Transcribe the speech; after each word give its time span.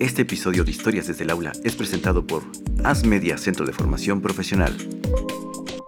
Este 0.00 0.22
episodio 0.22 0.64
de 0.64 0.70
Historias 0.70 1.08
desde 1.08 1.24
el 1.24 1.30
Aula 1.30 1.52
es 1.62 1.76
presentado 1.76 2.26
por 2.26 2.42
As 2.84 3.04
Media 3.04 3.36
Centro 3.36 3.66
de 3.66 3.74
Formación 3.74 4.22
Profesional. 4.22 4.74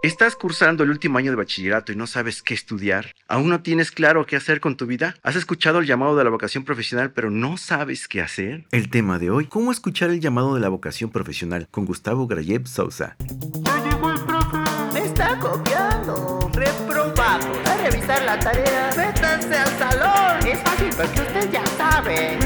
¿Estás 0.02 0.36
cursando 0.36 0.84
el 0.84 0.90
último 0.90 1.16
año 1.16 1.30
de 1.30 1.36
bachillerato 1.38 1.92
y 1.92 1.96
no 1.96 2.06
sabes 2.06 2.42
qué 2.42 2.52
estudiar? 2.52 3.14
¿Aún 3.26 3.48
no 3.48 3.62
tienes 3.62 3.90
claro 3.90 4.26
qué 4.26 4.36
hacer 4.36 4.60
con 4.60 4.76
tu 4.76 4.84
vida? 4.84 5.16
¿Has 5.22 5.34
escuchado 5.34 5.78
el 5.78 5.86
llamado 5.86 6.14
de 6.14 6.24
la 6.24 6.30
vocación 6.30 6.62
profesional 6.62 7.10
pero 7.12 7.30
no 7.30 7.56
sabes 7.56 8.06
qué 8.06 8.20
hacer? 8.20 8.66
El 8.70 8.90
tema 8.90 9.18
de 9.18 9.30
hoy, 9.30 9.46
¿cómo 9.46 9.72
escuchar 9.72 10.10
el 10.10 10.20
llamado 10.20 10.54
de 10.54 10.60
la 10.60 10.68
vocación 10.68 11.08
profesional? 11.08 11.66
Con 11.70 11.86
Gustavo 11.86 12.26
Grayev 12.26 12.66
Sousa. 12.66 13.16
Ya 13.18 13.82
llegó 13.82 14.10
el 14.10 14.20
profe. 14.20 14.58
Me 14.92 15.06
está 15.06 15.38
copiando. 15.38 16.50
Reprobado. 16.52 17.46
A 17.64 17.88
revisar 17.88 18.22
la 18.24 18.38
tarea. 18.38 18.90
Métanse 18.94 19.56
al 19.56 19.78
salón. 19.78 20.46
Es 20.46 20.60
fácil 20.60 20.90
porque 20.98 21.20
usted 21.22 21.50
ya 21.50 21.66
sabe. 21.78 22.41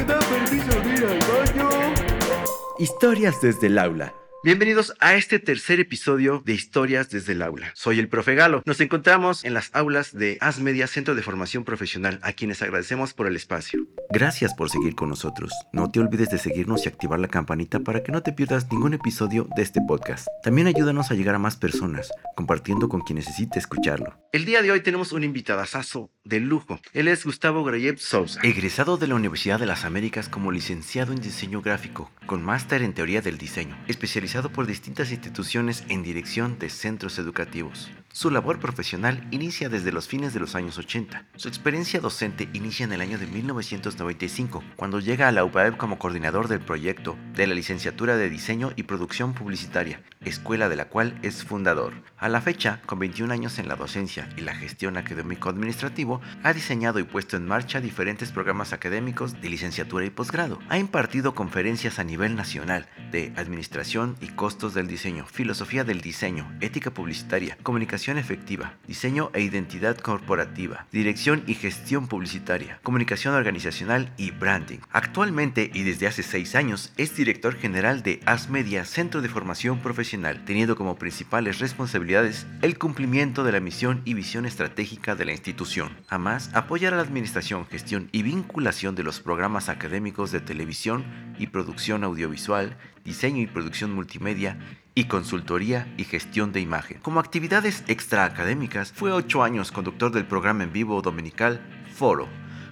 Historias 2.79 3.41
desde 3.41 3.67
el 3.67 3.79
aula. 3.79 4.13
Bienvenidos 4.47 4.93
a 5.01 5.15
este 5.15 5.39
tercer 5.39 5.81
episodio 5.81 6.41
de 6.45 6.53
Historias 6.53 7.09
desde 7.09 7.33
el 7.33 7.41
aula. 7.41 7.69
Soy 7.75 7.99
el 7.99 8.07
profe 8.07 8.33
Galo. 8.33 8.63
Nos 8.65 8.79
encontramos 8.79 9.43
en 9.43 9.53
las 9.53 9.71
aulas 9.75 10.13
de 10.13 10.37
As 10.39 10.61
Media 10.61 10.87
Centro 10.87 11.15
de 11.15 11.21
Formación 11.21 11.65
Profesional, 11.65 12.17
a 12.21 12.31
quienes 12.31 12.61
agradecemos 12.61 13.13
por 13.13 13.27
el 13.27 13.35
espacio. 13.35 13.85
Gracias 14.09 14.53
por 14.53 14.69
seguir 14.69 14.95
con 14.95 15.09
nosotros. 15.09 15.51
No 15.73 15.91
te 15.91 15.99
olvides 15.99 16.29
de 16.29 16.37
seguirnos 16.37 16.85
y 16.85 16.87
activar 16.87 17.19
la 17.19 17.27
campanita 17.27 17.81
para 17.81 18.03
que 18.03 18.13
no 18.13 18.23
te 18.23 18.31
pierdas 18.31 18.71
ningún 18.71 18.93
episodio 18.93 19.49
de 19.53 19.63
este 19.63 19.81
podcast. 19.85 20.27
También 20.43 20.67
ayúdanos 20.67 21.11
a 21.11 21.15
llegar 21.15 21.35
a 21.35 21.39
más 21.39 21.57
personas, 21.57 22.09
compartiendo 22.37 22.87
con 22.87 23.01
quien 23.01 23.17
necesite 23.17 23.59
escucharlo. 23.59 24.17
El 24.31 24.45
día 24.45 24.61
de 24.61 24.71
hoy 24.71 24.79
tenemos 24.79 25.11
un 25.11 25.25
invitadazo 25.25 26.09
de 26.23 26.39
lujo. 26.39 26.79
Él 26.93 27.09
es 27.09 27.25
Gustavo 27.25 27.65
Grayev 27.65 27.99
Sousa, 27.99 28.39
egresado 28.43 28.95
de 28.95 29.07
la 29.07 29.15
Universidad 29.15 29.59
de 29.59 29.65
las 29.65 29.83
Américas 29.83 30.29
como 30.29 30.53
licenciado 30.53 31.11
en 31.11 31.19
diseño 31.19 31.61
gráfico, 31.61 32.11
con 32.25 32.43
máster 32.43 32.81
en 32.81 32.93
teoría 32.93 33.21
del 33.21 33.37
diseño, 33.37 33.77
especializado 33.87 34.36
por 34.45 34.67
distintas 34.67 35.11
instituciones 35.11 35.83
en 35.89 36.03
dirección 36.03 36.59
de 36.59 36.69
centros 36.69 37.17
educativos. 37.17 37.89
Su 38.13 38.31
labor 38.31 38.59
profesional 38.59 39.27
inicia 39.31 39.69
desde 39.69 39.91
los 39.91 40.07
fines 40.07 40.33
de 40.33 40.39
los 40.39 40.55
años 40.55 40.77
80. 40.77 41.25
Su 41.35 41.47
experiencia 41.47 41.99
docente 41.99 42.49
inicia 42.53 42.83
en 42.83 42.93
el 42.93 43.01
año 43.01 43.17
de 43.17 43.27
1995, 43.27 44.63
cuando 44.75 44.99
llega 44.99 45.27
a 45.27 45.31
la 45.31 45.43
UPAEP 45.43 45.77
como 45.77 45.99
coordinador 45.99 46.47
del 46.47 46.61
proyecto 46.61 47.17
de 47.33 47.45
la 47.45 47.53
licenciatura 47.53 48.15
de 48.15 48.29
Diseño 48.29 48.71
y 48.75 48.83
Producción 48.83 49.33
Publicitaria, 49.33 50.01
escuela 50.23 50.69
de 50.69 50.77
la 50.77 50.85
cual 50.85 51.19
es 51.21 51.43
fundador. 51.43 51.93
A 52.17 52.29
la 52.29 52.41
fecha, 52.41 52.81
con 52.85 52.97
21 52.99 53.31
años 53.31 53.59
en 53.59 53.67
la 53.67 53.75
docencia 53.75 54.29
y 54.37 54.41
la 54.41 54.55
gestión 54.55 54.97
académico-administrativo, 54.97 56.21
ha 56.43 56.53
diseñado 56.53 56.99
y 56.99 57.03
puesto 57.03 57.37
en 57.37 57.45
marcha 57.45 57.81
diferentes 57.81 58.31
programas 58.31 58.73
académicos 58.73 59.39
de 59.41 59.49
licenciatura 59.49 60.05
y 60.05 60.09
posgrado. 60.09 60.59
Ha 60.69 60.79
impartido 60.79 61.35
conferencias 61.35 61.99
a 61.99 62.03
nivel 62.03 62.35
nacional 62.35 62.87
de 63.11 63.33
administración 63.35 64.15
y 64.21 64.26
costos 64.27 64.73
del 64.73 64.87
diseño, 64.87 65.25
filosofía 65.25 65.83
del 65.83 66.01
diseño, 66.01 66.51
ética 66.61 66.91
publicitaria, 66.91 67.57
comunicación 67.63 68.17
efectiva, 68.17 68.75
diseño 68.87 69.31
e 69.33 69.41
identidad 69.41 69.97
corporativa, 69.97 70.85
dirección 70.91 71.43
y 71.47 71.53
gestión 71.53 72.07
publicitaria, 72.07 72.79
comunicación 72.83 73.33
organizacional 73.33 74.13
y 74.17 74.31
branding. 74.31 74.79
Actualmente 74.91 75.71
y 75.73 75.83
desde 75.83 76.07
hace 76.07 76.23
seis 76.23 76.55
años 76.55 76.93
es 76.97 77.15
director 77.15 77.55
general 77.55 78.03
de 78.03 78.19
Asmedia 78.25 78.85
Centro 78.85 79.21
de 79.21 79.29
Formación 79.29 79.79
Profesional, 79.79 80.43
teniendo 80.45 80.75
como 80.75 80.97
principales 80.97 81.59
responsabilidades 81.59 82.45
el 82.61 82.77
cumplimiento 82.77 83.43
de 83.43 83.51
la 83.51 83.59
misión 83.59 84.01
y 84.05 84.13
visión 84.13 84.45
estratégica 84.45 85.15
de 85.15 85.25
la 85.25 85.31
institución. 85.31 85.95
Además, 86.09 86.49
apoyar 86.53 86.93
a 86.93 86.97
la 86.97 87.03
administración, 87.03 87.65
gestión 87.65 88.09
y 88.11 88.23
vinculación 88.23 88.95
de 88.95 89.03
los 89.03 89.19
programas 89.19 89.69
académicos 89.69 90.31
de 90.31 90.39
televisión 90.39 91.05
y 91.39 91.47
producción 91.47 92.03
audiovisual, 92.03 92.77
diseño 93.07 93.41
y 93.41 93.47
producción 93.47 93.93
multimedia 93.93 94.59
y 94.93 95.05
consultoría 95.05 95.87
y 95.95 96.03
gestión 96.03 96.51
de 96.51 96.59
imagen. 96.59 96.99
Como 96.99 97.21
actividades 97.21 97.85
extraacadémicas, 97.87 98.91
fue 98.91 99.13
ocho 99.13 99.43
años 99.43 99.71
conductor 99.71 100.11
del 100.11 100.25
programa 100.25 100.65
en 100.65 100.73
vivo 100.73 101.01
dominical 101.01 101.61
Foro. 101.95 102.27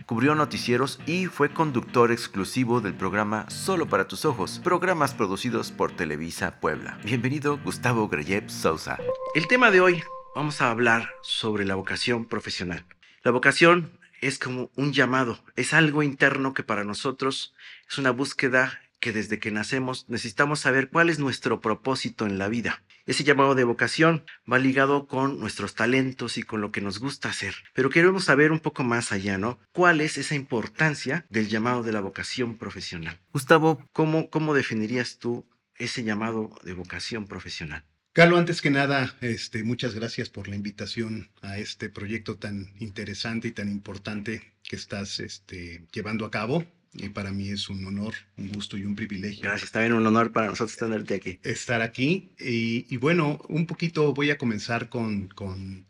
Cubrió 0.05 0.35
noticieros 0.35 0.99
y 1.07 1.27
fue 1.27 1.53
conductor 1.53 2.11
exclusivo 2.11 2.81
del 2.81 2.93
programa 2.93 3.49
Solo 3.49 3.87
para 3.87 4.09
tus 4.09 4.25
ojos, 4.25 4.59
programas 4.61 5.13
producidos 5.13 5.71
por 5.71 5.93
Televisa 5.93 6.59
Puebla. 6.59 6.99
Bienvenido 7.05 7.57
Gustavo 7.63 8.09
Greyev 8.09 8.49
Sousa. 8.49 8.99
El 9.35 9.47
tema 9.47 9.71
de 9.71 9.79
hoy 9.79 10.03
vamos 10.35 10.61
a 10.61 10.69
hablar 10.69 11.11
sobre 11.23 11.63
la 11.63 11.75
vocación 11.75 12.25
profesional. 12.25 12.85
La 13.23 13.31
vocación 13.31 13.97
es 14.19 14.37
como 14.37 14.69
un 14.75 14.91
llamado, 14.91 15.39
es 15.55 15.73
algo 15.73 16.03
interno 16.03 16.53
que 16.53 16.63
para 16.63 16.83
nosotros 16.83 17.55
es 17.89 17.97
una 17.97 18.11
búsqueda 18.11 18.81
que 18.99 19.11
desde 19.11 19.39
que 19.39 19.51
nacemos 19.51 20.05
necesitamos 20.09 20.59
saber 20.59 20.89
cuál 20.89 21.09
es 21.09 21.19
nuestro 21.19 21.61
propósito 21.61 22.25
en 22.25 22.37
la 22.37 22.47
vida. 22.47 22.83
Ese 23.05 23.23
llamado 23.23 23.55
de 23.55 23.63
vocación 23.63 24.25
va 24.51 24.57
ligado 24.57 25.07
con 25.07 25.39
nuestros 25.39 25.75
talentos 25.75 26.37
y 26.37 26.43
con 26.43 26.61
lo 26.61 26.71
que 26.71 26.81
nos 26.81 26.99
gusta 26.99 27.29
hacer. 27.29 27.55
Pero 27.73 27.89
queremos 27.89 28.25
saber 28.25 28.51
un 28.51 28.59
poco 28.59 28.83
más 28.83 29.11
allá, 29.11 29.37
¿no? 29.37 29.59
¿Cuál 29.71 30.01
es 30.01 30.17
esa 30.17 30.35
importancia 30.35 31.25
del 31.29 31.47
llamado 31.49 31.83
de 31.83 31.91
la 31.91 32.01
vocación 32.01 32.57
profesional? 32.57 33.19
Gustavo, 33.31 33.87
¿cómo, 33.93 34.29
cómo 34.29 34.53
definirías 34.53 35.19
tú 35.19 35.45
ese 35.77 36.03
llamado 36.03 36.49
de 36.63 36.73
vocación 36.73 37.27
profesional? 37.27 37.85
Carlos, 38.15 38.39
antes 38.39 38.61
que 38.61 38.69
nada, 38.69 39.13
este, 39.19 39.65
muchas 39.65 39.93
gracias 39.93 40.29
por 40.29 40.47
la 40.47 40.55
invitación 40.55 41.29
a 41.41 41.57
este 41.57 41.89
proyecto 41.89 42.37
tan 42.37 42.73
interesante 42.79 43.49
y 43.49 43.51
tan 43.51 43.69
importante 43.69 44.53
que 44.63 44.77
estás 44.77 45.19
este, 45.19 45.85
llevando 45.91 46.25
a 46.25 46.31
cabo. 46.31 46.65
Y 46.97 47.09
para 47.09 47.31
mí 47.31 47.49
es 47.49 47.69
un 47.69 47.85
honor, 47.85 48.13
un 48.37 48.51
gusto 48.51 48.77
y 48.77 48.85
un 48.85 48.95
privilegio. 48.95 49.43
Gracias, 49.43 49.71
también 49.71 49.93
un 49.93 50.05
honor 50.05 50.31
para 50.31 50.47
nosotros 50.47 50.77
tenerte 50.77 51.15
aquí. 51.15 51.39
Estar 51.43 51.81
aquí. 51.81 52.31
Y, 52.39 52.85
y 52.93 52.97
bueno, 52.97 53.39
un 53.49 53.67
poquito 53.67 54.13
voy 54.13 54.31
a 54.31 54.37
comenzar 54.37 54.89
con, 54.89 55.27
con 55.27 55.85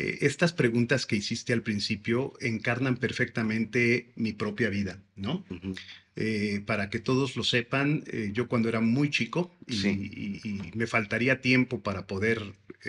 eh, 0.00 0.18
estas 0.24 0.52
preguntas 0.52 1.06
que 1.06 1.16
hiciste 1.16 1.52
al 1.52 1.62
principio, 1.62 2.32
encarnan 2.40 2.98
perfectamente 2.98 4.12
mi 4.14 4.32
propia 4.32 4.68
vida, 4.68 5.02
¿no? 5.16 5.44
Uh 5.50 5.54
-huh. 5.56 5.78
eh, 6.14 6.62
para 6.64 6.88
que 6.88 7.00
todos 7.00 7.34
lo 7.34 7.42
sepan, 7.42 8.04
eh, 8.06 8.30
yo 8.32 8.46
cuando 8.46 8.68
era 8.68 8.80
muy 8.80 9.10
chico, 9.10 9.52
y, 9.66 9.76
sí. 9.76 9.88
y, 10.44 10.48
y, 10.48 10.70
me 10.76 10.86
faltaría 10.86 11.40
tiempo 11.40 11.80
para 11.80 12.06
poder 12.06 12.40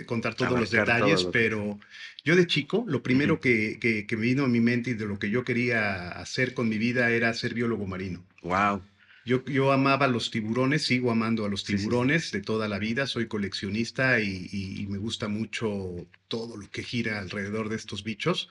contar 0.06 0.36
todos 0.36 0.52
Abarcar 0.52 0.60
los 0.60 0.70
detalles, 0.70 1.22
todo 1.22 1.32
pero 1.32 1.80
yo 2.24 2.36
de 2.36 2.46
chico, 2.46 2.84
lo 2.86 3.02
primero 3.02 3.34
uh 3.34 3.36
-huh. 3.38 3.40
que, 3.40 3.78
que, 3.80 4.06
que, 4.06 4.16
me 4.16 4.26
vino 4.26 4.44
a 4.44 4.48
mi 4.48 4.60
mente 4.60 4.90
y 4.90 4.94
de 4.94 5.06
lo 5.06 5.18
que 5.18 5.30
yo 5.30 5.42
quería 5.42 6.10
hacer 6.10 6.54
con 6.54 6.68
mi 6.68 6.78
vida 6.78 7.10
era 7.10 7.34
ser 7.34 7.54
biólogo 7.54 7.88
marino. 7.88 8.24
¡Wow! 8.42 8.82
Yo, 9.30 9.44
yo 9.44 9.70
amaba 9.70 10.08
los 10.08 10.32
tiburones, 10.32 10.82
sigo 10.82 11.12
amando 11.12 11.44
a 11.44 11.48
los 11.48 11.62
tiburones 11.62 12.24
sí, 12.24 12.30
sí. 12.30 12.36
de 12.38 12.42
toda 12.42 12.66
la 12.66 12.80
vida, 12.80 13.06
soy 13.06 13.28
coleccionista 13.28 14.18
y, 14.18 14.48
y, 14.50 14.80
y, 14.80 14.86
me 14.88 14.98
gusta 14.98 15.28
mucho 15.28 16.08
todo 16.26 16.56
lo 16.56 16.68
que 16.68 16.82
gira 16.82 17.20
alrededor 17.20 17.68
de 17.68 17.76
estos 17.76 18.02
bichos. 18.02 18.50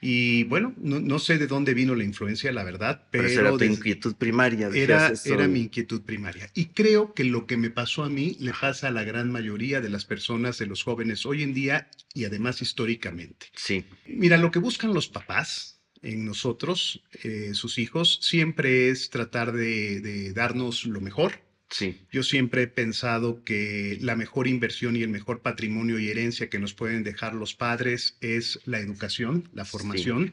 Y 0.00 0.44
bueno, 0.44 0.74
no, 0.78 0.98
no 0.98 1.18
sé 1.18 1.36
de 1.36 1.46
dónde 1.46 1.74
vino 1.74 1.94
la 1.94 2.04
influencia, 2.04 2.50
la 2.52 2.64
verdad, 2.64 3.06
pero... 3.10 3.28
pero 3.28 3.40
era 3.40 3.58
tu 3.58 3.64
inquietud 3.64 4.14
primaria. 4.14 4.70
Era, 4.72 5.12
era 5.26 5.46
mi 5.46 5.60
inquietud 5.60 6.00
primaria. 6.00 6.48
Y 6.54 6.66
creo 6.66 7.12
que 7.12 7.24
lo 7.24 7.46
que 7.46 7.58
me 7.58 7.68
pasó 7.68 8.02
a 8.02 8.08
mí 8.08 8.34
le 8.40 8.54
pasa 8.58 8.88
a 8.88 8.90
la 8.90 9.04
gran 9.04 9.30
mayoría 9.30 9.82
de 9.82 9.90
las 9.90 10.06
personas, 10.06 10.56
de 10.56 10.64
los 10.64 10.84
jóvenes 10.84 11.26
hoy 11.26 11.42
en 11.42 11.52
día 11.52 11.90
y 12.14 12.24
además 12.24 12.62
históricamente. 12.62 13.48
Sí. 13.54 13.84
Mira, 14.06 14.38
lo 14.38 14.50
que 14.50 14.58
buscan 14.58 14.94
los 14.94 15.08
papás, 15.08 15.77
en 16.02 16.24
nosotros, 16.24 17.02
eh, 17.22 17.50
sus 17.54 17.78
hijos, 17.78 18.18
siempre 18.22 18.90
es 18.90 19.10
tratar 19.10 19.52
de, 19.52 20.00
de, 20.00 20.32
darnos 20.32 20.84
lo 20.84 21.00
mejor. 21.00 21.40
Sí. 21.70 22.00
Yo 22.10 22.22
siempre 22.22 22.62
he 22.62 22.66
pensado 22.66 23.44
que 23.44 23.98
la 24.00 24.16
mejor 24.16 24.48
inversión 24.48 24.96
y 24.96 25.02
el 25.02 25.10
mejor 25.10 25.42
patrimonio 25.42 25.98
y 25.98 26.08
herencia 26.08 26.48
que 26.48 26.58
nos 26.58 26.72
pueden 26.72 27.04
dejar 27.04 27.34
los 27.34 27.54
padres 27.54 28.16
es 28.20 28.60
la 28.64 28.78
educación, 28.78 29.48
la 29.52 29.64
formación, 29.64 30.32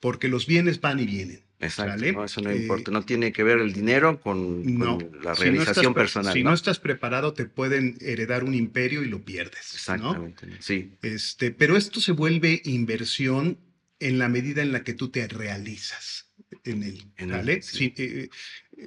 porque 0.00 0.28
los 0.28 0.46
bienes 0.46 0.80
van 0.80 1.00
y 1.00 1.06
vienen. 1.06 1.48
Exacto, 1.60 2.12
no, 2.12 2.24
eso 2.24 2.40
no 2.40 2.50
eh, 2.50 2.56
importa, 2.56 2.92
no 2.92 3.02
tiene 3.02 3.32
que 3.32 3.42
ver 3.42 3.58
el 3.58 3.72
dinero 3.72 4.20
con, 4.20 4.78
no, 4.78 4.98
la 5.22 5.34
realización 5.34 5.74
si 5.74 5.88
no 5.88 5.94
personal. 5.94 6.32
Si 6.32 6.44
¿no? 6.44 6.54
estás 6.54 6.78
preparado, 6.78 7.32
te 7.32 7.46
pueden 7.46 7.96
heredar 8.00 8.44
un 8.44 8.54
imperio 8.54 9.02
y 9.02 9.08
lo 9.08 9.22
pierdes. 9.22 9.74
Exactamente, 9.74 10.46
sí. 10.60 10.92
Este, 11.02 11.50
pero 11.50 11.76
esto 11.76 12.00
se 12.00 12.12
vuelve 12.12 12.62
inversión 12.64 13.58
en 14.00 14.18
la 14.18 14.28
medida 14.28 14.62
en 14.62 14.72
la 14.72 14.84
que 14.84 14.94
tú 14.94 15.10
te 15.10 15.26
realizas 15.28 16.30
en 16.64 16.82
él. 16.82 17.04
En 17.16 17.62
sí. 17.62 17.92
Sí, 17.94 17.94
eh, 17.96 18.28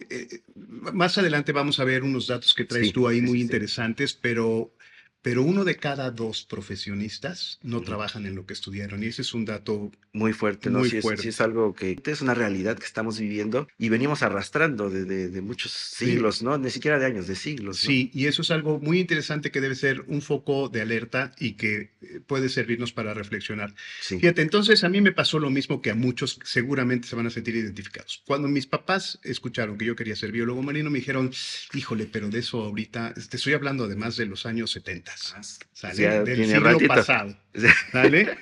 eh, 0.10 0.42
más 0.58 1.18
adelante 1.18 1.52
vamos 1.52 1.80
a 1.80 1.84
ver 1.84 2.04
unos 2.04 2.28
datos 2.28 2.54
que 2.54 2.66
traes 2.66 2.88
sí, 2.88 2.94
tú 2.94 3.08
ahí 3.08 3.22
muy 3.22 3.42
interesantes, 3.42 4.14
pero 4.14 4.74
pero 5.22 5.44
uno 5.44 5.64
de 5.66 5.76
cada 5.78 6.10
dos 6.12 6.44
profesionistas 6.46 7.60
no 7.62 7.82
trabajan 7.82 8.26
en 8.26 8.36
lo 8.36 8.46
que 8.46 8.54
estudiaron. 8.54 9.04
Y 9.04 9.08
ese 9.08 9.22
es 9.22 9.34
un 9.34 9.46
dato 9.46 9.92
Muy 10.14 10.34
fuerte, 10.34 10.70
¿no? 10.70 10.80
Muy 10.80 10.90
es, 10.90 11.02
fuerte. 11.02 11.30
es 11.30 11.40
algo 11.42 11.74
que 11.74 11.98
es 12.06 12.22
una 12.22 12.34
realidad 12.34 12.78
que 12.78 12.86
estamos 12.86 13.20
viviendo 13.20 13.68
y 13.78 13.90
venimos 13.90 14.24
arrastrando 14.24 14.90
de, 14.90 15.06
de- 15.06 15.30
de 15.30 15.42
muchos 15.42 15.72
siglos, 15.72 16.42
¿no? 16.42 16.58
Ni 16.58 16.70
siquiera 16.70 17.00
de 17.00 17.06
años, 17.06 17.28
de 17.28 17.36
siglos. 17.36 17.84
¿no? 17.84 17.88
Sí, 17.88 18.10
y 18.14 18.26
eso 18.26 18.42
es 18.42 18.52
algo 18.52 18.80
muy 18.80 19.00
interesante 19.00 19.52
que 19.52 19.62
debe 19.62 19.76
ser 19.76 20.02
un 20.08 20.22
foco 20.22 20.70
de 20.70 20.82
alerta 20.82 21.34
y 21.40 21.54
que 21.54 21.92
eh, 22.02 22.20
puede 22.26 22.50
servirnos 22.50 22.92
para 22.92 23.14
reflexionar. 23.14 23.74
Sí. 24.02 24.20
Fíjate, 24.20 24.42
entonces 24.42 24.84
a 24.84 24.90
mí 24.90 25.02
me 25.02 25.12
pasó 25.12 25.40
lo 25.40 25.50
mismo 25.50 25.82
que 25.82 25.92
a 25.92 25.96
muchos 25.96 26.40
seguramente 26.44 27.08
se 27.08 27.16
van 27.16 27.28
a 27.28 27.30
sentir 27.30 27.56
identificados. 27.56 28.24
Cuando 28.26 28.48
mis 28.48 28.66
papás 28.68 29.20
escucharon 29.24 29.78
que 29.78 29.86
yo 29.86 29.96
quería 29.96 30.16
ser 30.16 30.32
biólogo 30.32 30.62
marino, 30.64 30.90
me 30.90 31.00
dijeron, 31.00 31.32
híjole, 31.74 32.06
pero 32.12 32.30
de 32.30 32.40
eso 32.40 32.62
ahorita, 32.64 33.14
te 33.14 33.38
estoy 33.38 33.54
hablando 33.54 33.86
además 33.86 34.18
de 34.18 34.26
los 34.26 34.46
años 34.46 34.72
70, 34.72 35.11
Ah, 35.36 35.92
Del 36.24 36.26
tiene 36.36 36.54
siglo 36.54 36.78
pasado. 36.88 37.38
¿sale? 37.92 38.38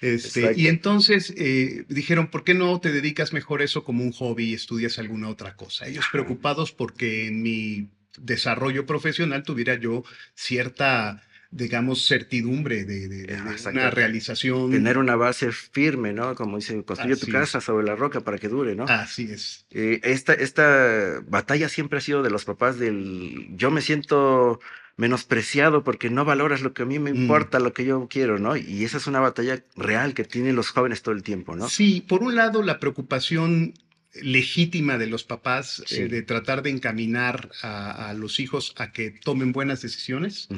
Este, 0.00 0.52
y 0.56 0.68
entonces 0.68 1.32
eh, 1.36 1.84
dijeron, 1.88 2.28
¿por 2.28 2.42
qué 2.42 2.54
no 2.54 2.80
te 2.80 2.90
dedicas 2.90 3.32
mejor 3.32 3.60
a 3.60 3.64
eso 3.64 3.84
como 3.84 4.02
un 4.02 4.12
hobby 4.12 4.44
y 4.50 4.54
estudias 4.54 4.98
alguna 4.98 5.28
otra 5.28 5.56
cosa? 5.56 5.86
Ellos 5.86 6.06
preocupados 6.10 6.72
porque 6.72 7.26
en 7.26 7.42
mi 7.42 7.90
desarrollo 8.18 8.86
profesional 8.86 9.42
tuviera 9.42 9.74
yo 9.74 10.02
cierta, 10.34 11.22
digamos, 11.50 12.06
certidumbre 12.08 12.84
de, 12.84 13.08
de- 13.08 13.34
una 13.70 13.90
realización. 13.90 14.70
Tener 14.70 14.96
una 14.96 15.16
base 15.16 15.52
firme, 15.52 16.12
¿no? 16.14 16.34
Como 16.34 16.56
dice, 16.56 16.82
construye 16.82 17.16
tu 17.16 17.28
casa 17.30 17.60
sobre 17.60 17.86
la 17.86 17.94
roca 17.94 18.20
para 18.22 18.38
que 18.38 18.48
dure, 18.48 18.74
¿no? 18.74 18.84
Así 18.84 19.30
es. 19.30 19.66
Eh, 19.70 20.00
esta, 20.02 20.32
esta 20.32 21.20
batalla 21.28 21.68
siempre 21.68 21.98
ha 21.98 22.00
sido 22.00 22.22
de 22.22 22.30
los 22.30 22.46
papás 22.46 22.78
del 22.78 23.48
yo 23.50 23.70
me 23.70 23.82
siento 23.82 24.60
menospreciado 25.00 25.82
porque 25.82 26.10
no 26.10 26.24
valoras 26.24 26.60
lo 26.60 26.72
que 26.74 26.82
a 26.82 26.86
mí 26.86 26.98
me 26.98 27.12
Mm. 27.12 27.16
importa, 27.22 27.58
lo 27.58 27.72
que 27.72 27.84
yo 27.84 28.06
quiero, 28.08 28.38
¿no? 28.38 28.56
Y 28.56 28.84
esa 28.84 28.98
es 28.98 29.06
una 29.06 29.20
batalla 29.20 29.64
real 29.76 30.14
que 30.14 30.24
tienen 30.24 30.54
los 30.56 30.68
jóvenes 30.70 31.02
todo 31.02 31.14
el 31.14 31.22
tiempo, 31.22 31.56
¿no? 31.56 31.68
Sí, 31.68 32.04
por 32.06 32.22
un 32.22 32.36
lado, 32.36 32.62
la 32.62 32.78
preocupación 32.78 33.74
legítima 34.22 34.98
de 34.98 35.06
los 35.06 35.24
papás 35.24 35.82
Sí. 35.86 36.02
eh, 36.02 36.08
de 36.08 36.22
tratar 36.22 36.62
de 36.62 36.70
encaminar 36.70 37.50
a, 37.62 38.08
a 38.10 38.14
los 38.14 38.40
hijos 38.40 38.74
a 38.76 38.92
que 38.92 39.10
tomen 39.10 39.52
buenas 39.52 39.82
decisiones. 39.82 40.48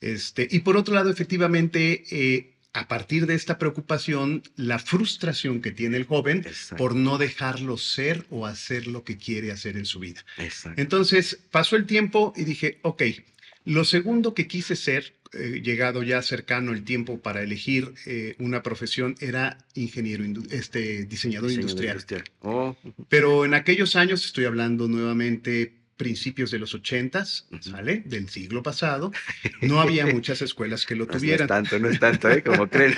Este, 0.00 0.46
y 0.50 0.60
por 0.60 0.76
otro 0.76 0.94
lado, 0.94 1.10
efectivamente, 1.10 2.04
eh, 2.10 2.48
a 2.74 2.88
partir 2.88 3.26
de 3.26 3.34
esta 3.34 3.58
preocupación, 3.58 4.42
la 4.56 4.78
frustración 4.78 5.60
que 5.60 5.72
tiene 5.72 5.96
el 5.98 6.04
joven 6.06 6.38
Exacto, 6.46 6.76
por 6.76 6.94
no 6.94 7.18
dejarlo 7.18 7.76
ser 7.78 8.26
o 8.30 8.46
hacer 8.46 8.86
lo 8.86 9.04
que 9.04 9.16
quiere 9.18 9.52
hacer 9.52 9.76
en 9.76 9.84
su 9.86 9.98
vida. 9.98 10.24
exacto. 10.38 10.80
Entonces, 10.80 11.38
pasó 11.50 11.76
el 11.76 11.84
tiempo 11.86 12.32
y 12.36 12.44
dije, 12.44 12.78
ok, 12.82 13.02
lo 13.64 13.84
segundo 13.84 14.34
que 14.34 14.46
quise 14.46 14.76
ser, 14.76 15.14
eh, 15.34 15.60
llegado 15.64 16.02
ya 16.02 16.20
cercano 16.22 16.72
el 16.72 16.84
tiempo 16.84 17.20
para 17.20 17.42
elegir 17.42 17.94
eh, 18.06 18.34
una 18.38 18.62
profesión, 18.62 19.14
era 19.20 19.56
ingeniero, 19.74 20.24
este, 20.50 21.04
diseñador 21.06 21.50
industrial. 21.52 22.04
Oh. 22.40 22.76
Pero 23.08 23.44
en 23.44 23.54
aquellos 23.54 23.96
años, 23.96 24.24
estoy 24.26 24.44
hablando 24.44 24.88
nuevamente 24.88 25.72
principios 25.96 26.50
de 26.50 26.58
los 26.58 26.74
ochentas. 26.74 27.46
¿sale? 27.60 28.02
Del 28.04 28.28
siglo 28.28 28.62
pasado, 28.62 29.12
no 29.62 29.80
había 29.80 30.04
muchas 30.06 30.42
escuelas 30.42 30.84
que 30.84 30.96
lo 30.96 31.04
es- 31.04 31.10
no 31.10 31.14
es 31.16 31.20
tuvieran. 31.22 31.46
tanto, 31.48 31.78
no 31.78 31.88
es 31.88 31.98
tanto, 32.00 32.28
¿eh? 32.30 32.42
Como 32.42 32.66
creen. 32.70 32.94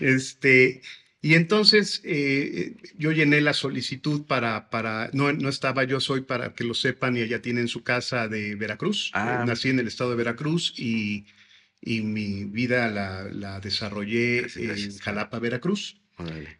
Este, 0.00 0.82
y 1.22 1.34
entonces 1.34 2.02
eh, 2.04 2.76
yo 2.98 3.12
llené 3.12 3.40
la 3.40 3.54
solicitud 3.54 4.26
para, 4.26 4.68
para 4.70 5.08
no, 5.12 5.32
no 5.32 5.48
estaba 5.48 5.84
yo, 5.84 6.00
soy 6.00 6.22
para 6.22 6.52
que 6.54 6.64
lo 6.64 6.74
sepan, 6.74 7.16
y 7.16 7.22
allá 7.22 7.40
tienen 7.40 7.68
su 7.68 7.84
casa 7.84 8.28
de 8.28 8.56
Veracruz. 8.56 9.10
Ah. 9.14 9.40
Eh, 9.42 9.46
Nací 9.46 9.70
en 9.70 9.78
el 9.78 9.86
estado 9.86 10.10
de 10.10 10.16
Veracruz 10.16 10.74
y, 10.76 11.26
y 11.80 12.02
mi 12.02 12.44
vida 12.44 12.90
la, 12.90 13.24
la 13.30 13.60
desarrollé 13.60 14.42
Gracias, 14.42 14.96
en. 14.96 14.98
Jalapa, 14.98 15.38
Veracruz. 15.38 16.01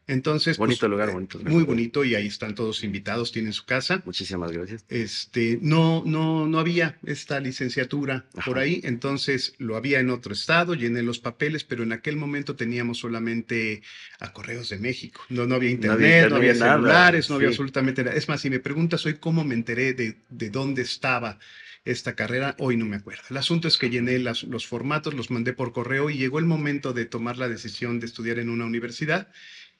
Entonces, 0.06 0.56
pues, 0.56 0.68
Bonito 0.68 0.88
lugar, 0.88 1.12
bonito 1.12 1.38
lugar. 1.38 1.52
Muy 1.52 1.64
bonito 1.64 2.04
y 2.04 2.14
ahí 2.14 2.26
están 2.26 2.54
todos 2.54 2.82
invitados, 2.84 3.32
tienen 3.32 3.52
su 3.52 3.64
casa. 3.64 4.02
Muchísimas 4.04 4.50
gracias. 4.52 4.84
Este, 4.88 5.58
no, 5.62 6.02
no, 6.06 6.46
no 6.46 6.58
había 6.58 6.98
esta 7.04 7.40
licenciatura 7.40 8.26
por 8.44 8.58
ahí, 8.58 8.80
entonces 8.84 9.54
lo 9.58 9.76
había 9.76 10.00
en 10.00 10.10
otro 10.10 10.32
estado, 10.32 10.74
llené 10.74 11.02
los 11.02 11.18
papeles, 11.18 11.64
pero 11.64 11.82
en 11.82 11.92
aquel 11.92 12.16
momento 12.16 12.56
teníamos 12.56 12.98
solamente 12.98 13.82
a 14.20 14.32
Correos 14.32 14.68
de 14.68 14.78
México. 14.78 15.22
No, 15.28 15.46
no 15.46 15.54
había 15.56 15.76
No 15.76 15.92
había 15.92 16.18
internet, 16.18 16.30
no 16.30 16.36
había, 16.36 16.52
internet, 16.52 16.60
nada, 16.60 16.76
celulares, 16.76 17.30
no 17.30 17.36
había 17.36 17.48
sí. 17.48 17.52
absolutamente 17.54 18.04
nada. 18.04 18.16
Es 18.16 18.28
más, 18.28 18.40
si 18.40 18.50
me 18.50 18.60
preguntas 18.60 19.04
hoy 19.06 19.14
cómo 19.14 19.44
me 19.44 19.54
enteré 19.54 19.94
de, 19.94 20.16
de 20.28 20.50
dónde 20.50 20.82
estaba 20.82 21.38
esta 21.84 22.14
carrera, 22.14 22.54
hoy 22.58 22.76
no 22.76 22.84
me 22.86 22.96
acuerdo. 22.96 23.22
El 23.30 23.36
asunto 23.36 23.68
es 23.68 23.76
que 23.78 23.90
llené 23.90 24.18
las- 24.18 24.44
los 24.44 24.66
formatos, 24.66 25.14
los 25.14 25.30
mandé 25.30 25.52
por 25.52 25.72
correo 25.72 26.10
y 26.10 26.16
llegó 26.18 26.38
el 26.38 26.44
momento 26.44 26.92
de 26.92 27.06
tomar 27.06 27.38
la 27.38 27.48
decisión 27.48 27.98
de 28.00 28.06
estudiar 28.06 28.38
en 28.38 28.50
una 28.50 28.64
universidad 28.66 29.28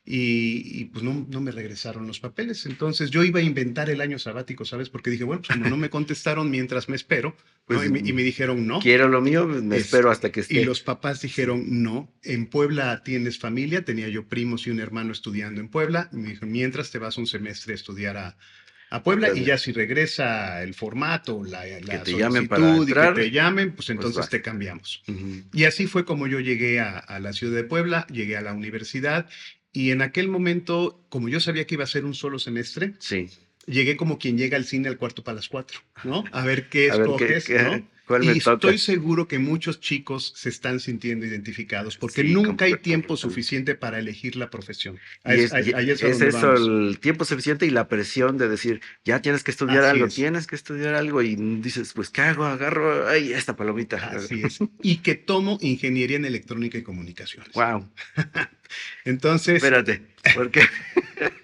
y, 0.05 0.81
y, 0.81 0.87
pues 0.87 1.05
no, 1.05 1.25
no 1.31 1.41
me 1.41 1.53
regresaron 1.53 2.09
los 2.09 2.19
papeles. 2.19 2.67
Entonces 2.67 3.11
yo 3.11 3.23
iba 3.23 3.39
a 3.39 3.43
inventar 3.43 3.89
el 3.89 4.01
año 4.01 4.19
sabático, 4.19 4.65
¿sabes? 4.65 4.89
Porque 4.89 5.11
dije, 5.11 5.23
bueno, 5.23 5.43
pues 5.43 5.57
como 5.57 5.71
no 5.71 5.77
me 5.77 5.91
contestaron 5.91 6.51
mientras 6.51 6.89
me 6.89 6.97
espero, 6.97 7.37
¿no? 7.39 7.53
Pues, 7.67 7.87
y, 7.87 7.89
me, 7.93 8.01
y 8.01 8.13
me 8.13 8.25
dijeron 8.25 8.67
no. 8.67 8.81
Quiero 8.81 9.09
lo 9.09 9.21
mío, 9.21 9.47
me 9.47 9.77
Es- 9.77 9.85
espero 9.85 10.11
hasta 10.11 10.33
que 10.33 10.41
esté. 10.41 10.61
Y 10.61 10.65
los 10.65 10.81
papás 10.81 11.23
dijeron 11.23 11.83
no. 11.85 12.13
En 12.25 12.47
Puebla 12.47 13.05
tienes 13.05 13.39
familia, 13.39 13.85
tenía 13.85 14.09
yo 14.09 14.27
primos 14.27 14.67
y 14.67 14.71
un 14.71 14.81
hermano 14.81 15.13
estudiando 15.13 15.61
en 15.61 15.69
Puebla. 15.69 16.09
Y 16.13 16.17
me 16.17 16.31
dijo, 16.31 16.47
mientras 16.47 16.91
te 16.91 16.99
vas 16.99 17.17
un 17.17 17.29
semestre 17.29 17.73
a 17.73 17.77
estudiar 17.77 18.17
a, 18.17 18.37
a 18.93 19.03
Puebla 19.03 19.31
y 19.35 19.43
ya 19.45 19.57
si 19.57 19.73
regresa 19.73 20.63
el 20.63 20.75
formato, 20.75 21.43
la, 21.45 21.65
la 21.81 22.03
te 22.03 22.13
llamen 22.15 22.47
para 22.47 22.63
solicitud 22.63 22.89
y 22.91 22.93
que 22.93 23.23
te 23.23 23.31
llamen, 23.31 23.73
pues 23.73 23.89
entonces 23.89 24.19
vas. 24.19 24.29
te 24.29 24.43
cambiamos. 24.43 25.03
Y 25.55 25.65
así 25.65 25.87
fue 25.87 26.05
como 26.05 26.27
yo 26.27 26.41
llegué 26.41 26.79
a, 26.79 26.99
a 26.99 27.19
la 27.19 27.33
ciudad 27.33 27.57
de 27.57 27.65
Puebla, 27.65 28.07
llegué 28.11 28.37
a 28.37 28.43
la 28.43 28.53
universidad 28.53 29.27
y 29.73 29.93
en 29.93 30.03
aquel 30.03 30.29
momento, 30.29 31.07
como 31.09 31.31
yo 31.31 31.41
sabía 31.41 31.67
que 31.67 31.77
iba 31.77 31.85
a 31.85 31.87
ser 31.87 32.05
un 32.05 32.15
solo 32.15 32.39
semestre, 32.39 32.93
Sí. 32.99 33.31
Llegué 33.67 33.97
como 33.97 34.19
quien 34.19 34.37
llega 34.39 34.57
al 34.57 34.65
cine 34.65 34.89
al 34.89 34.97
cuarto 34.99 35.23
para 35.25 35.37
las 35.37 35.49
cuatro, 35.49 35.81
¿no? 36.05 36.25
A 36.33 36.45
ver 36.45 36.69
qué 36.69 36.91
A 36.91 36.97
ver, 36.97 37.07
¿qué- 37.19 37.25
escoges, 37.37 37.45
qué- 37.45 37.63
¿no? 37.63 37.93
¿Cuál 38.05 38.25
Y 38.25 38.41
toca? 38.41 38.55
estoy 38.55 38.79
seguro 38.79 39.29
que 39.29 39.39
muchos 39.39 39.79
chicos 39.81 40.33
se 40.37 40.49
están 40.49 40.81
sintiendo 40.81 41.25
identificados 41.25 41.97
porque 41.97 42.23
Sí, 42.23 42.33
nunca 42.33 42.65
hay 42.65 42.75
tiempo 42.79 43.17
suficiente 43.17 43.77
para 43.77 44.01
elegir 44.01 44.35
la 44.35 44.51
profesión. 44.51 44.97
Y 45.25 45.31
Ahí 45.31 45.41
es, 45.41 45.53
ahí- 45.53 45.73
ahí 45.73 45.89
es 45.89 46.03
eso, 46.03 46.49
vamos. 46.49 46.61
el 46.61 46.99
tiempo 46.99 47.25
suficiente 47.25 47.65
y 47.65 47.71
la 47.71 47.87
presión 47.87 48.39
de 48.39 48.49
decir, 48.49 48.81
ya 49.05 49.23
tienes 49.23 49.45
que 49.45 49.53
estudiar 49.53 49.85
Así 49.85 49.91
algo, 49.93 50.07
es. 50.07 50.15
tienes 50.17 50.49
que 50.49 50.57
estudiar 50.57 50.95
algo 50.97 51.23
y 51.23 51.37
dices, 51.37 51.93
pues, 51.95 52.11
¿qué 52.11 52.23
hago? 52.23 52.45
Agarro, 52.45 53.09
ay, 53.09 53.33
esta 53.33 53.55
palomita. 53.55 53.99
Así 54.09 54.43
es. 54.43 54.59
Y 54.83 54.97
que 54.97 55.15
tomo 55.15 55.59
ingeniería 55.63 56.17
en 56.17 56.25
electrónica 56.25 56.77
y 56.79 56.83
comunicaciones. 56.83 57.53
Wow, 57.53 57.89
Entonces, 59.05 59.57
espérate, 59.63 60.03
porque 60.35 60.63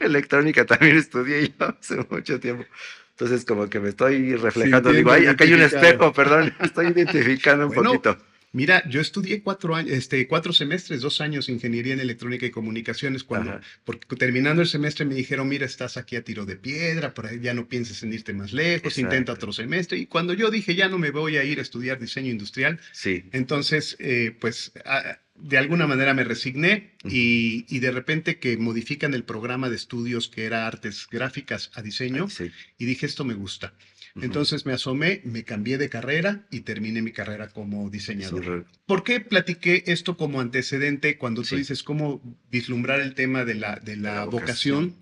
electrónica 0.09 0.67
también 0.67 0.97
estudié 0.97 1.49
yo 1.59 1.67
hace 1.81 1.97
mucho 2.11 2.41
tiempo. 2.41 2.65
Entonces, 3.11 3.45
como 3.45 3.69
que 3.69 3.81
me 3.81 3.89
estoy 3.89 4.37
reflejando, 4.37 4.93
digo, 4.93 5.11
ay, 5.11 5.27
acá 5.27 5.45
hay 5.45 5.53
un 5.53 5.63
espejo, 5.63 6.13
perdón, 6.13 6.55
estoy 6.61 6.89
identificando 6.89 7.67
un 7.67 7.75
Bueno, 7.75 7.91
poquito. 7.93 8.19
Mira, 8.53 8.83
yo 8.89 9.03
estudié 9.03 9.43
cuatro 9.43 9.75
años, 9.75 9.93
este, 9.93 10.27
cuatro 10.27 10.55
semestres, 10.55 11.03
dos 11.03 11.21
años 11.21 11.51
ingeniería 11.51 11.93
en 11.93 12.01
electrónica 12.01 12.47
y 12.47 12.51
comunicaciones. 12.51 13.23
Cuando, 13.23 13.51
Ajá. 13.51 13.61
porque 13.85 14.17
terminando 14.17 14.63
el 14.63 14.69
semestre 14.69 15.05
me 15.05 15.15
dijeron, 15.15 15.49
mira, 15.49 15.67
estás 15.67 15.99
aquí 15.99 16.17
a 16.17 16.23
tiro 16.25 16.47
de 16.47 16.57
piedra, 16.57 17.13
por 17.13 17.27
ahí 17.27 17.41
ya 17.41 17.53
no 17.53 17.69
pienses 17.69 18.03
en 18.05 18.13
irte 18.15 18.33
más 18.33 18.55
lejos, 18.55 18.93
Exacto. 18.97 19.01
intenta 19.15 19.33
otro 19.35 19.53
semestre. 19.53 19.99
Y 19.99 20.07
cuando 20.07 20.33
yo 20.33 20.51
dije, 20.51 20.75
ya 20.75 20.89
no 20.89 20.97
me 20.99 21.11
voy 21.11 21.37
a 21.37 21.45
ir 21.45 21.59
a 21.59 21.63
estudiar 21.63 21.99
diseño 21.99 22.31
industrial, 22.31 22.81
Sí, 22.93 23.25
entonces, 23.33 23.97
eh, 23.99 24.35
pues, 24.41 24.73
a- 24.87 25.19
de 25.41 25.59
alguna 25.59 25.87
manera 25.87 26.15
me 26.15 26.25
resigné 26.25 26.93
y, 27.05 27.65
y 27.69 27.79
de 27.81 27.91
repente 27.91 28.39
que 28.39 28.57
modifican 28.57 29.15
el 29.15 29.25
programa 29.25 29.69
de 29.71 29.77
estudios 29.77 30.29
que 30.29 30.45
era 30.45 30.67
artes 30.67 31.07
gráficas 31.11 31.71
a 31.75 31.83
diseño 31.83 32.29
sí. 32.29 32.51
y 32.79 32.85
dije, 32.87 33.07
esto 33.07 33.25
me 33.25 33.35
gusta. 33.35 33.75
Entonces 34.21 34.67
me 34.67 34.73
asomé, 34.73 35.21
me 35.25 35.45
cambié 35.45 35.79
de 35.79 35.89
carrera 35.89 36.45
y 36.51 36.61
terminé 36.61 37.03
mi 37.03 37.13
carrera 37.13 37.51
como 37.51 37.89
diseñador. 37.89 38.45
Re- 38.45 38.65
¿Por 38.85 39.05
qué 39.05 39.21
platiqué 39.21 39.85
esto 39.87 40.17
como 40.17 40.41
antecedente 40.41 41.19
cuando 41.19 41.43
tú 41.43 41.55
dices 41.55 41.85
cómo 41.85 42.21
vislumbrar 42.51 42.99
el 43.01 43.15
tema 43.15 43.45
de 43.45 43.55
la, 43.55 43.77
de 43.77 43.97
la 43.97 44.15
la 44.17 44.25
vocación? 44.25 44.97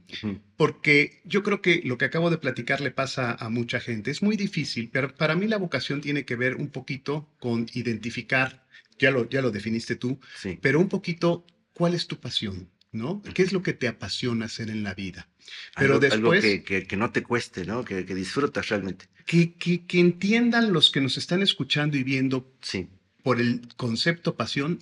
Porque 0.58 1.22
yo 1.24 1.42
creo 1.42 1.62
que 1.62 1.80
lo 1.84 1.96
que 1.96 2.04
acabo 2.04 2.28
de 2.30 2.36
platicar 2.36 2.80
le 2.82 2.90
pasa 2.90 3.32
a 3.32 3.48
mucha 3.48 3.80
gente. 3.80 4.10
Es 4.10 4.22
muy 4.22 4.36
difícil, 4.36 4.90
pero 4.92 5.14
para 5.14 5.34
mí 5.34 5.46
la 5.46 5.56
vocación 5.56 6.02
tiene 6.02 6.26
que 6.26 6.36
ver 6.36 6.56
un 6.56 6.68
poquito 6.68 7.26
con 7.38 7.66
identificar, 7.72 8.65
ya 8.98 9.10
lo, 9.10 9.28
ya 9.28 9.42
lo 9.42 9.50
definiste 9.50 9.96
tú, 9.96 10.18
Sí. 10.40 10.58
pero 10.60 10.80
un 10.80 10.88
poquito 10.88 11.46
cuál 11.72 11.94
es 11.94 12.06
tu 12.06 12.18
pasión, 12.18 12.68
¿no? 12.92 13.22
¿Qué 13.34 13.42
es 13.42 13.52
lo 13.52 13.62
que 13.62 13.72
te 13.74 13.88
apasiona 13.88 14.46
hacer 14.46 14.70
en 14.70 14.82
la 14.82 14.94
vida? 14.94 15.28
Pero 15.76 15.94
algo, 15.94 16.06
algo 16.12 16.32
después- 16.32 16.42
que, 16.42 16.62
que- 16.62 16.86
que 16.86 16.96
no 16.96 17.10
te 17.10 17.22
cueste, 17.22 17.64
¿no? 17.64 17.84
Que, 17.84 18.04
que 18.04 18.14
disfrutas 18.14 18.68
realmente. 18.68 19.06
Que, 19.26 19.54
que, 19.54 19.84
que 19.86 20.00
entiendan 20.00 20.72
los 20.72 20.90
que 20.90 21.00
nos 21.00 21.16
están 21.18 21.42
escuchando 21.42 21.96
y 21.96 22.02
viendo 22.04 22.52
Sí, 22.62 22.88
por 23.22 23.40
el 23.40 23.68
concepto 23.76 24.36
pasión 24.36 24.78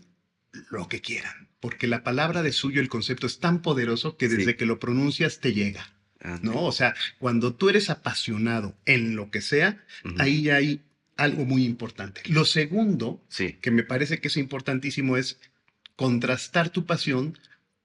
lo 0.70 0.86
que 0.88 1.00
quieran, 1.00 1.48
porque 1.60 1.86
la 1.86 2.04
palabra 2.04 2.42
de 2.42 2.52
suyo, 2.52 2.80
el 2.80 2.88
concepto 2.88 3.26
es 3.26 3.40
tan 3.40 3.62
poderoso 3.62 4.16
que 4.16 4.28
desde 4.28 4.52
Sí. 4.52 4.54
que 4.56 4.66
lo 4.66 4.78
pronuncias 4.78 5.40
te 5.40 5.52
llega, 5.52 5.92
¿no? 6.42 6.62
O 6.62 6.72
sea, 6.72 6.94
cuando 7.18 7.54
tú 7.54 7.68
eres 7.70 7.90
apasionado 7.90 8.76
en 8.86 9.16
lo 9.16 9.30
que 9.30 9.40
sea, 9.40 9.82
ahí 10.18 10.48
hay 10.50 10.82
algo 11.16 11.44
muy 11.44 11.64
importante. 11.64 12.22
Lo 12.26 12.44
segundo, 12.44 13.24
Sí. 13.28 13.54
que 13.60 13.70
me 13.70 13.82
parece 13.84 14.20
que 14.20 14.28
es 14.28 14.36
importantísimo, 14.36 15.16
es 15.16 15.38
contrastar 15.96 16.70
tu 16.70 16.86
pasión 16.86 17.38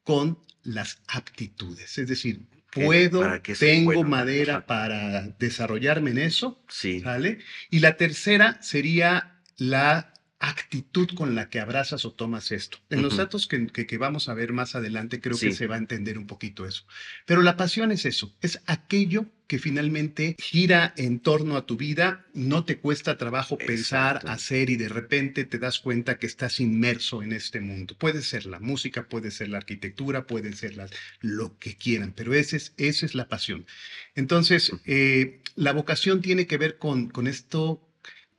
con 0.04 0.40
las 0.64 1.02
aptitudes. 1.08 1.98
Es 1.98 2.08
decir, 2.08 2.42
puedo, 2.72 3.22
¿Para 3.22 3.42
qué 3.42 3.56
soy 3.56 3.68
tengo 3.70 3.94
bueno? 3.94 4.10
madera 4.10 4.66
para 4.66 5.28
desarrollarme 5.40 6.12
en 6.12 6.18
eso, 6.20 6.64
Sí. 6.70 7.02
¿sale? 7.02 7.40
Y 7.70 7.80
la 7.80 7.98
tercera 7.98 8.58
sería 8.62 9.40
la 9.58 10.14
actitud 10.40 11.10
con 11.16 11.36
la 11.36 11.50
que 11.50 11.60
abrazas 11.60 12.06
o 12.06 12.14
tomas 12.14 12.52
esto. 12.52 12.78
En 12.90 13.02
los 13.02 13.18
datos 13.18 13.46
que, 13.48 13.68
que- 13.68 13.86
que 13.86 13.98
vamos 13.98 14.30
a 14.30 14.34
ver 14.34 14.54
más 14.54 14.74
adelante 14.76 15.20
creo 15.20 15.36
Sí. 15.36 15.48
que 15.48 15.54
se 15.54 15.68
va 15.68 15.76
a 15.76 15.80
entender 15.80 16.18
un 16.18 16.28
poquito 16.28 16.66
eso. 16.66 16.86
Pero 17.26 17.42
la 17.42 17.58
pasión 17.58 17.92
es 17.92 18.06
eso, 18.06 18.34
es 18.42 18.62
aquello 18.66 19.26
que 19.48 19.60
finalmente 19.60 20.36
gira 20.40 20.94
en 20.96 21.20
torno 21.20 21.58
a 21.58 21.66
tu 21.66 21.76
vida, 21.76 22.26
no 22.34 22.66
te 22.66 22.78
cuesta 22.78 23.18
trabajo 23.18 23.58
pensar, 23.58 24.22
hacer 24.28 24.70
y 24.70 24.76
de 24.78 24.88
repente 24.90 25.44
te 25.44 25.58
das 25.58 25.80
cuenta 25.80 26.20
que 26.20 26.28
estás 26.28 26.60
inmerso 26.60 27.24
en 27.24 27.34
este 27.34 27.60
mundo. 27.60 27.96
Puede 27.98 28.22
ser 28.22 28.46
la 28.46 28.60
música, 28.60 29.08
puede 29.10 29.32
ser 29.32 29.50
la 29.50 29.58
arquitectura, 29.58 30.28
puede 30.28 30.54
ser 30.54 30.78
la- 30.78 30.88
lo 31.22 31.58
que 31.58 31.76
quieran, 31.76 32.14
pero 32.16 32.34
ese 32.34 32.58
es, 32.58 32.74
esa 32.78 33.06
es 33.08 33.16
la 33.16 33.28
pasión. 33.28 33.66
Entonces, 34.16 34.72
eh, 34.86 35.42
la 35.56 35.74
vocación 35.74 36.22
tiene 36.22 36.46
que 36.48 36.58
ver 36.58 36.78
con, 36.78 37.10
con 37.10 37.28
esto 37.28 37.89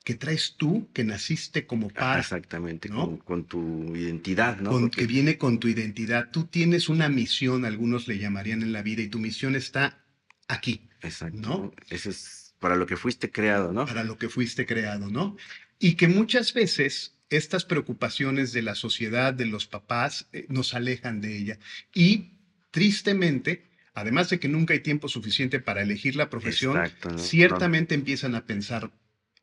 que 0.04 0.14
traes 0.14 0.54
tú, 0.56 0.88
que 0.94 1.04
naciste 1.04 1.66
como 1.66 1.88
Ajá, 1.88 1.94
par, 2.00 2.20
exactamente, 2.20 2.88
¿no? 2.88 3.06
con, 3.06 3.16
con 3.18 3.44
tu 3.44 3.94
identidad, 3.96 4.58
¿no? 4.58 4.70
con- 4.70 4.82
Porque- 4.82 5.00
que 5.02 5.06
viene 5.06 5.36
con 5.38 5.58
tu 5.60 5.68
identidad. 5.68 6.30
Tú 6.30 6.44
tienes 6.44 6.88
una 6.88 7.08
misión, 7.08 7.64
algunos 7.64 8.08
le 8.08 8.18
llamarían 8.18 8.62
en 8.62 8.72
la 8.72 8.82
vida, 8.82 9.02
y 9.02 9.08
tu 9.08 9.18
misión 9.18 9.54
está 9.56 10.02
aquí, 10.48 10.88
Exacto. 11.02 11.38
¿no? 11.38 11.72
Eso 11.90 12.10
es 12.10 12.54
para 12.58 12.76
lo 12.76 12.86
que 12.86 12.96
fuiste 12.96 13.30
creado, 13.30 13.72
¿no? 13.72 13.86
para 13.86 14.04
lo 14.04 14.16
que 14.18 14.28
fuiste 14.28 14.66
creado, 14.66 15.10
¿no? 15.10 15.36
Y 15.78 15.94
que 15.94 16.08
muchas 16.08 16.52
veces 16.54 17.16
estas 17.30 17.64
preocupaciones 17.64 18.52
de 18.52 18.62
la 18.62 18.74
sociedad, 18.74 19.32
de 19.32 19.46
los 19.46 19.66
papás, 19.66 20.28
eh, 20.32 20.46
nos 20.48 20.74
alejan 20.74 21.20
de 21.20 21.36
ella. 21.38 21.58
Y 21.94 22.32
tristemente, 22.70 23.70
además 23.94 24.30
de 24.30 24.40
que 24.40 24.48
nunca 24.48 24.74
hay 24.74 24.80
tiempo 24.80 25.08
suficiente 25.08 25.60
para 25.60 25.82
elegir 25.82 26.16
la 26.16 26.28
profesión, 26.30 26.76
Exacto, 26.78 27.10
¿no? 27.10 27.18
ciertamente 27.18 27.94
empiezan 27.94 28.34
a 28.34 28.46
pensar 28.46 28.90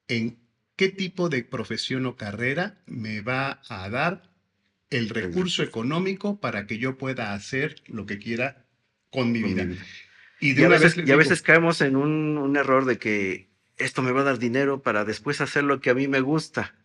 en 0.08 0.38
qué 0.78 0.88
tipo 0.88 1.28
de 1.28 1.44
profesión 1.44 2.06
o 2.06 2.16
carrera 2.16 2.78
me 2.86 3.20
va 3.20 3.62
a 3.68 3.90
dar 3.90 4.32
el 4.90 5.10
recurso 5.10 5.64
económico 5.64 6.40
para 6.40 6.66
que 6.66 6.78
yo 6.78 6.98
pueda 6.98 7.34
hacer 7.34 7.76
lo 7.88 8.06
que 8.06 8.20
quiera 8.20 8.66
con 9.10 9.34
mi 9.34 9.44
vida. 9.44 9.68
Y 10.40 10.54
de 10.54 10.62
Y 10.62 10.66
a 10.66 10.70
veces, 10.70 10.96
vez 10.96 11.10
a 11.10 11.16
veces 11.18 11.42
caemos 11.42 11.82
en 11.82 11.98
un, 11.98 12.38
un 12.38 12.56
error 12.56 12.86
de 12.86 12.98
que 12.98 13.50
esto 13.78 14.02
me 14.02 14.12
va 14.12 14.22
a 14.22 14.24
dar 14.24 14.40
dinero 14.40 14.82
para 14.82 15.04
después 15.04 15.42
hacer 15.42 15.64
lo 15.66 15.82
que 15.82 15.90
a 15.90 15.94
mí 15.94 16.08
me 16.08 16.22
gusta. 16.22 16.76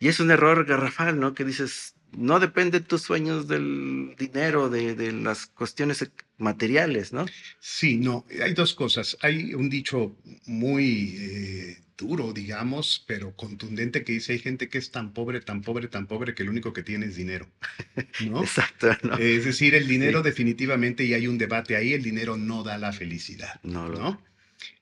Y 0.00 0.08
es 0.08 0.18
un 0.20 0.30
error 0.30 0.64
garrafal, 0.64 1.20
¿no? 1.20 1.34
Que 1.34 1.44
dices, 1.44 1.94
no 2.16 2.40
depende 2.40 2.80
tus 2.80 3.02
sueños 3.02 3.46
del 3.46 4.14
dinero, 4.18 4.68
de, 4.68 4.94
de 4.94 5.12
las 5.12 5.46
cuestiones 5.46 6.02
ec- 6.02 6.24
materiales, 6.38 7.12
¿no? 7.12 7.26
Sí, 7.60 7.96
no, 7.98 8.26
hay 8.42 8.54
dos 8.54 8.74
cosas. 8.74 9.16
Hay 9.20 9.54
un 9.54 9.70
dicho 9.70 10.16
muy 10.46 11.16
eh, 11.18 11.83
duro, 11.96 12.32
digamos, 12.32 13.04
pero 13.06 13.34
contundente 13.36 14.04
que 14.04 14.12
dice, 14.12 14.32
hay 14.32 14.38
gente 14.40 14.68
que 14.68 14.78
es 14.78 14.90
tan 14.90 15.12
pobre, 15.12 15.40
tan 15.40 15.62
pobre, 15.62 15.88
tan 15.88 16.06
pobre 16.06 16.34
que 16.34 16.44
lo 16.44 16.50
único 16.50 16.72
que 16.72 16.82
tiene 16.82 17.06
es 17.06 17.16
dinero, 17.16 17.50
¿no? 18.18 18.42
Exacto, 18.42 18.88
¿no? 19.02 19.16
Es 19.16 19.44
decir, 19.44 19.74
el 19.74 19.86
dinero 19.88 20.22
Sí. 20.22 20.24
definitivamente, 20.24 21.04
y 21.04 21.14
hay 21.14 21.26
un 21.26 21.38
debate 21.38 21.76
ahí, 21.76 21.92
el 21.92 22.02
dinero 22.02 22.36
no 22.36 22.62
da 22.62 22.78
la 22.78 22.92
felicidad, 22.92 23.60
No 23.62 23.88
lo- 23.88 23.98
¿no? 23.98 24.22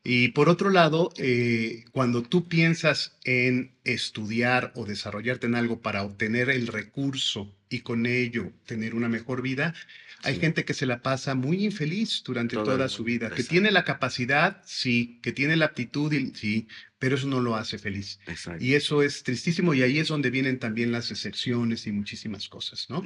Y 0.04 0.28
por 0.28 0.48
otro 0.48 0.70
lado, 0.70 1.12
eh, 1.18 1.84
cuando 1.92 2.22
tú 2.22 2.48
piensas 2.48 3.18
en 3.24 3.72
estudiar 3.84 4.72
o 4.74 4.84
desarrollarte 4.84 5.46
en 5.46 5.54
algo 5.54 5.80
para 5.80 6.02
obtener 6.02 6.50
el 6.50 6.66
recurso 6.66 7.54
y 7.68 7.80
con 7.80 8.06
ello 8.06 8.52
tener 8.66 8.94
una 8.94 9.08
mejor 9.08 9.42
vida, 9.42 9.74
hay 10.24 10.34
Sí. 10.34 10.40
gente 10.40 10.64
que 10.64 10.74
se 10.74 10.86
la 10.86 11.02
pasa 11.02 11.34
muy 11.34 11.64
infeliz 11.64 12.22
durante 12.24 12.54
Todo 12.56 12.64
toda 12.64 12.88
su 12.88 13.04
vida, 13.04 13.30
que 13.30 13.42
tiene 13.44 13.70
la 13.70 13.84
capacidad, 13.84 14.62
sí, 14.64 15.18
que 15.22 15.32
tiene 15.32 15.56
la 15.56 15.66
aptitud, 15.66 16.12
sí, 16.34 16.68
pero 17.02 17.16
eso 17.16 17.26
no 17.26 17.40
lo 17.40 17.56
hace 17.56 17.78
feliz. 17.78 18.20
Exacto. 18.28 18.64
Y 18.64 18.76
eso 18.76 19.02
es 19.02 19.24
tristísimo 19.24 19.74
y 19.74 19.82
ahí 19.82 19.98
es 19.98 20.06
donde 20.06 20.30
vienen 20.30 20.60
también 20.60 20.92
las 20.92 21.10
excepciones 21.10 21.88
y 21.88 21.90
muchísimas 21.90 22.48
cosas, 22.48 22.86
¿no? 22.88 23.02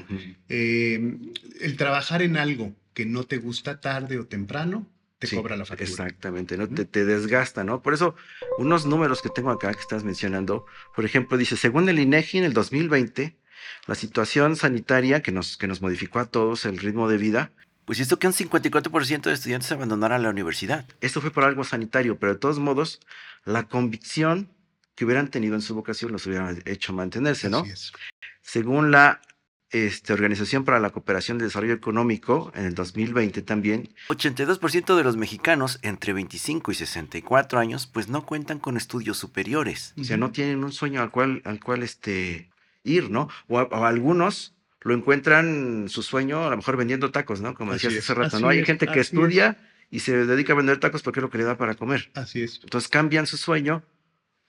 Eh, 0.51 1.17
el 1.63 1.77
trabajar 1.79 2.21
en 2.21 2.37
algo 2.37 2.77
que 2.93 3.07
no 3.07 3.25
te 3.25 3.39
gusta 3.39 3.81
tarde 3.81 4.19
o 4.19 4.27
temprano, 4.27 4.87
te 5.19 5.29
Sí, 5.29 5.37
cobra 5.37 5.57
la 5.57 5.65
factura. 5.65 5.89
Exactamente, 5.89 6.59
¿no? 6.59 6.69
Te, 6.69 6.85
te 6.85 7.07
desgasta, 7.07 7.65
¿no? 7.65 7.81
Por 7.81 7.95
eso, 7.95 8.17
unos 8.59 8.85
números 8.85 9.23
que 9.23 9.31
tengo 9.31 9.51
acá 9.51 9.73
que 9.73 9.81
estás 9.81 10.05
mencionando, 10.05 10.67
por 10.95 11.07
ejemplo, 11.07 11.39
dice, 11.39 11.57
según 11.57 11.89
el 11.89 11.99
INEGI 11.99 12.37
en 12.37 12.45
el 12.45 12.53
2020, 12.53 13.35
la 13.87 13.95
situación 13.95 14.57
sanitaria 14.57 15.23
que 15.23 15.33
nos, 15.33 15.57
que 15.57 15.69
nos 15.69 15.81
modificó 15.81 16.19
a 16.19 16.27
todos 16.27 16.67
el 16.67 16.77
ritmo 16.77 17.09
de 17.09 17.17
vida, 17.17 17.51
pues 17.87 17.99
hizo 18.01 18.19
que 18.19 18.27
un 18.27 18.35
54% 18.35 19.23
de 19.23 19.33
estudiantes 19.33 19.73
abandonaran 19.73 20.23
la 20.23 20.29
universidad. 20.31 20.85
Esto 21.01 21.21
fue 21.23 21.31
por 21.31 21.45
algo 21.45 21.65
sanitario, 21.65 22.19
pero 22.19 22.35
de 22.35 22.39
todos 22.39 22.59
modos, 22.59 23.01
la 23.47 23.63
convicción 23.69 24.51
que 24.95 25.05
hubieran 25.07 25.29
tenido 25.31 25.55
en 25.55 25.63
su 25.63 25.75
vocación 25.75 26.13
los 26.13 26.27
hubiera 26.27 26.55
hecho 26.67 26.93
mantenerse, 26.93 27.49
¿no? 27.49 27.61
Así 27.61 27.71
es. 27.71 27.93
Según 28.43 28.91
la 28.91 29.21
este, 29.71 30.13
Organización 30.13 30.65
para 30.65 30.81
la 30.81 30.91
Cooperación 30.91 31.39
y 31.39 31.43
Desarrollo 31.43 31.75
Económico, 31.75 32.51
en 32.55 32.65
el 32.67 32.75
2020 32.75 33.43
también, 33.43 33.89
82% 34.09 34.97
de 34.97 35.05
los 35.05 35.17
mexicanos 35.17 35.79
entre 35.83 36.13
25 36.13 36.71
y 36.73 36.75
64 36.75 37.59
años 37.59 37.87
pues 37.87 38.09
no 38.09 38.25
cuentan 38.25 38.59
con 38.59 38.77
estudios 38.77 39.19
superiores. 39.19 39.93
O 40.01 40.05
sea, 40.05 40.17
no 40.17 40.31
tienen 40.33 40.65
un 40.65 40.73
sueño 40.73 41.03
al 41.03 41.11
cual, 41.11 41.43
al 41.45 41.61
cual 41.61 41.83
este, 41.83 42.51
ir, 42.85 43.11
¿no? 43.11 43.29
O, 43.49 43.59
a- 43.59 43.65
o 43.65 43.85
algunos 43.85 44.55
lo 44.87 44.95
encuentran 44.95 45.89
su 45.89 46.03
sueño 46.03 46.45
a 46.47 46.51
lo 46.51 46.57
mejor 46.57 46.77
vendiendo 46.77 47.11
tacos, 47.11 47.41
¿no? 47.41 47.55
Como 47.55 47.73
decías 47.73 47.97
hace 47.97 48.15
rato, 48.15 48.41
¿no? 48.41 48.49
Hay 48.49 48.61
es, 48.61 48.67
gente 48.67 48.87
que 48.87 49.01
es. 49.01 49.09
estudia 49.09 49.57
y 49.91 50.01
se 50.01 50.27
dedica 50.27 50.53
a 50.53 50.57
vender 50.57 50.79
tacos 50.81 51.03
porque 51.03 51.21
es 51.21 51.23
lo 51.23 51.31
que 51.31 51.39
le 51.39 51.45
da 51.45 51.57
para 51.57 51.75
comer. 51.75 52.11
Así 52.15 52.43
es. 52.43 52.61
Entonces 52.63 52.89
cambian 52.89 53.27
su 53.27 53.37
sueño, 53.37 53.83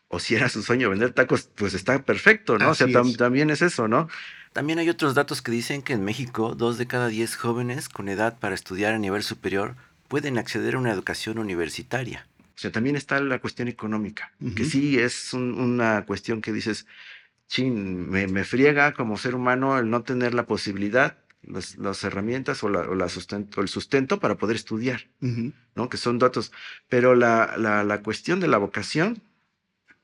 o 0.07 0.19
si 0.19 0.35
era 0.35 0.47
su 0.49 0.63
sueño 0.63 0.89
vender 0.89 1.13
tacos, 1.13 1.49
pues 1.55 1.73
está 1.73 2.01
perfecto, 2.03 2.57
¿no? 2.57 2.69
o 2.69 2.75
sea, 2.75 2.85
Así 2.87 2.93
tam- 2.95 3.09
es. 3.11 3.17
también 3.17 3.49
es 3.49 3.61
eso, 3.61 3.87
¿no? 3.87 4.07
También 4.53 4.79
hay 4.79 4.89
otros 4.89 5.13
datos 5.13 5.41
que 5.41 5.51
dicen 5.51 5.81
que 5.81 5.93
en 5.93 6.03
México, 6.03 6.55
dos 6.55 6.77
de 6.77 6.87
cada 6.87 7.07
diez 7.09 7.35
jóvenes 7.35 7.89
con 7.89 8.07
edad 8.09 8.39
para 8.39 8.55
estudiar 8.55 8.93
a 8.93 8.99
nivel 8.99 9.21
superior 9.23 9.75
pueden 10.07 10.37
acceder 10.37 10.75
a 10.75 10.79
una 10.79 10.91
educación 10.91 11.37
universitaria. 11.37 12.25
O 12.55 12.59
sea, 12.59 12.71
también 12.71 12.95
está 12.95 13.19
la 13.19 13.37
cuestión 13.39 13.67
económica, 13.67 14.31
que 14.55 14.65
sí 14.65 14.97
es 14.97 15.33
un- 15.33 15.59
una 15.59 16.05
cuestión 16.05 16.41
que 16.41 16.51
dices, 16.51 16.87
chin, 17.47 18.09
me, 18.09 18.27
me 18.27 18.43
friega 18.43 18.93
como 18.93 19.17
ser 19.17 19.35
humano 19.35 19.77
el 19.77 19.89
no 19.89 20.03
tener 20.03 20.33
la 20.33 20.45
posibilidad, 20.45 21.17
las, 21.41 21.77
las 21.77 22.03
herramientas 22.03 22.63
o, 22.63 22.69
la, 22.69 22.81
o 22.81 22.95
la 22.95 23.09
sustento, 23.09 23.61
el 23.61 23.67
sustento 23.69 24.19
para 24.19 24.35
poder 24.35 24.55
estudiar. 24.55 25.07
Ujú. 25.21 25.53
¿no? 25.75 25.89
Que 25.89 25.97
son 25.97 26.19
datos. 26.19 26.51
Pero 26.89 27.15
la, 27.15 27.55
la, 27.57 27.83
la 27.83 28.01
cuestión 28.03 28.39
de 28.39 28.47
la 28.47 28.57
vocación 28.57 29.21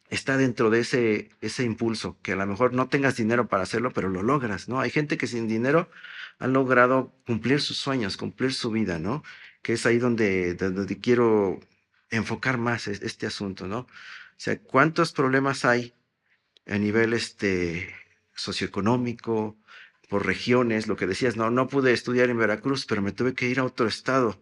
está 0.09 0.37
dentro 0.37 0.69
de 0.69 0.79
ese, 0.81 1.29
ese 1.41 1.63
impulso, 1.63 2.17
que 2.21 2.33
a 2.33 2.35
lo 2.35 2.45
mejor 2.45 2.73
no 2.73 2.87
tengas 2.87 3.15
dinero 3.17 3.47
para 3.47 3.63
hacerlo, 3.63 3.91
pero 3.93 4.09
lo 4.09 4.21
logras, 4.21 4.69
¿no? 4.69 4.79
Hay 4.79 4.91
gente 4.91 5.17
que 5.17 5.25
sin 5.25 5.47
dinero 5.47 5.89
ha 6.39 6.47
logrado 6.47 7.11
cumplir 7.25 7.61
sus 7.61 7.77
sueños, 7.77 8.15
cumplir 8.15 8.53
su 8.53 8.69
vida, 8.69 8.99
¿no? 8.99 9.23
Que 9.63 9.73
es 9.73 9.85
ahí 9.87 9.97
donde, 9.97 10.53
donde 10.53 10.99
quiero 10.99 11.59
enfocar 12.11 12.59
más 12.59 12.87
es- 12.87 13.01
este 13.01 13.25
asunto, 13.25 13.67
¿no? 13.67 13.79
O 13.79 13.87
sea, 14.37 14.59
¿cuántos 14.59 15.13
problemas 15.13 15.65
hay 15.65 15.93
a 16.65 16.77
nivel 16.77 17.13
este, 17.13 17.93
socioeconómico, 18.35 19.57
por 20.09 20.25
regiones? 20.25 20.87
Lo 20.87 20.95
que 20.95 21.07
decías, 21.07 21.35
no, 21.35 21.49
no 21.49 21.67
pude 21.67 21.93
estudiar 21.93 22.29
en 22.29 22.37
Veracruz, 22.37 22.85
pero 22.85 23.01
me 23.01 23.11
tuve 23.11 23.33
que 23.33 23.47
ir 23.47 23.59
a 23.59 23.65
otro 23.65 23.87
estado. 23.87 24.41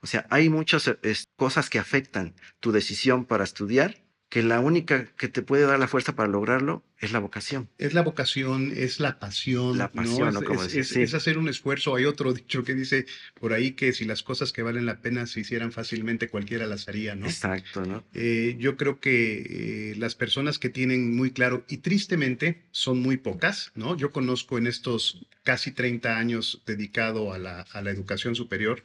O 0.00 0.06
sea, 0.06 0.26
hay 0.30 0.50
muchas 0.50 0.90
cosas 1.36 1.70
que 1.70 1.78
afectan 1.78 2.34
tu 2.60 2.72
decisión 2.72 3.24
para 3.24 3.44
estudiar, 3.44 4.03
que 4.34 4.42
la 4.42 4.58
única 4.58 5.04
que 5.16 5.28
te 5.28 5.42
puede 5.42 5.62
dar 5.64 5.78
la 5.78 5.86
fuerza 5.86 6.16
para 6.16 6.28
lograrlo 6.28 6.82
es 6.98 7.12
la 7.12 7.20
vocación. 7.20 7.68
Es 7.78 7.94
la 7.94 8.02
vocación, 8.02 8.72
es 8.74 8.98
la 8.98 9.20
pasión. 9.20 9.78
La 9.78 9.92
pasión, 9.92 10.26
Es, 10.26 10.34
¿no? 10.34 10.42
Como 10.42 10.60
es- 10.64 10.74
es- 10.74 10.88
sí. 10.88 11.02
es 11.02 11.14
hacer 11.14 11.38
un 11.38 11.48
esfuerzo. 11.48 11.94
Hay 11.94 12.04
otro 12.04 12.32
dicho 12.32 12.64
que 12.64 12.74
dice 12.74 13.06
por 13.38 13.52
ahí 13.52 13.74
que 13.74 13.92
si 13.92 14.04
las 14.04 14.24
cosas 14.24 14.50
que 14.50 14.62
valen 14.62 14.86
la 14.86 14.98
pena 15.00 15.28
se 15.28 15.38
hicieran 15.38 15.70
fácilmente, 15.70 16.28
cualquiera 16.28 16.66
las 16.66 16.88
haría, 16.88 17.14
¿no? 17.14 17.26
Exacto, 17.26 17.86
¿no? 17.86 18.02
Eh, 18.12 18.56
yo 18.58 18.76
creo 18.76 18.98
que 18.98 19.92
eh, 19.92 19.94
las 19.98 20.16
personas 20.16 20.58
que 20.58 20.68
tienen 20.68 21.14
muy 21.14 21.30
claro, 21.30 21.64
y 21.68 21.76
tristemente 21.76 22.62
son 22.72 22.98
muy 23.00 23.16
pocas, 23.18 23.70
¿no? 23.76 23.96
Yo 23.96 24.10
conozco 24.10 24.58
en 24.58 24.66
estos 24.66 25.24
casi 25.44 25.70
30 25.70 26.18
años 26.18 26.60
dedicado 26.66 27.32
a 27.32 27.38
la, 27.38 27.60
a 27.72 27.82
la 27.82 27.92
educación 27.92 28.34
superior, 28.34 28.82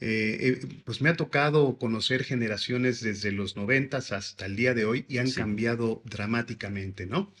eh, 0.00 0.60
pues 0.84 1.00
me 1.00 1.10
ha 1.10 1.16
tocado 1.16 1.76
conocer 1.78 2.24
generaciones 2.24 3.00
desde 3.00 3.32
los 3.32 3.56
90 3.56 3.98
hasta 3.98 4.46
el 4.46 4.56
día 4.56 4.74
de 4.74 4.84
hoy 4.84 5.04
y 5.08 5.18
han 5.18 5.28
Sí. 5.28 5.36
cambiado 5.36 6.02
dramáticamente, 6.04 7.06
¿no? 7.06 7.32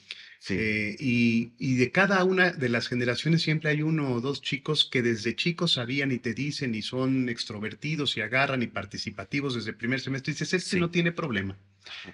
Sí, 0.42 0.54
Eh, 0.58 0.96
y, 0.98 1.52
y 1.58 1.74
de 1.76 1.90
cada 1.92 2.24
una 2.24 2.50
de 2.50 2.68
las 2.70 2.88
generaciones 2.88 3.42
siempre 3.42 3.68
hay 3.70 3.82
uno 3.82 4.12
o 4.14 4.20
dos 4.22 4.40
chicos 4.40 4.88
que 4.90 5.02
desde 5.02 5.36
chicos 5.36 5.72
sabían 5.72 6.12
y 6.12 6.18
te 6.18 6.32
dicen 6.32 6.74
y 6.74 6.80
son 6.82 7.28
extrovertidos 7.28 8.16
y 8.16 8.22
agarran 8.22 8.62
y 8.62 8.66
participativos 8.66 9.54
desde 9.54 9.70
el 9.70 9.76
primer 9.76 10.00
semestre. 10.00 10.30
Y 10.30 10.34
dices, 10.34 10.54
este 10.54 10.70
Sí. 10.70 10.80
no 10.80 10.90
tiene 10.90 11.12
problema. 11.12 11.58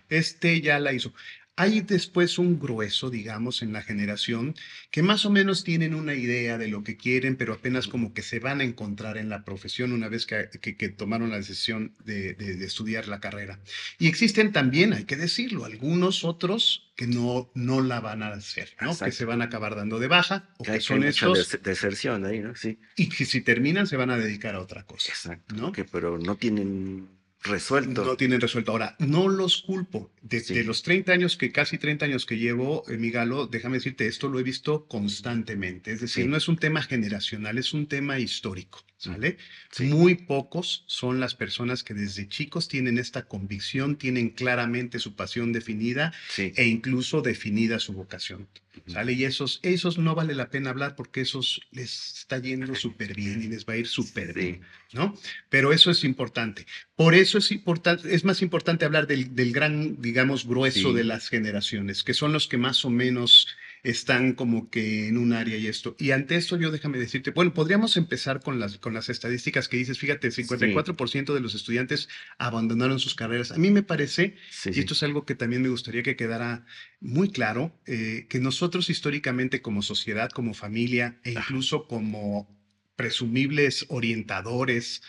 Este 0.08 0.60
ya 0.60 0.78
la 0.80 0.92
hizo. 0.92 1.12
Hay 1.58 1.80
después 1.80 2.38
un 2.38 2.58
grueso, 2.60 3.08
digamos, 3.08 3.62
en 3.62 3.72
la 3.72 3.80
generación 3.82 4.54
que 4.90 5.02
más 5.02 5.24
o 5.24 5.30
menos 5.30 5.64
tienen 5.64 5.94
una 5.94 6.14
idea 6.14 6.58
de 6.58 6.68
lo 6.68 6.82
que 6.84 6.96
quieren, 6.98 7.36
pero 7.36 7.54
apenas 7.54 7.88
como 7.88 8.12
que 8.12 8.20
se 8.22 8.40
van 8.40 8.60
a 8.60 8.64
encontrar 8.64 9.16
en 9.16 9.30
la 9.30 9.42
profesión 9.42 9.92
una 9.92 10.08
vez 10.08 10.26
que, 10.26 10.50
que- 10.60 10.76
que 10.76 10.88
tomaron 10.90 11.30
la 11.30 11.38
decisión 11.38 11.94
de, 12.04 12.34
de- 12.34 12.56
de 12.56 12.64
estudiar 12.66 13.08
la 13.08 13.20
carrera. 13.20 13.58
Y 13.98 14.06
existen 14.08 14.52
también, 14.52 14.92
hay 14.92 15.04
que 15.04 15.16
decirlo, 15.16 15.64
algunos 15.64 16.24
otros 16.24 16.92
que 16.94 17.06
no, 17.06 17.50
no 17.54 17.80
la 17.82 18.00
van 18.00 18.22
a 18.22 18.28
hacer, 18.28 18.70
¿no? 18.80 18.96
Que 18.98 19.12
se 19.12 19.24
van 19.24 19.40
a 19.42 19.46
acabar 19.46 19.76
dando 19.76 19.98
de 19.98 20.08
baja 20.08 20.48
o 20.58 20.64
Que 20.64 20.72
que 20.72 20.80
son 20.80 21.04
estos 21.04 21.50
des- 21.52 21.62
deserción 21.62 22.24
ahí, 22.26 22.40
¿no? 22.40 22.54
Sí, 22.54 22.78
y 22.96 23.08
que 23.08 23.24
si 23.24 23.40
terminan 23.40 23.86
se 23.86 23.96
van 23.96 24.10
a 24.10 24.18
dedicar 24.18 24.54
a 24.54 24.60
otra 24.60 24.84
cosa. 24.84 25.08
exacto. 25.10 25.54
¿no? 25.54 25.72
Que, 25.72 25.84
pero 25.84 26.18
no 26.18 26.36
tienen 26.36 27.08
resuelto. 27.42 28.04
No 28.04 28.16
tienen 28.16 28.40
resuelto. 28.40 28.72
Ahora, 28.72 28.96
no 28.98 29.28
los 29.28 29.62
culpo. 29.62 30.10
De, 30.22 30.40
Sí. 30.40 30.54
de 30.54 30.64
los 30.64 30.82
30 30.82 31.12
años 31.12 31.36
que, 31.36 31.52
casi 31.52 31.78
30 31.78 32.04
años 32.06 32.26
que 32.26 32.38
llevo, 32.38 32.82
eh, 32.88 32.96
mi 32.96 33.10
galo, 33.10 33.46
déjame 33.46 33.76
decirte, 33.76 34.06
esto 34.06 34.28
lo 34.28 34.38
he 34.40 34.42
visto 34.42 34.86
constantemente. 34.86 35.92
Es 35.92 36.00
decir, 36.00 36.24
Sí. 36.24 36.28
no 36.30 36.36
es 36.36 36.48
un 36.48 36.56
tema 36.58 36.82
generacional, 36.82 37.58
es 37.58 37.72
un 37.72 37.86
tema 37.86 38.18
histórico, 38.18 38.80
¿sale? 38.98 39.36
Sí. 39.70 39.84
Muy 39.84 40.14
pocos 40.14 40.84
son 40.86 41.20
las 41.20 41.34
personas 41.34 41.82
que 41.82 41.94
desde 41.94 42.28
chicos 42.28 42.68
tienen 42.68 42.98
esta 42.98 43.26
convicción, 43.26 43.96
tienen 43.96 44.30
claramente 44.30 44.98
su 44.98 45.14
pasión 45.14 45.52
definida 45.52 46.12
Sí. 46.30 46.52
e 46.56 46.64
incluso 46.66 47.20
definida 47.22 47.78
su 47.78 47.92
vocación. 47.92 48.48
¿Sale? 48.88 49.14
Y 49.14 49.24
esos, 49.24 49.58
esos 49.62 49.96
no 49.96 50.14
vale 50.14 50.34
la 50.34 50.50
pena 50.50 50.68
hablar 50.68 50.96
porque 50.96 51.22
esos 51.22 51.62
les 51.72 52.18
está 52.18 52.38
yendo 52.38 52.74
súper 52.74 53.14
bien 53.14 53.42
y 53.42 53.46
les 53.48 53.64
va 53.64 53.72
a 53.72 53.78
ir 53.78 53.86
súper 53.86 54.34
bien, 54.34 54.60
¿no? 54.92 55.16
Pero 55.48 55.72
eso 55.72 55.90
es 55.90 56.04
importante. 56.04 56.66
Por 56.94 57.14
eso 57.14 57.38
es 57.38 57.50
importante, 57.52 58.14
es 58.14 58.24
más 58.26 58.42
importante 58.42 58.84
hablar 58.84 59.06
del, 59.06 59.34
del 59.34 59.52
gran, 59.52 60.00
digamos, 60.02 60.46
grueso 60.46 60.90
Sí. 60.90 60.94
de 60.94 61.04
las 61.04 61.30
generaciones, 61.30 62.02
que 62.04 62.12
son 62.12 62.34
los 62.34 62.48
que 62.48 62.58
más 62.58 62.84
o 62.84 62.90
menos 62.90 63.48
están 63.86 64.32
como 64.32 64.68
que 64.68 65.06
en 65.08 65.16
un 65.16 65.32
área 65.32 65.56
y 65.56 65.68
esto. 65.68 65.94
Y 65.98 66.10
ante 66.10 66.34
esto 66.36 66.58
yo 66.58 66.70
déjame 66.70 66.98
decirte, 66.98 67.30
bueno, 67.30 67.54
podríamos 67.54 67.96
empezar 67.96 68.42
con 68.42 68.58
las, 68.58 68.78
con 68.78 68.94
las 68.94 69.08
estadísticas 69.08 69.68
que 69.68 69.76
dices, 69.76 69.98
fíjate, 69.98 70.28
54% 70.28 71.32
de 71.32 71.40
los 71.40 71.54
estudiantes 71.54 72.08
abandonaron 72.38 72.98
sus 72.98 73.14
carreras. 73.14 73.52
A 73.52 73.58
mí 73.58 73.70
me 73.70 73.82
parece 73.84 74.36
Sí, 74.50 74.70
y 74.70 74.72
sí. 74.74 74.80
esto 74.80 74.94
es 74.94 75.02
algo 75.04 75.24
que 75.24 75.36
también 75.36 75.62
me 75.62 75.68
gustaría 75.68 76.02
que 76.02 76.16
quedara 76.16 76.66
muy 77.00 77.30
claro, 77.30 77.78
eh, 77.86 78.26
que 78.28 78.40
nosotros 78.40 78.90
históricamente 78.90 79.62
como 79.62 79.82
sociedad, 79.82 80.30
como 80.30 80.52
familia 80.52 81.20
e 81.22 81.32
incluso 81.32 81.86
como 81.86 82.48
presumibles 82.96 83.86
orientadores 83.88 85.02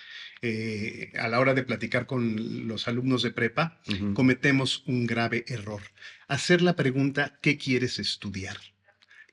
eh, 0.44 1.12
a 1.18 1.28
la 1.30 1.40
hora 1.40 1.56
de 1.56 1.64
platicar 1.64 2.06
con 2.06 2.68
los 2.68 2.88
alumnos 2.88 3.24
de 3.24 3.32
prepa, 3.32 3.82
cometemos 4.14 4.84
un 4.86 5.08
grave 5.08 5.46
error. 5.48 5.82
Hacer 6.28 6.62
la 6.62 6.76
pregunta, 6.76 7.40
¿qué 7.42 7.58
quieres 7.58 8.00
estudiar? 8.00 8.58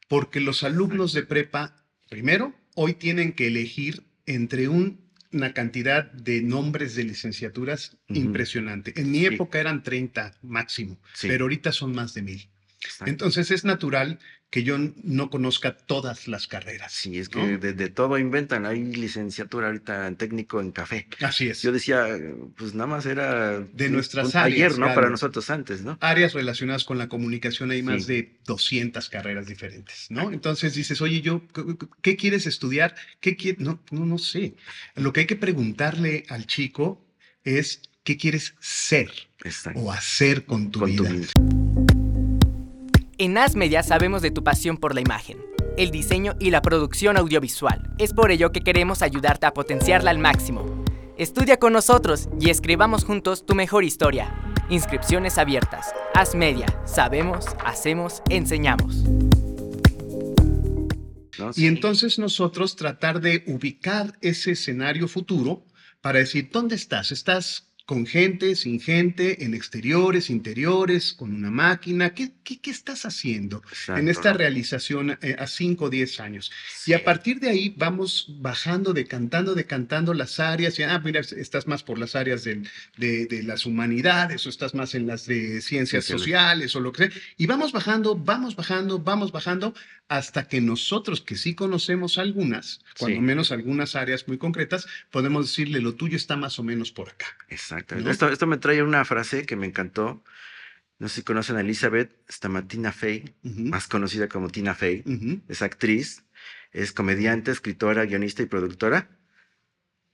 Porque 0.08 0.40
los 0.40 0.62
alumnos 0.62 1.12
de 1.12 1.22
prepa, 1.24 1.84
primero, 2.08 2.54
hoy 2.76 2.94
tienen 2.94 3.32
que 3.32 3.48
elegir 3.48 4.04
entre 4.26 4.68
un- 4.68 5.10
una 5.32 5.52
cantidad 5.52 6.04
de 6.12 6.42
nombres 6.42 6.94
de 6.94 7.02
licenciaturas 7.04 7.96
impresionante. 8.08 8.92
En 9.00 9.10
mi 9.10 9.20
Sí. 9.20 9.26
época 9.26 9.58
eran 9.58 9.82
30 9.82 10.38
máximo, 10.42 11.00
Sí. 11.14 11.26
pero 11.26 11.44
ahorita 11.46 11.72
son 11.72 11.92
más 11.94 12.14
de 12.14 12.22
mil. 12.22 12.48
Exacto. 12.84 13.10
Entonces 13.10 13.50
es 13.50 13.64
natural 13.64 14.20
que 14.50 14.62
yo 14.62 14.76
no 15.02 15.30
conozca 15.30 15.76
todas 15.76 16.28
las 16.28 16.46
carreras. 16.46 16.92
Sí, 16.92 17.18
es 17.18 17.28
que 17.28 17.40
¿no? 17.40 17.58
de, 17.58 17.72
de 17.72 17.88
todo 17.88 18.18
inventan. 18.18 18.66
Hay 18.66 18.84
licenciatura 18.84 19.66
ahorita 19.66 20.06
en 20.06 20.14
técnico 20.14 20.60
en 20.60 20.70
café. 20.70 21.08
Así 21.22 21.48
es. 21.48 21.60
Yo 21.62 21.72
decía, 21.72 22.06
pues 22.56 22.72
nada 22.72 22.86
más 22.86 23.04
era 23.06 23.58
De 23.58 23.88
nuestras 23.90 24.32
un 24.32 24.40
áreas, 24.40 24.78
¿no? 24.78 24.86
Galo. 24.86 24.94
Para 24.94 25.10
nosotros 25.10 25.50
antes, 25.50 25.82
¿no? 25.82 25.98
áreas 26.00 26.34
relacionadas 26.34 26.84
con 26.84 26.98
la 26.98 27.08
comunicación 27.08 27.72
hay 27.72 27.82
más 27.82 28.04
Sí. 28.04 28.12
de 28.12 28.36
200 28.46 29.08
carreras 29.10 29.46
diferentes, 29.48 30.06
¿no? 30.10 30.30
Entonces 30.30 30.74
dices, 30.74 31.00
oye, 31.02 31.20
yo, 31.20 31.42
¿qué- 31.48 31.76
¿qué 32.00 32.16
quieres 32.16 32.46
estudiar? 32.46 32.94
¿Qué 33.20 33.36
quie-?" 33.36 33.56
No, 33.58 33.80
no, 33.90 34.06
no 34.06 34.18
sé. 34.18 34.54
Lo 34.94 35.12
que 35.12 35.20
hay 35.20 35.26
que 35.26 35.34
preguntarle 35.36 36.26
al 36.28 36.46
chico 36.46 37.04
es, 37.42 37.82
¿qué 38.04 38.16
quieres 38.16 38.54
ser 38.60 39.10
Exacto. 39.42 39.80
o 39.80 39.90
hacer 39.90 40.44
con 40.44 40.70
tu 40.70 40.78
Con 40.78 40.90
vida? 40.92 41.08
tu 41.08 41.14
vida. 41.16 41.73
En 43.24 43.38
As 43.38 43.56
Media 43.56 43.82
sabemos 43.82 44.20
de 44.20 44.30
tu 44.30 44.44
pasión 44.44 44.76
por 44.76 44.94
la 44.94 45.00
imagen, 45.00 45.38
el 45.78 45.90
diseño 45.90 46.36
y 46.38 46.50
la 46.50 46.60
producción 46.60 47.16
audiovisual. 47.16 47.90
Es 47.96 48.12
por 48.12 48.30
ello 48.30 48.52
que 48.52 48.60
queremos 48.60 49.00
ayudarte 49.00 49.46
a 49.46 49.54
potenciarla 49.54 50.10
al 50.10 50.18
máximo. 50.18 50.84
Estudia 51.16 51.56
con 51.56 51.72
nosotros 51.72 52.28
y 52.38 52.50
escribamos 52.50 53.02
juntos 53.02 53.46
tu 53.46 53.54
mejor 53.54 53.82
historia. 53.82 54.30
Inscripciones 54.68 55.38
abiertas. 55.38 55.94
As 56.12 56.34
Media. 56.34 56.66
Sabemos, 56.84 57.46
hacemos, 57.64 58.22
enseñamos. 58.28 59.04
Y 61.56 61.66
entonces 61.66 62.18
nosotros 62.18 62.76
tratar 62.76 63.22
de 63.22 63.42
ubicar 63.46 64.18
ese 64.20 64.50
escenario 64.50 65.08
futuro 65.08 65.64
para 66.02 66.18
decir, 66.18 66.50
¿dónde 66.52 66.74
estás? 66.74 67.10
¿Estás 67.10 67.72
con 67.86 68.06
gente, 68.06 68.54
sin 68.56 68.80
gente, 68.80 69.44
en 69.44 69.52
exteriores, 69.52 70.30
interiores, 70.30 71.12
con 71.12 71.34
una 71.34 71.50
máquina? 71.50 72.14
¿Qué, 72.14 72.32
qué, 72.42 72.58
qué 72.60 72.70
estás 72.70 73.04
haciendo 73.04 73.58
en 73.58 73.68
Exacto, 73.72 74.10
esta 74.10 74.32
¿no? 74.32 74.38
realización 74.38 75.18
eh, 75.20 75.36
a 75.38 75.46
5 75.46 75.84
o 75.84 75.90
10 75.90 76.20
años? 76.20 76.50
Sí. 76.74 76.92
Y 76.92 76.94
a 76.94 77.04
partir 77.04 77.40
de 77.40 77.50
ahí 77.50 77.74
vamos 77.76 78.26
bajando, 78.40 78.92
decantando, 78.94 79.54
decantando 79.54 80.14
las 80.14 80.40
áreas. 80.40 80.78
Y, 80.78 80.82
ah, 80.84 80.98
mira, 81.04 81.20
estás 81.20 81.66
más 81.66 81.82
por 81.82 81.98
las 81.98 82.14
áreas 82.16 82.44
del- 82.44 82.66
de, 82.96 83.26
de 83.26 83.42
las 83.42 83.66
humanidades 83.66 84.46
o 84.46 84.48
estás 84.48 84.74
más 84.74 84.94
en 84.94 85.06
las 85.06 85.26
de 85.26 85.60
ciencias 85.60 86.04
Ciencias. 86.06 86.06
sociales 86.20 86.74
o 86.76 86.80
lo 86.80 86.92
que 86.92 87.08
sea. 87.10 87.22
Y 87.36 87.46
vamos 87.46 87.72
bajando, 87.72 88.16
vamos 88.16 88.56
bajando, 88.56 88.98
vamos 88.98 89.30
bajando 89.32 89.74
hasta 90.08 90.48
que 90.48 90.60
nosotros, 90.60 91.20
que 91.22 91.36
sí 91.36 91.54
conocemos 91.54 92.18
algunas, 92.18 92.80
cuando 92.98 93.16
Sí. 93.16 93.22
menos 93.22 93.52
algunas 93.52 93.94
áreas 93.96 94.28
muy 94.28 94.36
concretas, 94.38 94.86
podemos 95.10 95.46
decirle 95.46 95.80
lo 95.80 95.94
tuyo 95.94 96.16
está 96.16 96.36
más 96.36 96.58
o 96.58 96.62
menos 96.62 96.92
por 96.92 97.08
acá. 97.10 97.26
Exacto. 97.48 97.73
¿No? 97.96 98.10
Esto, 98.10 98.28
esto 98.28 98.46
me 98.46 98.58
trae 98.58 98.82
una 98.82 99.04
frase 99.04 99.46
que 99.46 99.56
me 99.56 99.66
encantó. 99.66 100.22
No 100.98 101.08
sé 101.08 101.16
si 101.16 101.22
conocen 101.22 101.56
a 101.56 101.60
Elizabeth 101.60 102.12
Stamatina 102.30 102.92
Fey, 102.92 103.34
más 103.42 103.88
conocida 103.88 104.28
como 104.28 104.48
Tina 104.48 104.74
Fey. 104.74 105.02
Es 105.48 105.62
actriz, 105.62 106.24
es 106.72 106.92
comediante, 106.92 107.50
escritora, 107.50 108.04
guionista 108.04 108.42
y 108.42 108.46
productora. 108.46 109.08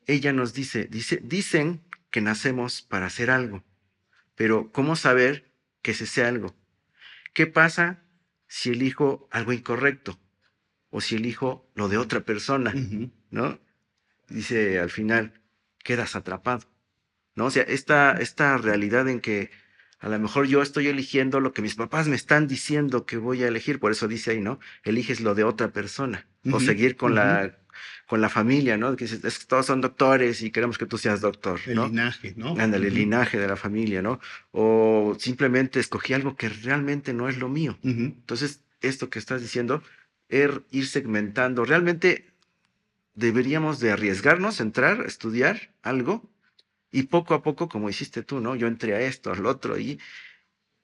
Ella 0.07 0.33
nos 0.33 0.55
dice, 0.55 0.87
dice, 0.87 1.21
dicen 1.23 1.83
que 2.11 2.21
nacemos 2.21 2.83
para 2.83 3.07
hacer 3.07 3.31
algo, 3.31 3.63
pero 4.35 4.73
¿cómo 4.73 4.97
saber 4.97 5.53
que 5.83 5.93
ese 5.93 6.07
sea 6.07 6.29
algo? 6.29 6.57
¿Qué 7.35 7.47
pasa 7.47 8.03
si 8.49 8.71
elijo 8.71 9.29
algo 9.31 9.53
incorrecto? 9.53 10.19
O 10.89 11.01
si 11.01 11.17
elijo 11.17 11.71
lo 11.75 11.89
de 11.89 11.99
otra 11.99 12.21
persona. 12.21 12.75
¿no? 13.31 13.61
Dice 14.29 14.79
al 14.81 14.91
final, 14.91 15.41
quedas 15.83 16.17
atrapado, 16.17 16.67
¿no? 17.35 17.47
O 17.47 17.51
sea, 17.51 17.63
esta, 17.65 18.13
esta 18.13 18.57
realidad 18.59 19.09
en 19.09 19.21
que 19.21 19.51
a 19.99 20.09
lo 20.09 20.19
mejor 20.19 20.47
yo 20.47 20.63
estoy 20.63 20.87
eligiendo 20.89 21.41
lo 21.41 21.53
que 21.53 21.63
mis 21.63 21.75
papás 21.75 22.09
me 22.09 22.17
están 22.17 22.47
diciendo 22.49 23.05
que 23.07 23.19
voy 23.19 23.43
a 23.45 23.49
elegir, 23.49 23.79
por 23.79 23.93
eso 23.93 24.09
dice 24.09 24.31
ahí, 24.33 24.41
¿no? 24.41 24.59
Eliges 24.85 25.21
lo 25.21 25.35
de 25.35 25.45
otra 25.45 25.69
persona, 25.73 26.27
o 26.53 26.59
seguir 26.61 26.97
con 26.97 27.15
la 27.15 27.57
con 28.07 28.21
la 28.21 28.29
familia, 28.29 28.77
¿no? 28.77 28.97
Que 28.97 29.05
dices, 29.05 29.23
es 29.25 29.39
que 29.39 29.45
todos 29.47 29.67
son 29.67 29.81
doctores 29.81 30.43
y 30.43 30.51
queremos 30.51 30.77
que 30.79 30.85
tú 30.87 30.99
seas 30.99 31.21
doctor, 31.21 31.61
El 31.67 31.77
¿no? 31.77 31.87
linaje, 31.87 32.35
¿no? 32.37 32.57
Ándale, 32.59 32.89
el 32.89 32.95
linaje 32.95 33.39
de 33.39 33.47
la 33.47 33.55
familia, 33.57 34.03
¿no? 34.03 34.19
O 34.51 35.17
simplemente 35.19 35.79
escogí 35.79 36.13
algo 36.13 36.35
que 36.37 36.49
realmente 36.49 37.13
no 37.15 37.29
es 37.29 37.39
lo 37.39 37.49
mío. 37.49 37.79
Entonces, 37.85 38.65
esto 38.81 39.09
que 39.11 39.21
estás 39.21 39.41
diciendo, 39.43 39.83
er- 40.29 40.65
ir 40.73 40.87
segmentando, 40.89 41.65
realmente 41.65 42.27
deberíamos 43.15 43.81
de 43.81 43.93
arriesgarnos, 43.93 44.61
entrar, 44.61 45.05
estudiar 45.07 45.73
algo 45.83 46.29
y 46.93 47.05
poco 47.05 47.35
a 47.35 47.43
poco, 47.43 47.69
como 47.69 47.89
hiciste 47.89 48.23
tú, 48.23 48.41
¿no? 48.41 48.57
Yo 48.57 48.67
entré 48.67 48.95
a 48.95 49.01
esto, 49.01 49.33
al 49.33 49.47
otro 49.47 49.79
y 49.79 50.01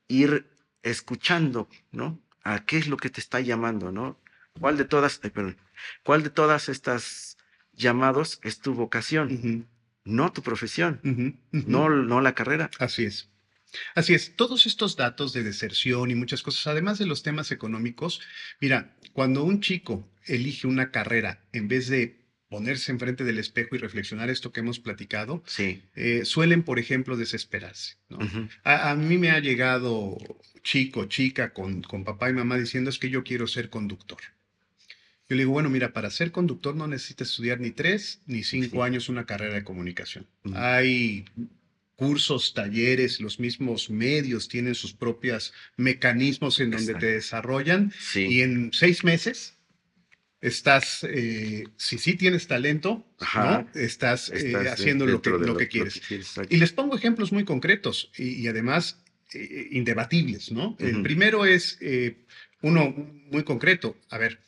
ir 0.09 0.49
escuchando, 0.83 1.69
¿no? 1.91 2.21
A 2.43 2.65
qué 2.65 2.79
es 2.79 2.87
lo 2.87 2.97
que 2.97 3.11
te 3.11 3.21
está 3.21 3.41
llamando, 3.41 3.91
¿no? 3.91 4.21
¿Cuál 4.61 4.77
de 4.77 4.85
todas, 4.85 5.21
ay, 5.23 5.31
perdón, 5.31 5.57
cuál 6.03 6.23
de 6.23 6.31
todas 6.31 6.69
estas 6.69 7.37
llamados 7.73 8.41
es 8.43 8.61
tu 8.61 8.75
vocación? 8.75 9.69
No 10.05 10.33
tu 10.33 10.43
profesión, 10.43 11.01
no, 11.51 11.89
no 11.91 12.21
la 12.21 12.35
carrera. 12.35 12.71
Así 12.79 13.05
es. 13.05 13.29
Así 13.95 14.15
es, 14.15 14.37
todos 14.37 14.67
estos 14.67 14.97
datos 14.97 15.33
de 15.33 15.43
deserción 15.43 16.11
y 16.11 16.15
muchas 16.15 16.43
cosas, 16.43 16.67
además 16.69 16.99
de 16.99 17.07
los 17.07 17.23
temas 17.23 17.51
económicos, 17.51 18.21
mira, 18.61 18.97
cuando 19.13 19.43
un 19.43 19.61
chico 19.61 20.09
elige 20.25 20.67
una 20.67 20.91
carrera 20.91 21.45
en 21.53 21.69
vez 21.69 21.89
de 21.89 22.26
ponerse 22.49 22.93
enfrente 22.93 23.25
del 23.25 23.39
espejo 23.39 23.75
y 23.75 23.79
reflexionar 23.79 24.31
esto 24.31 24.53
que 24.53 24.61
hemos 24.61 24.79
platicado, 24.79 25.43
Sí. 25.47 25.83
eh, 25.95 26.23
suelen, 26.25 26.63
por 26.63 26.79
ejemplo, 26.79 27.17
desesperarse. 27.17 27.97
¿no? 28.09 28.19
ujú, 28.19 28.49
A, 28.63 28.91
a 28.91 28.95
mí 28.95 29.19
me 29.19 29.31
ha 29.31 29.41
llegado 29.41 30.17
chico, 30.63 31.07
chica, 31.07 31.53
con, 31.53 31.83
con 31.83 32.05
papá 32.05 32.31
y 32.31 32.33
mamá 32.33 32.57
diciendo 32.59 32.91
es 32.91 32.99
que 32.99 33.11
yo 33.11 33.25
quiero 33.25 33.47
ser 33.47 33.69
conductor. 33.69 34.19
Yo 35.29 35.35
le 35.35 35.43
digo, 35.43 35.53
bueno, 35.53 35.69
mira, 35.71 35.93
para 35.93 36.09
ser 36.11 36.31
conductor 36.31 36.77
no 36.77 36.87
necesitas 36.87 37.31
estudiar 37.31 37.59
ni 37.59 37.73
tres 37.73 38.21
ni 38.27 38.45
cinco 38.45 38.77
Sí. 38.77 38.81
años 38.83 39.09
una 39.09 39.27
carrera 39.27 39.55
de 39.55 39.65
comunicación. 39.65 40.27
Ujú. 40.45 40.55
Hay 40.57 41.25
cursos, 41.97 42.55
talleres, 42.55 43.21
los 43.21 43.41
mismos 43.41 43.91
medios 43.91 44.47
tienen 44.49 44.75
sus 44.77 44.93
propios 44.93 45.53
mecanismos 45.77 46.61
en 46.61 46.71
donde 46.71 46.93
Exacto. 46.93 47.07
te 47.07 47.13
desarrollan 47.13 47.93
Sí. 47.99 48.27
y 48.27 48.43
en 48.43 48.71
seis 48.73 49.03
meses 49.03 49.56
estás, 50.41 51.05
eh, 51.09 51.65
si 51.77 51.99
sí 51.99 52.15
tienes 52.15 52.47
talento, 52.47 53.07
Ajá. 53.21 53.67
¿no? 53.75 53.81
estás, 53.81 54.29
eh, 54.31 54.49
Estás 54.49 54.67
haciendo 54.69 55.07
lo 55.07 55.23
que, 55.23 55.31
de 55.31 55.47
lo 55.47 55.57
que 55.57 55.69
quieres. 55.69 56.01
exacto. 56.11 56.55
Y 56.55 56.59
les 56.59 56.73
pongo 56.73 56.97
ejemplos 56.97 57.33
muy 57.33 57.45
concretos 57.45 58.11
y, 58.17 58.43
y 58.43 58.49
además 58.49 59.03
eh, 59.33 59.69
indebatibles, 59.73 60.53
¿no? 60.53 60.77
El 60.79 60.95
Ujú. 60.97 61.03
primero 61.03 61.45
es 61.47 61.79
eh, 61.81 62.25
uno 62.63 62.91
muy 63.31 63.45
concreto. 63.45 63.97
A 64.11 64.19
ver, 64.19 64.41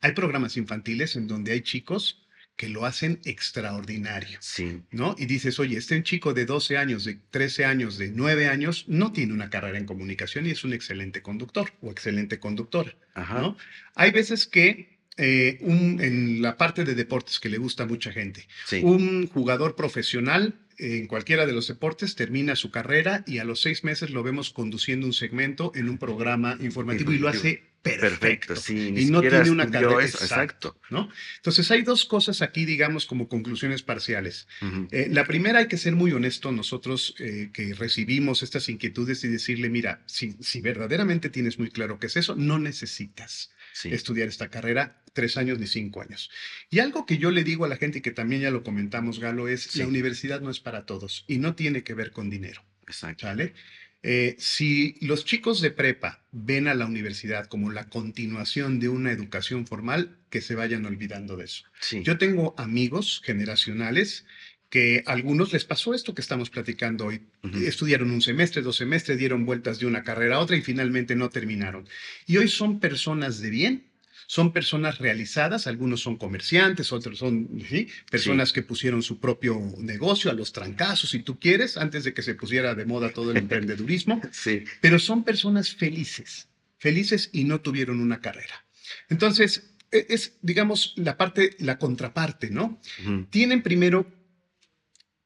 hay 0.00 0.12
programas 0.12 0.56
infantiles 0.56 1.16
en 1.16 1.26
donde 1.26 1.52
hay 1.52 1.62
chicos 1.62 2.26
que 2.56 2.68
lo 2.68 2.84
hacen 2.84 3.20
extraordinario, 3.24 4.36
Sí. 4.42 4.82
¿no? 4.90 5.16
Y 5.18 5.24
dices, 5.24 5.58
oye, 5.58 5.78
este 5.78 6.02
chico 6.02 6.34
de 6.34 6.44
12 6.44 6.76
años, 6.76 7.04
de 7.04 7.14
13 7.30 7.64
años, 7.64 7.96
de 7.96 8.10
9 8.10 8.48
años, 8.48 8.84
no 8.86 9.12
tiene 9.12 9.32
una 9.32 9.48
carrera 9.48 9.78
en 9.78 9.86
comunicación 9.86 10.44
y 10.46 10.50
es 10.50 10.62
un 10.62 10.74
excelente 10.74 11.22
conductor 11.22 11.72
o 11.80 11.90
excelente 11.90 12.38
conductora. 12.38 12.94
Ajá. 13.14 13.40
¿no? 13.40 13.56
Hay 13.94 14.10
veces 14.10 14.46
que 14.46 14.89
eh, 15.22 15.58
un- 15.60 16.00
en 16.00 16.40
la 16.42 16.56
parte 16.56 16.84
de 16.84 16.94
deportes 16.94 17.38
que 17.40 17.48
le 17.50 17.58
gusta 17.58 17.82
a 17.82 17.86
mucha 17.86 18.10
gente, 18.12 18.46
Sí. 18.66 18.80
un 18.82 19.26
jugador 19.28 19.76
profesional 19.76 20.54
en 20.78 21.06
cualquiera 21.08 21.44
de 21.44 21.52
los 21.52 21.68
deportes 21.68 22.14
termina 22.14 22.56
su 22.56 22.70
carrera 22.70 23.22
y 23.26 23.36
a 23.36 23.44
los 23.44 23.60
seis 23.60 23.84
meses 23.84 24.08
lo 24.10 24.22
vemos 24.22 24.48
conduciendo 24.50 25.06
un 25.06 25.12
segmento 25.12 25.72
en 25.74 25.90
un 25.90 25.98
programa 25.98 26.56
informativo 26.60 27.12
y 27.12 27.18
lo 27.18 27.28
hace 27.28 27.64
perfecto. 27.82 28.54
Perfecto, 28.54 28.56
sí. 28.56 28.94
y 28.96 29.04
no 29.06 29.20
tiene 29.20 29.50
una 29.50 29.70
carrera. 29.70 30.02
eso, 30.02 30.18
exacto. 30.24 30.78
¿no? 30.90 31.10
Entonces 31.36 31.70
hay 31.70 31.82
dos 31.82 32.06
cosas 32.06 32.40
aquí, 32.40 32.64
digamos, 32.64 33.04
como 33.06 33.28
conclusiones 33.28 33.82
parciales. 33.82 34.46
Ujú. 34.62 34.88
Eh, 34.90 35.08
la 35.10 35.24
primera, 35.26 35.58
hay 35.60 35.68
que 35.68 35.76
ser 35.78 35.94
muy 35.96 36.12
honesto 36.12 36.50
nosotros 36.52 37.14
eh, 37.18 37.50
que 37.52 37.74
recibimos 37.74 38.42
estas 38.42 38.68
inquietudes 38.70 39.22
y 39.24 39.28
decirle, 39.28 39.68
mira, 39.68 40.02
si, 40.06 40.34
si 40.40 40.60
verdaderamente 40.62 41.28
tienes 41.28 41.58
muy 41.58 41.70
claro 41.70 41.98
qué 41.98 42.06
es 42.06 42.16
eso, 42.16 42.34
no 42.36 42.58
necesitas 42.58 43.50
Sí. 43.72 43.92
estudiar 43.92 44.28
esta 44.28 44.48
carrera 44.48 45.02
tres 45.12 45.36
años 45.36 45.58
ni 45.58 45.66
cinco 45.66 46.00
años. 46.02 46.30
Y 46.70 46.78
algo 46.78 47.06
que 47.06 47.18
yo 47.18 47.30
le 47.30 47.44
digo 47.44 47.64
a 47.64 47.68
la 47.68 47.76
gente 47.76 47.98
y 47.98 48.00
que 48.02 48.10
también 48.12 48.42
ya 48.42 48.50
lo 48.50 48.62
comentamos, 48.62 49.18
Galo, 49.20 49.48
es 49.48 49.62
Sí. 49.62 49.78
la 49.80 49.86
universidad 49.86 50.40
no 50.40 50.50
es 50.50 50.60
para 50.60 50.86
todos 50.86 51.24
y 51.26 51.38
no 51.38 51.54
tiene 51.54 51.82
que 51.82 51.94
ver 51.94 52.10
con 52.12 52.30
dinero, 52.30 52.62
Exacto. 52.86 53.26
¿sale? 53.26 53.54
Eh, 54.02 54.34
si 54.38 54.96
los 55.02 55.26
chicos 55.26 55.60
de 55.60 55.70
prepa 55.70 56.24
ven 56.32 56.68
a 56.68 56.74
la 56.74 56.86
universidad 56.86 57.46
como 57.48 57.70
la 57.70 57.88
continuación 57.90 58.80
de 58.80 58.88
una 58.88 59.12
educación 59.12 59.66
formal, 59.66 60.16
que 60.30 60.40
se 60.40 60.54
vayan 60.54 60.86
olvidando 60.86 61.36
de 61.36 61.44
eso. 61.44 61.64
Sí. 61.80 62.02
Yo 62.02 62.16
tengo 62.16 62.54
amigos 62.56 63.20
generacionales 63.24 64.24
que 64.70 65.02
a 65.04 65.12
algunos 65.12 65.52
les 65.52 65.64
pasó 65.64 65.92
esto 65.94 66.14
que 66.14 66.22
estamos 66.22 66.48
platicando 66.48 67.06
hoy. 67.06 67.20
Ujú. 67.42 67.58
Estudiaron 67.58 68.10
un 68.12 68.22
semestre, 68.22 68.62
dos 68.62 68.76
semestres, 68.76 69.18
dieron 69.18 69.44
vueltas 69.44 69.80
de 69.80 69.86
una 69.86 70.02
carrera 70.04 70.36
a 70.36 70.38
otra 70.38 70.56
y 70.56 70.62
finalmente 70.62 71.16
no 71.16 71.28
terminaron. 71.28 71.86
Y 72.26 72.36
hoy 72.36 72.48
son 72.48 72.78
personas 72.80 73.40
de 73.40 73.50
bien, 73.50 73.90
son 74.28 74.52
personas 74.52 74.98
realizadas, 74.98 75.66
algunos 75.66 76.00
son 76.02 76.16
comerciantes, 76.16 76.92
otros 76.92 77.18
son 77.18 77.48
¿sí? 77.68 77.88
personas 78.08 78.52
que 78.52 78.62
pusieron 78.62 79.02
su 79.02 79.18
propio 79.18 79.60
negocio 79.78 80.30
a 80.30 80.34
los 80.34 80.52
trancazos, 80.52 81.10
si 81.10 81.18
tú 81.18 81.40
quieres, 81.40 81.76
antes 81.76 82.04
de 82.04 82.14
que 82.14 82.22
se 82.22 82.36
pusiera 82.36 82.76
de 82.76 82.84
moda 82.84 83.10
todo 83.10 83.32
el 83.32 83.36
emprendedurismo 83.48 84.20
Sí. 84.30 84.62
pero 84.80 85.00
son 85.00 85.24
personas 85.24 85.74
felices, 85.74 86.46
felices 86.78 87.28
y 87.32 87.42
no 87.42 87.60
tuvieron 87.60 88.00
una 88.00 88.20
carrera. 88.20 88.64
Entonces, 89.08 89.64
e- 89.90 90.06
es, 90.10 90.34
digamos, 90.42 90.94
la 90.96 91.16
parte, 91.16 91.56
la 91.58 91.76
contraparte, 91.78 92.50
¿no? 92.50 92.80
Ujú. 93.04 93.26
Tienen 93.30 93.62
primero 93.62 94.06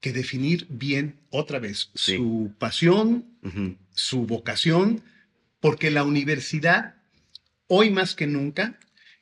que 0.05 0.13
definir 0.13 0.67
bien 0.69 1.17
otra 1.31 1.59
vez 1.59 1.91
Sí. 1.95 2.17
su 2.19 2.53
pasión, 2.59 3.25
su 3.95 4.27
vocación, 4.27 5.01
porque 5.61 5.91
la 5.91 6.05
universidad, 6.05 6.97
hoy 7.69 7.89
más 7.91 8.15
que 8.15 8.27
nunca, 8.27 8.79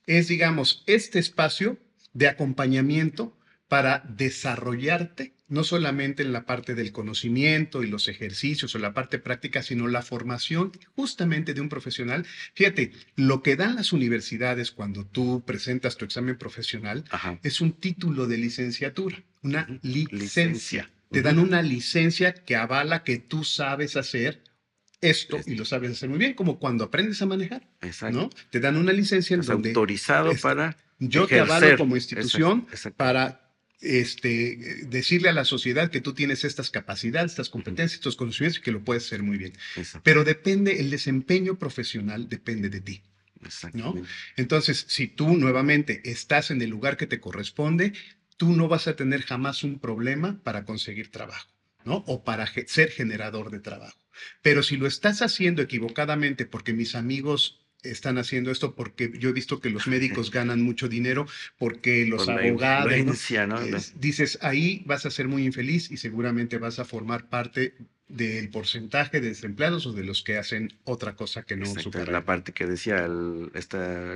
es, 0.08 0.26
digamos, 0.26 0.82
este 0.88 1.20
espacio 1.20 1.78
de 2.14 2.26
acompañamiento 2.26 3.38
para 3.68 4.02
desarrollarte, 4.08 5.34
no 5.46 5.62
solamente 5.62 6.24
en 6.24 6.32
la 6.32 6.46
parte 6.46 6.74
del 6.74 6.90
conocimiento 6.90 7.84
y 7.84 7.86
los 7.86 8.08
ejercicios 8.08 8.74
o 8.74 8.78
la 8.80 8.92
parte 8.92 9.20
práctica, 9.20 9.62
sino 9.62 9.86
la 9.86 10.02
formación 10.02 10.72
justamente 10.96 11.54
de 11.54 11.60
un 11.60 11.68
profesional. 11.68 12.26
Fíjate, 12.54 12.90
lo 13.14 13.40
que 13.44 13.54
dan 13.54 13.76
las 13.76 13.92
universidades 13.92 14.72
cuando 14.72 15.06
tú 15.06 15.44
presentas 15.46 15.96
tu 15.96 16.04
examen 16.04 16.36
profesional 16.36 17.04
Ajá. 17.10 17.38
es 17.44 17.60
un 17.60 17.70
título 17.72 18.26
de 18.26 18.38
licenciatura, 18.38 19.22
una 19.42 19.66
licencia. 19.82 20.18
Licencia. 20.18 20.90
Te 21.10 21.22
dan 21.22 21.38
una 21.38 21.60
licencia 21.62 22.32
que 22.32 22.56
avala 22.56 23.04
que 23.04 23.18
tú 23.18 23.44
sabes 23.44 23.96
hacer 23.96 24.42
esto 25.02 25.40
y 25.46 25.56
lo 25.56 25.64
sabes 25.64 25.90
hacer 25.90 26.08
muy 26.08 26.18
bien, 26.18 26.34
como 26.34 26.58
cuando 26.58 26.84
aprendes 26.84 27.20
a 27.20 27.26
manejar, 27.26 27.68
Exacto. 27.82 28.18
¿no? 28.18 28.30
Te 28.50 28.60
dan 28.60 28.76
una 28.76 28.92
licencia 28.92 29.34
en 29.34 29.42
donde 29.42 29.70
autorizado 29.70 30.30
este, 30.30 30.42
para 30.42 30.76
yo 30.98 31.26
te 31.26 31.40
avalo 31.40 31.76
como 31.76 31.96
institución 31.96 32.60
Exacto, 32.60 32.72
exacto. 32.72 32.96
para 32.96 33.52
este, 33.80 34.84
decirle 34.86 35.28
a 35.28 35.32
la 35.32 35.44
sociedad 35.44 35.90
que 35.90 36.00
tú 36.00 36.14
tienes 36.14 36.44
estas 36.44 36.70
capacidades, 36.70 37.32
estas 37.32 37.50
competencias, 37.50 37.94
estos 37.94 38.16
conocimientos 38.16 38.60
y 38.60 38.62
que 38.62 38.70
lo 38.70 38.84
puedes 38.84 39.04
hacer 39.06 39.24
muy 39.24 39.36
bien. 39.36 39.52
Exacto. 39.76 40.02
Pero 40.04 40.22
depende, 40.24 40.80
el 40.80 40.88
desempeño 40.90 41.58
profesional 41.58 42.28
depende 42.28 42.70
de 42.70 42.80
ti. 42.80 43.02
Exactamente. 43.44 44.08
Entonces, 44.36 44.84
si 44.88 45.08
tú 45.08 45.36
nuevamente 45.36 46.00
estás 46.04 46.52
en 46.52 46.62
el 46.62 46.70
lugar 46.70 46.96
que 46.96 47.08
te 47.08 47.20
corresponde, 47.20 47.92
tú 48.36 48.52
no 48.56 48.68
vas 48.68 48.88
a 48.88 48.96
tener 48.96 49.22
jamás 49.22 49.62
un 49.64 49.78
problema 49.78 50.40
para 50.42 50.64
conseguir 50.64 51.10
trabajo, 51.10 51.48
¿no? 51.84 52.04
O 52.06 52.24
para 52.24 52.46
ge- 52.46 52.66
ser 52.68 52.90
generador 52.90 53.50
de 53.50 53.60
trabajo. 53.60 53.98
Pero 54.42 54.62
si 54.62 54.76
lo 54.76 54.86
estás 54.86 55.22
haciendo 55.22 55.62
equivocadamente 55.62 56.46
porque 56.46 56.72
mis 56.72 56.94
amigos 56.94 57.60
están 57.82 58.16
haciendo 58.18 58.50
esto 58.52 58.74
porque 58.76 59.10
yo 59.18 59.30
he 59.30 59.32
visto 59.32 59.60
que 59.60 59.70
los 59.70 59.88
médicos 59.88 60.30
ganan 60.38 60.62
mucho 60.62 60.88
dinero 60.88 61.26
porque 61.58 62.06
los 62.06 62.28
Por 62.28 62.30
abogados 62.30 63.32
¿no? 63.48 63.56
dices 63.96 64.38
ahí 64.42 64.82
vas 64.86 65.04
a 65.06 65.10
ser 65.10 65.26
muy 65.28 65.44
infeliz 65.44 65.90
y 65.90 65.96
seguramente 65.96 66.58
vas 66.58 66.78
a 66.78 66.84
formar 66.84 67.28
parte 67.28 67.74
del 68.08 68.50
porcentaje 68.50 69.20
de 69.20 69.28
desempleados 69.30 69.86
o 69.86 69.92
de 69.92 70.04
los 70.04 70.22
que 70.22 70.36
hacen 70.38 70.78
otra 70.84 71.16
cosa 71.16 71.42
que 71.42 71.56
no 71.56 71.66
Exacto, 71.66 72.04
la 72.12 72.24
parte 72.24 72.52
que 72.52 72.66
decía 72.66 73.04
el- 73.04 73.50
esta, 73.54 74.14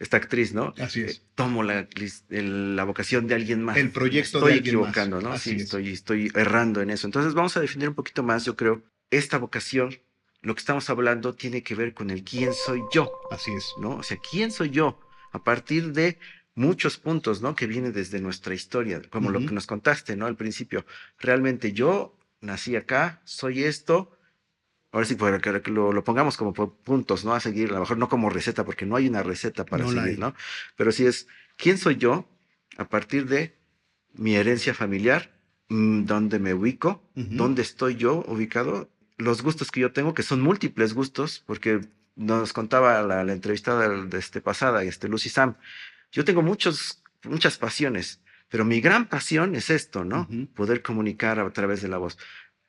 esta 0.00 0.16
actriz, 0.16 0.52
¿no? 0.54 0.74
Así 0.78 1.02
es. 1.02 1.18
Eh, 1.18 1.22
tomo 1.36 1.62
la, 1.62 1.86
el- 2.30 2.74
la 2.74 2.82
vocación 2.84 3.28
de 3.28 3.34
alguien 3.36 3.62
más. 3.62 3.76
El 3.76 3.90
proyecto 3.90 4.38
estoy 4.38 4.52
de 4.54 4.58
alguien 4.58 4.74
más. 4.80 4.88
equivocando, 4.90 5.20
¿no? 5.20 5.32
Así 5.32 5.50
sí, 5.50 5.56
es. 5.56 5.62
estoy, 5.62 5.90
estoy 5.90 6.32
errando 6.34 6.80
en 6.80 6.90
eso. 6.90 7.06
Entonces 7.06 7.34
vamos 7.34 7.56
a 7.56 7.60
definir 7.60 7.88
un 7.88 7.94
poquito 7.94 8.22
más, 8.24 8.44
yo 8.44 8.56
creo, 8.56 8.82
esta 9.10 9.38
vocación, 9.38 9.96
lo 10.42 10.54
que 10.54 10.60
estamos 10.60 10.90
hablando 10.90 11.34
tiene 11.34 11.62
que 11.62 11.74
ver 11.76 11.94
con 11.94 12.10
el 12.10 12.24
quién 12.24 12.52
soy 12.54 12.80
yo, 12.92 13.12
Así 13.30 13.52
es. 13.52 13.66
¿no? 13.80 13.96
O 13.96 14.02
sea, 14.02 14.18
quién 14.30 14.50
soy 14.50 14.70
yo 14.70 14.98
a 15.32 15.44
partir 15.44 15.92
de 15.92 16.18
muchos 16.54 16.96
puntos, 16.96 17.40
¿no? 17.42 17.54
Que 17.54 17.66
viene 17.66 17.92
desde 17.92 18.20
nuestra 18.20 18.54
historia, 18.54 19.00
como 19.10 19.30
lo 19.30 19.38
que 19.40 19.52
nos 19.52 19.66
contaste, 19.66 20.16
¿no? 20.16 20.26
Al 20.26 20.36
principio, 20.36 20.84
realmente 21.18 21.72
yo 21.72 22.16
nací 22.40 22.74
acá, 22.74 23.20
soy 23.24 23.64
esto. 23.64 24.16
Ahora 24.92 25.06
sí, 25.06 25.14
para 25.14 25.38
que 25.38 25.70
lo, 25.70 25.92
lo 25.92 26.02
pongamos 26.02 26.36
como 26.36 26.52
por 26.52 26.74
puntos, 26.74 27.24
¿no? 27.24 27.32
A 27.34 27.40
seguir, 27.40 27.70
a 27.70 27.74
lo 27.74 27.80
mejor 27.80 27.96
no 27.98 28.08
como 28.08 28.28
receta, 28.28 28.64
porque 28.64 28.86
no 28.86 28.96
hay 28.96 29.08
una 29.08 29.22
receta 29.22 29.64
para 29.64 29.84
No 29.84 29.90
seguir. 29.90 30.18
¿no? 30.18 30.34
Pero 30.76 30.90
sí 30.90 31.06
es, 31.06 31.28
¿quién 31.56 31.78
soy 31.78 31.96
yo 31.96 32.28
a 32.76 32.88
partir 32.88 33.26
de 33.26 33.56
mi 34.14 34.34
herencia 34.34 34.74
familiar? 34.74 35.30
mm, 35.68 36.04
¿Dónde 36.06 36.40
me 36.40 36.54
ubico? 36.54 37.08
Ujú. 37.14 37.28
¿Dónde 37.30 37.62
estoy 37.62 37.94
yo 37.94 38.24
ubicado? 38.26 38.90
Los 39.16 39.42
gustos 39.42 39.70
que 39.70 39.80
yo 39.80 39.92
tengo, 39.92 40.14
que 40.14 40.24
son 40.24 40.40
múltiples 40.40 40.94
gustos, 40.94 41.44
porque 41.46 41.80
nos 42.16 42.52
contaba 42.52 43.00
la, 43.02 43.22
la 43.22 43.32
entrevistada 43.32 43.88
de 43.88 44.18
este 44.18 44.40
pasada, 44.40 44.82
este 44.82 45.08
Lucy 45.08 45.28
Sam, 45.28 45.54
yo 46.10 46.24
tengo 46.24 46.42
muchos, 46.42 47.02
muchas 47.22 47.56
pasiones, 47.58 48.20
pero 48.48 48.64
mi 48.64 48.80
gran 48.80 49.08
pasión 49.08 49.54
es 49.54 49.70
esto, 49.70 50.04
¿no? 50.04 50.22
Ujú. 50.22 50.48
Poder 50.54 50.82
comunicar 50.82 51.38
a 51.38 51.48
través 51.50 51.82
de 51.82 51.88
la 51.88 51.98
voz. 51.98 52.18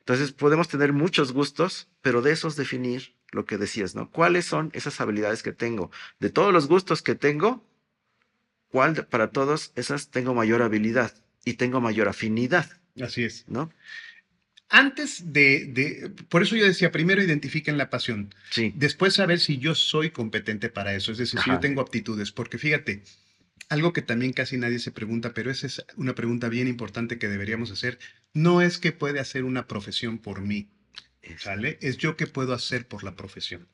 Entonces 0.02 0.32
podemos 0.32 0.66
tener 0.68 0.92
muchos 0.92 1.32
gustos, 1.32 1.88
pero 2.00 2.22
de 2.22 2.32
esos 2.32 2.56
definir 2.56 3.14
lo 3.30 3.44
que 3.44 3.56
decías, 3.56 3.94
¿no? 3.94 4.10
¿Cuáles 4.10 4.44
son 4.46 4.70
esas 4.74 5.00
habilidades 5.00 5.42
que 5.44 5.52
tengo? 5.52 5.90
De 6.18 6.28
todos 6.28 6.52
los 6.52 6.66
gustos 6.66 7.02
que 7.02 7.14
tengo, 7.14 7.64
¿cuál 8.68 8.94
de- 8.94 9.04
para 9.04 9.30
todos 9.30 9.72
esas 9.76 10.10
tengo 10.10 10.34
mayor 10.34 10.60
habilidad 10.62 11.14
y 11.44 11.54
tengo 11.54 11.80
mayor 11.80 12.08
afinidad, 12.08 12.68
Así 13.00 13.22
es. 13.24 13.44
¿no? 13.48 13.70
Antes 14.68 15.32
de, 15.32 15.66
de- 15.66 16.10
por 16.28 16.42
eso 16.42 16.56
yo 16.56 16.64
decía, 16.64 16.90
primero 16.90 17.22
identifiquen 17.22 17.76
la 17.78 17.88
pasión, 17.90 18.34
Sí, 18.50 18.72
después 18.74 19.14
saber 19.14 19.38
si 19.38 19.58
yo 19.58 19.74
soy 19.74 20.10
competente 20.10 20.68
para 20.68 20.94
eso, 20.94 21.12
es 21.12 21.18
decir, 21.18 21.40
si 21.40 21.50
yo 21.50 21.60
tengo 21.60 21.80
aptitudes, 21.80 22.32
porque 22.32 22.58
fíjate, 22.58 23.02
algo 23.68 23.92
que 23.92 24.02
también 24.02 24.32
casi 24.32 24.56
nadie 24.58 24.78
se 24.78 24.90
pregunta, 24.92 25.32
pero 25.34 25.50
esa 25.50 25.66
es 25.66 25.84
una 25.96 26.14
pregunta 26.14 26.48
bien 26.48 26.68
importante 26.68 27.18
que 27.18 27.28
deberíamos 27.28 27.70
hacer, 27.70 27.98
no 28.34 28.60
es 28.60 28.78
que 28.78 28.92
puede 28.92 29.18
hacer 29.20 29.44
una 29.44 29.66
profesión 29.66 30.18
por 30.18 30.42
mí, 30.42 30.68
es- 31.22 31.42
¿sale? 31.42 31.78
Es 31.80 31.96
yo 31.96 32.16
que 32.16 32.26
puedo 32.26 32.52
hacer 32.54 32.86
por 32.86 33.02
la 33.04 33.14
profesión. 33.16 33.68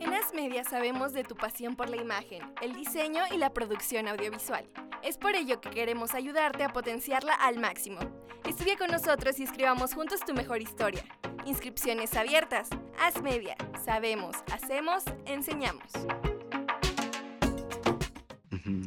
En 0.00 0.12
As 0.14 0.32
Media 0.34 0.64
sabemos 0.64 1.12
de 1.12 1.24
tu 1.24 1.36
pasión 1.36 1.76
por 1.76 1.88
la 1.88 1.96
imagen, 1.96 2.42
el 2.62 2.74
diseño 2.74 3.22
y 3.32 3.38
la 3.38 3.52
producción 3.52 4.08
audiovisual. 4.08 4.68
Es 5.04 5.16
por 5.18 5.34
ello 5.36 5.60
que 5.60 5.70
queremos 5.70 6.14
ayudarte 6.14 6.64
a 6.64 6.72
potenciarla 6.72 7.34
al 7.34 7.58
máximo. 7.58 8.00
Estudia 8.48 8.76
con 8.76 8.90
nosotros 8.90 9.38
y 9.38 9.44
escribamos 9.44 9.94
juntos 9.94 10.20
tu 10.26 10.34
mejor 10.34 10.60
historia. 10.62 11.04
Inscripciones 11.46 12.14
abiertas. 12.14 12.68
Haz 12.98 13.22
media. 13.22 13.56
Sabemos, 13.84 14.36
hacemos, 14.52 15.04
enseñamos. 15.26 15.92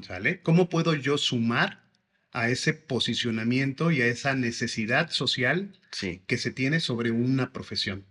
¿Sale? 0.05 0.41
¿Cómo 0.41 0.69
puedo 0.69 0.93
yo 0.95 1.17
sumar 1.17 1.81
a 2.33 2.49
ese 2.49 2.73
posicionamiento 2.73 3.91
y 3.91 4.01
a 4.01 4.07
esa 4.07 4.35
necesidad 4.35 5.11
social 5.11 5.77
Sí. 5.91 6.21
que 6.27 6.37
se 6.37 6.51
tiene 6.51 6.79
sobre 6.79 7.11
una 7.11 7.51
profesión? 7.51 8.05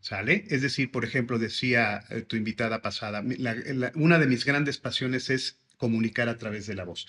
¿Sale? 0.00 0.44
Es 0.48 0.60
decir, 0.62 0.90
por 0.90 1.04
ejemplo, 1.04 1.38
decía 1.38 2.02
eh, 2.10 2.22
tu 2.22 2.36
invitada 2.36 2.82
pasada, 2.82 3.22
mi- 3.22 3.36
la- 3.36 3.54
la- 3.54 3.92
una 3.94 4.18
de 4.18 4.26
mis 4.26 4.44
grandes 4.44 4.76
pasiones 4.78 5.30
es 5.30 5.56
comunicar 5.76 6.28
a 6.28 6.36
través 6.38 6.66
de 6.66 6.74
la 6.74 6.84
voz. 6.84 7.06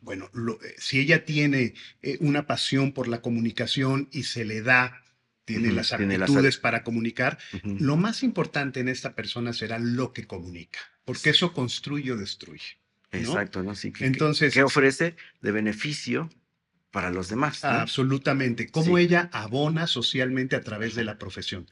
Bueno, 0.00 0.28
lo- 0.34 0.60
eh, 0.62 0.74
si 0.78 0.98
ella 1.00 1.24
tiene 1.24 1.74
eh, 2.02 2.16
una 2.20 2.46
pasión 2.46 2.92
por 2.92 3.06
la 3.08 3.20
comunicación 3.22 4.08
y 4.12 4.24
se 4.24 4.44
le 4.44 4.60
da, 4.62 5.02
tiene 5.44 5.72
las 5.72 5.92
aptitudes 5.92 6.58
para 6.58 6.82
comunicar, 6.84 7.38
lo 7.62 7.96
más 7.96 8.22
importante 8.22 8.80
en 8.80 8.88
esta 8.88 9.14
persona 9.14 9.52
será 9.52 9.78
lo 9.78 10.12
que 10.12 10.26
comunica, 10.26 10.80
porque 11.04 11.30
eso 11.30 11.52
construye 11.52 12.12
o 12.12 12.16
destruye. 12.16 12.78
Exacto, 13.18 13.62
¿no? 13.62 13.74
Sí, 13.74 13.92
que- 13.92 14.06
Entonces, 14.06 14.52
¿Qué 14.54 14.62
ofrece 14.62 15.16
de 15.40 15.52
beneficio 15.52 16.30
para 16.90 17.10
los 17.10 17.28
demás? 17.28 17.62
¿no? 17.62 17.70
Absolutamente. 17.70 18.68
Cómo 18.70 18.96
Sí. 18.96 19.04
ella 19.04 19.28
abona 19.32 19.86
socialmente 19.86 20.56
a 20.56 20.60
través 20.62 20.94
de 20.94 21.04
la 21.04 21.18
profesión. 21.18 21.68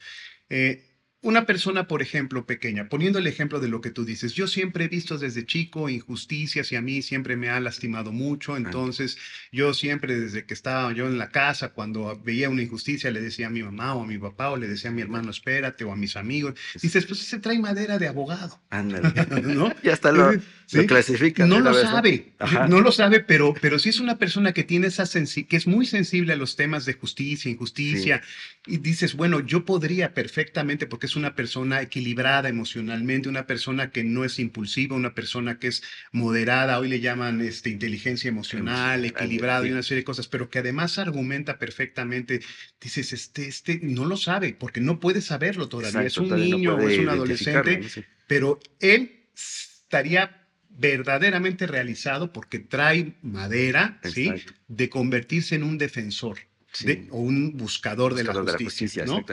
Eh, 0.49 0.83
una 1.23 1.45
persona, 1.45 1.87
por 1.87 2.01
ejemplo, 2.01 2.45
pequeña, 2.45 2.89
poniendo 2.89 3.17
el 3.17 3.27
ejemplo 3.27 3.61
de 3.61 3.69
lo 3.69 3.79
que 3.79 3.91
tú 3.91 4.03
dices, 4.03 4.33
yo 4.33 4.45
siempre 4.45 4.85
he 4.85 4.87
visto 4.89 5.17
desde 5.17 5.45
chico 5.45 5.89
injusticias 5.89 6.71
y 6.71 6.75
a 6.75 6.81
mí 6.81 7.01
siempre 7.01 7.37
me 7.37 7.49
ha 7.49 7.59
lastimado 7.61 8.11
mucho, 8.11 8.57
entonces 8.57 9.17
yo 9.51 9.73
siempre 9.73 10.19
desde 10.19 10.45
que 10.45 10.53
estaba 10.53 10.91
yo 10.91 11.07
en 11.07 11.17
la 11.17 11.29
casa, 11.29 11.69
cuando 11.69 12.19
veía 12.23 12.49
una 12.49 12.61
injusticia, 12.61 13.09
le 13.09 13.21
decía 13.21 13.47
a 13.47 13.49
mi 13.49 13.63
mamá 13.63 13.95
o 13.95 14.03
a 14.03 14.05
mi 14.05 14.17
papá 14.17 14.49
o 14.49 14.57
le 14.57 14.67
decía 14.67 14.89
a 14.89 14.93
mi 14.93 15.01
hermano, 15.01 15.31
espérate, 15.31 15.85
o 15.85 15.93
a 15.93 15.95
mis 15.95 16.17
amigos, 16.17 16.55
dices, 16.81 17.05
pues 17.05 17.21
se 17.21 17.39
trae 17.39 17.57
madera 17.57 17.97
de 17.97 18.09
abogado, 18.09 18.61
Ándale. 18.69 19.09
¿no? 19.43 19.73
ya 19.83 19.93
está 19.93 20.11
lo, 20.11 20.33
Sí. 20.65 20.77
lo 20.77 20.85
clasifican. 20.85 21.49
No 21.49 21.59
lo 21.59 21.71
vez, 21.71 21.81
sabe, 21.81 22.33
no 22.69 22.81
lo 22.81 22.91
sabe, 22.91 23.19
pero, 23.19 23.53
pero 23.61 23.79
sí 23.79 23.89
es 23.89 23.99
una 23.99 24.17
persona 24.17 24.53
que 24.53 24.63
tiene 24.63 24.87
esa 24.87 25.05
sensi 25.05 25.43
que 25.43 25.57
es 25.57 25.67
muy 25.67 25.85
sensible 25.85 26.33
a 26.33 26.35
los 26.37 26.55
temas 26.55 26.85
de 26.85 26.93
justicia, 26.93 27.51
injusticia, 27.51 28.21
y 28.65 28.77
dices, 28.77 29.15
bueno, 29.15 29.39
yo 29.41 29.65
podría 29.65 30.13
perfectamente, 30.13 30.87
porque 30.87 31.07
es 31.07 31.12
una 31.15 31.35
persona 31.35 31.81
equilibrada 31.81 32.49
emocionalmente, 32.49 33.29
una 33.29 33.45
persona 33.47 33.91
que 33.91 34.03
no 34.03 34.23
es 34.25 34.39
impulsiva, 34.39 34.95
una 34.95 35.13
persona 35.13 35.59
que 35.59 35.67
es 35.67 35.83
moderada, 36.11 36.79
hoy 36.79 36.87
le 36.89 36.99
llaman 36.99 37.41
este, 37.41 37.69
inteligencia 37.69 38.27
emocional, 38.29 39.05
equilibrada 39.05 39.67
y 39.67 39.71
una 39.71 39.83
serie 39.83 40.01
de 40.01 40.05
cosas, 40.05 40.27
pero 40.27 40.49
que 40.49 40.59
además 40.59 40.97
argumenta 40.97 41.59
perfectamente, 41.59 42.41
dices, 42.81 43.13
este, 43.13 43.47
este 43.47 43.79
no 43.83 44.05
lo 44.05 44.17
sabe, 44.17 44.53
porque 44.53 44.81
no 44.81 44.99
puede 44.99 45.21
saberlo 45.21 45.69
todavía, 45.69 46.01
es 46.01 46.17
Exacto, 46.17 46.21
un 46.23 46.29
todavía 46.29 46.49
no 46.51 46.57
niño 46.57 46.73
o 46.73 46.77
puede 46.77 46.93
es 46.93 46.99
un 46.99 47.09
adolescente, 47.09 47.77
¿no? 47.79 47.89
Sí. 47.89 48.03
pero 48.27 48.59
él 48.79 49.25
estaría 49.35 50.39
verdaderamente 50.69 51.67
realizado 51.67 52.33
porque 52.33 52.59
trae 52.59 53.13
madera, 53.21 53.99
¿sí? 54.03 54.33
De 54.67 54.89
convertirse 54.89 55.55
en 55.55 55.63
un 55.63 55.77
defensor 55.77 56.39
Sí. 56.71 56.87
de- 56.87 57.07
o 57.11 57.19
un 57.19 57.55
buscador, 57.55 58.15
de, 58.15 58.23
la 58.23 58.33
Buscador 58.33 58.63
justicia, 58.63 59.05
¿no? 59.05 59.23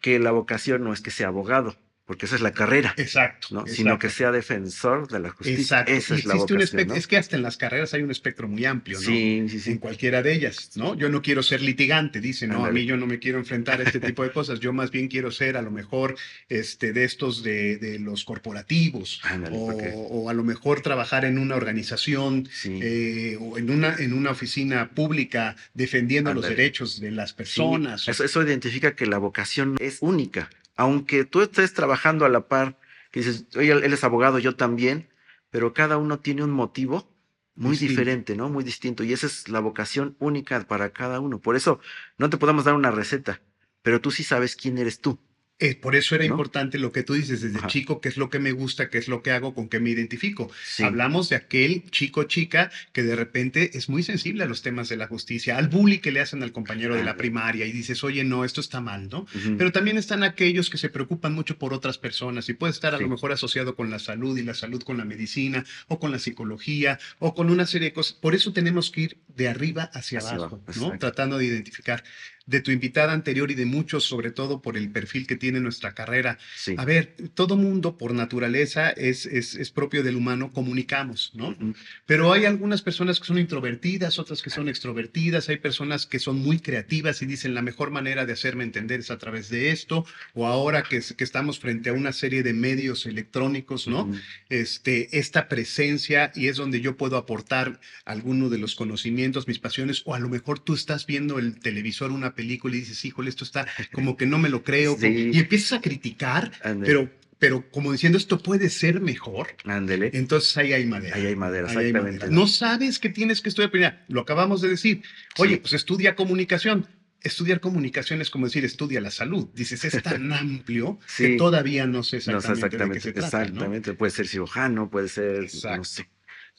Que 0.00 0.18
la 0.18 0.32
vocación 0.32 0.84
no 0.84 0.92
es 0.92 1.00
que 1.00 1.10
sea 1.10 1.28
abogado, 1.28 1.76
porque 2.08 2.24
esa 2.26 2.36
es 2.36 2.40
la 2.40 2.52
carrera, 2.52 2.94
Exacto, 2.96 3.48
¿no? 3.50 3.66
Sino 3.66 3.98
que 3.98 4.08
sea 4.08 4.32
defensor 4.32 5.06
de 5.08 5.20
la 5.20 5.28
justicia. 5.30 5.60
Exacto. 5.60 5.92
Esa 5.92 6.14
es 6.16 6.24
la 6.24 6.34
un 6.34 6.40
vocación, 6.40 6.60
espect- 6.62 6.86
¿no? 6.88 6.94
Es 6.94 7.06
que 7.06 7.18
hasta 7.18 7.36
en 7.36 7.42
las 7.42 7.56
carreras 7.58 7.92
hay 7.94 8.02
un 8.02 8.10
espectro 8.10 8.48
muy 8.48 8.64
amplio, 8.64 8.98
¿no? 8.98 9.06
Sí, 9.06 9.44
sí, 9.48 9.56
En 9.56 9.60
sí. 9.60 9.78
cualquiera 9.78 10.22
de 10.22 10.32
ellas, 10.32 10.70
¿no? 10.74 10.96
Yo 10.96 11.10
no 11.10 11.20
quiero 11.22 11.42
ser 11.42 11.60
litigante, 11.60 12.20
dice, 12.20 12.46
no, 12.48 12.64
a 12.64 12.70
mí 12.72 12.86
yo 12.86 12.96
no 12.96 13.06
me 13.06 13.18
quiero 13.18 13.38
enfrentar 13.38 13.80
a 13.80 13.84
este 13.84 14.00
tipo 14.00 14.22
de 14.24 14.32
cosas, 14.32 14.58
yo 14.58 14.72
más 14.72 14.90
bien 14.90 15.08
quiero 15.08 15.30
ser 15.30 15.56
a 15.58 15.62
lo 15.62 15.70
mejor 15.70 16.16
este, 16.48 16.94
de 16.94 17.04
estos 17.04 17.42
de, 17.42 17.76
de 17.76 17.98
los 17.98 18.24
corporativos, 18.24 19.20
Ándale, 19.24 19.56
o, 19.58 19.66
porque- 19.66 19.92
o 19.94 20.30
a 20.30 20.32
lo 20.32 20.44
mejor 20.44 20.80
trabajar 20.80 21.26
en 21.26 21.38
una 21.38 21.56
organización 21.56 22.48
Sí. 22.50 22.78
eh, 22.82 23.36
o 23.38 23.58
en 23.58 23.70
una, 23.70 23.94
en 23.98 24.14
una 24.14 24.30
oficina 24.30 24.90
pública 24.94 25.56
defendiendo 25.74 26.32
los 26.32 26.48
derechos 26.48 27.00
de 27.00 27.10
las 27.10 27.30
Sí, 27.30 27.36
personas. 27.36 28.08
eso, 28.08 28.24
eso 28.24 28.42
identifica 28.42 28.94
que 28.96 29.04
la 29.06 29.18
vocación 29.18 29.76
es 29.78 29.98
única. 30.00 30.48
Aunque 30.78 31.24
tú 31.24 31.42
estés 31.42 31.74
trabajando 31.74 32.24
a 32.24 32.28
la 32.30 32.48
par, 32.48 32.78
que 33.10 33.20
dices, 33.20 33.46
oye, 33.56 33.72
él 33.72 33.92
es 33.92 34.04
abogado, 34.04 34.38
yo 34.38 34.56
también, 34.56 35.08
pero 35.50 35.74
cada 35.74 35.98
uno 35.98 36.20
tiene 36.20 36.44
un 36.44 36.50
motivo 36.52 37.12
muy 37.56 37.72
Distinto. 37.72 37.90
diferente, 37.90 38.36
¿no? 38.36 38.48
Muy 38.48 38.62
distinto. 38.62 39.02
Y 39.02 39.12
esa 39.12 39.26
es 39.26 39.48
la 39.48 39.58
vocación 39.60 40.16
única 40.20 40.60
para 40.68 40.90
cada 40.92 41.18
uno. 41.18 41.40
Por 41.40 41.56
eso 41.56 41.80
no 42.16 42.30
te 42.30 42.36
podemos 42.38 42.64
dar 42.64 42.74
una 42.74 42.92
receta, 42.92 43.42
pero 43.82 44.00
tú 44.00 44.12
sí 44.12 44.22
sabes 44.22 44.54
quién 44.54 44.78
eres 44.78 45.00
tú. 45.00 45.18
Eh, 45.60 45.74
por 45.74 45.96
eso 45.96 46.14
era 46.14 46.24
¿no? 46.24 46.30
importante 46.30 46.78
lo 46.78 46.92
que 46.92 47.02
tú 47.02 47.14
dices 47.14 47.40
desde 47.40 47.58
Ajá. 47.58 47.66
chico, 47.66 48.00
qué 48.00 48.08
es 48.08 48.16
lo 48.16 48.30
que 48.30 48.38
me 48.38 48.52
gusta, 48.52 48.90
qué 48.90 48.98
es 48.98 49.08
lo 49.08 49.22
que 49.22 49.32
hago, 49.32 49.54
con 49.54 49.68
qué 49.68 49.80
me 49.80 49.90
identifico. 49.90 50.50
Sí. 50.64 50.84
Hablamos 50.84 51.28
de 51.30 51.36
aquel 51.36 51.82
chico 51.90 52.22
chica 52.24 52.70
que 52.92 53.02
de 53.02 53.16
repente 53.16 53.76
es 53.76 53.88
muy 53.88 54.02
sensible 54.04 54.44
a 54.44 54.46
los 54.46 54.62
temas 54.62 54.88
de 54.88 54.96
la 54.96 55.08
justicia, 55.08 55.58
al 55.58 55.66
bully 55.68 55.98
que 55.98 56.12
le 56.12 56.20
hacen 56.20 56.42
al 56.44 56.52
compañero 56.52 56.94
de 56.94 57.02
la 57.02 57.16
primaria 57.16 57.66
y 57.66 57.72
dices, 57.72 58.04
oye, 58.04 58.22
no, 58.22 58.44
esto 58.44 58.60
está 58.60 58.80
mal, 58.80 59.08
¿no? 59.08 59.26
Pero 59.56 59.72
también 59.72 59.98
están 59.98 60.22
aquellos 60.22 60.70
que 60.70 60.78
se 60.78 60.90
preocupan 60.90 61.32
mucho 61.34 61.58
por 61.58 61.74
otras 61.74 61.98
personas 61.98 62.48
y 62.48 62.54
puede 62.54 62.72
estar 62.72 62.94
a 62.94 62.98
Sí. 62.98 63.02
lo 63.04 63.10
mejor 63.10 63.32
asociado 63.32 63.74
con 63.74 63.90
la 63.90 63.98
salud 63.98 64.38
y 64.38 64.42
la 64.42 64.54
salud 64.54 64.82
con 64.84 64.96
la 64.96 65.04
medicina 65.04 65.64
o 65.88 65.98
con 65.98 66.12
la 66.12 66.18
psicología 66.20 66.98
o 67.18 67.34
con 67.34 67.50
una 67.50 67.66
serie 67.66 67.88
de 67.88 67.92
cosas. 67.94 68.12
Por 68.14 68.34
eso 68.36 68.52
tenemos 68.52 68.90
que 68.92 69.00
ir 69.00 69.18
de 69.28 69.48
arriba 69.48 69.90
hacia, 69.92 70.18
Hacia 70.18 70.30
abajo, 70.36 70.44
abajo, 70.56 70.62
¿no? 70.66 70.72
exacto. 70.72 70.98
Tratando 70.98 71.38
de 71.38 71.46
identificar 71.46 72.04
de 72.48 72.62
tu 72.62 72.70
invitada 72.70 73.12
anterior 73.12 73.50
y 73.50 73.54
de 73.54 73.66
muchos, 73.66 74.04
sobre 74.04 74.30
todo 74.30 74.62
por 74.62 74.78
el 74.78 74.90
perfil 74.90 75.26
que 75.26 75.36
tiene 75.36 75.60
nuestra 75.60 75.92
carrera. 75.92 76.38
Sí. 76.56 76.74
A 76.78 76.84
ver, 76.86 77.14
todo 77.34 77.56
mundo 77.56 77.98
por 77.98 78.14
naturaleza 78.14 78.88
es, 78.90 79.26
es, 79.26 79.54
es 79.54 79.70
propio 79.70 80.02
del 80.02 80.16
humano, 80.16 80.50
comunicamos, 80.50 81.30
¿no? 81.34 81.50
Ujú. 81.50 81.74
Pero 82.06 82.32
hay 82.32 82.46
algunas 82.46 82.80
personas 82.80 83.20
que 83.20 83.26
son 83.26 83.38
introvertidas, 83.38 84.18
otras 84.18 84.40
que 84.40 84.48
son 84.48 84.70
extrovertidas, 84.70 85.50
hay 85.50 85.58
personas 85.58 86.06
que 86.06 86.18
son 86.18 86.38
muy 86.38 86.58
creativas 86.58 87.20
y 87.20 87.26
dicen 87.26 87.52
la 87.52 87.60
mejor 87.60 87.90
manera 87.90 88.24
de 88.24 88.32
hacerme 88.32 88.64
entender 88.64 89.00
es 89.00 89.10
a 89.10 89.18
través 89.18 89.50
de 89.50 89.70
esto, 89.70 90.06
o 90.32 90.46
ahora 90.46 90.82
que, 90.82 91.02
que 91.16 91.24
estamos 91.24 91.58
frente 91.58 91.90
a 91.90 91.92
una 91.92 92.12
serie 92.12 92.42
de 92.42 92.54
medios 92.54 93.04
electrónicos, 93.04 93.86
¿no? 93.86 94.04
Ujú. 94.04 94.16
Este, 94.48 95.18
esta 95.18 95.48
presencia 95.48 96.32
y 96.34 96.46
es 96.46 96.56
donde 96.56 96.80
yo 96.80 96.96
puedo 96.96 97.18
aportar 97.18 97.78
alguno 98.06 98.48
de 98.48 98.56
los 98.56 98.74
conocimientos, 98.74 99.46
mis 99.46 99.58
pasiones, 99.58 100.00
o 100.06 100.14
a 100.14 100.18
lo 100.18 100.30
mejor 100.30 100.60
tú 100.60 100.72
estás 100.72 101.04
viendo 101.04 101.38
el 101.38 101.60
televisor, 101.60 102.10
una 102.10 102.34
película 102.38 102.76
y 102.76 102.80
dices, 102.80 103.04
híjole, 103.04 103.28
esto 103.30 103.42
está 103.44 103.66
como 103.92 104.16
que 104.16 104.24
no 104.26 104.38
me 104.38 104.48
lo 104.48 104.62
creo, 104.62 104.96
Sí. 104.98 105.30
y 105.34 105.38
empiezas 105.40 105.72
a 105.72 105.80
criticar, 105.80 106.52
pero, 106.84 107.10
pero 107.40 107.68
como 107.70 107.90
diciendo 107.90 108.16
esto 108.16 108.38
puede 108.40 108.70
ser 108.70 109.00
mejor, 109.00 109.48
Ándele. 109.64 110.10
entonces 110.14 110.56
ahí 110.56 110.72
hay 110.72 110.86
madera. 110.86 111.16
Ahí 111.16 111.26
hay 111.26 111.34
madera, 111.36 111.68
Ahí 111.68 111.76
hay 111.78 111.86
exactamente. 111.86 112.18
madera. 112.26 112.34
No 112.40 112.46
sabes 112.46 112.98
que 113.00 113.08
tienes 113.08 113.40
que 113.42 113.48
estudiar. 113.48 113.70
Mira, 113.74 114.04
lo 114.08 114.20
acabamos 114.20 114.60
de 114.60 114.68
decir. 114.68 115.02
Oye, 115.38 115.54
Sí. 115.56 115.60
pues 115.62 115.72
estudia 115.72 116.14
comunicación. 116.14 116.86
Estudiar 117.20 117.58
comunicación 117.58 118.20
es 118.20 118.30
como 118.30 118.46
decir 118.46 118.64
estudia 118.64 119.00
la 119.00 119.10
salud. 119.10 119.48
Dices, 119.52 119.84
es 119.84 120.00
tan 120.04 120.32
amplio 120.44 121.00
Sí. 121.06 121.24
que 121.24 121.36
todavía 121.36 121.84
no 121.88 122.04
sé 122.04 122.18
No 122.30 122.40
sé 122.40 122.52
exactamente, 122.52 122.54
de 122.54 122.60
qué 122.68 122.68
exactamente, 122.68 123.00
se 123.00 123.12
trata. 123.12 123.38
¿no? 123.38 123.42
exactamente. 123.44 123.94
Puede 123.94 124.12
ser 124.12 124.28
cirujano, 124.28 124.88
puede 124.88 125.08
ser, 125.08 125.42
Exacto. 125.42 125.76
no 125.78 125.84
sé, 125.84 126.08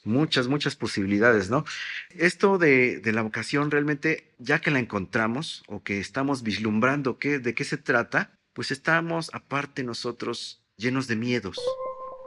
muchas, 0.04 0.48
muchas 0.48 0.76
posibilidades, 0.76 1.50
¿no? 1.50 1.64
Esto 2.10 2.58
de, 2.58 3.00
de 3.00 3.12
la 3.12 3.22
vocación 3.22 3.70
realmente, 3.70 4.32
ya 4.38 4.60
que 4.60 4.70
la 4.70 4.78
encontramos 4.78 5.62
o 5.66 5.82
que 5.82 6.00
estamos 6.00 6.42
vislumbrando 6.42 7.18
qué, 7.18 7.38
de 7.38 7.54
qué 7.54 7.64
se 7.64 7.76
trata, 7.76 8.32
pues 8.52 8.70
estamos 8.70 9.30
aparte 9.32 9.84
nosotros 9.84 10.62
llenos 10.76 11.06
de 11.06 11.16
miedos, 11.16 11.58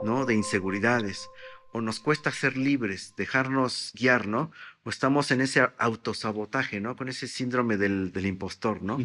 ¿no? 0.02 0.26
De 0.26 0.34
inseguridades, 0.34 1.28
o 1.72 1.80
nos 1.80 1.98
cuesta 1.98 2.30
ser 2.30 2.56
libres, 2.56 3.14
dejarnos 3.16 3.92
guiar, 3.94 4.28
¿no? 4.28 4.52
O 4.84 4.90
estamos 4.90 5.30
en 5.32 5.40
ese 5.40 5.68
autosabotaje, 5.78 6.80
¿no? 6.80 6.94
Con 6.94 7.08
ese 7.08 7.26
síndrome 7.26 7.76
del, 7.76 8.12
del 8.12 8.26
impostor, 8.26 8.82
¿no? 8.82 8.98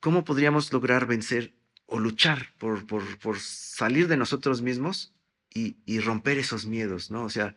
¿cómo 0.00 0.24
podríamos 0.24 0.72
lograr 0.72 1.06
vencer 1.06 1.52
o 1.86 1.98
luchar 1.98 2.48
por, 2.58 2.86
por, 2.86 3.02
por 3.18 3.38
salir 3.38 4.08
de 4.08 4.16
nosotros 4.16 4.62
mismos 4.62 5.12
y, 5.52 5.76
y 5.84 6.00
romper 6.00 6.38
esos 6.38 6.66
miedos, 6.66 7.10
¿no? 7.10 7.24
O 7.24 7.30
sea, 7.30 7.56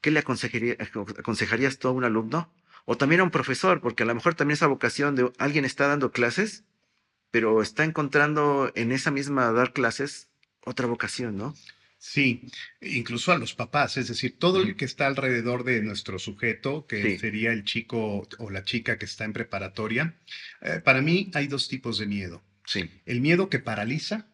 ¿qué 0.00 0.10
le 0.10 0.20
aconsejaría, 0.20 0.76
aconsejarías 1.18 1.78
tú 1.78 1.88
a 1.88 1.92
un 1.92 2.04
alumno? 2.04 2.52
O 2.86 2.96
también 2.96 3.20
a 3.20 3.24
un 3.24 3.30
profesor, 3.30 3.80
porque 3.80 4.02
a 4.02 4.06
lo 4.06 4.14
mejor 4.14 4.34
también 4.34 4.54
esa 4.54 4.66
vocación 4.66 5.14
de 5.14 5.30
alguien 5.38 5.64
está 5.64 5.86
dando 5.86 6.10
clases, 6.12 6.64
pero 7.30 7.62
está 7.62 7.84
encontrando 7.84 8.72
en 8.74 8.90
esa 8.92 9.10
misma 9.10 9.52
dar 9.52 9.72
clases 9.72 10.28
otra 10.64 10.86
vocación, 10.86 11.36
¿no? 11.36 11.54
Sí, 11.98 12.50
incluso 12.80 13.30
a 13.30 13.36
los 13.38 13.54
papás, 13.54 13.98
es 13.98 14.08
decir, 14.08 14.38
todo 14.38 14.62
el 14.62 14.74
que 14.74 14.86
está 14.86 15.06
alrededor 15.06 15.64
de 15.64 15.82
nuestro 15.82 16.18
sujeto, 16.18 16.86
que 16.86 17.02
Sí. 17.02 17.18
sería 17.18 17.52
el 17.52 17.64
chico 17.64 18.26
o 18.38 18.50
la 18.50 18.64
chica 18.64 18.96
que 18.98 19.04
está 19.04 19.26
en 19.26 19.34
preparatoria, 19.34 20.14
eh, 20.62 20.80
para 20.82 21.02
mí 21.02 21.30
hay 21.34 21.46
dos 21.46 21.68
tipos 21.68 21.98
de 21.98 22.06
miedo. 22.06 22.42
Sí. 22.64 22.90
El 23.04 23.20
miedo 23.20 23.50
que 23.50 23.58
paraliza 23.58 24.26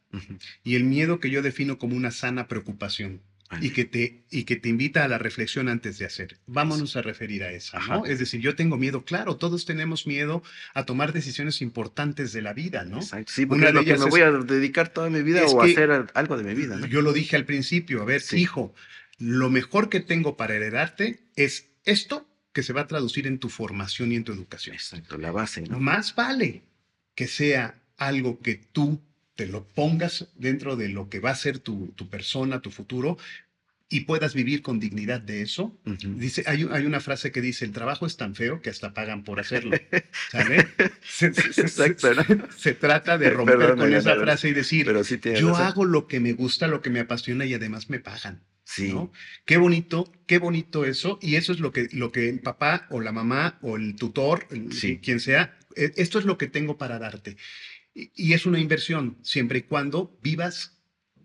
y 0.62 0.76
el 0.76 0.84
miedo 0.84 1.18
que 1.18 1.28
yo 1.30 1.42
defino 1.42 1.76
como 1.78 1.96
una 1.96 2.12
sana 2.12 2.46
preocupación. 2.46 3.20
Y 3.60 3.70
que, 3.70 3.84
te, 3.84 4.24
y 4.30 4.42
que 4.44 4.56
te 4.56 4.68
invita 4.68 5.04
a 5.04 5.08
la 5.08 5.18
reflexión 5.18 5.68
antes 5.68 5.98
de 5.98 6.04
hacer. 6.06 6.38
Vámonos 6.46 6.96
a 6.96 7.02
referir 7.02 7.44
a 7.44 7.52
esa, 7.52 7.78
¿no? 7.86 8.04
Es 8.04 8.18
decir, 8.18 8.40
yo 8.40 8.56
tengo 8.56 8.76
miedo, 8.76 9.04
claro, 9.04 9.36
todos 9.36 9.64
tenemos 9.64 10.06
miedo 10.06 10.42
a 10.74 10.84
tomar 10.84 11.12
decisiones 11.12 11.62
importantes 11.62 12.32
de 12.32 12.42
la 12.42 12.52
vida, 12.54 12.84
¿no? 12.84 12.98
Exacto. 12.98 13.32
Sí, 13.32 13.46
porque 13.46 13.60
Una 13.60 13.68
es 13.68 13.74
lo 13.74 13.84
que 13.84 13.96
me 13.98 14.04
es- 14.04 14.10
voy 14.10 14.20
a 14.22 14.30
dedicar 14.32 14.88
toda 14.88 15.10
mi 15.10 15.22
vida 15.22 15.44
o 15.46 15.62
a 15.62 15.64
hacer 15.64 15.90
al- 15.92 16.10
algo 16.14 16.36
de 16.36 16.44
mi 16.44 16.54
vida. 16.54 16.76
¿no? 16.76 16.86
Yo 16.86 17.02
lo 17.02 17.12
dije 17.12 17.36
al 17.36 17.44
principio, 17.44 18.02
a 18.02 18.04
ver, 18.04 18.20
Sí. 18.20 18.38
hijo, 18.38 18.74
lo 19.18 19.48
mejor 19.48 19.88
que 19.90 20.00
tengo 20.00 20.36
para 20.36 20.54
heredarte 20.56 21.20
es 21.36 21.68
esto 21.84 22.28
que 22.52 22.62
se 22.64 22.72
va 22.72 22.80
a 22.82 22.86
traducir 22.86 23.26
en 23.26 23.38
tu 23.38 23.48
formación 23.48 24.10
y 24.12 24.16
en 24.16 24.24
tu 24.24 24.32
educación. 24.32 24.74
Exacto, 24.74 25.18
la 25.18 25.30
base, 25.30 25.62
¿no? 25.62 25.78
Más 25.78 26.14
vale 26.14 26.62
que 27.14 27.28
sea 27.28 27.80
algo 27.96 28.40
que 28.40 28.56
tú 28.56 29.00
te 29.36 29.46
lo 29.46 29.64
pongas 29.68 30.28
dentro 30.34 30.76
de 30.76 30.88
lo 30.88 31.08
que 31.08 31.20
va 31.20 31.30
a 31.30 31.34
ser 31.36 31.58
tu, 31.60 31.92
tu 31.94 32.08
persona, 32.08 32.60
tu 32.60 32.70
futuro, 32.70 33.16
y 33.88 34.00
puedas 34.00 34.34
vivir 34.34 34.62
con 34.62 34.80
dignidad 34.80 35.20
de 35.20 35.42
eso. 35.42 35.78
Dice, 35.84 36.42
hay, 36.46 36.64
un- 36.64 36.72
hay 36.72 36.84
una 36.86 36.98
frase 36.98 37.30
que 37.30 37.40
dice, 37.40 37.64
el 37.64 37.70
trabajo 37.70 38.04
es 38.04 38.16
tan 38.16 38.34
feo 38.34 38.60
que 38.60 38.68
hasta 38.70 38.92
pagan 38.94 39.22
por 39.22 39.38
hacerlo. 39.38 39.76
¿Sale? 40.32 40.66
Se, 41.08 41.32
se- 41.32 41.60
Exacto, 41.60 42.12
¿no? 42.14 42.24
se 42.56 42.72
trata 42.74 43.16
de 43.16 43.30
romper 43.30 43.58
Perdón, 43.58 43.78
con 43.78 43.94
esa 43.94 44.16
frase 44.16 44.48
y 44.48 44.52
decir, 44.54 44.86
Pero 44.86 45.04
sí 45.04 45.18
tiene 45.18 45.38
yo 45.40 45.50
razón. 45.50 45.66
hago 45.66 45.84
lo 45.84 46.08
que 46.08 46.18
me 46.18 46.32
gusta, 46.32 46.66
lo 46.66 46.80
que 46.82 46.90
me 46.90 46.98
apasiona 46.98 47.44
y 47.44 47.54
además 47.54 47.88
me 47.88 48.00
pagan. 48.00 48.42
Sí, 48.64 48.92
¿no? 48.92 49.12
Qué 49.44 49.56
bonito, 49.58 50.10
qué 50.26 50.38
bonito 50.38 50.84
eso. 50.84 51.20
Y 51.22 51.36
eso 51.36 51.52
es 51.52 51.60
lo 51.60 51.70
que, 51.70 51.86
lo 51.92 52.10
que 52.10 52.28
el 52.28 52.40
papá 52.40 52.88
o 52.90 53.00
la 53.00 53.12
mamá 53.12 53.58
o 53.62 53.76
el 53.76 53.94
tutor, 53.94 54.48
el- 54.50 54.72
Sí. 54.72 54.98
quien 54.98 55.20
sea, 55.20 55.56
eh, 55.76 55.92
esto 55.96 56.18
es 56.18 56.24
lo 56.24 56.36
que 56.38 56.48
tengo 56.48 56.76
para 56.76 56.98
darte. 56.98 57.36
Y, 58.14 58.34
es 58.34 58.44
una 58.44 58.60
inversión, 58.60 59.16
siempre 59.22 59.60
y 59.60 59.62
cuando 59.62 60.18
vivas 60.22 60.72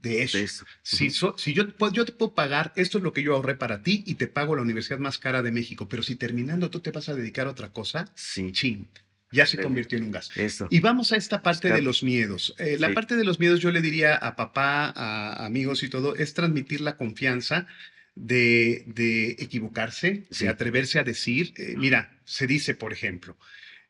de 0.01 0.23
eso. 0.23 0.37
de 0.37 0.43
eso. 0.45 0.65
Si, 0.81 1.07
Ujú. 1.07 1.13
so- 1.13 1.35
si 1.37 1.53
yo, 1.53 1.75
pues, 1.75 1.91
yo 1.91 2.05
te 2.05 2.13
puedo 2.13 2.33
pagar, 2.33 2.71
esto 2.77 2.97
es 2.97 3.03
lo 3.03 3.11
que 3.11 3.21
yo 3.23 3.35
ahorré 3.35 3.55
para 3.55 3.83
ti 3.83 4.03
y 4.07 4.15
te 4.15 4.27
pago 4.27 4.55
la 4.55 4.61
universidad 4.61 4.97
más 4.97 5.17
cara 5.19 5.41
de 5.43 5.51
México, 5.51 5.87
pero 5.89 6.01
si 6.01 6.15
terminando 6.15 6.69
tú 6.69 6.79
te 6.79 6.91
vas 6.91 7.09
a 7.09 7.13
dedicar 7.13 7.47
a 7.47 7.51
otra 7.51 7.71
cosa, 7.73 8.09
Sí, 8.15 8.51
chin, 8.53 8.87
ya 9.31 9.45
se 9.45 9.61
convirtió 9.61 9.97
en 9.97 10.05
un 10.05 10.11
gasto. 10.11 10.39
eso. 10.41 10.67
Y 10.71 10.79
vamos 10.79 11.11
a 11.11 11.17
esta 11.17 11.43
parte 11.43 11.71
de 11.71 11.81
los 11.81 12.03
miedos. 12.03 12.55
Eh, 12.57 12.77
la 12.79 12.87
Sí. 12.87 12.93
parte 12.93 13.15
de 13.17 13.25
los 13.25 13.37
miedos 13.39 13.59
yo 13.59 13.69
le 13.71 13.81
diría 13.81 14.15
a 14.15 14.35
papá, 14.37 14.91
a 14.95 15.45
amigos 15.45 15.83
y 15.83 15.89
todo, 15.89 16.15
es 16.15 16.33
transmitir 16.33 16.79
la 16.81 16.95
confianza 16.97 17.67
de, 18.15 18.83
de 18.87 19.31
equivocarse, 19.39 20.25
Sí. 20.31 20.45
de 20.45 20.49
atreverse 20.49 20.99
a 20.99 21.03
decir, 21.03 21.53
eh, 21.57 21.75
mira, 21.77 22.17
se 22.25 22.47
dice, 22.47 22.75
por 22.75 22.91
ejemplo, 22.93 23.37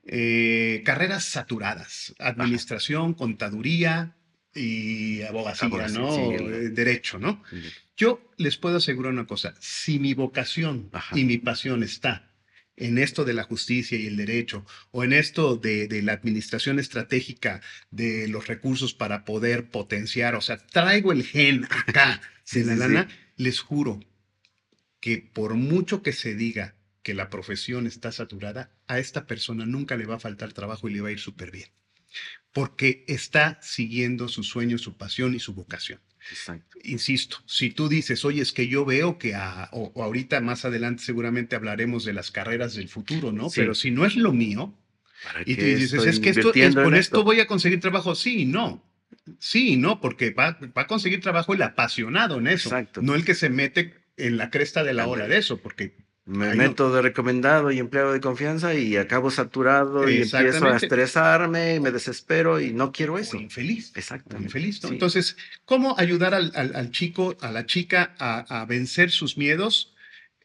eh, 0.05 0.81
carreras 0.85 1.25
saturadas, 1.25 2.13
administración, 2.19 3.13
contaduría 3.13 4.15
y 4.53 5.21
abogacía, 5.21 5.67
Abogacía, 5.67 5.99
¿no? 5.99 6.15
sí, 6.15 6.21
Eh, 6.21 6.35
el- 6.65 6.73
Derecho, 6.75 7.19
¿no? 7.19 7.43
Yo 7.95 8.31
les 8.37 8.57
puedo 8.57 8.77
asegurar 8.77 9.13
una 9.13 9.27
cosa, 9.27 9.53
si 9.59 9.99
mi 9.99 10.13
vocación 10.13 10.89
Ajá. 10.91 11.17
y 11.17 11.23
mi 11.23 11.37
pasión 11.37 11.83
está 11.83 12.27
en 12.77 12.97
esto 12.97 13.25
de 13.25 13.33
la 13.33 13.43
justicia 13.43 13.97
y 13.97 14.07
el 14.07 14.17
derecho, 14.17 14.65
o 14.89 15.03
en 15.03 15.13
esto 15.13 15.55
de, 15.55 15.87
de 15.87 16.01
la 16.01 16.13
administración 16.13 16.79
estratégica 16.79 17.61
de 17.91 18.27
los 18.27 18.47
recursos 18.47 18.93
para 18.95 19.23
poder 19.23 19.69
potenciar, 19.69 20.33
o 20.35 20.41
sea, 20.41 20.57
traigo 20.57 21.11
el 21.11 21.23
gen 21.23 21.65
acá 21.65 22.21
Sí, 22.43 22.61
de 22.61 22.65
la 22.65 22.75
lana, 22.75 23.07
les 23.37 23.59
juro 23.59 23.99
que 24.99 25.17
por 25.19 25.53
mucho 25.53 26.01
que 26.01 26.11
se 26.11 26.33
diga 26.35 26.75
que 27.03 27.13
la 27.13 27.29
profesión 27.29 27.87
está 27.87 28.11
saturada, 28.11 28.71
a 28.87 28.99
esta 28.99 29.25
persona 29.25 29.65
nunca 29.65 29.97
le 29.97 30.05
va 30.05 30.15
a 30.15 30.19
faltar 30.19 30.53
trabajo 30.53 30.87
y 30.87 30.93
le 30.93 31.01
va 31.01 31.09
a 31.09 31.11
ir 31.13 31.19
súper 31.19 31.51
bien, 31.51 31.69
porque 32.53 33.03
está 33.07 33.59
siguiendo 33.61 34.27
su 34.27 34.43
sueño, 34.43 34.77
su 34.77 34.97
pasión 34.97 35.33
y 35.33 35.39
su 35.39 35.53
vocación 35.53 35.99
Exacto. 36.29 36.77
insisto, 36.83 37.37
si 37.47 37.71
tú 37.71 37.89
dices, 37.89 38.23
oye, 38.25 38.41
es 38.43 38.51
que 38.51 38.67
yo 38.67 38.85
veo 38.85 39.17
que 39.17 39.33
a- 39.33 39.69
o, 39.71 39.91
o 39.95 40.03
ahorita 40.03 40.39
más 40.41 40.65
adelante 40.65 41.01
seguramente 41.03 41.55
hablaremos 41.55 42.05
de 42.05 42.13
las 42.13 42.29
carreras 42.29 42.75
del 42.75 42.89
futuro, 42.89 43.31
¿no? 43.31 43.49
Sí. 43.49 43.61
Pero 43.61 43.73
si 43.73 43.89
no 43.89 44.05
es 44.05 44.15
lo 44.15 44.31
mío, 44.31 44.77
¿Para 45.23 45.41
y 45.41 45.55
tú 45.55 45.63
dices, 45.65 46.03
es 46.05 46.19
que 46.19 46.29
esto, 46.29 46.53
es, 46.53 46.75
con 46.75 46.93
esto 46.93 47.23
voy 47.23 47.39
a 47.39 47.47
conseguir 47.47 47.79
trabajo, 47.79 48.13
sí 48.13 48.41
y 48.41 48.45
no. 48.45 48.83
Sí 49.39 49.73
y 49.73 49.77
no, 49.77 49.99
porque 49.99 50.29
va, 50.31 50.59
va 50.77 50.83
a 50.83 50.87
conseguir 50.87 51.21
trabajo 51.21 51.53
el 51.55 51.61
apasionado 51.63 52.37
en 52.37 52.47
eso, 52.47 52.69
Exacto. 52.69 53.01
no 53.01 53.15
el 53.15 53.25
que 53.25 53.33
se 53.35 53.49
mete 53.49 53.95
en 54.17 54.37
la 54.37 54.51
cresta 54.51 54.83
de 54.83 54.93
la 54.93 55.07
ola 55.07 55.27
de 55.27 55.37
eso, 55.37 55.57
porque 55.57 55.97
Me 56.25 56.49
Ay, 56.49 56.57
no. 56.57 56.63
meto 56.63 56.93
de 56.93 57.01
recomendado 57.01 57.71
y 57.71 57.79
empleado 57.79 58.13
de 58.13 58.21
confianza 58.21 58.73
y 58.75 58.95
acabo 58.95 59.31
saturado 59.31 60.07
y 60.07 60.13
empiezo 60.21 60.37
a 60.37 60.41
Exactamente. 60.41 60.85
estresarme, 60.85 61.79
me 61.79 61.91
desespero 61.91 62.61
y 62.61 62.71
no 62.73 62.91
quiero 62.91 63.17
eso. 63.17 63.37
o 63.37 63.39
infeliz. 63.41 63.91
Exacto. 63.95 64.37
o 64.37 64.39
infeliz, 64.41 64.81
¿no? 64.83 64.89
Sí. 64.89 64.95
Entonces, 64.95 65.35
¿cómo 65.65 65.97
ayudar 65.97 66.33
al, 66.35 66.51
al- 66.55 66.75
al 66.75 66.91
chico, 66.91 67.35
a 67.41 67.51
la 67.51 67.65
chica 67.65 68.15
a, 68.19 68.61
a 68.61 68.65
vencer 68.65 69.09
sus 69.09 69.35
miedos? 69.37 69.93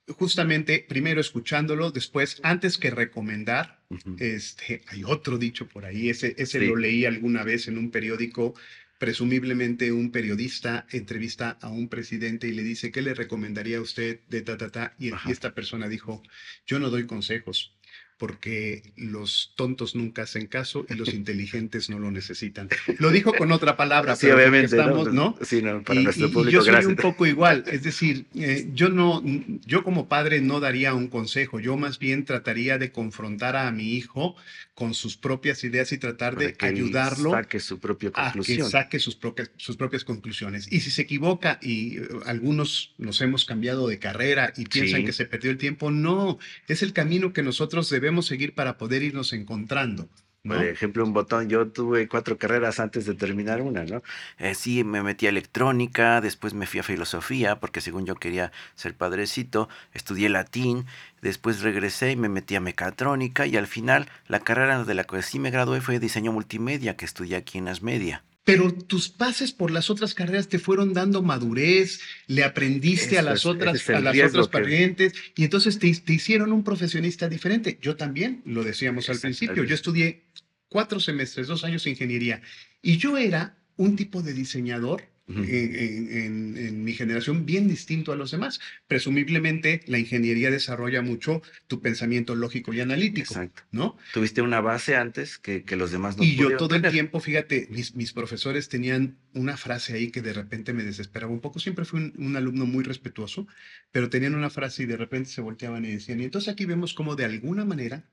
Justamente, 0.09 0.85
primero 0.89 1.21
escuchándolo, 1.21 1.91
después, 1.91 2.39
antes 2.45 2.79
que 2.79 2.91
recomendar, 2.91 3.81
este, 4.19 4.83
hay 4.87 5.03
otro 5.05 5.37
dicho 5.37 5.67
por 5.69 5.85
ahí, 5.85 6.09
ese, 6.11 6.35
ese 6.39 6.61
Sí. 6.61 6.67
lo 6.67 6.77
leí 6.77 7.05
alguna 7.05 7.43
vez 7.43 7.67
en 7.69 7.77
un 7.77 7.91
periódico, 7.91 8.55
presumiblemente 8.99 9.93
un 9.93 10.11
periodista 10.11 10.87
entrevista 10.91 11.59
a 11.61 11.69
un 11.69 11.89
presidente 11.89 12.49
y 12.49 12.53
le 12.53 12.63
dice, 12.63 12.91
¿qué 12.91 13.03
le 13.03 13.15
recomendaría 13.15 13.79
a 13.79 13.83
usted 13.83 14.21
de 14.29 14.41
ta, 14.43 14.57
ta, 14.57 14.71
ta? 14.71 14.95
Y, 14.99 15.13
Ajá. 15.13 15.31
esta 15.31 15.55
persona 15.55 15.89
dijo, 15.89 16.23
yo 16.67 16.79
no 16.79 16.91
doy 16.91 17.07
consejos 17.07 17.73
porque 18.19 18.95
los 18.97 19.53
tontos 19.57 19.95
nunca 19.95 20.23
hacen 20.23 20.47
caso 20.47 20.87
y 20.89 20.95
los 20.95 21.09
inteligentes 21.15 21.91
no 21.91 21.99
lo 21.99 22.11
necesitan. 22.11 22.71
Lo 22.99 23.11
dijo 23.11 23.35
con 23.35 23.53
otra 23.53 23.77
palabra, 23.77 24.17
Sí, 24.17 24.23
pero 24.27 24.37
obviamente. 24.39 24.75
estamos, 24.75 25.13
¿no? 25.13 25.37
Sí, 25.43 25.61
no, 25.61 25.83
para 25.83 26.01
Y- 26.01 26.05
nuestro 26.05 26.29
y 26.29 26.31
público, 26.31 26.51
yo 26.51 26.63
soy 26.63 26.71
gracias. 26.73 26.89
un 26.91 26.97
poco 26.97 27.27
igual, 27.27 27.65
es 27.67 27.83
decir, 27.83 28.25
eh, 28.35 28.71
yo 28.73 28.89
no, 28.89 29.23
yo 29.67 29.85
como 29.85 30.09
padre 30.09 30.41
no 30.41 30.61
daría 30.61 30.95
un 30.95 31.09
consejo, 31.09 31.61
yo 31.61 31.77
más 31.77 31.99
bien 31.99 32.25
trataría 32.25 32.79
de 32.79 32.91
confrontar 32.91 33.55
a 33.55 33.71
mi 33.71 33.93
hijo 33.93 34.35
con 34.77 34.93
sus 34.93 35.17
propias 35.17 35.65
ideas 35.65 35.91
y 35.93 35.97
tratar 35.99 36.35
Para 36.35 36.49
de 36.49 36.53
que 36.53 36.67
ayudarlo 36.67 37.31
saque 37.31 37.61
su 37.61 37.81
propia 37.81 38.11
a 38.13 38.31
que 38.35 38.63
saque 38.63 38.99
sus 38.99 39.17
propias, 39.17 39.51
sus 39.57 39.79
propias 39.79 40.05
conclusiones. 40.05 40.71
Y 40.71 40.81
si 40.81 40.91
se 40.91 41.01
equivoca 41.03 41.59
y 41.63 41.97
eh, 41.97 42.09
algunos 42.27 42.95
nos 42.99 43.23
hemos 43.23 43.47
cambiado 43.47 43.89
de 43.89 43.99
carrera 43.99 44.53
y 44.55 44.67
piensan 44.67 45.01
Sí. 45.01 45.07
que 45.07 45.15
se 45.15 45.25
perdió 45.25 45.51
el 45.51 45.57
tiempo, 45.57 45.91
no, 45.91 46.39
es 46.69 46.83
el 46.83 46.93
camino 46.93 47.33
que 47.33 47.43
nosotros 47.43 47.89
debemos 47.89 48.27
seguir 48.27 48.55
para 48.55 48.77
poder 48.77 49.03
irnos 49.03 49.33
encontrando. 49.33 50.11
Por 50.47 50.65
ejemplo, 50.65 51.05
un 51.05 51.13
botón, 51.13 51.49
yo 51.49 51.69
tuve 51.69 52.09
cuatro 52.09 52.39
carreras 52.39 52.81
antes 52.81 53.07
de 53.07 53.15
terminar 53.15 53.61
una, 53.61 53.85
¿no? 53.85 54.03
Eh, 54.39 54.55
sí, 54.55 54.85
me 54.85 55.03
metí 55.03 55.27
a 55.27 55.31
electrónica, 55.31 56.21
después 56.21 56.55
me 56.55 56.67
fui 56.67 56.81
a 56.81 56.83
filosofía, 56.83 57.59
porque 57.61 57.81
según 57.81 58.07
yo 58.07 58.15
quería 58.15 58.53
ser 58.75 58.95
padrecito, 58.95 59.69
estudié 59.93 60.29
latín, 60.29 60.87
después 61.23 61.63
regresé 61.63 62.13
y 62.13 62.17
me 62.17 62.29
metí 62.29 62.55
a 62.55 62.61
mecatrónica, 62.61 63.47
y 63.47 63.57
al 63.57 63.67
final 63.67 64.09
la 64.29 64.41
carrera 64.41 64.85
de 64.85 64.95
la 64.95 65.05
que 65.05 65.23
sí 65.23 65.39
me 65.39 65.51
gradué 65.51 65.81
fue 65.81 65.99
diseño 65.99 66.33
multimedia, 66.33 66.97
que 66.97 67.05
estudié 67.05 67.37
aquí 67.37 67.59
en 67.59 67.69
Asmedia. 67.69 68.23
Pero 68.47 68.73
tus 68.73 69.09
pases 69.09 69.53
por 69.53 69.73
las 69.73 69.91
otras 69.91 70.15
carreras 70.15 70.49
te 70.49 70.61
fueron 70.61 70.95
dando 70.95 71.21
madurez, 71.21 72.01
le 72.29 72.45
aprendiste 72.45 73.19
a 73.19 73.23
las 73.23 73.41
es- 73.41 73.47
otras, 73.47 73.75
es 73.75 73.91
a 73.91 74.01
las 74.01 74.17
otras 74.17 74.47
que- 74.47 74.53
parientes 74.53 75.13
y 75.35 75.43
entonces 75.45 75.79
te, 75.81 75.93
te 75.95 76.13
hicieron 76.15 76.53
un 76.53 76.63
profesionista 76.63 77.29
diferente. 77.29 77.79
Yo 77.83 77.97
también, 77.97 78.43
lo 78.47 78.63
decíamos 78.63 79.11
al 79.11 79.19
principio, 79.19 79.65
yo 79.65 79.75
estudié 79.75 80.23
cuatro 80.69 81.01
semestres, 81.01 81.49
dos 81.49 81.65
años 81.65 81.83
de 81.85 81.91
ingeniería 81.91 82.41
y 82.83 82.99
yo 82.99 83.19
era 83.19 83.59
un 83.77 83.97
tipo 83.97 84.23
de 84.23 84.33
diseñador 84.33 85.03
En, 85.29 85.45
en- 85.45 86.09
en- 86.17 86.57
en 86.57 86.85
mi 86.85 86.93
generación 86.93 87.47
bien 87.47 87.67
distinto 87.69 88.13
a 88.13 88.17
los 88.17 88.31
demás. 88.31 88.61
Presumiblemente 88.87 89.81
la 89.87 89.99
ingeniería 89.99 90.51
desarrolla 90.53 91.03
mucho 91.03 91.43
tu 91.67 91.81
pensamiento 91.81 92.35
lógico 92.37 92.73
y 92.73 92.81
analítico, 92.81 93.35
Exacto. 93.35 93.63
¿no? 93.73 93.97
Tuviste 94.13 94.41
una 94.43 94.61
base 94.61 94.95
antes 94.97 95.39
que, 95.39 95.65
que 95.65 95.75
los 95.77 95.91
demás 95.91 96.17
no 96.17 96.23
y 96.23 96.37
yo 96.37 96.57
todo 96.57 96.77
el 96.77 96.83
tener. 96.83 96.93
tiempo, 96.93 97.19
fíjate, 97.21 97.67
mis, 97.71 97.95
mis 97.97 98.13
profesores 98.13 98.69
tenían 98.69 99.17
una 99.35 99.57
frase 99.57 99.95
ahí 99.95 100.11
que 100.13 100.23
de 100.23 100.33
repente 100.33 100.73
me 100.73 100.85
desesperaba 100.85 101.33
un 101.33 101.41
poco. 101.41 101.59
Siempre 101.59 101.85
fui 101.85 102.01
un, 102.01 102.13
un 102.19 102.37
alumno 102.37 102.65
muy 102.65 102.85
respetuoso, 102.85 103.47
pero 103.93 104.09
tenían 104.09 104.35
una 104.37 104.49
frase 104.51 104.85
y 104.85 104.87
de 104.87 104.97
repente 104.97 105.29
se 105.31 105.41
volteaban 105.41 105.85
y 105.85 105.91
decían, 105.91 106.21
y 106.21 106.25
entonces 106.25 106.53
aquí 106.53 106.65
vemos 106.67 106.95
como 106.95 107.17
de 107.17 107.25
alguna 107.25 107.65
manera, 107.65 108.05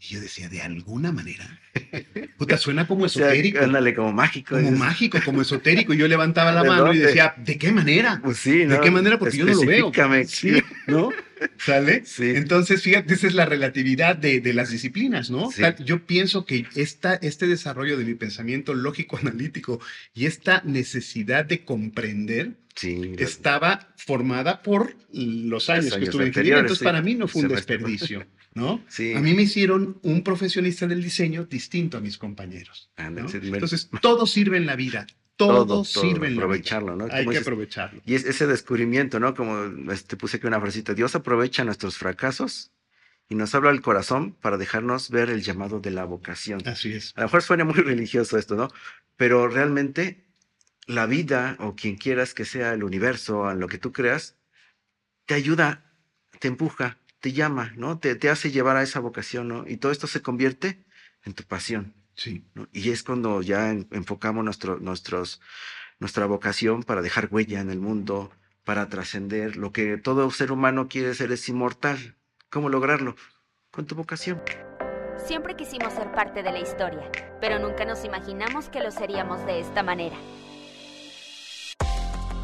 y 0.00 0.04
yo 0.14 0.20
decía, 0.20 0.48
de 0.48 0.62
alguna 0.62 1.12
manera, 1.12 1.60
puta, 2.38 2.56
suena 2.56 2.86
como 2.86 3.04
O 3.06 3.08
sea, 3.08 3.26
esotérico, 3.26 3.64
ándale, 3.64 3.94
como 3.94 4.12
mágico. 4.12 4.50
como 4.50 4.60
dices. 4.62 4.78
mágico, 4.78 5.18
como 5.24 5.42
esotérico. 5.42 5.92
Y 5.94 5.98
yo 5.98 6.08
levantaba 6.08 6.52
la 6.52 6.59
¿De 6.62 6.68
mano 6.68 6.82
y 6.84 6.86
dónde? 6.86 7.06
decía, 7.06 7.34
¿de 7.36 7.58
qué 7.58 7.72
manera? 7.72 8.20
Pues 8.22 8.38
sí, 8.38 8.58
¿De 8.58 8.66
¿no? 8.66 8.80
qué 8.80 8.90
manera? 8.90 9.18
Porque 9.18 9.36
yo 9.36 9.44
no 9.44 9.54
lo 9.54 9.60
veo. 9.66 9.92
Sí, 10.26 10.62
¿no? 10.86 11.10
¿Sale? 11.58 12.04
Sí. 12.04 12.32
Entonces, 12.34 12.82
fíjate, 12.82 13.14
esa 13.14 13.26
es 13.26 13.34
la 13.34 13.46
relatividad 13.46 14.16
de, 14.16 14.40
de 14.40 14.52
las 14.52 14.70
disciplinas, 14.70 15.30
¿no? 15.30 15.50
Sí. 15.50 15.62
Yo 15.84 16.04
pienso 16.06 16.44
que 16.44 16.66
esta, 16.74 17.14
este 17.14 17.46
desarrollo 17.46 17.96
de 17.96 18.04
mi 18.04 18.14
pensamiento 18.14 18.74
lógico-analítico 18.74 19.80
y 20.14 20.26
esta 20.26 20.62
necesidad 20.64 21.44
de 21.44 21.64
comprender 21.64 22.60
Sí, 22.76 23.12
estaba 23.18 23.92
formada 23.96 24.62
por 24.62 24.96
los 25.12 25.68
años, 25.68 25.84
Los 25.86 25.92
que 25.92 25.96
años 25.96 26.08
estuve 26.08 26.22
en 26.22 26.28
ingeniería. 26.28 26.60
Entonces, 26.60 26.84
para 26.84 27.02
mí 27.02 27.14
no 27.14 27.28
fue 27.28 27.42
un 27.42 27.48
desperdicio, 27.48 28.26
¿no? 28.54 28.82
Sí. 28.88 29.12
A 29.12 29.20
mí 29.20 29.34
me 29.34 29.42
hicieron 29.42 29.98
un 30.02 30.22
profesionista 30.22 30.86
del 30.86 31.02
diseño 31.02 31.44
distinto 31.44 31.98
a 31.98 32.00
mis 32.00 32.16
compañeros. 32.16 32.90
¿no? 32.96 33.26
Entonces, 33.30 33.90
todo 34.00 34.26
sirve 34.26 34.56
en 34.56 34.66
la 34.66 34.76
vida. 34.76 35.06
Todo, 35.46 35.66
todo, 35.66 35.84
sirve 35.84 36.28
vida. 36.28 36.40
aprovecharlo, 36.40 36.96
¿no? 36.96 37.04
Hay 37.04 37.24
que 37.24 37.30
dices, 37.30 37.42
aprovecharlo. 37.42 38.00
Y 38.04 38.14
es 38.14 38.24
ese 38.24 38.46
descubrimiento, 38.46 39.20
¿no? 39.20 39.34
Como 39.34 39.92
este, 39.92 40.16
puse 40.16 40.36
aquí 40.36 40.46
una 40.46 40.60
frasita, 40.60 40.94
Dios 40.94 41.14
aprovecha 41.14 41.64
nuestros 41.64 41.96
fracasos 41.96 42.72
y 43.28 43.34
nos 43.34 43.54
habla 43.54 43.70
al 43.70 43.80
corazón 43.80 44.32
para 44.32 44.58
dejarnos 44.58 45.10
ver 45.10 45.30
el 45.30 45.42
llamado 45.42 45.80
de 45.80 45.90
la 45.90 46.04
vocación. 46.04 46.66
Así 46.66 46.92
es. 46.92 47.12
A 47.16 47.20
lo 47.20 47.26
mejor 47.26 47.42
suena 47.42 47.64
muy 47.64 47.74
religioso 47.82 48.38
esto, 48.38 48.56
¿no? 48.56 48.68
Pero 49.16 49.48
realmente 49.48 50.24
la 50.86 51.06
vida 51.06 51.56
o 51.60 51.76
quien 51.76 51.96
quieras 51.96 52.34
que 52.34 52.44
sea 52.44 52.72
el 52.72 52.82
universo, 52.82 53.50
en 53.50 53.60
lo 53.60 53.68
que 53.68 53.78
tú 53.78 53.92
creas, 53.92 54.36
te 55.26 55.34
ayuda, 55.34 55.84
te 56.40 56.48
empuja, 56.48 56.98
te 57.20 57.32
llama, 57.32 57.72
¿no? 57.76 57.98
Te, 57.98 58.16
te 58.16 58.30
hace 58.30 58.50
llevar 58.50 58.76
a 58.76 58.82
esa 58.82 58.98
vocación, 58.98 59.48
¿no? 59.48 59.64
Y 59.68 59.76
todo 59.76 59.92
esto 59.92 60.06
se 60.06 60.22
convierte 60.22 60.84
en 61.24 61.34
tu 61.34 61.44
pasión. 61.44 61.94
Sí. 62.20 62.44
¿no? 62.54 62.68
Y 62.70 62.90
es 62.90 63.02
cuando 63.02 63.40
ya 63.40 63.70
en- 63.70 63.88
enfocamos 63.92 64.44
nuestro, 64.44 64.78
nuestros, 64.78 65.40
nuestra 66.00 66.26
vocación 66.26 66.82
para 66.82 67.00
dejar 67.00 67.28
huella 67.30 67.60
en 67.60 67.70
el 67.70 67.80
mundo, 67.80 68.30
para 68.66 68.90
trascender. 68.90 69.56
Lo 69.56 69.72
que 69.72 69.96
todo 69.96 70.30
ser 70.30 70.52
humano 70.52 70.86
quiere 70.86 71.14
ser 71.14 71.32
es 71.32 71.48
inmortal. 71.48 72.16
¿Cómo 72.50 72.68
lograrlo? 72.68 73.16
Con 73.70 73.86
tu 73.86 73.94
vocación. 73.94 74.42
Siempre 75.26 75.56
quisimos 75.56 75.94
ser 75.94 76.12
parte 76.12 76.42
de 76.42 76.52
la 76.52 76.58
historia, 76.58 77.10
pero 77.40 77.58
nunca 77.58 77.86
nos 77.86 78.04
imaginamos 78.04 78.68
que 78.68 78.80
lo 78.80 78.90
seríamos 78.90 79.46
de 79.46 79.60
esta 79.60 79.82
manera. 79.82 80.16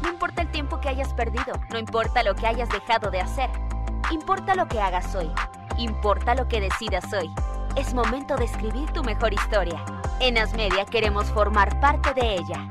No 0.01 0.09
importa 0.09 0.41
el 0.41 0.49
tiempo 0.51 0.81
que 0.81 0.89
hayas 0.89 1.13
perdido, 1.13 1.53
no 1.71 1.77
importa 1.77 2.23
lo 2.23 2.33
que 2.33 2.47
hayas 2.47 2.69
dejado 2.69 3.11
de 3.11 3.19
hacer, 3.21 3.49
importa 4.11 4.55
lo 4.55 4.67
que 4.67 4.79
hagas 4.79 5.13
hoy, 5.13 5.29
importa 5.77 6.33
lo 6.33 6.47
que 6.47 6.61
decidas 6.61 7.05
hoy. 7.13 7.29
Es 7.77 7.93
momento 7.93 8.35
de 8.35 8.45
escribir 8.45 8.91
tu 8.91 9.03
mejor 9.03 9.33
historia. 9.35 9.79
En 10.19 10.39
Asmedia 10.39 10.83
queremos 10.85 11.27
formar 11.27 11.79
parte 11.79 12.11
de 12.15 12.33
ella. 12.33 12.67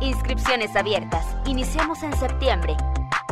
Inscripciones 0.00 0.74
abiertas. 0.74 1.26
Iniciamos 1.44 2.02
en 2.02 2.16
septiembre. 2.16 2.78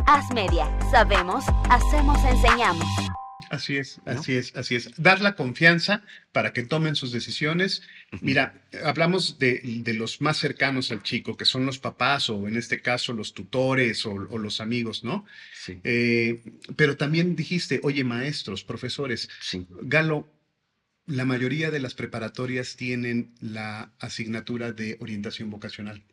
Asmedia. 0.05 0.69
Sabemos, 0.91 1.45
hacemos, 1.71 2.23
enseñamos. 2.23 2.85
Así 3.51 3.75
es, 3.75 3.99
¿No? 4.05 4.11
así 4.13 4.33
es, 4.37 4.55
así 4.55 4.75
es. 4.75 4.91
Dar 4.95 5.19
la 5.19 5.35
confianza 5.35 6.03
para 6.31 6.53
que 6.53 6.63
tomen 6.63 6.95
sus 6.95 7.11
decisiones. 7.11 7.81
Mira, 8.21 8.61
hablamos 8.85 9.39
de, 9.39 9.59
de 9.83 9.93
los 9.93 10.21
más 10.21 10.37
cercanos 10.37 10.89
al 10.91 11.03
chico, 11.03 11.35
que 11.35 11.43
son 11.43 11.65
los 11.65 11.77
papás 11.77 12.29
o 12.29 12.47
en 12.47 12.55
este 12.55 12.81
caso 12.81 13.11
los 13.13 13.33
tutores 13.33 14.05
o, 14.05 14.11
o 14.13 14.37
los 14.37 14.61
amigos, 14.61 15.03
¿no? 15.03 15.25
Sí, 15.53 15.81
Eh, 15.83 16.41
pero 16.77 16.95
también 16.95 17.35
dijiste, 17.35 17.81
oye, 17.83 18.03
maestros, 18.05 18.63
profesores, 18.63 19.29
sí. 19.41 19.67
Galo, 19.81 20.31
la 21.05 21.25
mayoría 21.25 21.71
de 21.71 21.79
las 21.81 21.93
preparatorias 21.93 22.75
tienen 22.77 23.33
la 23.41 23.91
asignatura 23.99 24.71
de 24.71 24.97
orientación 25.01 25.49
vocacional. 25.49 26.03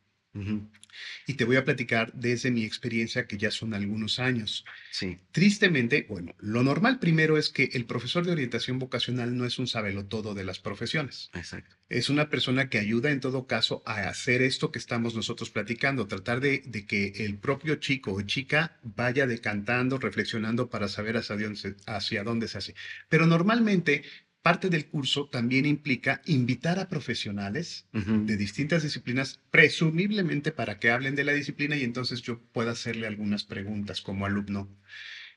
Y 1.27 1.35
te 1.35 1.45
voy 1.45 1.57
a 1.57 1.65
platicar 1.65 2.13
desde 2.13 2.51
mi 2.51 2.65
experiencia, 2.65 3.27
que 3.27 3.37
ya 3.39 3.51
son 3.51 3.75
algunos 3.75 4.19
años. 4.19 4.65
Sí, 4.91 5.19
Tristemente, 5.33 6.07
bueno, 6.09 6.35
lo 6.39 6.63
normal 6.63 6.99
primero 6.99 7.39
es 7.39 7.51
que 7.51 7.71
el 7.75 7.85
profesor 7.85 8.25
de 8.27 8.33
orientación 8.33 8.79
vocacional 8.79 9.37
no 9.37 9.45
es 9.45 9.59
un 9.59 9.67
sabelotodo 9.67 10.35
de 10.35 10.45
las 10.45 10.59
profesiones. 10.59 11.31
exacto. 11.35 11.77
Es 11.89 12.11
una 12.11 12.29
persona 12.29 12.69
que 12.69 12.79
ayuda 12.79 13.11
en 13.11 13.21
todo 13.21 13.47
caso 13.47 13.83
a 13.87 14.09
hacer 14.09 14.43
esto 14.43 14.71
que 14.71 14.79
estamos 14.79 15.15
nosotros 15.15 15.51
platicando, 15.51 16.07
tratar 16.07 16.41
de, 16.41 16.63
de 16.67 16.85
que 16.85 17.09
el 17.25 17.39
propio 17.39 17.77
chico 17.77 18.13
o 18.13 18.21
chica 18.23 18.79
vaya 18.83 19.27
decantando, 19.27 19.99
reflexionando 19.99 20.69
para 20.69 20.89
saber 20.89 21.17
hacia 21.17 21.37
dónde, 21.37 21.77
hacia 21.87 22.25
dónde 22.25 22.49
se 22.49 22.59
hace. 22.59 22.75
Pero 23.09 23.27
normalmente 23.27 24.03
parte 24.49 24.71
del 24.71 24.89
curso 24.89 25.29
también 25.29 25.67
implica 25.67 26.23
invitar 26.25 26.79
a 26.79 26.89
profesionales 26.89 27.87
de 27.93 28.37
distintas 28.39 28.83
disciplinas, 28.83 29.41
presumiblemente 29.51 30.53
para 30.53 30.79
que 30.79 30.91
hablen 30.91 31.15
de 31.17 31.25
la 31.25 31.33
disciplina 31.35 31.77
y 31.77 31.83
entonces 31.85 32.23
yo 32.23 32.41
pueda 32.53 32.71
hacerle 32.71 33.07
algunas 33.07 33.45
preguntas 33.45 34.01
como 34.01 34.25
alumno. 34.25 34.61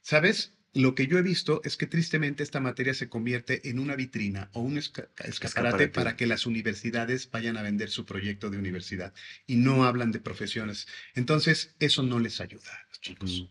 ¿Sabes? 0.02 0.54
Lo 0.74 0.96
que 0.96 1.08
yo 1.08 1.18
he 1.18 1.22
visto 1.22 1.60
es 1.66 1.76
que 1.76 1.88
tristemente 1.88 2.44
esta 2.44 2.62
materia 2.62 2.94
se 2.94 3.10
convierte 3.10 3.70
en 3.70 3.80
una 3.80 3.98
vitrina 3.98 4.50
o 4.54 4.62
un 4.62 4.78
esca- 4.78 5.10
escaparate 5.18 5.36
Escaparate. 5.48 5.88
para 5.90 6.16
que 6.16 6.26
las 6.26 6.46
universidades 6.46 7.30
vayan 7.30 7.58
a 7.58 7.62
vender 7.62 7.90
su 7.90 8.06
proyecto 8.06 8.50
de 8.50 8.58
universidad 8.58 9.14
y 9.46 9.58
no 9.58 9.84
hablan 9.84 10.14
de 10.14 10.20
profesiones. 10.20 10.88
Entonces, 11.16 11.76
eso 11.80 12.04
no 12.04 12.20
les 12.20 12.40
ayuda 12.40 12.72
a 12.72 12.88
los 12.88 13.02
chicos. 13.02 13.50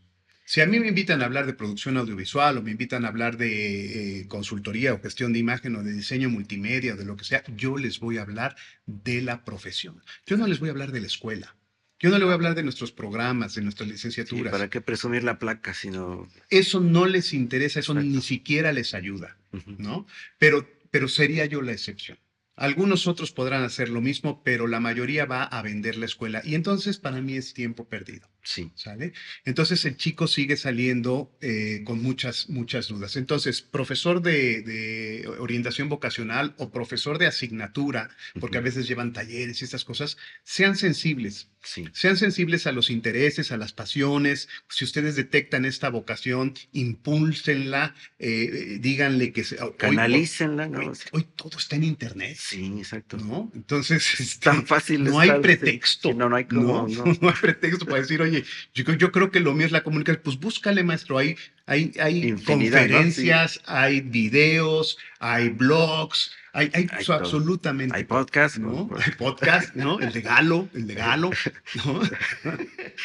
Si 0.51 0.61
a 0.61 0.67
mí 0.67 0.81
me 0.81 0.89
invitan 0.89 1.23
a 1.23 1.27
hablar 1.27 1.47
de 1.47 1.53
producción 1.53 1.97
audiovisual 1.97 2.59
o 2.59 2.63
me 2.63 2.73
invitan 2.73 3.05
a 3.05 3.09
hablar 3.09 3.37
de 3.37 4.23
eh, 4.23 4.27
consultoría 4.27 4.93
o 4.93 5.01
gestión 5.01 5.33
de 5.33 5.39
imagen 5.39 5.77
o 5.77 5.85
de 5.85 5.93
diseño 5.93 6.29
multimedia 6.29 6.95
o 6.95 6.97
de 6.97 7.05
lo 7.05 7.17
que 7.17 7.25
sea, 7.25 7.45
yo 7.57 7.79
les 7.79 8.01
voy 8.01 8.19
a 8.19 8.23
hablar 8.23 8.57
de 8.85 9.23
la 9.23 9.45
profesión. 9.45 10.03
Yo 10.27 10.37
no 10.37 10.49
les 10.49 10.59
voy 10.59 10.71
a 10.71 10.73
hablar 10.73 10.91
de 10.91 11.03
la 11.03 11.07
escuela. 11.07 11.55
Yo 12.01 12.11
no 12.11 12.17
les 12.17 12.25
voy 12.25 12.33
a 12.33 12.35
hablar 12.35 12.57
de 12.57 12.65
nuestros 12.65 12.91
programas, 12.91 13.55
de 13.55 13.63
nuestras 13.63 13.87
Sí, 13.87 13.93
licenciaturas. 13.93 14.51
¿Para 14.51 14.69
qué 14.69 14.81
presumir 14.81 15.23
la 15.23 15.39
placa 15.39 15.73
si 15.73 15.89
no? 15.89 16.27
Eso 16.49 16.81
no 16.81 17.07
les 17.07 17.33
interesa, 17.33 17.79
eso 17.79 17.93
Exacto. 17.93 18.11
ni 18.11 18.21
siquiera 18.21 18.73
les 18.73 18.93
ayuda, 18.93 19.37
¿no? 19.79 20.09
Pero, 20.39 20.69
pero 20.91 21.07
sería 21.07 21.47
yo 21.47 21.63
la 21.63 21.71
excepción. 21.71 22.19
Algunos 22.61 23.07
otros 23.07 23.33
podrán 23.33 23.65
hacer 23.65 23.89
lo 23.89 24.03
mismo, 24.03 24.43
pero 24.45 24.67
la 24.67 24.81
mayoría 24.81 25.25
va 25.25 25.45
a 25.45 25.63
vender 25.63 25.97
la 25.97 26.05
escuela. 26.05 26.43
Y 26.45 26.55
entonces 26.55 26.99
para 26.99 27.23
mí 27.23 27.35
es 27.35 27.55
tiempo 27.55 27.89
perdido. 27.89 28.29
Sí, 28.43 28.71
¿Sale? 28.75 29.13
Entonces 29.45 29.85
el 29.85 29.97
chico 29.97 30.27
sigue 30.27 30.57
saliendo 30.57 31.37
eh, 31.41 31.83
con 31.85 32.03
muchas, 32.03 32.49
muchas 32.49 32.89
dudas. 32.89 33.17
Entonces, 33.17 33.61
profesor 33.61 34.23
de, 34.23 34.63
de 34.63 35.29
orientación 35.39 35.89
vocacional 35.89 36.55
o 36.57 36.71
profesor 36.71 37.19
de 37.19 37.27
asignatura, 37.27 38.11
porque 38.41 38.59
a 38.59 38.63
veces 38.63 38.89
llevan 38.89 39.13
talleres 39.13 39.61
y 39.61 39.65
estas 39.65 39.85
cosas, 39.85 40.17
sean 40.43 40.77
sensibles. 40.77 41.49
sí. 41.63 41.87
Sean 41.93 42.17
sensibles 42.17 42.67
a 42.67 42.73
los 42.73 42.89
intereses, 42.91 43.53
a 43.53 43.57
las 43.57 43.73
pasiones. 43.73 44.49
Si 44.69 44.85
ustedes 44.85 45.17
detectan 45.17 45.65
esta 45.65 45.91
vocación, 45.91 46.55
impúlsenla, 46.73 47.95
eh, 48.19 48.51
eh, 48.53 48.79
díganle 48.81 49.33
que 49.33 49.45
se, 49.45 49.59
Canalícenla, 49.77 50.65
Hoy, 50.65 50.87
¿no? 50.87 50.93
hoy 51.13 51.27
todo 51.37 51.59
está 51.59 51.77
en 51.77 51.85
internet, 51.85 52.37
Sí, 52.51 52.75
exacto. 52.79 53.17
¿no? 53.17 53.49
Entonces, 53.55 54.19
Es 54.19 54.41
tan 54.41 54.67
fácil. 54.67 55.05
no 55.05 55.21
hay 55.21 55.31
pretexto. 55.41 56.09
Sí, 56.09 56.15
no, 56.17 56.29
no 56.29 56.35
hay 56.35 56.47
como. 56.47 56.89
No, 56.89 56.89
no. 56.89 57.05
no 57.21 57.29
hay 57.29 57.35
pretexto 57.41 57.87
para 57.87 58.01
decir, 58.01 58.21
oye, 58.21 58.45
yo, 58.75 58.93
yo 58.95 59.13
creo 59.13 59.31
que 59.31 59.39
lo 59.39 59.55
mío 59.55 59.67
es 59.67 59.73
la 59.73 59.85
comunicación. 59.85 60.23
Pues 60.25 60.41
búscale, 60.41 60.83
maestro. 60.83 61.17
Hay, 61.19 61.37
hay, 61.71 61.93
hay 62.01 62.27
Infinidad, 62.27 62.81
¿no? 62.81 62.89
conferencias, 62.89 63.61
hay 63.65 64.01
videos, 64.01 64.99
hay 65.21 65.51
blogs, 65.51 66.33
hay, 66.53 66.69
hay, 66.75 66.89
Hay 66.91 67.05
absolutamente. 67.07 67.97
Hay 67.97 68.03
podcast, 68.03 68.57
¿no? 68.57 68.89
¿no? 68.91 68.97
Hay 68.99 69.13
podcast, 69.13 69.77
¿no? 69.77 70.01
El 70.01 70.13
de 70.13 70.21
Galo, 70.21 70.69
el 70.75 70.89
de 70.89 70.95
Galo, 70.95 71.31
¿no? 71.85 72.01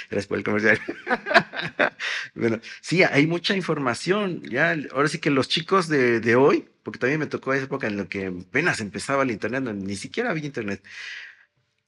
Gracias 0.09 0.26
por 0.26 0.39
el 0.39 0.43
comercial. 0.43 0.82
bueno, 2.34 2.59
sí, 2.82 3.03
hay 3.03 3.28
mucha 3.28 3.55
información. 3.55 4.41
Ya, 4.41 4.76
ahora 4.91 5.09
sí 5.09 5.20
que 5.20 5.30
los 5.30 5.47
chicos 5.47 5.88
de, 5.88 6.20
de 6.20 6.36
hoy, 6.36 6.68
porque 6.82 6.97
también 6.97 7.20
me 7.20 7.28
tocó 7.28 7.53
esa 7.53 7.66
época 7.66 7.86
en 7.86 7.97
la 7.97 8.05
que 8.05 8.34
apenas 8.49 8.80
empezaba 8.80 9.22
el 9.22 9.30
internet, 9.30 9.61
no, 9.61 9.74
ni 9.74 9.95
siquiera 9.95 10.32
había 10.32 10.43
internet, 10.43 10.84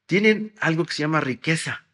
tienen 0.05 0.53
algo 0.59 0.85
que 0.85 0.93
se 0.93 1.01
llama 1.01 1.21
riqueza 1.21 1.87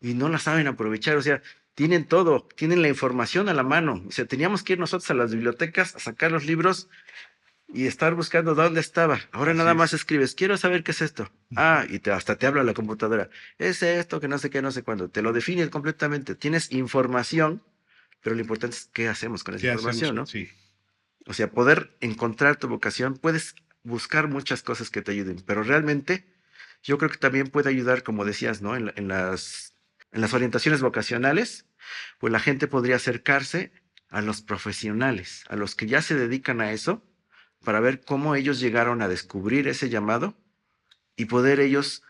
y 0.00 0.14
no 0.14 0.28
la 0.28 0.40
saben 0.40 0.66
aprovechar. 0.66 1.16
O 1.16 1.22
sea, 1.22 1.40
tienen 1.74 2.06
todo, 2.06 2.46
tienen 2.56 2.82
la 2.82 2.88
información 2.88 3.48
a 3.48 3.54
la 3.54 3.62
mano. 3.62 4.04
O 4.06 4.12
sea, 4.12 4.26
teníamos 4.26 4.62
que 4.62 4.74
ir 4.74 4.78
nosotros 4.78 5.10
a 5.10 5.14
las 5.14 5.32
bibliotecas 5.32 5.96
a 5.96 5.98
sacar 5.98 6.30
los 6.30 6.44
libros 6.44 6.88
y 7.72 7.86
estar 7.86 8.14
buscando 8.14 8.54
dónde 8.54 8.80
estaba. 8.80 9.20
Ahora 9.32 9.54
nada 9.54 9.72
más 9.72 9.94
escribes, 9.94 10.34
quiero 10.34 10.56
saber 10.58 10.84
qué 10.84 10.90
es 10.90 11.00
esto. 11.00 11.30
Ah, 11.56 11.86
y 11.88 11.98
te, 12.00 12.10
hasta 12.10 12.36
te 12.36 12.46
habla 12.46 12.62
la 12.62 12.74
computadora. 12.74 13.30
Es 13.58 13.82
esto, 13.82 14.20
que 14.20 14.28
no 14.28 14.38
sé 14.38 14.50
qué, 14.50 14.60
no 14.60 14.72
sé 14.72 14.82
cuándo. 14.82 15.08
Te 15.08 15.22
lo 15.22 15.32
define 15.32 15.68
completamente. 15.70 16.34
Tienes 16.34 16.70
información, 16.72 17.62
pero 18.20 18.34
lo 18.34 18.42
importante 18.42 18.76
es 18.76 18.90
qué 18.92 19.08
hacemos 19.08 19.42
con 19.42 19.54
esa 19.54 19.62
¿Qué 19.62 19.68
información, 19.68 20.10
hacemos? 20.10 20.14
¿no? 20.14 20.26
Sí. 20.26 20.50
O 21.26 21.32
sea, 21.32 21.50
poder 21.50 21.96
encontrar 22.00 22.56
tu 22.56 22.68
vocación, 22.68 23.16
puedes 23.16 23.54
buscar 23.84 24.28
muchas 24.28 24.62
cosas 24.62 24.90
que 24.90 25.02
te 25.02 25.12
ayuden, 25.12 25.42
pero 25.46 25.62
realmente 25.62 26.24
yo 26.82 26.98
creo 26.98 27.10
que 27.10 27.16
también 27.16 27.48
puede 27.48 27.70
ayudar, 27.70 28.02
como 28.02 28.24
decías, 28.24 28.60
¿no? 28.60 28.76
En 28.76 29.08
las, 29.08 29.71
en 30.12 30.20
las 30.20 30.34
orientaciones 30.34 30.80
vocacionales, 30.80 31.66
pues 32.18 32.32
la 32.32 32.40
gente 32.40 32.68
podría 32.68 32.96
acercarse 32.96 33.72
a 34.08 34.20
los 34.20 34.42
profesionales, 34.42 35.44
a 35.48 35.56
los 35.56 35.74
que 35.74 35.86
ya 35.86 36.02
se 36.02 36.14
dedican 36.14 36.60
a 36.60 36.72
eso, 36.72 37.02
para 37.64 37.80
ver 37.80 38.00
cómo 38.00 38.34
ellos 38.34 38.60
llegaron 38.60 39.02
a 39.02 39.08
descubrir 39.08 39.68
ese 39.68 39.88
llamado 39.88 40.36
y 41.16 41.26
poder 41.26 41.60
ellos 41.60 42.02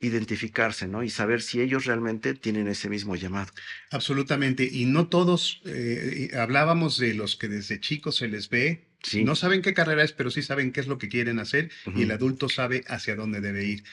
identificarse, 0.00 0.86
¿no? 0.86 1.02
Y 1.02 1.10
saber 1.10 1.42
si 1.42 1.60
ellos 1.60 1.84
realmente 1.84 2.34
tienen 2.34 2.68
ese 2.68 2.88
mismo 2.88 3.16
llamado. 3.16 3.52
Absolutamente. 3.90 4.68
Y 4.70 4.86
no 4.86 5.08
todos, 5.08 5.60
eh, 5.64 6.30
hablábamos 6.38 6.98
de 6.98 7.14
los 7.14 7.36
que 7.36 7.48
desde 7.48 7.80
chicos 7.80 8.16
se 8.16 8.28
les 8.28 8.48
ve, 8.48 8.84
Sí. 9.02 9.22
no 9.22 9.36
saben 9.36 9.62
qué 9.62 9.74
carrera 9.74 10.02
es, 10.02 10.12
pero 10.12 10.28
sí 10.30 10.42
saben 10.42 10.72
qué 10.72 10.80
es 10.80 10.88
lo 10.88 10.98
que 10.98 11.08
quieren 11.08 11.38
hacer 11.38 11.70
y 11.94 12.02
el 12.02 12.10
adulto 12.10 12.48
sabe 12.48 12.84
hacia 12.88 13.14
dónde 13.14 13.40
debe 13.40 13.64
ir. 13.64 13.84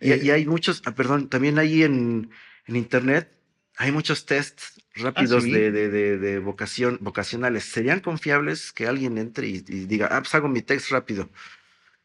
Y, 0.00 0.12
Eh, 0.12 0.20
y 0.22 0.30
hay 0.30 0.44
muchos, 0.44 0.82
ah, 0.84 0.94
perdón, 0.94 1.30
también 1.30 1.58
ahí 1.58 1.82
en, 1.82 2.30
en 2.70 2.76
internet 2.76 3.28
hay 3.76 3.92
muchos 3.92 4.26
tests 4.26 4.80
rápidos 4.94 5.44
Ah, 5.44 5.46
¿sí? 5.46 5.52
de, 5.52 5.70
de, 5.72 5.88
de- 5.88 6.18
de 6.18 6.38
vocación, 6.38 6.98
vocacionales. 7.00 7.64
¿Serían 7.64 8.00
confiables 8.00 8.72
que 8.72 8.86
alguien 8.86 9.16
entre 9.18 9.48
y, 9.48 9.56
y 9.68 9.86
diga, 9.86 10.08
ah, 10.10 10.20
pues 10.22 10.34
hago 10.34 10.48
mi 10.48 10.62
test 10.62 10.90
rápido? 10.90 11.28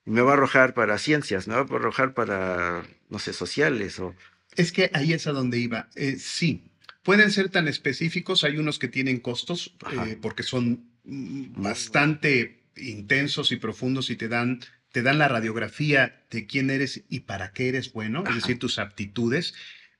me 0.05 0.21
va 0.21 0.31
a 0.31 0.33
arrojar 0.35 0.73
para 0.75 0.97
ciencias, 0.99 1.47
me 1.47 1.55
va 1.55 1.61
a 1.61 1.63
arrojar 1.63 2.13
para, 2.13 2.83
no 3.09 3.19
sé, 3.19 3.33
sociales 3.33 3.99
o... 3.99 4.15
Es 4.55 4.71
que 4.71 4.91
ahí 4.93 5.13
es 5.13 5.27
a 5.27 5.31
donde 5.31 5.57
iba. 5.59 5.89
Eh, 5.95 6.17
sí, 6.19 6.69
pueden 7.03 7.31
ser 7.31 7.49
tan 7.49 7.67
específicos, 7.67 8.43
hay 8.43 8.57
unos 8.57 8.77
que 8.79 8.87
tienen 8.87 9.19
costos 9.19 9.75
eh, 9.91 10.17
porque 10.21 10.43
son 10.43 10.85
mm, 11.05 11.61
bastante 11.61 12.63
intensos 12.77 13.51
y 13.51 13.55
profundos 13.57 14.09
y 14.11 14.15
te 14.15 14.27
dan, 14.27 14.59
te 14.91 15.01
dan 15.01 15.17
la 15.17 15.27
radiografía 15.27 16.23
de 16.29 16.45
quién 16.45 16.69
eres 16.69 17.03
y 17.09 17.21
para 17.21 17.51
qué 17.51 17.69
eres 17.69 17.91
bueno, 17.91 18.19
Ajá. 18.21 18.29
es 18.29 18.35
decir, 18.43 18.59
tus 18.59 18.77
aptitudes, 18.79 19.55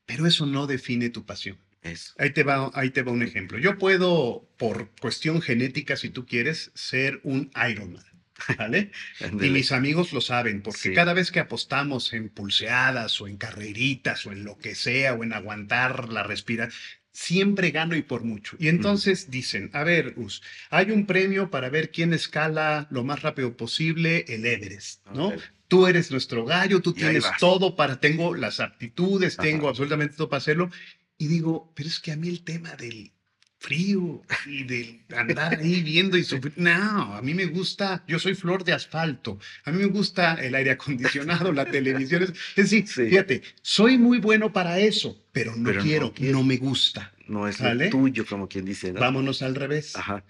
pero 0.06 0.26
eso 0.28 0.46
no 0.46 0.68
define 0.68 1.10
tu 1.10 1.26
pasión. 1.26 1.58
Eso. 1.82 2.14
Ahí 2.18 2.32
te, 2.32 2.44
va, 2.44 2.72
ahí 2.74 2.90
te 2.90 3.04
va 3.04 3.12
un 3.12 3.22
ejemplo. 3.22 3.60
Yo 3.60 3.78
puedo, 3.78 4.50
por 4.58 4.90
cuestión 5.00 5.42
genética, 5.42 5.98
si 5.98 6.10
tú 6.10 6.26
quieres, 6.26 6.72
ser 6.74 7.20
un 7.24 7.52
Ironman. 7.70 8.04
¿Vale? 8.58 8.92
Y 9.42 9.50
mis 9.50 9.72
amigos 9.72 10.12
lo 10.12 10.20
saben, 10.20 10.62
porque 10.62 10.80
Sí. 10.80 10.94
cada 10.94 11.14
vez 11.14 11.32
que 11.32 11.40
apostamos 11.40 12.12
en 12.14 12.30
pulseadas 12.30 13.22
o 13.22 13.28
en 13.28 13.38
carreritas 13.38 14.26
o 14.26 14.32
en 14.32 14.44
lo 14.44 14.58
que 14.58 14.76
sea 14.76 15.14
o 15.14 15.24
en 15.24 15.32
aguantar 15.34 16.10
la 16.10 16.24
respira, 16.24 16.70
siempre 17.12 17.72
gano 17.72 17.96
y 17.96 18.02
por 18.02 18.24
mucho. 18.26 18.58
Y 18.60 18.68
entonces 18.68 19.30
dicen, 19.32 19.70
a 19.74 19.84
ver, 19.86 20.14
Us, 20.18 20.42
hay 20.70 20.92
un 20.92 21.06
premio 21.06 21.50
para 21.50 21.70
ver 21.70 21.92
quién 21.92 22.14
escala 22.14 22.88
lo 22.92 23.04
más 23.06 23.22
rápido 23.22 23.56
posible 23.56 24.26
el 24.28 24.46
Everest, 24.46 25.06
¿no? 25.14 25.32
Tú 25.68 25.88
eres 25.88 26.12
nuestro 26.12 26.46
gallo, 26.46 26.82
tú 26.82 26.94
tienes 26.94 27.26
todo 27.40 27.76
para, 27.76 28.00
tengo 28.00 28.36
las 28.36 28.60
aptitudes, 28.60 29.34
Ajá. 29.40 29.44
tengo 29.48 29.68
absolutamente 29.70 30.16
todo 30.16 30.30
para 30.30 30.38
hacerlo. 30.38 30.70
Y 31.18 31.28
digo, 31.28 31.72
pero 31.76 31.90
es 31.90 32.00
que 32.00 32.12
a 32.12 32.16
mí 32.16 32.28
el 32.28 32.44
tema 32.44 32.76
del 32.76 33.12
frío 33.58 34.22
y 34.46 34.64
de 34.64 35.02
andar 35.16 35.60
ahí 35.60 35.82
viendo 35.82 36.18
y 36.18 36.24
sufrir. 36.24 36.54
No, 36.58 37.16
a 37.16 37.22
mí 37.24 37.34
me 37.34 37.46
gusta, 37.48 38.04
yo 38.08 38.20
soy 38.20 38.36
flor 38.36 38.64
de 38.64 38.74
asfalto, 38.74 39.40
a 39.64 39.72
mí 39.72 39.80
me 39.80 39.86
gusta 39.88 40.36
el 40.36 40.54
aire 40.54 40.72
acondicionado, 40.72 41.52
la 41.52 41.66
televisión. 41.66 42.24
Es, 42.24 42.34
decir, 42.56 42.88
Sí. 42.88 43.08
fíjate, 43.10 43.42
soy 43.64 43.98
muy 43.98 44.20
bueno 44.20 44.54
para 44.54 44.78
eso, 44.80 45.18
pero 45.32 45.56
no 45.56 45.64
Pero 45.64 45.80
no 45.80 45.84
quiero, 45.84 46.06
no, 46.08 46.14
quiero. 46.14 46.44
me 46.44 46.58
gusta. 46.58 47.12
No 47.28 47.48
es 47.48 47.60
¿Vale? 47.60 47.86
lo 47.86 47.92
tuyo, 47.92 48.24
como 48.28 48.48
quien 48.48 48.66
dice, 48.66 48.94
¿no? 48.94 49.00
Vámonos 49.00 49.42
al 49.42 49.56
revés. 49.56 49.96
Ajá. 49.96 50.24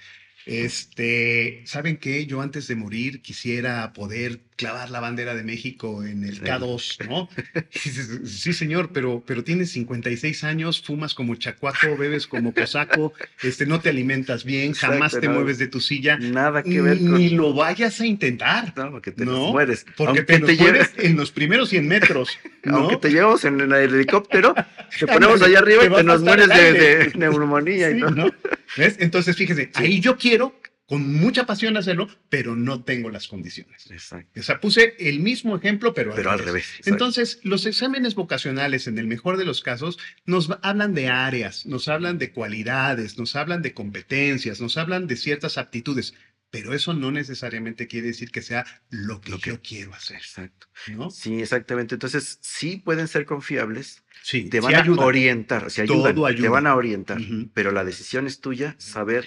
Este, 0.45 1.63
¿saben 1.65 1.97
qué? 1.97 2.25
Yo 2.27 2.39
antes 2.41 2.67
de 2.67 2.75
morir 2.75 3.21
quisiera 3.21 3.91
poder 3.93 4.41
clavar 4.55 4.89
la 4.89 4.99
bandera 4.99 5.35
de 5.35 5.43
México 5.43 6.03
en 6.03 6.23
el 6.23 6.35
Sí. 6.35 6.41
K2, 6.41 7.07
¿no? 7.09 7.29
Y 7.85 7.89
dices, 7.89 8.19
sí, 8.25 8.53
señor, 8.53 8.89
pero, 8.93 9.23
pero 9.25 9.43
tienes 9.43 9.71
56 9.71 10.43
años, 10.43 10.81
fumas 10.81 11.13
como 11.13 11.35
chacuaco, 11.35 11.97
bebes 11.97 12.25
como 12.27 12.53
cosaco, 12.53 13.13
este, 13.43 13.65
no 13.65 13.79
te 13.81 13.89
alimentas 13.89 14.43
bien, 14.45 14.73
jamás 14.73 15.19
te 15.19 15.27
no. 15.27 15.33
mueves 15.35 15.57
de 15.57 15.67
tu 15.67 15.81
silla. 15.81 16.17
Nada 16.17 16.63
que 16.63 16.81
ver 16.81 16.97
con... 16.99 17.15
Ni 17.15 17.29
lo 17.29 17.53
vayas 17.53 17.99
a 17.99 18.05
intentar. 18.05 18.73
No, 18.75 18.91
porque 18.91 19.11
te 19.11 19.25
No, 19.25 19.51
mueres. 19.51 19.85
Porque 19.97 20.19
aunque 20.19 20.23
te, 20.23 20.39
te 20.39 20.57
lleves, 20.57 20.91
mueres 20.93 21.05
en 21.11 21.17
los 21.17 21.31
primeros 21.31 21.69
100 21.69 21.87
metros. 21.87 22.29
¿no? 22.63 22.77
aunque 22.77 22.97
te 22.97 23.09
llevamos 23.11 23.43
en, 23.45 23.59
el 23.59 23.73
helicóptero, 23.73 24.55
te 24.99 25.05
ponemos 25.07 25.41
allá 25.41 25.59
arriba 25.59 25.81
te 25.81 25.87
y 25.87 25.93
te 25.95 26.03
nos 26.03 26.21
mueres 26.21 26.47
de, 26.47 26.73
de 26.73 27.11
neumonía 27.15 27.91
y 27.91 27.95
Sí, 27.95 27.99
todo. 27.99 28.11
¿no? 28.11 28.31
¿Ves? 28.77 28.95
Entonces, 28.99 29.35
fíjese, 29.35 29.69
ahí 29.75 29.99
yo 29.99 30.17
quiero 30.17 30.55
con 30.87 31.11
mucha 31.15 31.45
pasión 31.47 31.77
hacerlo, 31.77 32.07
pero 32.29 32.55
no 32.55 32.83
tengo 32.83 33.09
las 33.09 33.27
condiciones. 33.27 33.89
Exacto. 33.89 34.39
O 34.39 34.43
sea, 34.43 34.59
puse 34.61 34.95
el 34.99 35.19
mismo 35.19 35.55
ejemplo, 35.57 35.93
pero, 35.95 36.13
Pero 36.13 36.29
al 36.31 36.39
revés. 36.39 36.65
Entonces, 36.85 37.39
los 37.43 37.65
exámenes 37.65 38.13
vocacionales, 38.13 38.85
en 38.87 38.99
el 38.99 39.07
mejor 39.07 39.37
de 39.37 39.45
los 39.45 39.61
casos, 39.61 39.97
nos 40.25 40.51
hablan 40.61 40.93
de 40.93 41.07
áreas, 41.09 41.65
nos 41.65 41.87
hablan 41.87 42.19
de 42.19 42.31
cualidades, 42.31 43.17
nos 43.17 43.35
hablan 43.35 43.61
de 43.63 43.73
competencias, 43.73 44.61
nos 44.61 44.77
hablan 44.77 45.07
de 45.07 45.15
ciertas 45.15 45.57
aptitudes, 45.57 46.13
pero 46.51 46.73
eso 46.73 46.93
no 46.93 47.11
necesariamente 47.11 47.87
quiere 47.87 48.07
decir 48.07 48.29
que 48.29 48.43
sea 48.43 48.63
lo 48.91 49.19
que 49.21 49.31
Lo 49.31 49.39
que- 49.39 49.49
yo 49.49 49.61
quiero 49.63 49.93
hacer, 49.93 50.17
Exacto. 50.17 50.67
¿no? 50.95 51.09
Sí, 51.09 51.41
exactamente. 51.41 51.95
Entonces, 51.95 52.37
sí 52.41 52.77
pueden 52.77 53.07
ser 53.07 53.25
confiables, 53.25 54.03
Sí, 54.21 54.43
te 54.49 54.59
sí 54.59 54.63
van 54.63 54.75
a 54.75 54.91
orientar, 55.03 55.71
se 55.71 55.85
Todo 55.85 56.05
ayudan, 56.05 56.15
te 56.35 56.37
ayuda. 56.37 56.49
van 56.51 56.67
a 56.67 56.75
orientar, 56.75 57.17
pero 57.55 57.71
la 57.71 57.83
decisión 57.83 58.27
es 58.27 58.39
tuya, 58.39 58.75
saber 58.77 59.25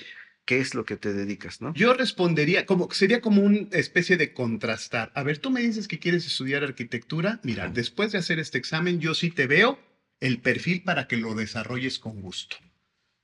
qué 0.48 0.60
es 0.60 0.74
lo 0.74 0.86
que 0.86 0.96
te 0.96 1.12
dedicas, 1.12 1.60
¿no? 1.60 1.74
Yo 1.74 1.92
respondería, 1.92 2.64
como 2.64 2.90
sería 2.90 3.20
como 3.20 3.42
una 3.42 3.68
especie 3.72 4.16
de 4.16 4.32
contrastar. 4.32 5.12
A 5.14 5.22
ver, 5.22 5.36
tú 5.36 5.50
me 5.50 5.60
dices 5.60 5.86
que 5.88 5.98
quieres 5.98 6.26
estudiar 6.26 6.64
arquitectura. 6.64 7.38
Mira, 7.42 7.68
después 7.68 8.12
de 8.12 8.18
hacer 8.18 8.38
este 8.38 8.56
examen, 8.56 8.98
yo 8.98 9.12
sí 9.12 9.30
te 9.30 9.46
veo 9.46 9.78
el 10.20 10.40
perfil 10.40 10.84
para 10.84 11.06
que 11.06 11.18
lo 11.18 11.34
desarrolles 11.34 11.98
con 11.98 12.22
gusto, 12.22 12.56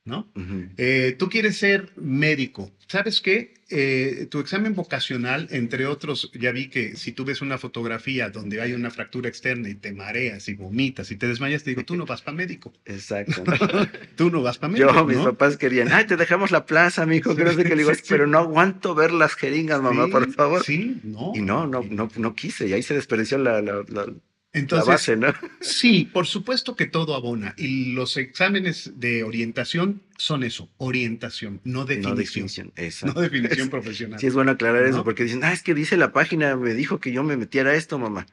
¿no? 0.04 0.30
Eh, 0.76 1.16
tú 1.18 1.28
quieres 1.28 1.56
ser 1.56 1.90
médico. 1.96 2.70
¿Sabes 2.86 3.20
qué? 3.22 3.54
Eh, 3.70 4.26
tu 4.30 4.40
examen 4.40 4.74
vocacional, 4.74 5.48
entre 5.50 5.86
otros, 5.86 6.30
ya 6.38 6.52
vi 6.52 6.68
que 6.68 6.94
si 6.96 7.12
tú 7.12 7.24
ves 7.24 7.40
una 7.40 7.56
fotografía 7.56 8.28
donde 8.28 8.60
hay 8.60 8.74
una 8.74 8.90
fractura 8.90 9.28
externa 9.30 9.70
y 9.70 9.74
te 9.74 9.92
mareas 9.92 10.46
y 10.48 10.54
vomitas 10.54 11.10
y 11.10 11.16
te 11.16 11.26
desmayas, 11.26 11.64
te 11.64 11.70
digo, 11.70 11.84
tú 11.84 11.96
no 11.96 12.04
vas 12.04 12.20
para 12.20 12.36
médico. 12.36 12.72
Exacto. 12.84 13.42
Tú 14.16 14.30
no 14.30 14.42
vas 14.42 14.58
para 14.58 14.72
médico. 14.74 14.92
Yo, 14.94 15.04
mis 15.06 15.16
papás 15.18 15.56
querían, 15.56 15.90
ay, 15.90 16.06
te 16.06 16.16
dejamos 16.16 16.50
la 16.50 16.66
plaza, 16.66 17.02
amigo, 17.02 17.34
que 17.34 17.42
no 17.44 17.52
sé 17.54 17.62
qué 17.64 17.70
le 17.70 17.76
digo, 17.82 17.94
Sí, 17.94 18.00
sí. 18.02 18.06
pero 18.10 18.26
no 18.26 18.38
aguanto 18.38 18.94
ver 18.94 19.12
las 19.12 19.34
jeringas, 19.34 19.80
mamá, 19.80 20.04
Sí, 20.04 20.10
por 20.12 20.30
favor. 20.32 20.62
Sí, 20.62 21.00
no. 21.02 21.32
Y 21.34 21.40
no, 21.40 21.66
no, 21.66 21.82
no, 21.82 22.10
no 22.16 22.34
quise, 22.34 22.68
y 22.68 22.74
ahí 22.74 22.82
se 22.82 22.94
desperdició 22.94 23.38
la, 23.38 23.60
la, 23.62 23.82
la- 23.88 24.06
la 24.54 24.60
Entonces, 24.60 24.86
base, 24.86 25.16
¿no? 25.16 25.34
Sí, 25.60 26.04
por 26.12 26.26
supuesto 26.26 26.76
que 26.76 26.86
todo 26.86 27.14
abona. 27.16 27.54
Y 27.58 27.92
los 27.92 28.16
exámenes 28.16 28.92
de 28.96 29.24
orientación 29.24 30.02
son 30.16 30.44
eso, 30.44 30.70
orientación, 30.76 31.60
no 31.64 31.84
definición. 31.84 32.06
No 32.06 32.14
definición, 32.14 32.72
No 33.02 33.20
definición 33.20 33.68
profesional. 33.70 34.20
Sí, 34.20 34.26
es 34.28 34.34
bueno 34.34 34.52
aclarar 34.52 34.84
eso, 34.84 35.04
porque 35.04 35.24
dicen, 35.24 35.42
ah, 35.44 35.52
es 35.52 35.62
que 35.62 35.74
dice 35.74 35.96
la 35.96 36.12
página, 36.12 36.56
me 36.56 36.74
dijo 36.74 37.00
que 37.00 37.12
yo 37.12 37.24
me 37.24 37.36
metiera 37.36 37.70
a 37.70 37.74
esto, 37.74 37.98
mamá. 37.98 38.26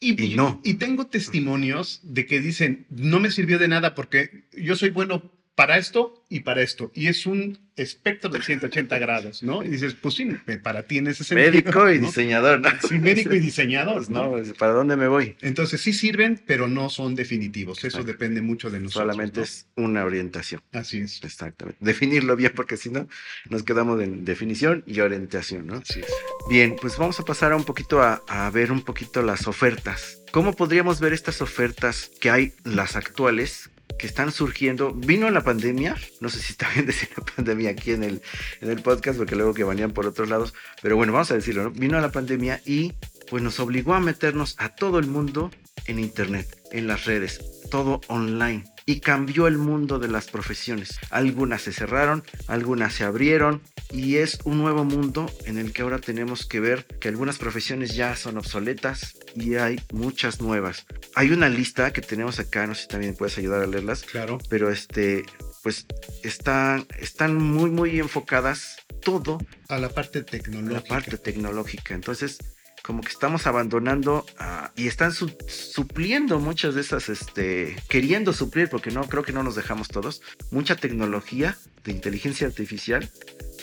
y, 0.00 0.20
y 0.22 0.34
no. 0.36 0.60
y 0.64 0.74
tengo 0.74 1.06
testimonios 1.06 2.00
de 2.02 2.26
que 2.26 2.40
dicen, 2.40 2.86
no 2.90 3.20
me 3.20 3.30
sirvió 3.30 3.58
de 3.58 3.68
nada 3.68 3.94
porque 3.94 4.44
yo 4.52 4.76
soy 4.76 4.90
bueno 4.90 5.32
para 5.56 5.78
esto 5.78 6.22
y 6.28 6.40
para 6.40 6.60
esto. 6.62 6.92
Y 6.94 7.08
es 7.08 7.24
un 7.24 7.58
espectro 7.76 8.30
de 8.30 8.42
180 8.42 8.98
grados, 8.98 9.42
¿no? 9.42 9.62
Y 9.62 9.68
dices, 9.68 9.94
pues 9.94 10.14
sí, 10.14 10.30
para 10.62 10.82
ti 10.82 10.98
en 10.98 11.08
ese 11.08 11.24
sentido. 11.24 11.50
Médico 11.50 11.90
y 11.90 11.98
¿no? 11.98 12.06
diseñador, 12.06 12.60
¿no? 12.60 12.68
Sí, 12.86 12.98
médico 12.98 13.34
y 13.34 13.40
diseñador, 13.40 14.08
¿no? 14.10 14.24
no, 14.24 14.30
pues, 14.32 14.52
¿para 14.52 14.72
dónde 14.72 14.96
me 14.96 15.08
voy? 15.08 15.34
Entonces 15.40 15.80
sí 15.80 15.94
sirven, 15.94 16.40
pero 16.46 16.68
no 16.68 16.90
son 16.90 17.14
definitivos. 17.14 17.78
Eso 17.78 17.86
Exacto. 17.86 18.06
depende 18.06 18.42
mucho 18.42 18.70
de 18.70 18.80
nosotros. 18.80 19.02
Solamente 19.14 19.40
¿no? 19.40 19.44
es 19.44 19.66
una 19.76 20.04
orientación. 20.04 20.60
Así 20.72 20.98
es. 20.98 21.24
Exactamente. 21.24 21.78
Definirlo 21.82 22.36
bien, 22.36 22.52
porque 22.54 22.76
si 22.76 22.90
no, 22.90 23.08
nos 23.48 23.62
quedamos 23.62 24.00
en 24.02 24.26
definición 24.26 24.84
y 24.86 25.00
orientación, 25.00 25.66
¿no? 25.66 25.76
Así 25.76 26.00
es. 26.00 26.06
Bien, 26.50 26.76
pues 26.78 26.98
vamos 26.98 27.18
a 27.18 27.24
pasar 27.24 27.52
a 27.52 27.56
un 27.56 27.64
poquito 27.64 28.02
a, 28.02 28.22
a 28.28 28.50
ver 28.50 28.70
un 28.70 28.82
poquito 28.82 29.22
las 29.22 29.46
ofertas. 29.46 30.20
¿Cómo 30.32 30.54
podríamos 30.54 31.00
ver 31.00 31.14
estas 31.14 31.40
ofertas 31.40 32.10
que 32.20 32.28
hay, 32.28 32.52
las 32.64 32.94
actuales, 32.94 33.70
que 33.98 34.06
están 34.06 34.32
surgiendo? 34.32 34.92
Vino 34.92 35.30
la 35.30 35.42
pandemia, 35.42 35.96
no 36.20 36.28
sé 36.28 36.40
si 36.40 36.52
está 36.52 36.68
bien 36.70 36.86
decir 36.86 37.08
la 37.16 37.24
pandemia 37.24 37.70
aquí 37.70 37.92
en 37.92 38.04
el, 38.04 38.22
en 38.60 38.70
el 38.70 38.82
podcast, 38.82 39.18
porque 39.18 39.36
luego 39.36 39.54
que 39.54 39.64
venían 39.64 39.92
por 39.92 40.06
otros 40.06 40.28
lados, 40.28 40.54
pero 40.82 40.96
bueno, 40.96 41.12
vamos 41.12 41.30
a 41.30 41.34
decirlo, 41.34 41.64
¿no? 41.64 41.70
Vino 41.70 42.00
la 42.00 42.12
pandemia 42.12 42.60
y 42.64 42.92
pues 43.28 43.42
nos 43.42 43.58
obligó 43.60 43.94
a 43.94 44.00
meternos 44.00 44.54
a 44.58 44.70
todo 44.70 44.98
el 44.98 45.06
mundo 45.06 45.50
en 45.86 45.98
Internet, 45.98 46.56
en 46.72 46.86
las 46.86 47.04
redes, 47.04 47.40
todo 47.70 48.00
online. 48.08 48.64
Y 48.88 49.00
cambió 49.00 49.48
el 49.48 49.58
mundo 49.58 49.98
de 49.98 50.06
las 50.06 50.28
profesiones. 50.28 50.98
Algunas 51.10 51.62
se 51.62 51.72
cerraron, 51.72 52.22
algunas 52.46 52.94
se 52.94 53.02
abrieron 53.02 53.60
y 53.90 54.16
es 54.16 54.38
un 54.44 54.58
nuevo 54.58 54.84
mundo 54.84 55.28
en 55.44 55.58
el 55.58 55.72
que 55.72 55.82
ahora 55.82 55.98
tenemos 55.98 56.46
que 56.46 56.60
ver 56.60 56.86
que 57.00 57.08
algunas 57.08 57.36
profesiones 57.38 57.96
ya 57.96 58.14
son 58.14 58.38
obsoletas 58.38 59.16
y 59.34 59.56
hay 59.56 59.80
muchas 59.92 60.40
nuevas. 60.40 60.86
Hay 61.16 61.32
una 61.32 61.48
lista 61.48 61.92
que 61.92 62.00
tenemos 62.00 62.38
acá, 62.38 62.66
no 62.68 62.76
sé 62.76 62.82
si 62.82 62.88
también 62.88 63.16
puedes 63.16 63.36
ayudar 63.38 63.62
a 63.62 63.66
leerlas, 63.66 64.02
Claro. 64.04 64.38
pero 64.48 64.70
este, 64.70 65.24
pues 65.64 65.84
están, 66.22 66.86
están 67.00 67.34
muy, 67.34 67.70
muy 67.70 67.98
enfocadas 67.98 68.76
todo 69.02 69.38
A 69.68 69.78
la 69.78 69.88
parte 69.88 70.18
a 70.18 70.22
la 70.22 70.26
tecnológica. 70.26 70.88
parte 70.88 71.18
tecnológica. 71.18 71.94
Entonces, 71.94 72.38
como 72.86 73.00
que 73.02 73.08
estamos 73.08 73.46
abandonando 73.48 74.24
ah, 74.38 74.72
y 74.76 74.86
están 74.86 75.12
su- 75.12 75.34
supliendo 75.48 76.38
muchas 76.38 76.76
de 76.76 76.82
esas, 76.82 77.08
este, 77.08 77.76
queriendo 77.88 78.32
suplir, 78.32 78.68
porque 78.68 78.90
no 78.92 79.02
creo 79.08 79.24
que 79.24 79.32
no 79.32 79.42
nos 79.42 79.56
dejamos 79.56 79.88
todos, 79.88 80.22
mucha 80.52 80.76
tecnología 80.76 81.56
de 81.84 81.90
inteligencia 81.92 82.46
artificial 82.46 83.10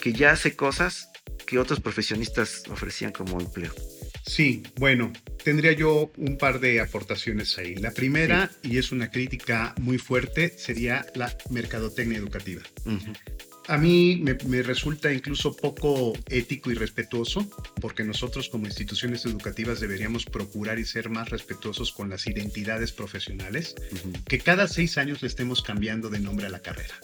que 0.01 0.11
ya 0.11 0.31
hace 0.31 0.55
cosas 0.57 1.07
que 1.47 1.57
otros 1.57 1.79
profesionistas 1.79 2.63
ofrecían 2.69 3.11
como 3.13 3.39
empleo. 3.39 3.73
Sí, 4.25 4.63
bueno, 4.77 5.11
tendría 5.43 5.71
yo 5.73 6.11
un 6.17 6.37
par 6.37 6.59
de 6.59 6.79
aportaciones 6.81 7.57
ahí. 7.57 7.75
La 7.75 7.91
primera, 7.91 8.49
y 8.61 8.77
es 8.77 8.91
una 8.91 9.09
crítica 9.09 9.73
muy 9.79 9.97
fuerte, 9.97 10.53
sería 10.57 11.05
la 11.15 11.35
mercadotecnia 11.49 12.17
educativa. 12.17 12.61
Ujú. 12.85 13.13
A 13.67 13.77
mí 13.77 14.19
me, 14.21 14.37
me 14.47 14.61
resulta 14.61 15.11
incluso 15.13 15.55
poco 15.55 16.13
ético 16.27 16.69
y 16.71 16.73
respetuoso, 16.73 17.49
porque 17.79 18.03
nosotros 18.03 18.49
como 18.49 18.65
instituciones 18.65 19.25
educativas 19.25 19.79
deberíamos 19.79 20.25
procurar 20.25 20.79
y 20.79 20.85
ser 20.85 21.09
más 21.09 21.29
respetuosos 21.29 21.91
con 21.91 22.09
las 22.09 22.27
identidades 22.27 22.91
profesionales, 22.91 23.75
que 24.27 24.39
cada 24.39 24.67
seis 24.67 24.97
años 24.97 25.21
le 25.21 25.27
estemos 25.27 25.61
cambiando 25.61 26.09
de 26.09 26.19
nombre 26.19 26.47
a 26.47 26.49
la 26.49 26.59
carrera. 26.59 26.95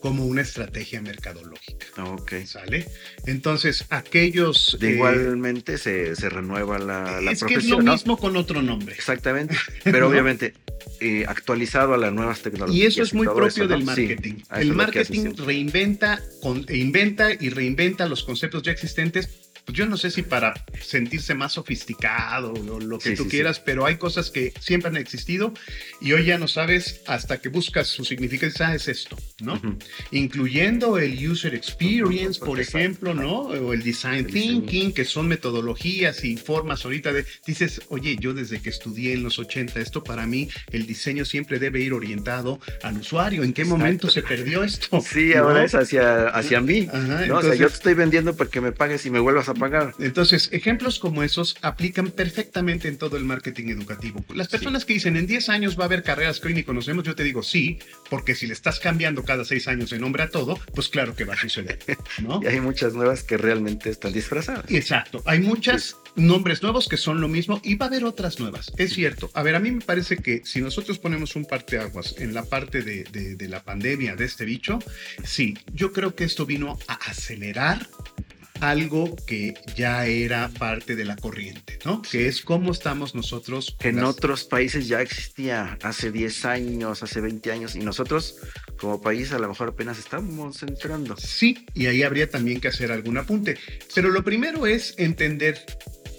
Como 0.00 0.26
una 0.26 0.42
estrategia 0.42 1.00
mercadológica. 1.00 1.86
Ok. 2.04 2.32
¿Sale? 2.44 2.86
Entonces, 3.26 3.84
aquellos... 3.90 4.76
De 4.80 4.88
eh, 4.90 4.94
igualmente 4.94 5.78
se, 5.78 6.14
se 6.16 6.28
renueva 6.28 6.78
la, 6.78 7.20
la 7.20 7.30
es 7.32 7.40
que 7.40 7.46
profesión. 7.54 7.60
es 7.62 7.68
lo 7.70 7.82
¿no? 7.82 7.92
mismo 7.92 8.16
con 8.18 8.36
otro 8.36 8.62
nombre. 8.62 8.94
Exactamente. 8.94 9.56
Pero 9.84 10.00
¿No? 10.00 10.08
obviamente 10.08 10.54
eh, 11.00 11.24
actualizado 11.26 11.94
a 11.94 11.96
las 11.98 12.12
nuevas 12.12 12.40
tecnologías. 12.42 12.84
Y 12.84 12.86
eso 12.86 13.02
es 13.02 13.14
muy 13.14 13.26
propio 13.26 13.66
del 13.66 13.84
marketing. 13.84 14.34
el 14.54 14.60
es 14.60 14.66
lo 14.66 14.72
que 14.72 14.76
marketing 14.76 15.34
reinventa, 15.36 16.20
con- 16.42 16.64
e 16.68 16.76
inventa 16.76 17.32
y 17.32 17.48
reinventa 17.48 18.06
los 18.06 18.22
conceptos 18.24 18.62
ya 18.62 18.72
existentes. 18.72 19.28
Pues 19.64 19.78
yo 19.78 19.86
no 19.86 19.96
sé 19.96 20.10
si 20.10 20.22
para 20.22 20.52
sentirse 20.82 21.34
más 21.34 21.54
sofisticado 21.54 22.52
o 22.52 22.80
lo 22.80 22.98
que 22.98 23.10
Sí, 23.10 23.16
tú 23.16 23.22
sí, 23.24 23.30
sí. 23.30 23.36
quieras, 23.36 23.60
pero 23.60 23.86
hay 23.86 23.96
cosas 23.96 24.30
que 24.30 24.52
siempre 24.60 24.88
han 24.90 24.96
existido 24.98 25.54
y 26.00 26.12
hoy 26.12 26.26
ya 26.26 26.36
no 26.38 26.48
sabes 26.48 27.00
hasta 27.06 27.38
que 27.40 27.48
buscas 27.48 27.86
su 27.88 28.04
significado, 28.04 28.52
ah, 28.60 28.74
es 28.74 28.88
esto, 28.88 29.16
¿no? 29.40 29.54
Ujú. 29.54 29.78
Incluyendo 30.10 30.98
el 30.98 31.28
user 31.28 31.54
experience, 31.54 32.38
por 32.40 32.58
Exacto. 32.60 32.78
ejemplo, 32.78 33.14
¿no? 33.14 33.40
O 33.40 33.72
el 33.72 33.82
design 33.82 34.26
thinking, 34.26 34.92
que 34.92 35.04
son 35.04 35.28
metodologías 35.28 36.24
y 36.24 36.36
formas 36.36 36.84
ahorita 36.84 37.12
de, 37.12 37.24
dices, 37.46 37.80
oye, 37.88 38.16
yo 38.20 38.34
desde 38.34 38.60
que 38.60 38.70
estudié 38.70 39.14
en 39.14 39.22
los 39.22 39.38
80, 39.38 39.80
esto 39.80 40.04
para 40.04 40.26
mí, 40.26 40.48
el 40.72 40.86
diseño 40.86 41.24
siempre 41.24 41.58
debe 41.58 41.80
ir 41.80 41.92
orientado 41.94 42.60
al 42.82 42.98
usuario. 42.98 43.42
¿En 43.42 43.52
qué 43.52 43.62
Exacto. 43.62 43.78
momento 43.78 44.10
se 44.10 44.22
perdió 44.22 44.62
esto? 44.64 45.00
Sí, 45.00 45.32
¿No? 45.34 45.44
ahora 45.44 45.64
es 45.64 45.74
hacia, 45.74 46.28
hacia 46.28 46.60
mí. 46.60 46.86
Ajá, 46.92 46.98
¿no? 46.98 47.14
o 47.14 47.16
sea, 47.16 47.24
entonces- 47.26 47.58
yo 47.58 47.68
te 47.68 47.74
estoy 47.74 47.94
vendiendo 47.94 48.36
para 48.36 48.50
que 48.50 48.60
me 48.60 48.72
pagues 48.72 49.06
y 49.06 49.10
me 49.10 49.20
vuelvas 49.20 49.48
a 49.48 49.53
pagar. 49.54 49.94
Entonces, 49.98 50.48
ejemplos 50.52 50.98
como 50.98 51.22
esos 51.22 51.56
aplican 51.62 52.10
perfectamente 52.10 52.88
en 52.88 52.98
todo 52.98 53.16
el 53.16 53.24
marketing 53.24 53.68
educativo. 53.68 54.24
Las 54.34 54.48
personas 54.48 54.84
que 54.84 54.94
dicen 54.94 55.16
en 55.16 55.26
10 55.26 55.48
años 55.48 55.78
va 55.78 55.84
a 55.84 55.86
haber 55.86 56.02
carreras 56.02 56.40
que 56.40 56.48
hoy 56.48 56.54
ni 56.54 56.62
conocemos, 56.64 57.04
yo 57.04 57.14
te 57.14 57.22
digo 57.24 57.42
sí, 57.42 57.78
porque 58.10 58.34
si 58.34 58.46
le 58.46 58.52
estás 58.52 58.80
cambiando 58.80 59.24
cada 59.24 59.44
6 59.44 59.68
años 59.68 59.90
de 59.90 59.98
nombre 59.98 60.22
a 60.22 60.28
todo, 60.30 60.58
pues 60.74 60.88
claro 60.88 61.14
que 61.14 61.24
va 61.24 61.34
a 61.34 61.38
suceder, 61.38 61.78
¿no? 62.22 62.40
Y 62.44 62.46
hay 62.46 62.60
muchas 62.60 62.94
nuevas 62.94 63.22
que 63.22 63.36
realmente 63.36 63.90
están 63.90 64.12
disfrazadas. 64.12 64.64
Exacto, 64.70 65.22
hay 65.26 65.40
muchos 65.40 65.96
nombres 66.16 66.62
nuevos 66.62 66.88
que 66.88 66.96
son 66.96 67.20
lo 67.20 67.28
mismo 67.28 67.60
y 67.64 67.74
va 67.74 67.86
a 67.86 67.88
haber 67.88 68.04
otras 68.04 68.38
nuevas, 68.40 68.72
es 68.78 68.92
cierto. 68.92 69.30
A 69.34 69.42
ver, 69.42 69.54
a 69.56 69.60
mí 69.60 69.70
me 69.70 69.80
parece 69.80 70.16
que 70.18 70.42
si 70.44 70.60
nosotros 70.60 70.98
ponemos 70.98 71.34
un 71.36 71.44
parteaguas 71.44 72.14
en 72.18 72.34
la 72.34 72.44
parte 72.44 72.82
de, 72.82 73.04
de- 73.04 73.34
de 73.36 73.48
la 73.48 73.62
pandemia 73.64 74.14
de 74.16 74.24
este 74.24 74.44
bicho, 74.44 74.78
sí, 75.24 75.56
yo 75.72 75.92
creo 75.92 76.14
que 76.14 76.24
esto 76.24 76.46
vino 76.46 76.78
a 76.88 76.94
acelerar 76.94 77.88
algo 78.70 79.14
que 79.26 79.54
ya 79.76 80.06
era 80.06 80.48
parte 80.58 80.96
de 80.96 81.04
la 81.04 81.16
corriente, 81.16 81.78
¿no? 81.84 82.02
Que 82.02 82.28
es 82.28 82.42
cómo 82.42 82.72
estamos 82.72 83.14
nosotros. 83.14 83.76
Que 83.78 83.88
en 83.88 83.96
las- 83.96 84.06
otros 84.06 84.44
países 84.44 84.88
ya 84.88 85.00
existía 85.00 85.78
hace 85.82 86.10
10 86.10 86.44
años, 86.44 87.02
hace 87.02 87.20
20 87.20 87.52
años, 87.52 87.74
y 87.76 87.80
nosotros 87.80 88.36
como 88.78 89.00
país 89.00 89.32
a 89.32 89.38
lo 89.38 89.48
mejor 89.48 89.68
apenas 89.70 89.98
estamos 89.98 90.62
entrando. 90.62 91.16
Sí, 91.16 91.66
y 91.74 91.86
ahí 91.86 92.02
habría 92.02 92.28
también 92.28 92.60
que 92.60 92.68
hacer 92.68 92.92
algún 92.92 93.16
apunte. 93.18 93.56
Pero 93.94 94.10
lo 94.10 94.22
primero 94.24 94.66
es 94.66 94.94
entender 94.98 95.64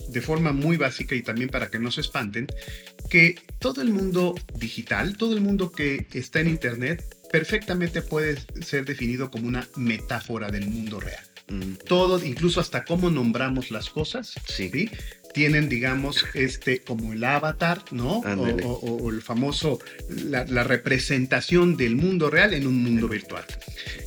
de 0.10 0.22
forma 0.22 0.52
muy 0.54 0.78
básica 0.78 1.16
y 1.16 1.22
también 1.24 1.50
para 1.50 1.70
que 1.70 1.80
no 1.80 1.92
se 1.92 2.02
espanten, 2.02 2.48
que 3.10 3.36
todo 3.60 3.82
el 3.82 3.90
mundo 3.90 4.36
digital, 4.56 5.18
todo 5.18 5.34
el 5.34 5.42
mundo 5.42 5.72
que 5.72 6.06
está 6.14 6.40
en 6.42 6.48
Internet, 6.50 7.04
perfectamente 7.32 8.02
puede 8.02 8.38
ser 8.62 8.86
definido 8.86 9.30
como 9.32 9.48
una 9.48 9.68
metáfora 9.76 10.50
del 10.52 10.68
mundo 10.70 11.00
real. 11.00 11.24
Todo, 11.88 12.24
incluso 12.24 12.60
hasta 12.60 12.84
cómo 12.86 13.10
nombramos 13.12 13.70
las 13.72 13.90
cosas, 13.90 14.34
Sí. 14.48 14.70
¿sí? 14.72 14.90
Tienen, 15.34 15.68
digamos, 15.68 16.24
este, 16.34 16.80
como 16.80 17.12
el 17.12 17.24
avatar, 17.24 17.84
¿no? 17.92 18.20
O, 18.64 18.72
o- 18.72 19.04
o 19.04 19.10
el 19.12 19.22
famoso, 19.22 19.80
la, 20.10 20.46
la 20.46 20.64
representación 20.64 21.76
del 21.76 21.98
mundo 21.98 22.30
real 22.30 22.54
en 22.54 22.66
un 22.68 22.82
mundo 22.82 23.08
virtual. 23.10 23.44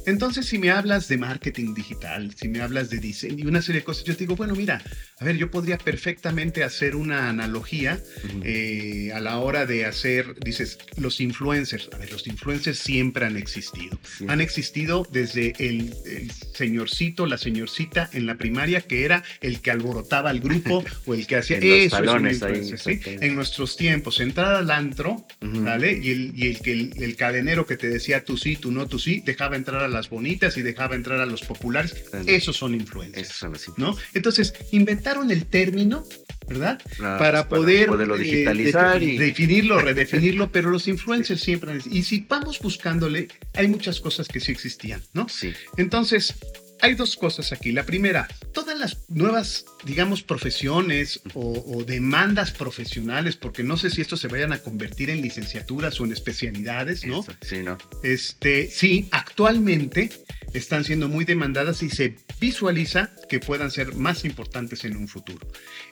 Entonces, 0.09 0.47
si 0.47 0.57
me 0.59 0.71
hablas 0.71 1.07
de 1.09 1.19
marketing 1.19 1.75
digital, 1.75 2.35
si 2.35 2.49
me 2.49 2.63
hablas 2.63 2.89
de 2.89 2.99
diseño 2.99 3.45
y 3.45 3.47
una 3.47 3.61
serie 3.61 3.83
de 3.83 3.85
cosas, 3.85 4.05
yo 4.05 4.15
te 4.15 4.21
digo, 4.21 4.37
bueno, 4.37 4.55
mira, 4.55 4.81
a 5.21 5.25
ver, 5.25 5.37
yo 5.37 5.51
podría 5.51 5.77
perfectamente 5.77 6.65
hacer 6.65 6.97
una 6.97 7.29
analogía 7.29 8.01
ujú. 8.25 8.41
eh, 8.43 9.13
a 9.15 9.21
la 9.21 9.39
hora 9.39 9.67
de 9.67 9.85
hacer, 9.85 10.35
dices, 10.43 10.79
los 10.97 11.21
influencers. 11.21 11.91
A 11.93 11.99
ver, 11.99 12.11
los 12.11 12.27
influencers 12.27 12.79
siempre 12.79 13.27
han 13.27 13.37
existido. 13.37 13.99
Sí. 14.17 14.25
Han 14.29 14.41
existido 14.41 15.07
desde 15.13 15.53
el, 15.59 15.95
el 16.07 16.33
señorcito, 16.55 17.27
la 17.27 17.37
señorcita 17.37 18.09
en 18.15 18.25
la 18.25 18.37
primaria, 18.37 18.81
que 18.81 19.05
era 19.05 19.23
el 19.43 19.61
que 19.61 19.71
alborotaba 19.71 20.31
al 20.31 20.41
grupo 20.41 20.85
o 21.05 21.13
el 21.13 21.27
que 21.27 21.37
hacía 21.37 21.59
eso. 21.59 22.03
es 22.27 22.43
ahí, 22.43 22.77
¿sí? 22.79 23.01
En 23.05 23.35
nuestros 23.35 23.77
tiempos, 23.77 24.21
entrar 24.21 24.55
al 24.55 24.71
antro, 24.71 25.27
Ujú. 25.43 25.65
¿vale? 25.65 25.93
Y 26.03 26.11
el, 26.11 26.33
y 26.35 26.47
el, 26.47 26.61
que 26.61 26.73
el, 26.73 26.93
el 26.97 27.17
cadenero 27.17 27.67
que 27.67 27.77
te 27.77 27.91
decía 27.91 28.25
tú 28.25 28.39
sí, 28.39 28.57
tú 28.57 28.73
no, 28.73 28.87
tú 28.87 28.99
sí, 28.99 29.21
dejaba 29.25 29.57
entrar 29.57 29.83
a 29.83 29.98
las 29.99 30.11
bonitas 30.11 30.57
y 30.57 30.63
dejaba 30.63 30.95
entrar 30.95 31.21
a 31.21 31.27
los 31.27 31.43
populares. 31.43 31.95
Esos 32.27 32.57
son 32.57 32.75
influencers. 32.75 33.29
Esos 33.29 33.37
son 33.37 33.55
así. 33.55 33.73
¿no? 33.77 33.97
Entonces, 34.15 34.55
inventaron 34.71 35.31
el 35.31 35.47
término, 35.47 36.05
¿verdad? 36.49 36.81
Para 36.99 37.49
poder 37.49 37.91
eh, 37.91 38.19
digitalizar 38.19 39.03
y 39.03 39.19
definirlo, 39.19 39.81
redefinirlo, 39.81 40.45
pero 40.53 40.71
los 40.71 40.87
influencers 40.87 41.41
siempre 41.41 41.73
han 41.73 41.83
Y 41.91 42.05
si 42.05 42.25
vamos 42.29 42.61
buscándole, 42.61 43.29
hay 43.55 43.67
muchas 43.67 44.01
cosas 44.01 44.29
que 44.29 44.41
sí 44.41 44.53
existían, 44.53 45.03
¿no? 45.15 45.29
sí. 45.29 45.53
Entonces, 45.77 46.35
hay 46.81 46.95
dos 46.95 47.16
cosas 47.16 47.53
aquí. 47.53 47.72
La 47.72 47.85
primera, 47.85 48.29
todas 48.53 48.79
las 48.79 48.99
nuevas, 49.09 49.64
digamos, 49.85 50.22
profesiones 50.22 51.20
o, 51.35 51.64
o 51.66 51.85
demandas 51.85 52.51
profesionales, 52.51 53.37
porque 53.37 53.62
no 53.62 53.76
sé 53.76 53.91
si 53.91 54.01
estos 54.01 54.20
se 54.20 54.29
vayan 54.29 54.53
a 54.53 54.59
convertir 54.59 55.11
en 55.11 55.20
licenciaturas 55.20 56.01
o 56.01 56.05
en 56.05 56.12
especialidades, 56.12 57.05
¿no? 57.05 57.20
Eso, 57.20 57.33
sí, 57.43 57.62
¿no? 57.62 57.79
Este, 58.03 58.68
sí, 58.70 59.09
actualmente 59.11 60.11
están 60.55 60.85
siendo 60.85 61.09
muy 61.09 61.24
demandadas 61.24 61.83
y 61.83 61.91
se 61.91 62.16
visualiza 62.41 63.11
que 63.29 63.41
puedan 63.41 63.70
ser 63.70 63.95
más 63.95 64.24
importantes 64.24 64.85
en 64.85 64.97
un 64.97 65.09
futuro. 65.09 65.47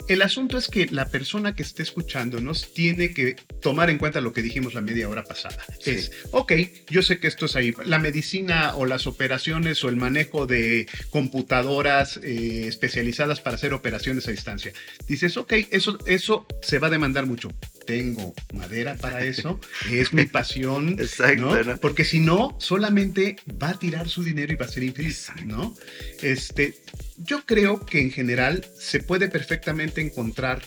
El 0.09 0.23
asunto 0.23 0.57
es 0.57 0.69
que 0.69 0.87
la 0.87 1.09
persona 1.09 1.55
que 1.55 1.63
esté 1.63 1.83
escuchándonos 1.83 2.73
tiene 2.73 3.13
que 3.13 3.37
tomar 3.61 3.91
en 3.91 3.99
cuenta 3.99 4.21
lo 4.21 4.33
que 4.33 4.43
dijimos 4.43 4.75
la 4.75 4.81
media 4.81 5.09
hora 5.09 5.25
pasada. 5.25 5.59
Sí. 5.81 5.91
Es, 5.91 6.13
ok, 6.31 6.53
yo 6.89 7.03
sé 7.03 7.19
que 7.19 7.27
esto 7.27 7.47
es 7.47 7.57
ahí, 7.57 7.75
la 7.85 7.99
medicina 7.99 8.75
o 8.77 8.87
las 8.87 9.07
operaciones 9.07 9.83
o 9.85 9.89
el 9.89 9.97
manejo 9.97 10.47
de 10.47 10.76
computadoras 11.11 12.19
eh, 12.23 12.67
especializadas 12.67 13.41
para 13.41 13.57
hacer 13.57 13.73
operaciones 13.73 14.29
a 14.29 14.31
distancia. 14.31 14.73
Dices, 15.07 15.37
ok, 15.37 15.53
eso, 15.71 15.99
eso 16.07 16.47
se 16.61 16.79
va 16.79 16.89
a 16.89 16.91
demandar 16.91 17.27
mucho. 17.27 17.53
Tengo 17.87 18.35
madera 18.53 18.97
para 18.97 19.25
eso, 19.25 19.61
es 19.91 20.13
mi 20.13 20.27
pasión, 20.27 20.97
Exacto, 21.01 21.41
¿no? 21.41 21.63
¿no? 21.63 21.77
Porque 21.79 22.05
si 22.05 22.21
no, 22.21 22.57
solamente 22.61 23.37
va 23.63 23.71
a 23.71 23.79
tirar 23.79 24.09
su 24.09 24.23
dinero 24.23 24.53
y 24.53 24.57
va 24.57 24.67
a 24.67 24.69
ser 24.69 24.83
infeliz, 24.83 25.29
¿no? 25.45 25.75
Este, 26.23 26.75
yo 27.17 27.45
creo 27.47 27.85
que 27.87 28.01
en 28.01 28.11
general 28.11 28.67
se 28.79 29.01
puede 29.01 29.29
perfectamente 29.29 30.01
encontrar 30.01 30.63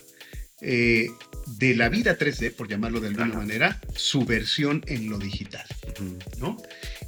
eh, 0.62 1.10
de 1.58 1.76
la 1.76 1.90
vida 1.90 2.18
3D, 2.18 2.54
por 2.56 2.68
llamarlo 2.68 3.00
de 3.00 3.08
alguna 3.08 3.28
Ajá. 3.28 3.38
manera, 3.38 3.82
su 3.96 4.26
versión 4.26 4.84
en 4.88 5.10
lo 5.10 5.18
digital. 5.18 5.66
¿no? 6.38 6.58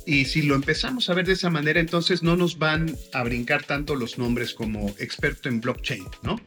Y 0.06 0.26
si 0.26 0.42
lo 0.42 0.56
empezamos 0.56 1.10
a 1.10 1.14
ver 1.14 1.26
de 1.26 1.34
esa 1.34 1.50
manera, 1.50 1.80
entonces 1.80 2.24
no 2.24 2.36
nos 2.36 2.58
van 2.58 2.96
a 3.14 3.24
brincar 3.24 3.64
tanto 3.64 3.96
los 3.96 4.18
nombres 4.18 4.54
como 4.54 4.89
experto 5.00 5.50
en 5.50 5.62
blockchain, 5.62 6.06
¿no? 6.24 6.42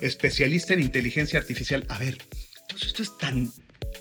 Especialista 0.00 0.74
en 0.74 0.80
inteligencia 0.80 1.38
artificial. 1.38 1.84
A 1.88 1.98
ver, 1.98 2.18
entonces 2.62 2.88
esto 2.88 3.02
es 3.02 3.16
tan 3.18 3.50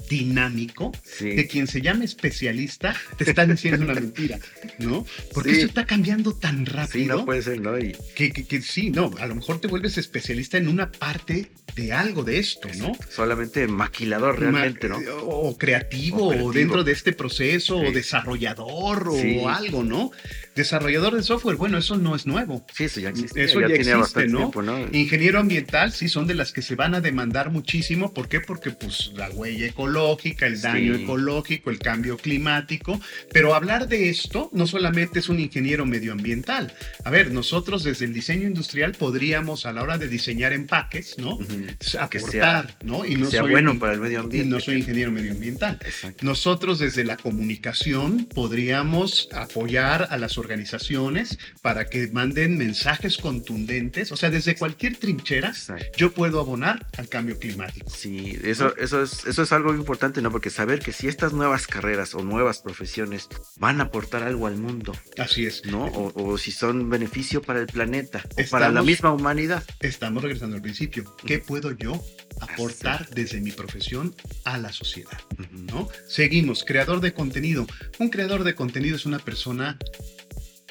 dinámico 0.10 0.92
Sí. 1.04 1.36
que 1.36 1.48
quien 1.48 1.68
se 1.68 1.82
llame 1.82 2.06
especialista 2.06 2.96
te 3.18 3.24
está 3.24 3.46
diciendo 3.46 3.84
una 3.86 3.94
mentira, 3.94 4.40
¿no? 4.80 5.06
Porque 5.34 5.50
Sí. 5.52 5.56
esto 5.58 5.68
está 5.68 5.86
cambiando 5.86 6.34
tan 6.34 6.66
Sí, 6.66 6.72
rápido 6.72 7.18
no 7.18 7.26
puede 7.26 7.42
ser, 7.42 7.60
¿no? 7.62 7.78
Y 7.78 7.96
que, 8.16 8.32
que- 8.32 8.46
que 8.46 8.62
sí, 8.62 8.90
no, 8.90 9.12
a 9.20 9.28
lo 9.28 9.36
mejor 9.36 9.60
te 9.60 9.68
vuelves 9.68 9.98
especialista 9.98 10.58
en 10.58 10.68
una 10.68 10.92
parte 10.92 11.52
de 11.76 11.94
algo 11.94 12.24
de 12.24 12.40
esto, 12.40 12.68
¿no? 12.78 12.92
solamente 13.10 13.68
maquilador 13.68 14.40
realmente, 14.40 14.90
¿no? 14.90 15.00
Ma- 15.00 15.12
O, 15.22 15.50
o 15.50 15.58
creativo, 15.58 16.18
O 16.18 16.26
o, 16.26 16.30
creativo. 16.30 16.54
dentro 16.54 16.84
de 16.84 16.92
este 16.92 17.14
proceso, 17.14 17.80
Sí. 17.82 17.88
o 17.88 17.92
desarrollador, 17.92 19.12
Sí. 19.22 19.38
o 19.40 19.50
algo, 19.50 19.84
¿no? 19.84 20.12
Desarrollador 20.56 21.16
de 21.16 21.24
software, 21.24 21.56
bueno, 21.56 21.78
eso 21.78 21.98
no 21.98 22.16
es 22.16 22.26
nuevo. 22.26 22.66
Sí, 22.76 22.86
eso 22.86 23.00
ya 23.00 23.10
existe. 23.10 23.44
Eso 23.44 23.60
ya, 23.62 23.68
tiene 23.68 23.92
existe, 23.92 24.28
¿no? 24.28 24.38
tiempo, 24.40 24.62
¿no? 24.64 24.80
Ingeniero 24.92 25.40
ambiental, 25.40 25.92
sí, 25.92 26.10
son 26.10 26.26
de 26.26 26.34
las 26.34 26.52
que 26.52 26.62
se 26.64 26.76
van 26.76 26.96
a 26.96 27.02
demandar 27.02 27.52
muchísimo. 27.52 28.12
¿Por 28.14 28.28
qué? 28.28 28.40
Porque, 28.42 28.72
pues, 28.72 29.12
la 29.16 29.30
huella 29.30 29.68
ecológica, 29.68 29.97
el 29.98 30.62
daño 30.62 30.96
Sí. 30.96 31.04
ecológico, 31.04 31.70
el 31.70 31.80
cambio 31.80 32.18
climático. 32.18 33.00
Pero 33.32 33.56
hablar 33.56 33.88
de 33.88 34.10
esto 34.10 34.50
no 34.54 34.68
solamente 34.68 35.20
es 35.20 35.30
un 35.30 35.40
ingeniero 35.40 35.86
medioambiental. 35.86 36.74
A 37.04 37.10
ver, 37.10 37.32
nosotros 37.32 37.84
desde 37.84 38.06
el 38.06 38.14
diseño 38.14 38.48
industrial 38.48 38.94
podríamos, 38.94 39.66
a 39.66 39.74
la 39.74 39.84
hora 39.84 39.98
de 39.98 40.08
diseñar 40.08 40.54
empaques, 40.54 41.18
¿no? 41.18 41.36
Ujú. 41.36 41.48
Que 41.48 41.98
Aportar, 42.00 42.68
sea- 42.68 42.78
¿no? 42.84 43.06
Y 43.06 43.16
no 43.16 43.30
sea 43.30 43.42
soy- 43.42 43.52
bueno 43.52 43.78
para 43.80 43.94
el 43.94 44.00
medio 44.02 44.20
y 44.20 44.22
ambiente. 44.22 44.50
no 44.50 44.60
soy 44.60 44.78
ingeniero 44.78 45.12
medioambiental. 45.12 45.80
Exacto. 45.86 46.26
Nosotros 46.26 46.80
desde 46.80 47.04
la 47.04 47.18
comunicación 47.18 48.26
podríamos 48.26 49.30
apoyar 49.34 50.08
a 50.12 50.18
las 50.18 50.38
organizaciones 50.38 51.38
para 51.62 51.86
que 51.90 52.08
manden 52.08 52.58
mensajes 52.58 53.18
contundentes, 53.18 54.12
o 54.12 54.18
sea, 54.18 54.30
desde 54.30 54.56
cualquier 54.56 54.96
trinchera 54.98 55.50
Exacto. 55.50 55.86
yo 55.98 56.12
puedo 56.14 56.40
abonar 56.40 56.86
al 56.98 57.08
cambio 57.10 57.38
climático. 57.40 57.90
Sí, 57.90 58.38
eso, 58.44 58.76
eso, 58.78 59.02
es, 59.02 59.26
eso 59.26 59.44
es 59.44 59.52
algo 59.52 59.74
importante, 59.88 60.22
¿no? 60.22 60.30
Porque 60.32 60.50
saber 60.50 60.80
que 60.80 60.92
si 60.92 61.08
estas 61.08 61.32
nuevas 61.32 61.66
carreras 61.66 62.14
o 62.14 62.22
nuevas 62.22 62.60
profesiones 62.60 63.30
van 63.56 63.80
a 63.80 63.86
aportar 63.86 64.22
algo 64.24 64.46
al 64.46 64.58
mundo, 64.58 64.92
Así 65.18 65.46
es. 65.46 65.64
¿no? 65.66 65.86
O, 65.86 66.12
o 66.32 66.38
si 66.38 66.52
son 66.52 66.90
beneficio 66.90 67.42
para 67.42 67.62
el 67.62 67.68
planeta, 67.68 68.22
o 68.32 68.50
para 68.52 68.66
la 68.66 68.72
Estamos- 68.82 68.86
misma 68.86 69.14
humanidad. 69.14 69.64
Estamos 69.80 70.22
regresando 70.24 70.58
al 70.58 70.62
principio. 70.62 71.16
¿Qué 71.26 71.40
puedo 71.40 71.72
yo 71.72 72.04
aportar 72.42 73.08
desde 73.12 73.40
mi 73.40 73.52
profesión 73.54 74.14
a 74.44 74.58
la 74.58 74.74
sociedad? 74.74 75.18
¿no? 75.52 75.88
Seguimos, 76.10 76.66
creador 76.66 77.00
de 77.00 77.14
contenido. 77.14 77.66
Un 78.00 78.10
creador 78.10 78.44
de 78.44 78.56
contenido 78.56 78.98
es 78.98 79.06
una 79.06 79.20
persona 79.20 79.78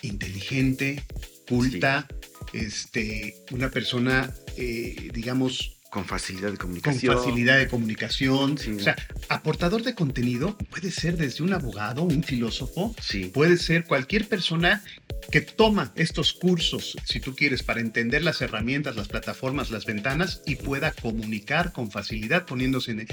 inteligente, 0.02 1.02
culta, 1.48 2.06
este, 2.52 3.36
una 3.50 3.70
persona, 3.70 4.32
eh, 4.58 5.08
digamos, 5.14 5.75
Con 5.96 6.04
facilidad 6.04 6.50
de 6.50 6.58
con 6.58 6.66
comunicación. 6.66 7.16
facilidad 7.16 7.56
de 7.56 7.68
comunicación. 7.68 8.58
Sí. 8.58 8.72
O 8.72 8.80
sea, 8.80 8.96
aportador 9.30 9.82
de 9.82 9.94
contenido 9.94 10.58
puede 10.70 10.90
ser 10.90 11.16
desde 11.16 11.42
un 11.42 11.54
abogado, 11.54 12.02
un 12.02 12.22
filósofo, 12.22 12.94
Sí. 13.00 13.30
puede 13.32 13.56
ser 13.56 13.84
cualquier 13.84 14.28
persona 14.28 14.84
que 15.30 15.40
toma 15.40 15.92
estos 15.96 16.34
cursos, 16.34 16.96
si 17.04 17.18
tú 17.18 17.34
quieres, 17.34 17.62
para 17.62 17.80
entender 17.80 18.22
las 18.22 18.42
herramientas, 18.42 18.94
las 18.94 19.08
plataformas, 19.08 19.70
las 19.70 19.86
ventanas 19.86 20.42
y 20.46 20.56
pueda 20.56 20.92
comunicar 20.92 21.72
con 21.72 21.90
facilidad, 21.90 22.44
poniéndose 22.44 22.90
en 22.90 23.06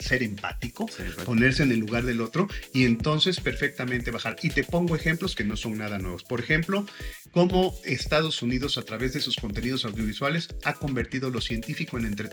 ser 0.00 0.22
empático, 0.22 0.86
¿verdad? 0.98 1.24
ponerse 1.24 1.62
en 1.62 1.72
el 1.72 1.78
lugar 1.80 2.04
del 2.04 2.20
otro 2.20 2.48
y 2.74 2.84
entonces 2.84 3.40
perfectamente 3.40 4.10
bajar. 4.10 4.36
Y 4.42 4.50
te 4.50 4.62
pongo 4.62 4.94
ejemplos 4.94 5.34
que 5.34 5.42
no 5.44 5.56
son 5.56 5.78
nada 5.78 5.98
nuevos. 5.98 6.22
Por 6.22 6.38
ejemplo, 6.40 6.86
cómo 7.32 7.74
Estados 7.84 8.42
Unidos 8.42 8.76
a 8.76 8.82
través 8.82 9.14
de 9.14 9.20
sus 9.20 9.36
contenidos 9.36 9.86
audiovisuales 9.86 10.48
ha 10.64 10.74
convertido 10.74 11.30
lo 11.30 11.40
científico 11.40 11.96
en 11.98 12.04
entretenimiento. 12.04 12.25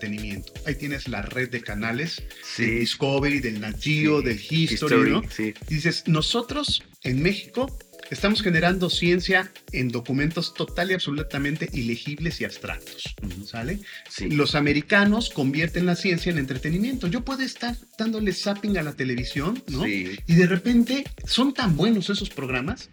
Ahí 0.66 0.74
tienes 0.74 1.08
la 1.08 1.22
red 1.22 1.50
de 1.50 1.60
canales 1.60 2.16
del 2.16 2.26
Sí. 2.42 2.64
Discovery, 2.80 3.40
del 3.40 3.60
Nat 3.60 3.80
Geo, 3.80 4.20
Sí. 4.20 4.26
del 4.26 4.40
History, 4.50 5.10
¿no? 5.10 5.22
sí. 5.30 5.54
Y 5.68 5.74
dices, 5.74 6.04
nosotros 6.06 6.82
en 7.02 7.22
México 7.22 7.76
estamos 8.10 8.42
generando 8.42 8.90
ciencia 8.90 9.50
en 9.72 9.88
documentos 9.88 10.54
total 10.54 10.90
y 10.90 10.94
absolutamente 10.94 11.68
ilegibles 11.72 12.40
y 12.40 12.44
abstractos. 12.44 13.14
¿sale? 13.46 13.80
Sí. 14.08 14.28
Los 14.30 14.54
americanos 14.54 15.30
convierten 15.30 15.86
la 15.86 15.96
ciencia 15.96 16.30
en 16.30 16.38
entretenimiento. 16.38 17.06
Yo 17.06 17.24
puedo 17.24 17.42
estar 17.42 17.76
dándole 17.98 18.32
zapping 18.32 18.78
a 18.78 18.82
la 18.82 18.92
televisión, 18.92 19.62
¿no? 19.68 19.84
Sí. 19.84 20.18
Y 20.26 20.34
de 20.34 20.46
repente 20.46 21.04
son 21.26 21.54
tan 21.54 21.76
buenos 21.76 22.10
esos 22.10 22.30
programas 22.30 22.90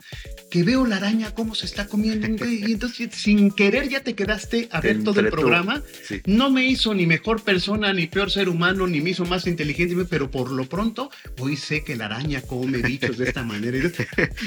que 0.49 0.63
veo 0.63 0.85
la 0.85 0.97
araña 0.97 1.33
cómo 1.33 1.55
se 1.55 1.65
está 1.65 1.87
comiendo. 1.87 2.27
Y 2.51 2.73
entonces 2.73 3.09
sin 3.13 3.51
querer 3.51 3.89
ya 3.89 4.01
te 4.03 4.13
quedaste 4.13 4.67
a 4.71 4.81
ver 4.81 5.03
todo 5.03 5.19
el 5.19 5.29
programa. 5.29 5.81
Sí. 6.07 6.21
No 6.25 6.49
me 6.51 6.65
hizo 6.65 6.93
ni 6.93 7.05
mejor 7.05 7.43
persona, 7.43 7.93
ni 7.93 8.07
peor 8.07 8.29
ser 8.29 8.49
humano, 8.49 8.87
ni 8.87 9.01
me 9.01 9.11
hizo 9.11 9.25
más 9.25 9.47
inteligente, 9.47 9.95
pero 10.09 10.29
por 10.29 10.51
lo 10.51 10.65
pronto 10.65 11.09
hoy 11.39 11.55
sé 11.57 11.83
que 11.83 11.95
la 11.95 12.05
araña 12.05 12.41
come 12.41 12.79
bichos 12.79 13.17
de 13.17 13.27
esta 13.29 13.43
manera. 13.43 13.77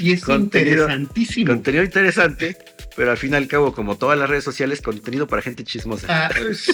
Y 0.01 0.11
es 0.11 0.21
Contenido- 0.25 0.54
interesantísimo. 0.59 1.47
Contenido 1.51 1.83
interesante, 1.83 2.57
pero 2.95 3.11
al 3.11 3.17
fin 3.17 3.33
y 3.33 3.35
al 3.35 3.47
cabo, 3.47 3.73
como 3.73 3.97
todas 3.97 4.17
las 4.17 4.29
redes 4.29 4.43
sociales, 4.43 4.81
contenido 4.81 5.27
para 5.27 5.41
gente 5.41 5.63
chismosa. 5.63 6.07
Ah, 6.27 6.29
sí, 6.53 6.71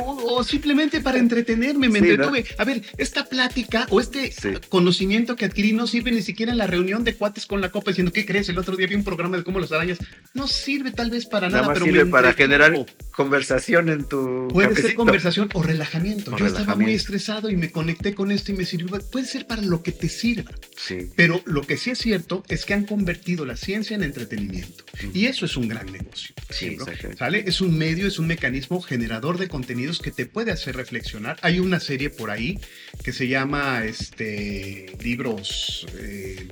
o, 0.00 0.36
o 0.36 0.44
simplemente 0.44 1.00
para 1.00 1.18
entretenerme, 1.18 1.88
me 1.88 2.00
Sí, 2.00 2.04
¿no? 2.06 2.10
entretuve. 2.12 2.44
A 2.58 2.64
ver, 2.64 2.82
esta 2.98 3.24
plática 3.26 3.86
o 3.90 4.00
este 4.00 4.30
Sí. 4.32 4.50
conocimiento 4.68 5.36
que 5.36 5.44
adquirí 5.44 5.72
no 5.72 5.86
sirve 5.86 6.10
ni 6.12 6.22
siquiera 6.22 6.52
en 6.52 6.58
la 6.58 6.66
reunión 6.66 7.04
de 7.04 7.14
cuates 7.14 7.46
con 7.46 7.60
la 7.60 7.70
copa 7.70 7.90
diciendo, 7.90 8.12
¿qué 8.12 8.24
crees? 8.26 8.48
El 8.48 8.58
otro 8.58 8.76
día 8.76 8.86
vi 8.86 8.94
un 8.94 9.04
programa 9.04 9.36
de 9.36 9.44
cómo 9.44 9.60
las 9.60 9.72
arañas. 9.72 9.98
No 10.34 10.46
sirve 10.46 10.90
tal 10.92 11.10
vez 11.10 11.26
para 11.26 11.48
nada, 11.48 11.62
Nada 11.62 11.68
más 11.68 11.74
pero 11.74 11.86
sirve 11.86 12.04
me 12.04 12.10
para 12.10 12.32
generar 12.32 12.72
conversación 13.16 13.88
en 13.88 14.04
tu 14.04 14.48
Puede 14.52 14.68
ser 14.68 14.76
cafecito. 14.76 14.96
conversación 14.96 15.48
o 15.54 15.62
relajamiento. 15.62 16.34
O 16.34 16.36
Yo 16.38 16.46
estaba 16.46 16.64
muy 16.76 16.84
relajamiento. 16.86 16.96
estresado 17.02 17.50
y 17.50 17.56
me 17.56 17.70
conecté 17.72 18.14
con 18.14 18.30
esto 18.30 18.52
y 18.52 18.56
me 18.56 18.64
sirvió. 18.64 18.98
Puede 19.10 19.26
ser 19.26 19.46
para 19.46 19.62
lo 19.62 19.82
que 19.82 19.92
te 19.92 20.08
sirva. 20.08 20.50
Sí. 20.76 21.10
Pero 21.16 21.40
lo 21.46 21.62
que 21.62 21.76
sí 21.76 21.90
es 21.90 21.98
cierto 21.98 22.42
es 22.48 22.64
que 22.64 22.74
han 22.74 22.84
convertido 22.84 23.44
la 23.46 23.56
ciencia 23.56 23.94
en 23.96 24.02
entretenimiento. 24.02 24.84
Y 25.14 25.26
eso 25.26 25.46
es 25.46 25.55
un 25.56 25.68
gran 25.68 25.90
negocio. 25.90 26.34
Sí. 26.50 26.76
¿Sale? 27.18 27.44
Es 27.46 27.60
un 27.60 27.76
medio, 27.76 28.06
es 28.06 28.18
un 28.18 28.26
mecanismo 28.26 28.80
generador 28.80 29.38
de 29.38 29.48
contenidos 29.48 30.00
que 30.00 30.10
te 30.10 30.26
puede 30.26 30.52
hacer 30.52 30.76
reflexionar. 30.76 31.36
Hay 31.42 31.60
una 31.60 31.80
serie 31.80 32.10
por 32.10 32.30
ahí 32.30 32.58
que 33.02 33.12
se 33.12 33.28
llama 33.28 33.84
este, 33.84 34.96
libros, 35.00 35.86
eh, 35.98 36.48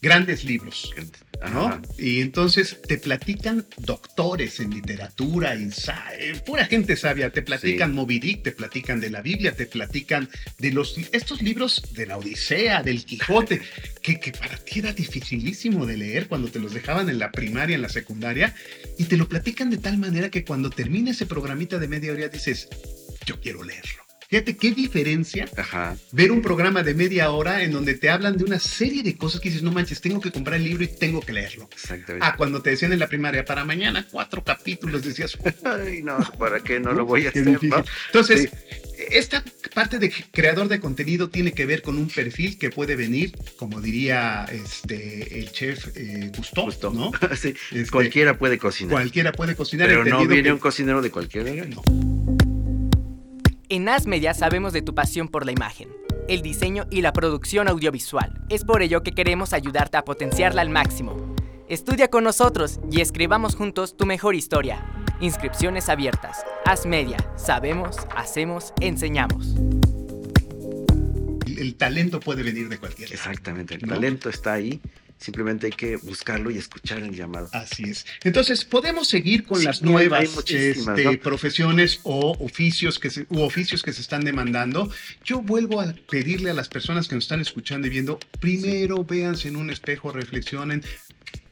grandes 0.00 0.44
libros. 0.44 0.92
¿No? 1.52 1.66
Ajá. 1.68 1.82
Y 1.98 2.20
entonces 2.20 2.76
te 2.86 2.98
platican 2.98 3.66
doctores 3.78 4.60
en 4.60 4.70
literatura, 4.70 5.54
ensa- 5.54 6.04
eh, 6.18 6.40
pura 6.44 6.66
gente 6.66 6.96
sabia, 6.96 7.30
te 7.30 7.42
platican 7.42 7.90
Sí. 7.90 7.94
Moby 7.96 8.18
Dick, 8.18 8.42
te 8.42 8.52
platican 8.52 9.00
de 9.00 9.10
la 9.10 9.22
Biblia, 9.22 9.52
te 9.56 9.66
platican 9.66 10.28
de 10.58 10.70
los 10.72 10.96
estos 11.12 11.40
libros 11.42 11.82
de 11.94 12.06
la 12.06 12.18
Odisea, 12.18 12.82
del 12.82 13.04
Quijote, 13.04 13.60
que, 14.02 14.20
que 14.20 14.32
para 14.32 14.56
ti 14.58 14.80
era 14.80 14.92
dificilísimo 14.92 15.86
de 15.86 15.96
leer 15.96 16.28
cuando 16.28 16.48
te 16.48 16.58
los 16.58 16.74
dejaban 16.74 17.08
en 17.08 17.18
la 17.18 17.30
primaria, 17.32 17.76
en 17.76 17.82
la 17.82 17.88
secundaria, 17.88 18.54
y 18.98 19.04
te 19.04 19.16
lo 19.16 19.28
platican 19.28 19.70
de 19.70 19.78
tal 19.78 19.98
manera 19.98 20.30
que 20.30 20.44
cuando 20.44 20.70
termina 20.70 21.10
ese 21.12 21.26
programita 21.26 21.78
de 21.78 21.88
media 21.88 22.12
hora 22.12 22.28
dices, 22.28 22.68
yo 23.26 23.40
quiero 23.40 23.62
leerlo. 23.62 24.02
Fíjate 24.30 24.56
qué 24.56 24.70
diferencia 24.70 25.48
Ajá. 25.56 25.96
ver 26.12 26.30
un 26.30 26.40
programa 26.40 26.84
de 26.84 26.94
media 26.94 27.32
hora 27.32 27.64
en 27.64 27.72
donde 27.72 27.94
te 27.94 28.08
hablan 28.10 28.36
de 28.36 28.44
una 28.44 28.60
serie 28.60 29.02
de 29.02 29.16
cosas 29.16 29.40
que 29.40 29.48
dices, 29.48 29.64
no 29.64 29.72
manches, 29.72 30.00
tengo 30.00 30.20
que 30.20 30.30
comprar 30.30 30.56
el 30.60 30.64
libro 30.64 30.84
y 30.84 30.86
tengo 30.86 31.20
que 31.20 31.32
leerlo. 31.32 31.68
Exactamente. 31.72 32.24
Ah, 32.24 32.36
cuando 32.36 32.62
te 32.62 32.70
decían 32.70 32.92
en 32.92 33.00
la 33.00 33.08
primaria, 33.08 33.44
para 33.44 33.64
mañana 33.64 34.06
cuatro 34.08 34.44
capítulos, 34.44 35.02
decías, 35.02 35.36
Ay, 35.64 36.02
no, 36.04 36.16
¿para 36.38 36.60
qué 36.60 36.78
no 36.78 36.92
lo 36.92 37.04
voy 37.06 37.26
a 37.26 37.32
Qué 37.32 37.40
hacer? 37.40 37.64
no? 37.64 37.84
Entonces, 38.06 38.50
Sí. 38.50 39.06
esta 39.10 39.42
parte 39.74 39.98
de 39.98 40.12
creador 40.30 40.68
de 40.68 40.78
contenido 40.78 41.28
tiene 41.28 41.50
que 41.52 41.66
ver 41.66 41.82
con 41.82 41.98
un 41.98 42.06
perfil 42.08 42.56
que 42.56 42.70
puede 42.70 42.94
venir, 42.94 43.32
como 43.56 43.80
diría 43.80 44.44
este, 44.52 45.40
el 45.40 45.50
chef 45.50 45.88
eh, 45.96 46.30
Gusteau, 46.36 46.66
Justo. 46.66 46.92
¿no? 46.92 47.10
Sí, 47.36 47.54
Este, 47.72 47.90
Cualquiera 47.90 48.38
puede 48.38 48.58
cocinar. 48.58 48.92
Cualquiera 48.92 49.32
puede 49.32 49.56
cocinar. 49.56 49.88
pero 49.88 50.04
no 50.04 50.24
viene 50.24 50.44
que- 50.44 50.52
un 50.52 50.58
cocinero 50.60 51.02
de 51.02 51.10
cualquier 51.10 51.48
lugar. 51.48 51.68
No. 51.70 51.82
En 53.72 53.88
As 53.88 54.08
Media 54.08 54.34
sabemos 54.34 54.72
de 54.72 54.82
tu 54.82 54.96
pasión 54.96 55.28
por 55.28 55.46
la 55.46 55.52
imagen, 55.52 55.88
el 56.26 56.42
diseño 56.42 56.88
y 56.90 57.02
la 57.02 57.12
producción 57.12 57.68
audiovisual. 57.68 58.44
Es 58.48 58.64
por 58.64 58.82
ello 58.82 59.04
que 59.04 59.12
queremos 59.12 59.52
ayudarte 59.52 59.96
a 59.96 60.04
potenciarla 60.04 60.60
al 60.60 60.70
máximo. 60.70 61.36
Estudia 61.68 62.08
con 62.08 62.24
nosotros 62.24 62.80
y 62.90 63.00
escribamos 63.00 63.54
juntos 63.54 63.96
tu 63.96 64.06
mejor 64.06 64.34
historia. 64.34 64.84
Inscripciones 65.20 65.88
abiertas. 65.88 66.44
As 66.64 66.84
Media. 66.84 67.18
Sabemos, 67.36 67.96
hacemos, 68.16 68.74
enseñamos. 68.80 69.54
El, 71.46 71.60
el 71.60 71.76
talento 71.76 72.18
puede 72.18 72.42
venir 72.42 72.68
de 72.68 72.76
cualquier 72.76 73.10
lado. 73.10 73.20
Exactamente, 73.20 73.76
el 73.76 73.82
¿No? 73.82 73.94
talento 73.94 74.30
está 74.30 74.54
ahí. 74.54 74.80
Simplemente 75.20 75.66
hay 75.66 75.72
que 75.72 75.96
buscarlo 75.96 76.50
y 76.50 76.56
escuchar 76.56 76.98
el 77.02 77.14
llamado. 77.14 77.48
Así 77.52 77.82
es. 77.84 78.06
Entonces, 78.24 78.64
podemos 78.64 79.06
seguir 79.06 79.44
con 79.44 79.58
Sí, 79.60 79.66
las 79.66 79.82
nuevas 79.82 80.24
este, 80.48 81.04
¿no? 81.04 81.12
profesiones 81.20 82.00
o 82.04 82.36
oficios 82.42 82.98
que 82.98 83.10
se, 83.10 83.26
u 83.28 83.40
oficios 83.42 83.82
que 83.82 83.92
se 83.92 84.00
están 84.00 84.24
demandando. 84.24 84.90
Yo 85.22 85.42
vuelvo 85.42 85.80
a 85.82 85.92
pedirle 86.10 86.50
a 86.50 86.54
las 86.54 86.68
personas 86.70 87.06
que 87.06 87.14
nos 87.16 87.24
están 87.24 87.40
escuchando 87.40 87.86
y 87.86 87.90
viendo, 87.90 88.18
primero 88.40 89.04
véanse 89.04 89.48
en 89.48 89.56
un 89.56 89.68
espejo, 89.70 90.10
reflexionen, 90.10 90.82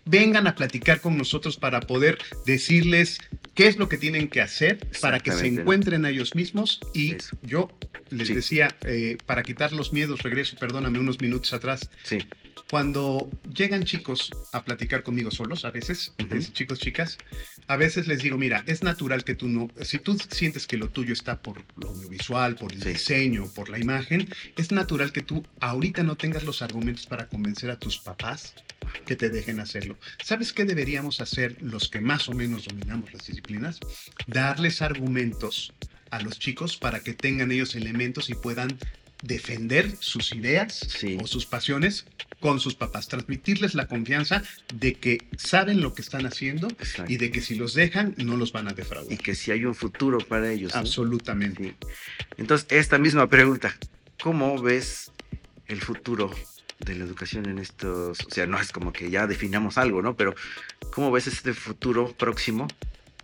vengan 0.06 0.46
a 0.46 0.54
platicar 0.54 1.02
con 1.02 1.18
nosotros 1.18 1.58
para 1.58 1.80
poder 1.80 2.16
decirles 2.46 3.18
qué 3.54 3.66
es 3.66 3.76
lo 3.76 3.90
que 3.90 3.98
tienen 3.98 4.28
que 4.28 4.40
hacer 4.40 4.78
para 5.02 5.20
que 5.20 5.32
se 5.32 5.46
encuentren 5.46 6.06
a 6.06 6.10
ellos 6.10 6.34
mismos. 6.34 6.80
Y 6.94 7.12
Eso. 7.16 7.36
yo 7.42 7.68
les 8.10 8.28
Sí. 8.28 8.34
decía, 8.34 8.74
eh, 8.86 9.18
para 9.26 9.42
quitar 9.42 9.72
los 9.74 9.92
miedos, 9.92 10.22
regreso, 10.22 10.56
perdóname, 10.58 10.98
unos 10.98 11.20
minutos 11.20 11.52
atrás, 11.52 11.90
Sí, 12.04 12.18
cuando 12.70 13.30
llegan 13.54 13.84
chicos 13.84 14.30
a 14.52 14.64
platicar 14.64 15.02
conmigo 15.02 15.30
solos, 15.30 15.64
a 15.64 15.70
veces, 15.70 16.12
Ujú. 16.22 16.34
es- 16.36 16.52
chicos, 16.52 16.78
chicas, 16.78 17.18
a 17.66 17.76
veces 17.76 18.06
les 18.06 18.22
digo, 18.22 18.36
mira, 18.36 18.62
es 18.66 18.82
natural 18.82 19.24
que 19.24 19.34
tú 19.34 19.48
no, 19.48 19.68
si 19.82 19.98
tú 19.98 20.18
sientes 20.30 20.66
que 20.66 20.76
lo 20.76 20.90
tuyo 20.90 21.12
está 21.12 21.40
por 21.40 21.64
lo 21.76 21.88
audiovisual, 21.90 22.56
por 22.56 22.72
el 22.72 22.82
Sí. 22.82 22.90
diseño, 22.90 23.46
por 23.54 23.68
la 23.70 23.78
imagen, 23.78 24.28
es 24.56 24.70
natural 24.70 25.12
que 25.12 25.22
tú 25.22 25.46
ahorita 25.60 26.02
no 26.02 26.16
tengas 26.16 26.44
los 26.44 26.60
argumentos 26.62 27.06
para 27.06 27.28
convencer 27.28 27.70
a 27.70 27.78
tus 27.78 27.98
papás 27.98 28.54
que 29.06 29.16
te 29.16 29.30
dejen 29.30 29.60
hacerlo. 29.60 29.98
¿Sabes 30.22 30.52
qué 30.52 30.64
deberíamos 30.64 31.20
hacer 31.20 31.56
los 31.62 31.88
que 31.88 32.00
más 32.00 32.28
o 32.28 32.32
menos 32.32 32.64
dominamos 32.66 33.12
las 33.12 33.26
disciplinas? 33.26 33.80
Darles 34.26 34.82
argumentos 34.82 35.72
a 36.10 36.20
los 36.20 36.38
chicos 36.38 36.76
para 36.76 37.00
que 37.00 37.12
tengan 37.14 37.50
ellos 37.52 37.74
elementos 37.74 38.30
y 38.30 38.34
puedan 38.34 38.78
defender 39.22 39.94
sus 40.00 40.32
ideas 40.32 40.74
Sí. 40.74 41.18
o 41.20 41.26
sus 41.26 41.44
pasiones 41.44 42.06
con 42.40 42.60
sus 42.60 42.74
papás, 42.74 43.08
transmitirles 43.08 43.74
la 43.74 43.86
confianza 43.86 44.42
de 44.74 44.94
que 44.94 45.26
saben 45.36 45.80
lo 45.80 45.92
que 45.92 46.02
están 46.02 46.26
haciendo 46.26 46.68
exacto. 46.68 47.12
y 47.12 47.16
de 47.16 47.30
que 47.30 47.40
si 47.40 47.56
los 47.56 47.74
dejan 47.74 48.14
no 48.16 48.36
los 48.36 48.52
van 48.52 48.68
a 48.68 48.72
Y 48.72 48.74
defraudar. 48.74 49.18
que 49.18 49.34
si 49.34 49.50
hay 49.50 49.64
un 49.64 49.74
futuro 49.74 50.18
para 50.18 50.50
ellos. 50.50 50.74
Absolutamente. 50.74 51.74
Sí. 51.80 51.88
Entonces, 52.36 52.66
esta 52.70 52.98
misma 52.98 53.28
pregunta, 53.28 53.76
¿cómo 54.22 54.60
ves 54.60 55.10
el 55.66 55.80
futuro 55.80 56.30
de 56.80 56.94
la 56.94 57.04
educación 57.04 57.46
en 57.48 57.58
estos, 57.58 58.20
o 58.20 58.30
sea, 58.30 58.46
no 58.46 58.58
es 58.60 58.70
como 58.70 58.92
que 58.92 59.10
ya 59.10 59.26
definamos 59.26 59.78
algo, 59.78 60.00
¿no? 60.00 60.16
Pero 60.16 60.34
¿cómo 60.92 61.10
ves 61.10 61.26
este 61.26 61.52
futuro 61.54 62.12
próximo 62.16 62.68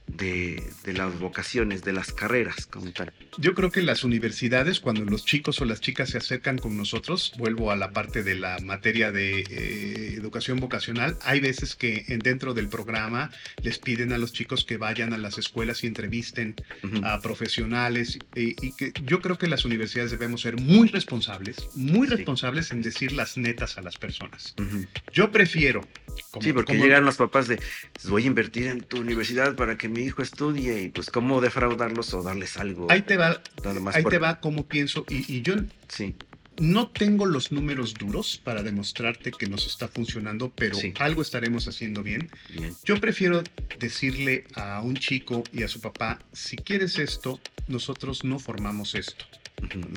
de, 0.06 0.62
de 0.84 0.92
las 0.92 1.18
vocaciones, 1.18 1.82
de 1.82 1.92
las 1.92 2.12
carreras 2.12 2.66
como 2.66 2.92
tal? 2.92 3.12
yo 3.38 3.54
creo 3.54 3.70
que 3.72 3.82
las 3.82 4.04
universidades, 4.04 4.78
cuando 4.78 5.04
los 5.04 5.24
chicos 5.24 5.60
o 5.60 5.64
las 5.64 5.80
chicas 5.80 6.10
se 6.10 6.18
acercan 6.18 6.56
con 6.58 6.76
nosotros, 6.76 7.32
vuelvo 7.36 7.70
a 7.72 7.76
la 7.76 7.90
parte 7.90 8.22
de 8.22 8.36
la 8.36 8.58
materia 8.62 9.10
de 9.10 9.40
eh, 9.40 10.14
educación 10.16 10.60
vocacional, 10.60 11.16
hay 11.22 11.40
veces 11.40 11.74
que 11.74 12.04
en- 12.08 12.20
dentro 12.20 12.54
del 12.54 12.68
programa 12.68 13.30
les 13.62 13.78
piden 13.78 14.12
a 14.12 14.18
los 14.18 14.32
chicos 14.32 14.64
que 14.64 14.76
vayan 14.76 15.12
a 15.14 15.18
las 15.18 15.38
escuelas 15.38 15.82
y 15.82 15.88
entrevisten 15.88 16.54
Ujú. 16.84 17.04
a 17.04 17.20
profesionales 17.20 18.18
y, 18.36 18.50
y 18.64 18.72
que 18.76 18.92
yo 19.04 19.20
creo 19.20 19.36
que 19.38 19.48
las 19.48 19.64
universidades 19.64 20.10
debemos 20.12 20.42
ser 20.42 20.56
muy 20.60 20.88
responsables, 20.88 21.56
muy 21.74 22.06
Sí. 22.06 22.14
responsables 22.14 22.70
en 22.70 22.82
decir 22.82 23.12
las 23.12 23.36
netas 23.36 23.78
a 23.78 23.82
las 23.82 23.96
personas. 23.96 24.54
Ujú. 24.60 24.84
Yo 25.12 25.30
prefiero... 25.32 25.80
como- 26.30 26.44
Sí, 26.44 26.52
porque 26.52 26.74
como- 26.74 26.84
llegan 26.84 27.04
los 27.04 27.16
papás 27.16 27.48
de, 27.48 27.56
"Pues 27.92 28.06
voy 28.08 28.24
a 28.24 28.26
invertir 28.26 28.66
en 28.68 28.80
tu 28.82 28.98
universidad 28.98 29.56
para 29.56 29.76
que 29.76 29.88
mi 29.88 30.03
hijo 30.04 30.22
estudie 30.22 30.82
y 30.82 30.88
pues 30.90 31.10
cómo 31.10 31.40
defraudarlos 31.40 32.12
o 32.14 32.22
darles 32.22 32.56
algo. 32.56 32.86
Ahí 32.90 33.02
te 33.02 33.16
va, 33.16 33.40
ahí 33.92 34.02
por- 34.02 34.12
te 34.12 34.18
va 34.18 34.40
como 34.40 34.66
pienso 34.66 35.04
y, 35.08 35.32
y 35.32 35.42
yo 35.42 35.54
Sí, 35.88 36.14
no 36.58 36.88
tengo 36.88 37.26
los 37.26 37.50
números 37.50 37.94
duros 37.94 38.40
para 38.42 38.62
demostrarte 38.62 39.32
que 39.32 39.46
nos 39.48 39.66
está 39.66 39.88
funcionando, 39.88 40.52
pero 40.54 40.76
Sí. 40.76 40.92
algo 40.98 41.22
estaremos 41.22 41.66
haciendo 41.66 42.02
bien. 42.02 42.30
bien. 42.54 42.74
Yo 42.84 43.00
prefiero 43.00 43.42
decirle 43.80 44.44
a 44.54 44.80
un 44.82 44.94
chico 44.96 45.42
y 45.52 45.62
a 45.64 45.68
su 45.68 45.80
papá, 45.80 46.20
si 46.32 46.56
quieres 46.56 46.98
esto, 46.98 47.40
nosotros 47.66 48.22
no 48.24 48.38
formamos 48.38 48.94
esto. 48.94 49.24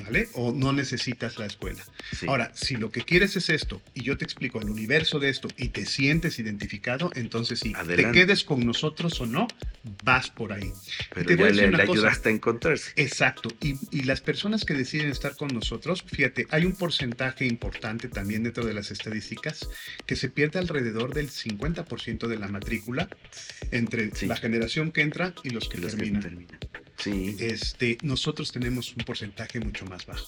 ¿Vale? 0.04 0.28
O 0.34 0.52
no 0.52 0.72
necesitas 0.72 1.38
la 1.38 1.46
escuela. 1.46 1.84
Sí. 2.16 2.26
Ahora, 2.28 2.50
si 2.54 2.76
lo 2.76 2.90
que 2.90 3.02
quieres 3.02 3.36
es 3.36 3.48
esto 3.50 3.82
y 3.94 4.02
yo 4.02 4.16
te 4.16 4.24
explico 4.24 4.60
el 4.60 4.70
universo 4.70 5.18
de 5.18 5.28
esto 5.28 5.48
y 5.56 5.68
te 5.68 5.84
sientes 5.84 6.38
identificado, 6.38 7.10
entonces 7.14 7.60
sí, 7.60 7.72
Adelante. 7.76 8.04
te 8.04 8.12
quedes 8.12 8.44
con 8.44 8.64
nosotros 8.64 9.20
o 9.20 9.26
no, 9.26 9.46
vas 10.04 10.30
por 10.30 10.52
ahí. 10.52 10.72
pero 11.14 11.26
te 11.26 11.36
voy 11.36 11.48
a 11.48 11.52
ya 11.52 11.66
le, 11.66 11.76
le 11.76 11.82
ayudaste 11.82 12.28
a 12.28 12.32
encontrarse. 12.32 12.92
Exacto. 12.96 13.50
Y, 13.60 13.76
y 13.90 14.02
las 14.02 14.20
personas 14.20 14.64
que 14.64 14.74
deciden 14.74 15.10
estar 15.10 15.36
con 15.36 15.48
nosotros, 15.48 16.02
fíjate, 16.06 16.46
hay 16.50 16.64
un 16.64 16.72
porcentaje 16.72 17.44
importante 17.46 18.08
también 18.08 18.44
dentro 18.44 18.64
de 18.64 18.74
las 18.74 18.90
estadísticas 18.90 19.68
que 20.06 20.16
se 20.16 20.28
pierde 20.30 20.58
alrededor 20.58 21.12
del 21.14 21.28
50% 21.30 22.26
de 22.26 22.38
la 22.38 22.48
matrícula 22.48 23.08
entre 23.70 24.14
Sí. 24.14 24.26
la 24.26 24.36
generación 24.36 24.92
que 24.92 25.02
entra 25.02 25.34
y 25.44 25.50
los 25.50 25.68
que 25.68 25.78
Los 25.78 25.94
que 25.94 26.02
terminan. 26.02 26.46
Sí, 26.98 27.36
Este, 27.38 27.96
nosotros 28.02 28.50
tenemos 28.52 28.94
un 28.96 29.04
porcentaje 29.04 29.60
mucho 29.60 29.84
más 29.86 30.04
bajo. 30.06 30.26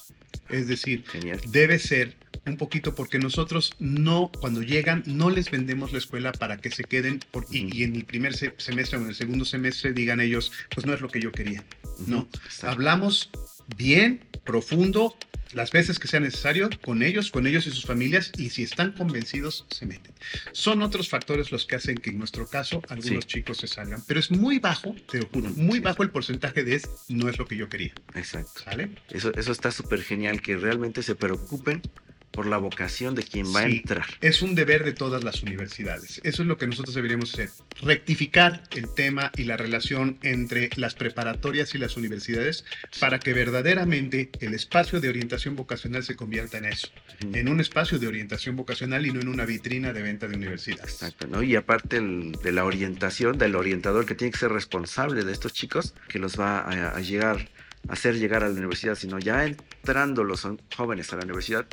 Es 0.48 0.66
decir, 0.68 1.04
genial. 1.08 1.40
debe 1.48 1.78
ser 1.78 2.16
un 2.46 2.56
poquito 2.56 2.94
porque 2.94 3.18
nosotros 3.18 3.72
no, 3.78 4.30
cuando 4.40 4.62
llegan, 4.62 5.02
no 5.06 5.30
les 5.30 5.50
vendemos 5.50 5.92
la 5.92 5.98
escuela 5.98 6.32
para 6.32 6.56
que 6.58 6.70
se 6.70 6.84
queden 6.84 7.20
por- 7.30 7.46
y, 7.50 7.66
Ujú. 7.66 7.76
y 7.76 7.82
en 7.84 7.96
el 7.96 8.04
primer 8.04 8.34
se- 8.34 8.54
semestre 8.58 8.98
o 8.98 9.02
en 9.02 9.08
el 9.08 9.14
segundo 9.14 9.44
semestre 9.44 9.92
digan 9.92 10.20
ellos, 10.20 10.50
pues 10.74 10.86
no 10.86 10.94
es 10.94 11.00
lo 11.00 11.08
que 11.08 11.20
yo 11.20 11.30
quería. 11.32 11.64
No, 12.06 12.20
Ujú, 12.20 12.28
exacto. 12.44 12.70
hablamos 12.70 13.30
bien, 13.76 14.20
profundo, 14.44 15.16
las 15.52 15.72
veces 15.72 15.98
que 15.98 16.06
sea 16.06 16.20
necesario, 16.20 16.70
con 16.82 17.02
ellos, 17.02 17.30
con 17.32 17.46
ellos 17.46 17.66
y 17.66 17.70
sus 17.72 17.84
familias, 17.84 18.30
y 18.38 18.50
si 18.50 18.62
están 18.62 18.92
convencidos, 18.92 19.66
se 19.70 19.84
meten. 19.84 20.12
Son 20.52 20.80
otros 20.82 21.08
factores 21.08 21.50
los 21.50 21.66
que 21.66 21.74
hacen 21.74 21.96
que 21.96 22.10
en 22.10 22.18
nuestro 22.18 22.46
caso 22.46 22.82
algunos 22.88 23.24
Sí. 23.24 23.30
chicos 23.30 23.58
se 23.58 23.66
salgan, 23.66 24.02
pero 24.06 24.20
es 24.20 24.30
muy 24.30 24.60
bajo, 24.60 24.94
te 25.10 25.18
lo 25.18 25.26
juro, 25.26 25.50
muy 25.50 25.78
sí. 25.78 25.80
bajo 25.80 26.02
el 26.04 26.10
porcentaje 26.10 26.62
de 26.62 26.76
es, 26.76 26.88
no 27.08 27.28
es 27.28 27.36
lo 27.38 27.46
que 27.46 27.56
yo 27.56 27.68
quería, 27.68 27.92
Exacto. 28.14 28.62
¿sale? 28.64 28.90
Eso, 29.10 29.32
eso 29.34 29.50
está 29.50 29.72
súper 29.72 30.02
genial, 30.02 30.40
que 30.40 30.56
realmente 30.56 31.02
se 31.02 31.16
preocupen 31.16 31.82
por 32.30 32.46
la 32.46 32.58
vocación 32.58 33.14
de 33.14 33.22
quien 33.24 33.46
va 33.54 33.60
a 33.60 33.66
entrar. 33.66 34.06
Es 34.20 34.40
un 34.42 34.54
deber 34.54 34.84
de 34.84 34.92
todas 34.92 35.24
las 35.24 35.42
universidades. 35.42 36.20
Eso 36.22 36.42
es 36.42 36.48
lo 36.48 36.56
que 36.58 36.66
nosotros 36.68 36.94
deberíamos 36.94 37.32
hacer. 37.34 37.50
Rectificar 37.82 38.62
el 38.76 38.88
tema 38.94 39.32
y 39.36 39.44
la 39.44 39.56
relación 39.56 40.18
entre 40.22 40.70
las 40.76 40.94
preparatorias 40.94 41.74
y 41.74 41.78
las 41.78 41.96
universidades 41.96 42.64
para 43.00 43.18
que 43.18 43.32
verdaderamente 43.32 44.30
el 44.40 44.54
espacio 44.54 45.00
de 45.00 45.08
orientación 45.08 45.56
vocacional 45.56 46.04
se 46.04 46.14
convierta 46.14 46.58
en 46.58 46.66
eso, 46.66 46.88
en 47.32 47.48
un 47.48 47.60
espacio 47.60 47.98
de 47.98 48.06
orientación 48.06 48.54
vocacional 48.54 49.04
y 49.06 49.12
no 49.12 49.20
en 49.20 49.28
una 49.28 49.44
vitrina 49.44 49.92
de 49.92 50.02
venta 50.02 50.28
de 50.28 50.36
universidades. 50.36 50.92
Exacto, 50.94 51.26
¿no? 51.26 51.42
Y 51.42 51.56
aparte 51.56 51.96
el- 51.96 52.32
de 52.42 52.52
la 52.52 52.64
orientación, 52.64 53.38
del 53.38 53.56
orientador 53.56 54.06
que 54.06 54.14
tiene 54.14 54.30
que 54.30 54.38
ser 54.38 54.52
responsable 54.52 55.24
de 55.24 55.32
estos 55.32 55.52
chicos, 55.52 55.94
que 56.08 56.18
los 56.20 56.38
va 56.38 56.60
a, 56.60 56.90
a 56.96 57.00
llegar, 57.00 57.48
a 57.88 57.92
hacer 57.94 58.14
llegar 58.18 58.44
a 58.44 58.48
la 58.48 58.54
universidad, 58.54 58.94
sino 58.94 59.18
ya 59.18 59.44
entrando 59.46 60.22
los 60.22 60.46
jóvenes 60.76 61.12
a 61.12 61.16
la 61.16 61.24
universidad, 61.24 61.66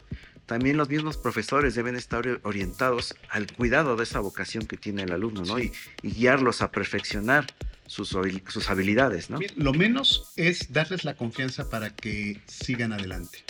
también 0.47 0.77
los 0.77 0.89
mismos 0.89 1.17
profesores 1.17 1.75
deben 1.75 1.95
estar 1.95 2.23
ori- 2.25 2.39
orientados 2.43 3.15
al 3.29 3.45
cuidado 3.51 3.95
de 3.95 4.03
esa 4.03 4.19
vocación 4.19 4.65
que 4.65 4.77
tiene 4.77 5.03
el 5.03 5.11
alumno, 5.11 5.43
¿no? 5.43 5.59
Y, 5.59 5.71
y 6.01 6.11
guiarlos 6.11 6.61
a 6.63 6.71
perfeccionar 6.71 7.45
sus, 7.85 8.13
habil- 8.15 8.41
sus 8.49 8.69
habilidades, 8.69 9.29
¿no? 9.29 9.39
Lo 9.55 9.73
menos 9.73 10.31
es 10.35 10.73
darles 10.73 11.03
la 11.05 11.15
confianza 11.15 11.69
para 11.69 11.95
que 11.95 12.41
sigan 12.47 12.91
adelante. 12.93 13.43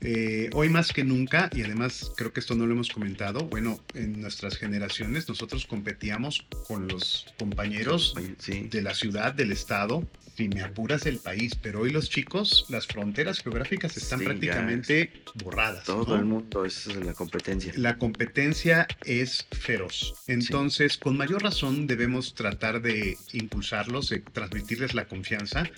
Eh, 0.00 0.48
hoy 0.54 0.68
más 0.68 0.92
que 0.92 1.02
nunca, 1.02 1.50
y 1.52 1.62
además 1.62 2.12
creo 2.16 2.32
que 2.32 2.38
esto 2.38 2.54
no 2.54 2.66
lo 2.66 2.72
hemos 2.72 2.88
comentado, 2.88 3.40
bueno, 3.46 3.80
en 3.94 4.20
nuestras 4.20 4.56
generaciones 4.56 5.28
nosotros 5.28 5.66
competíamos 5.66 6.46
con 6.68 6.86
los 6.86 7.26
compañeros 7.36 8.14
sí, 8.38 8.68
de 8.70 8.82
la 8.82 8.94
ciudad, 8.94 9.34
del 9.34 9.50
estado, 9.50 10.08
si 10.38 10.48
me 10.48 10.62
apuras 10.62 11.02
del 11.02 11.18
país, 11.18 11.56
pero 11.60 11.80
hoy 11.80 11.90
los 11.90 12.08
chicos, 12.10 12.64
las 12.68 12.86
fronteras 12.86 13.40
geográficas 13.40 13.96
están 13.96 14.20
Sí, 14.20 14.24
prácticamente 14.24 15.10
borradas. 15.34 15.82
todo 15.84 16.14
¿no? 16.14 16.20
el 16.20 16.26
mundo 16.26 16.64
es 16.64 16.86
la 16.94 17.12
competencia. 17.12 17.72
La 17.74 17.98
competencia 17.98 18.86
es 19.04 19.48
feroz. 19.50 20.14
Entonces, 20.28 20.96
con 20.96 21.16
mayor 21.16 21.42
razón 21.42 21.88
debemos 21.88 22.34
tratar 22.34 22.80
de 22.80 23.18
impulsarlos, 23.32 24.10
de 24.10 24.20
transmitirles 24.20 24.94
la 24.94 25.08
confianza 25.08 25.68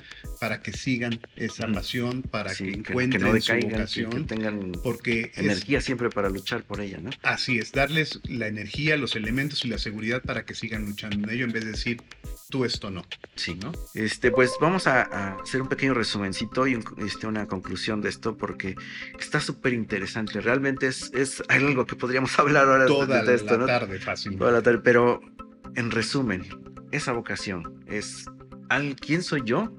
para 0.41 0.61
que 0.61 0.75
sigan 0.75 1.19
esa 1.37 1.65
Ujú. 1.65 1.73
pasión, 1.77 2.23
para 2.23 2.53
Sí, 2.55 2.65
que 2.67 2.71
encuentren 2.73 3.23
su 3.23 3.33
decaigan, 3.33 3.61
que, 3.63 3.71
que 3.71 3.73
vocación. 3.73 4.27
tengan 4.27 4.73
Porque 4.85 5.31
es- 5.33 5.39
energía 5.39 5.81
siempre 5.81 6.11
para 6.11 6.29
luchar 6.29 6.65
por 6.65 6.83
ella, 6.83 6.99
¿no? 6.99 7.09
así 7.23 7.57
es, 7.59 7.73
darles 7.73 8.21
la 8.25 8.47
energía, 8.47 8.99
los 8.99 9.17
elementos 9.17 9.65
y 9.65 9.69
la 9.69 9.79
seguridad 9.79 10.21
para 10.23 10.45
que 10.45 10.55
sigan 10.55 10.85
luchando 10.85 11.17
en 11.27 11.35
ello 11.35 11.47
en 11.47 11.53
vez 11.53 11.65
de 11.65 11.71
decir, 11.71 12.03
tú 12.51 12.67
esto 12.67 12.91
no. 12.91 13.07
Sí, 13.37 13.55
¿no? 13.55 13.73
Este, 13.95 14.31
pues 14.31 14.50
vamos 14.61 14.87
a, 14.87 15.03
a 15.03 15.35
hacer 15.43 15.61
un 15.63 15.69
pequeño 15.69 15.95
resumencito 15.95 16.67
y 16.67 16.75
un- 16.75 16.85
este, 16.99 17.27
una 17.27 17.47
conclusión 17.47 18.01
de 18.01 18.09
esto 18.09 18.37
porque 18.37 18.75
está 19.19 19.41
súper 19.41 19.73
interesante. 19.75 20.41
Realmente 20.41 20.87
es, 20.87 21.11
es 21.15 21.43
algo 21.49 21.87
que 21.87 21.97
podríamos 21.97 22.39
hablar 22.39 22.69
ahora 22.69 22.87
Toda 22.87 23.23
de 23.23 23.35
esto, 23.35 23.53
la 23.55 23.59
¿no? 23.59 23.67
tarde 23.67 23.99
fácil. 24.01 24.37
Toda 24.39 24.53
la 24.53 24.63
tarde, 24.63 24.81
pero 24.83 25.21
en 25.75 25.91
resumen, 25.91 26.45
esa 26.91 27.13
vocación 27.13 27.83
es 27.87 28.27
al, 28.69 28.97
quién 28.97 29.23
soy 29.23 29.43
yo, 29.45 29.73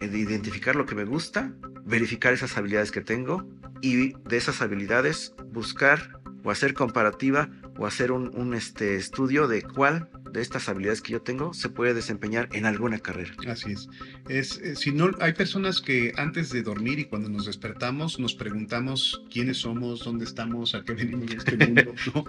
Eh, 0.00 0.08
de 0.08 0.18
identificar 0.18 0.74
lo 0.74 0.86
que 0.86 0.96
me 0.96 1.04
gusta, 1.04 1.52
verificar 1.86 2.32
esas 2.32 2.56
habilidades 2.58 2.90
que 2.90 3.00
tengo 3.00 3.46
y 3.80 4.14
de 4.28 4.36
esas 4.36 4.60
habilidades 4.60 5.32
buscar 5.52 6.18
o 6.42 6.50
hacer 6.50 6.74
comparativa 6.74 7.48
o 7.78 7.86
hacer 7.86 8.10
un, 8.10 8.30
un, 8.36 8.54
este, 8.54 8.96
estudio 8.96 9.46
de 9.46 9.62
cuál 9.62 10.08
de 10.34 10.42
estas 10.42 10.68
habilidades 10.68 11.00
que 11.00 11.12
yo 11.12 11.22
tengo 11.22 11.54
se 11.54 11.68
puede 11.68 11.94
desempeñar 11.94 12.48
en 12.52 12.66
alguna 12.66 12.98
carrera. 12.98 13.34
Así 13.48 13.72
es. 13.72 13.88
es 14.28 14.58
eh, 14.58 14.76
si 14.76 14.92
no, 14.92 15.10
hay 15.20 15.32
personas 15.32 15.80
que 15.80 16.12
antes 16.16 16.50
de 16.50 16.62
dormir 16.62 16.98
y 16.98 17.04
cuando 17.04 17.28
nos 17.30 17.46
despertamos 17.46 18.18
nos 18.18 18.34
preguntamos 18.34 19.22
quiénes 19.32 19.58
somos, 19.58 20.04
dónde 20.04 20.24
estamos, 20.24 20.74
a 20.74 20.84
qué 20.84 20.92
venimos 20.92 21.30
de 21.30 21.36
este 21.36 21.56
mundo, 21.56 21.94
¿no? 22.14 22.24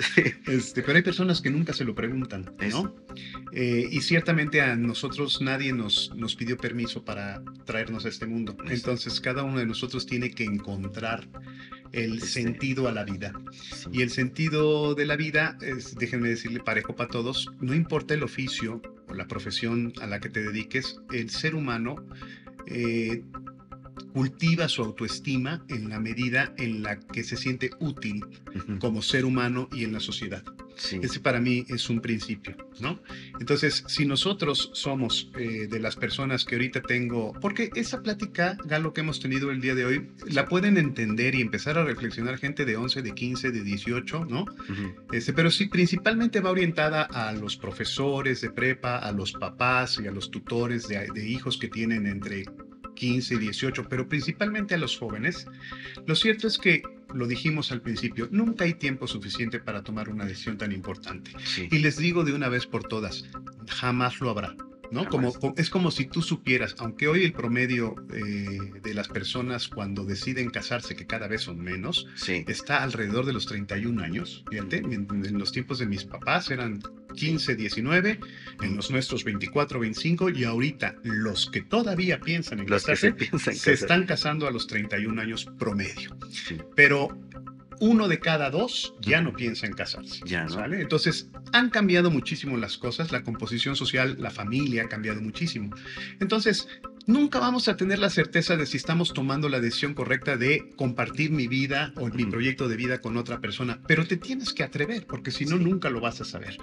Este, 0.46 0.84
pero 0.84 0.98
hay 0.98 1.04
personas 1.04 1.42
que 1.42 1.50
nunca 1.50 1.74
se 1.74 1.84
lo 1.84 1.96
preguntan, 1.96 2.56
¿no? 2.72 2.96
Eh, 3.52 3.88
y 3.92 4.02
ciertamente 4.02 4.62
a 4.62 4.76
nosotros 4.76 5.42
nadie 5.42 5.74
nos, 5.74 6.14
nos 6.16 6.36
pidió 6.36 6.58
permiso 6.58 7.04
para 7.04 7.42
traernos 7.66 8.06
a 8.06 8.10
este 8.10 8.28
mundo. 8.28 8.56
Entonces 8.70 9.20
cada 9.20 9.44
uno 9.44 9.58
de 9.58 9.66
nosotros 9.66 10.06
tiene 10.06 10.30
que 10.30 10.44
encontrar 10.44 11.28
el 11.96 12.16
Este. 12.18 12.28
sentido 12.28 12.88
a 12.88 12.92
la 12.92 13.04
vida. 13.04 13.34
Y 13.92 14.02
el 14.02 14.10
sentido 14.10 14.96
de 14.96 15.06
la 15.06 15.16
vida 15.16 15.58
es, 15.62 15.96
déjenme 15.96 16.30
decirle, 16.30 16.60
parejo 16.60 16.96
para 16.96 17.10
todos, 17.10 17.52
no 17.60 17.74
importa 17.74 18.14
el 18.14 18.24
oficio 18.24 18.82
o 19.08 19.14
la 19.14 19.28
profesión 19.28 19.94
a 20.02 20.08
la 20.08 20.20
que 20.20 20.30
te 20.30 20.44
dediques, 20.44 21.00
el 21.12 21.30
ser 21.30 21.56
humano 21.56 21.96
eh, 22.68 23.24
cultiva 24.14 24.68
su 24.68 24.84
autoestima 24.84 25.64
en 25.70 25.90
la 25.90 26.00
medida 26.00 26.54
en 26.58 26.84
la 26.84 27.00
que 27.00 27.24
se 27.24 27.38
siente 27.38 27.72
útil 27.80 28.26
como 28.80 29.02
ser 29.02 29.26
humano 29.26 29.70
y 29.74 29.84
en 29.84 29.94
la 29.94 30.00
sociedad. 30.00 30.44
Sí. 30.76 31.00
Ese 31.02 31.20
para 31.22 31.40
mí 31.40 31.66
es 31.70 31.90
un 31.90 32.02
principio, 32.02 32.56
¿no? 32.82 33.00
Entonces, 33.40 33.86
si 33.88 34.06
nosotros 34.06 34.72
somos 34.74 35.32
eh, 35.38 35.68
de 35.70 35.80
las 35.80 35.96
personas 35.96 36.44
que 36.44 36.56
ahorita 36.56 36.82
tengo, 36.82 37.34
porque 37.40 37.70
esa 37.76 38.02
plática, 38.04 38.58
Galo, 38.66 38.94
que 38.94 39.02
hemos 39.02 39.20
tenido 39.22 39.52
el 39.52 39.62
día 39.62 39.74
de 39.74 39.86
hoy, 39.86 40.10
la 40.26 40.48
pueden 40.48 40.78
entender 40.78 41.36
y 41.36 41.42
empezar 41.42 41.78
a 41.78 41.86
reflexionar 41.86 42.38
gente 42.38 42.66
de 42.66 42.76
11, 42.76 43.02
de 43.02 43.14
15, 43.14 43.52
de 43.52 43.64
18, 43.64 44.26
¿no? 44.26 44.46
Este, 45.14 45.32
pero 45.32 45.50
sí, 45.50 45.68
principalmente 45.68 46.42
va 46.42 46.52
orientada 46.52 47.04
a 47.04 47.32
los 47.32 47.56
profesores 47.56 48.42
de 48.42 48.52
prepa, 48.52 48.98
a 48.98 49.12
los 49.14 49.32
papás 49.32 50.00
y 50.04 50.08
a 50.08 50.12
los 50.12 50.30
tutores 50.30 50.90
de, 50.90 51.08
de 51.14 51.28
hijos 51.28 51.58
que 51.58 51.70
tienen 51.70 52.06
entre 52.06 52.46
15 52.96 53.36
y 53.36 53.38
18, 53.38 53.88
pero 53.90 54.08
principalmente 54.10 54.74
a 54.74 54.78
los 54.78 54.98
jóvenes. 54.98 55.48
Lo 56.08 56.16
cierto 56.16 56.48
es 56.48 56.58
que, 56.58 56.82
lo 57.14 57.28
dijimos 57.28 57.72
al 57.72 57.82
principio, 57.82 58.28
nunca 58.32 58.66
hay 58.66 58.74
tiempo 58.74 59.08
suficiente 59.08 59.60
para 59.60 59.84
tomar 59.84 60.10
una 60.10 60.26
decisión 60.26 60.58
tan 60.58 60.72
importante. 60.72 61.32
Sí. 61.44 61.68
Y 61.72 61.80
les 61.80 61.98
digo 61.98 62.24
de 62.24 62.34
una 62.34 62.50
vez 62.50 62.66
por 62.66 62.84
todas, 62.84 63.26
jamás 63.68 64.20
lo 64.20 64.32
habrá. 64.32 64.56
¿No? 64.92 65.08
Como, 65.10 65.34
es 65.58 65.70
como 65.70 65.92
si 65.92 66.06
tú 66.06 66.22
supieras, 66.22 66.76
aunque 66.80 67.08
hoy 67.08 67.24
el 67.24 67.34
promedio 67.34 67.96
eh, 68.14 68.72
de 68.82 68.94
las 68.94 69.08
personas 69.08 69.68
cuando 69.68 70.06
deciden 70.06 70.50
casarse, 70.50 70.96
que 70.96 71.06
cada 71.06 71.28
vez 71.28 71.42
son 71.42 71.60
menos, 71.60 72.08
Sí. 72.16 72.44
está 72.48 72.84
alrededor 72.84 73.26
de 73.26 73.34
los 73.34 73.46
31 73.46 74.02
años. 74.04 74.44
Fíjate, 74.50 74.78
en, 74.78 75.08
en 75.10 75.38
los 75.38 75.52
tiempos 75.52 75.80
de 75.80 75.86
mis 75.86 76.04
papás 76.06 76.50
eran 76.52 76.82
15, 77.16 77.56
19, 77.56 78.20
en 78.62 78.76
los 78.76 78.92
nuestros 78.92 79.24
24, 79.24 79.80
25, 79.80 80.30
y 80.30 80.44
ahorita 80.44 80.96
los 81.04 81.50
que 81.50 81.62
todavía 81.62 82.20
piensan 82.20 82.60
en 82.60 82.70
Los 82.70 82.84
que 82.86 82.96
se 82.96 83.10
casarse 83.10 83.14
piensan 83.30 83.54
se 83.56 83.72
casar. 83.72 83.74
están 83.74 84.06
casando 84.06 84.48
a 84.48 84.52
los 84.52 84.68
31 84.68 85.22
años 85.22 85.46
promedio. 85.58 86.18
Sí. 86.30 86.58
Pero 86.76 87.08
uno 87.80 88.08
de 88.08 88.20
cada 88.20 88.50
dos 88.50 88.94
ya 89.02 89.22
no 89.22 89.34
piensa 89.34 89.66
en 89.66 89.74
casarse. 89.74 90.22
Ya, 90.26 90.44
¿no? 90.44 90.50
¿sale? 90.50 90.82
Entonces, 90.82 91.30
han 91.54 91.70
cambiado 91.70 92.12
muchísimo 92.12 92.58
las 92.58 92.78
cosas, 92.78 93.12
la 93.12 93.24
composición 93.24 93.76
social, 93.76 94.16
la 94.20 94.32
familia 94.32 94.84
ha 94.84 94.90
cambiado 94.90 95.22
muchísimo. 95.22 95.76
Entonces, 96.20 96.68
nunca 97.08 97.40
vamos 97.40 97.68
a 97.68 97.78
tener 97.78 98.00
la 98.00 98.10
certeza 98.10 98.58
de 98.58 98.66
si 98.66 98.78
estamos 98.78 99.14
tomando 99.14 99.50
la 99.50 99.60
decisión 99.60 99.94
correcta 99.94 100.38
de 100.38 100.70
compartir 100.76 101.32
mi 101.32 101.48
vida 101.48 101.94
o 101.96 102.08
mi 102.08 102.26
proyecto 102.26 102.68
de 102.68 102.76
vida 102.76 103.00
con 103.00 103.18
otra 103.18 103.40
persona, 103.40 103.80
pero 103.88 104.06
te 104.06 104.18
tienes 104.18 104.54
que 104.54 104.64
atrever, 104.64 105.06
porque 105.06 105.32
si 105.32 105.46
no, 105.46 105.58
nunca 105.58 105.90
lo 105.90 106.02
vas 106.02 106.22
a 106.22 106.26
saber. 106.26 106.58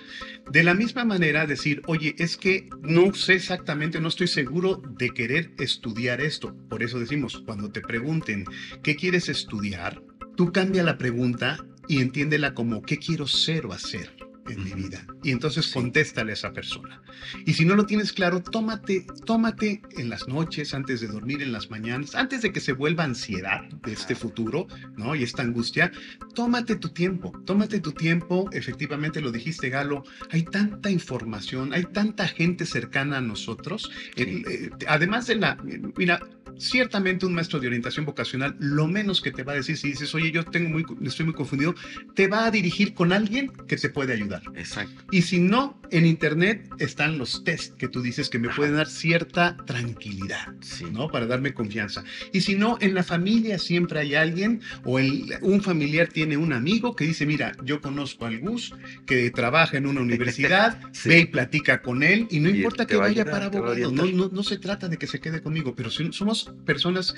De 0.50 0.62
la 0.62 0.74
misma 0.74 1.04
manera, 1.04 1.46
decir, 1.46 1.82
oye, 1.86 2.14
es 2.18 2.36
que 2.36 2.68
no 2.82 3.14
sé 3.14 3.34
exactamente, 3.34 4.00
no 4.00 4.08
estoy 4.08 4.28
seguro 4.28 4.82
de 4.98 5.10
querer 5.10 5.52
estudiar 5.58 6.20
esto. 6.20 6.54
Por 6.68 6.82
eso 6.82 6.98
decimos, 6.98 7.42
cuando 7.44 7.70
te 7.70 7.80
pregunten, 7.80 8.44
¿qué 8.82 8.96
quieres 8.96 9.28
estudiar? 9.28 10.02
Tú 10.36 10.52
cambia 10.52 10.82
la 10.82 10.98
pregunta 10.98 11.58
y 11.88 12.00
entiéndela 12.00 12.54
como, 12.54 12.82
¿qué 12.82 12.98
quiero 12.98 13.26
ser 13.26 13.66
o 13.66 13.72
hacer? 13.72 14.14
en 14.48 14.64
mi 14.64 14.72
vida. 14.72 15.06
Y 15.22 15.30
entonces 15.30 15.66
Sí. 15.66 15.72
contéstale 15.72 16.32
a 16.32 16.34
esa 16.34 16.52
persona. 16.52 17.00
Y 17.46 17.52
si 17.54 17.64
no 17.64 17.76
lo 17.76 17.86
tienes 17.86 18.12
claro, 18.12 18.42
tómate, 18.42 19.06
tómate 19.24 19.80
en 19.96 20.08
las 20.10 20.26
noches, 20.26 20.74
antes 20.74 21.00
de 21.00 21.06
dormir, 21.06 21.42
en 21.42 21.52
las 21.52 21.70
mañanas, 21.70 22.16
antes 22.16 22.42
de 22.42 22.52
que 22.52 22.58
se 22.58 22.72
vuelva 22.72 23.04
ansiedad 23.04 23.62
de 23.84 23.92
este 23.92 24.16
futuro, 24.16 24.66
¿no? 24.96 25.14
Y 25.14 25.22
esta 25.22 25.42
angustia, 25.42 25.92
tómate 26.34 26.74
tu 26.74 26.88
tiempo, 26.88 27.30
tómate 27.46 27.78
tu 27.78 27.92
tiempo, 27.92 28.50
efectivamente 28.52 29.20
lo 29.20 29.30
dijiste 29.30 29.68
Galo, 29.68 30.02
hay 30.30 30.42
tanta 30.42 30.90
información, 30.90 31.72
hay 31.72 31.84
tanta 31.84 32.26
gente 32.26 32.66
cercana 32.66 33.18
a 33.18 33.20
nosotros, 33.20 33.92
el- 34.16 34.44
eh, 34.48 34.70
además 34.88 35.28
de 35.28 35.36
la, 35.36 35.56
mira, 35.96 36.18
ciertamente 36.62 37.26
un 37.26 37.34
maestro 37.34 37.60
de 37.60 37.66
orientación 37.66 38.04
vocacional, 38.06 38.56
lo 38.58 38.86
menos 38.86 39.20
que 39.20 39.30
te 39.32 39.42
va 39.42 39.52
a 39.52 39.56
decir 39.56 39.76
si 39.76 39.88
dices, 39.88 40.14
oye, 40.14 40.30
yo 40.30 40.44
tengo 40.44 40.68
muy, 40.70 40.84
estoy 41.04 41.26
muy 41.26 41.34
confundido, 41.34 41.74
te 42.14 42.28
va 42.28 42.46
a 42.46 42.50
dirigir 42.50 42.94
con 42.94 43.12
alguien 43.12 43.48
que 43.66 43.76
te 43.76 43.88
puede 43.90 44.12
ayudar. 44.14 44.42
Exacto. 44.54 45.04
Y 45.10 45.22
si 45.22 45.38
no, 45.40 45.80
en 45.90 46.06
internet 46.06 46.68
están 46.78 47.18
los 47.18 47.44
test 47.44 47.76
que 47.76 47.88
tú 47.88 48.00
dices 48.00 48.28
que 48.30 48.38
me 48.38 48.48
Ajá. 48.48 48.56
pueden 48.56 48.76
dar 48.76 48.88
cierta 48.88 49.56
tranquilidad. 49.66 50.48
Sí. 50.60 50.84
¿no? 50.90 51.08
Para 51.08 51.26
darme 51.26 51.52
confianza. 51.54 52.04
Y 52.32 52.40
si 52.42 52.54
no, 52.54 52.78
en 52.80 52.94
la 52.94 53.02
familia 53.02 53.58
siempre 53.58 54.00
hay 54.00 54.14
alguien 54.14 54.60
o 54.84 54.98
el- 54.98 55.34
un 55.42 55.62
familiar 55.62 56.08
tiene 56.08 56.36
un 56.36 56.52
amigo 56.52 56.94
que 56.96 57.04
dice, 57.04 57.26
mira, 57.26 57.52
yo 57.64 57.80
conozco 57.80 58.26
al 58.26 58.38
Gus 58.40 58.74
que 59.06 59.30
trabaja 59.30 59.76
en 59.76 59.86
una 59.86 60.00
universidad, 60.68 60.78
Sí. 60.92 61.08
ve 61.08 61.18
y 61.20 61.26
platica 61.26 61.82
con 61.82 62.02
él 62.02 62.26
y 62.30 62.40
no 62.40 62.48
Y 62.50 62.56
importa 62.56 62.86
que 62.86 62.96
vaya 62.96 63.24
para 63.24 63.46
abogado, 63.46 63.90
no, 63.92 64.06
no, 64.06 64.28
no 64.32 64.42
se 64.42 64.58
trata 64.58 64.88
de 64.88 64.96
que 64.96 65.06
se 65.06 65.20
quede 65.20 65.42
conmigo, 65.42 65.74
pero 65.74 65.90
si- 65.90 66.12
somos 66.12 66.51
personas 66.64 67.14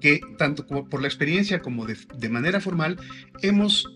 que 0.00 0.20
tanto 0.38 0.66
como 0.66 0.88
por 0.88 1.00
la 1.02 1.08
experiencia 1.08 1.60
como 1.60 1.84
de, 1.86 1.96
de 2.18 2.28
manera 2.28 2.60
formal 2.60 2.98
hemos 3.42 3.88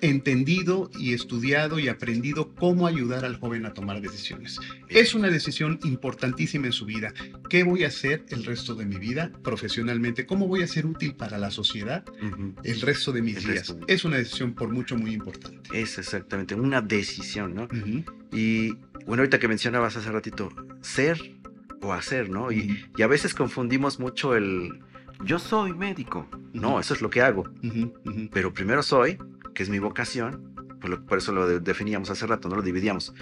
entendido 0.00 0.90
y 0.98 1.12
estudiado 1.12 1.80
y 1.80 1.88
aprendido 1.88 2.54
cómo 2.54 2.86
ayudar 2.86 3.24
al 3.24 3.36
joven 3.40 3.66
a 3.66 3.74
tomar 3.74 4.00
decisiones. 4.00 4.60
Es 4.88 5.14
una 5.14 5.28
decisión 5.28 5.80
importantísima 5.82 6.66
en 6.66 6.72
su 6.72 6.84
vida. 6.86 7.12
¿Qué 7.50 7.64
voy 7.64 7.82
a 7.82 7.88
hacer 7.88 8.24
el 8.28 8.44
resto 8.44 8.76
de 8.76 8.86
mi 8.86 8.96
vida 8.98 9.32
profesionalmente? 9.42 10.24
¿Cómo 10.24 10.46
voy 10.46 10.62
a 10.62 10.68
ser 10.68 10.86
útil 10.86 11.16
para 11.16 11.36
la 11.38 11.50
sociedad 11.50 12.04
el 12.62 12.80
resto 12.80 13.10
de 13.12 13.22
mis 13.22 13.38
El 13.38 13.44
días? 13.52 13.76
de- 13.76 13.92
Es 13.92 14.04
una 14.04 14.18
decisión 14.18 14.54
por 14.54 14.68
mucho 14.70 14.96
muy 14.96 15.12
importante. 15.12 15.68
Es 15.76 15.98
exactamente 15.98 16.54
una 16.54 16.80
decisión, 16.80 17.54
¿no? 17.54 17.68
Y 18.32 18.74
bueno, 19.04 19.22
ahorita 19.22 19.38
que 19.40 19.48
mencionabas 19.48 19.96
hace 19.96 20.10
ratito, 20.12 20.50
ser 20.80 21.37
o 21.82 21.92
hacer, 21.92 22.30
¿no? 22.30 22.50
Y, 22.52 22.84
a 23.02 23.06
veces 23.06 23.34
confundimos 23.34 23.98
mucho 24.00 24.34
el 24.34 24.80
yo 25.24 25.38
soy 25.38 25.72
médico. 25.72 26.28
No, 26.52 26.78
eso 26.80 26.94
es 26.94 27.02
lo 27.02 27.10
que 27.10 27.22
hago. 27.22 27.44
Pero 28.32 28.52
primero 28.52 28.82
soy, 28.82 29.18
que 29.54 29.62
es 29.64 29.68
mi 29.68 29.78
vocación, 29.80 30.54
por, 30.80 30.90
lo- 30.90 31.04
por 31.06 31.18
eso 31.18 31.32
lo 31.32 31.46
de- 31.48 31.60
definíamos 31.60 32.10
hace 32.10 32.26
rato, 32.26 32.48
no 32.48 32.56
lo 32.56 32.62
dividíamos. 32.62 33.12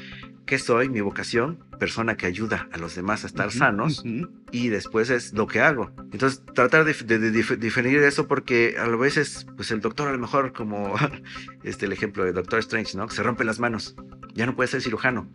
¿Qué 0.45 0.59
soy? 0.59 0.89
Mi 0.89 1.01
vocación, 1.01 1.59
persona 1.81 2.17
que 2.17 2.27
ayuda 2.27 2.69
a 2.71 2.79
los 2.79 2.95
demás 2.95 3.25
a 3.25 3.27
estar 3.27 3.51
sanos. 3.51 4.05
y 4.53 4.69
después 4.69 5.11
es 5.11 5.33
lo 5.33 5.47
que 5.47 5.61
hago. 5.61 5.91
Entonces, 6.13 6.43
tratar 6.55 6.85
de, 6.85 6.93
de- 6.95 7.19
de 7.19 7.33
dif- 7.33 7.57
diferir 7.57 7.99
eso 8.03 8.29
porque 8.29 8.77
a 8.79 8.87
veces, 8.89 9.47
pues 9.57 9.71
el 9.71 9.81
doctor 9.81 10.09
a 10.09 10.13
lo 10.13 10.19
mejor 10.19 10.53
como 10.53 10.95
este 11.65 11.87
el 11.87 11.93
ejemplo 11.93 12.25
de 12.25 12.33
Doctor 12.33 12.59
Strange, 12.61 12.97
¿no? 12.97 13.09
Que 13.09 13.15
se 13.17 13.23
rompe 13.23 13.45
las 13.45 13.59
manos, 13.59 13.97
ya 14.35 14.45
no 14.47 14.55
puede 14.55 14.69
ser 14.69 14.83
cirujano. 14.83 15.29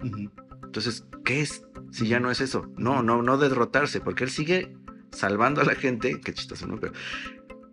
Entonces, 0.63 1.05
¿qué 1.26 1.41
es? 1.41 1.65
Si 1.92 2.08
ya 2.08 2.20
no 2.20 2.32
es 2.32 2.42
eso. 2.42 2.72
No, 2.78 3.04
no, 3.04 3.22
no 3.22 3.38
derrotarse, 3.38 4.02
porque 4.02 4.24
él 4.24 4.30
sigue 4.30 4.76
salvando 5.12 5.62
a 5.62 5.66
la 5.66 5.76
gente, 5.76 6.20
qué 6.22 6.34
chistoso, 6.34 6.68
¿no? 6.68 6.80
Pero, 6.80 6.94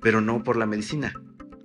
pero 0.00 0.20
no 0.20 0.42
por 0.42 0.56
la 0.56 0.66
medicina, 0.66 1.12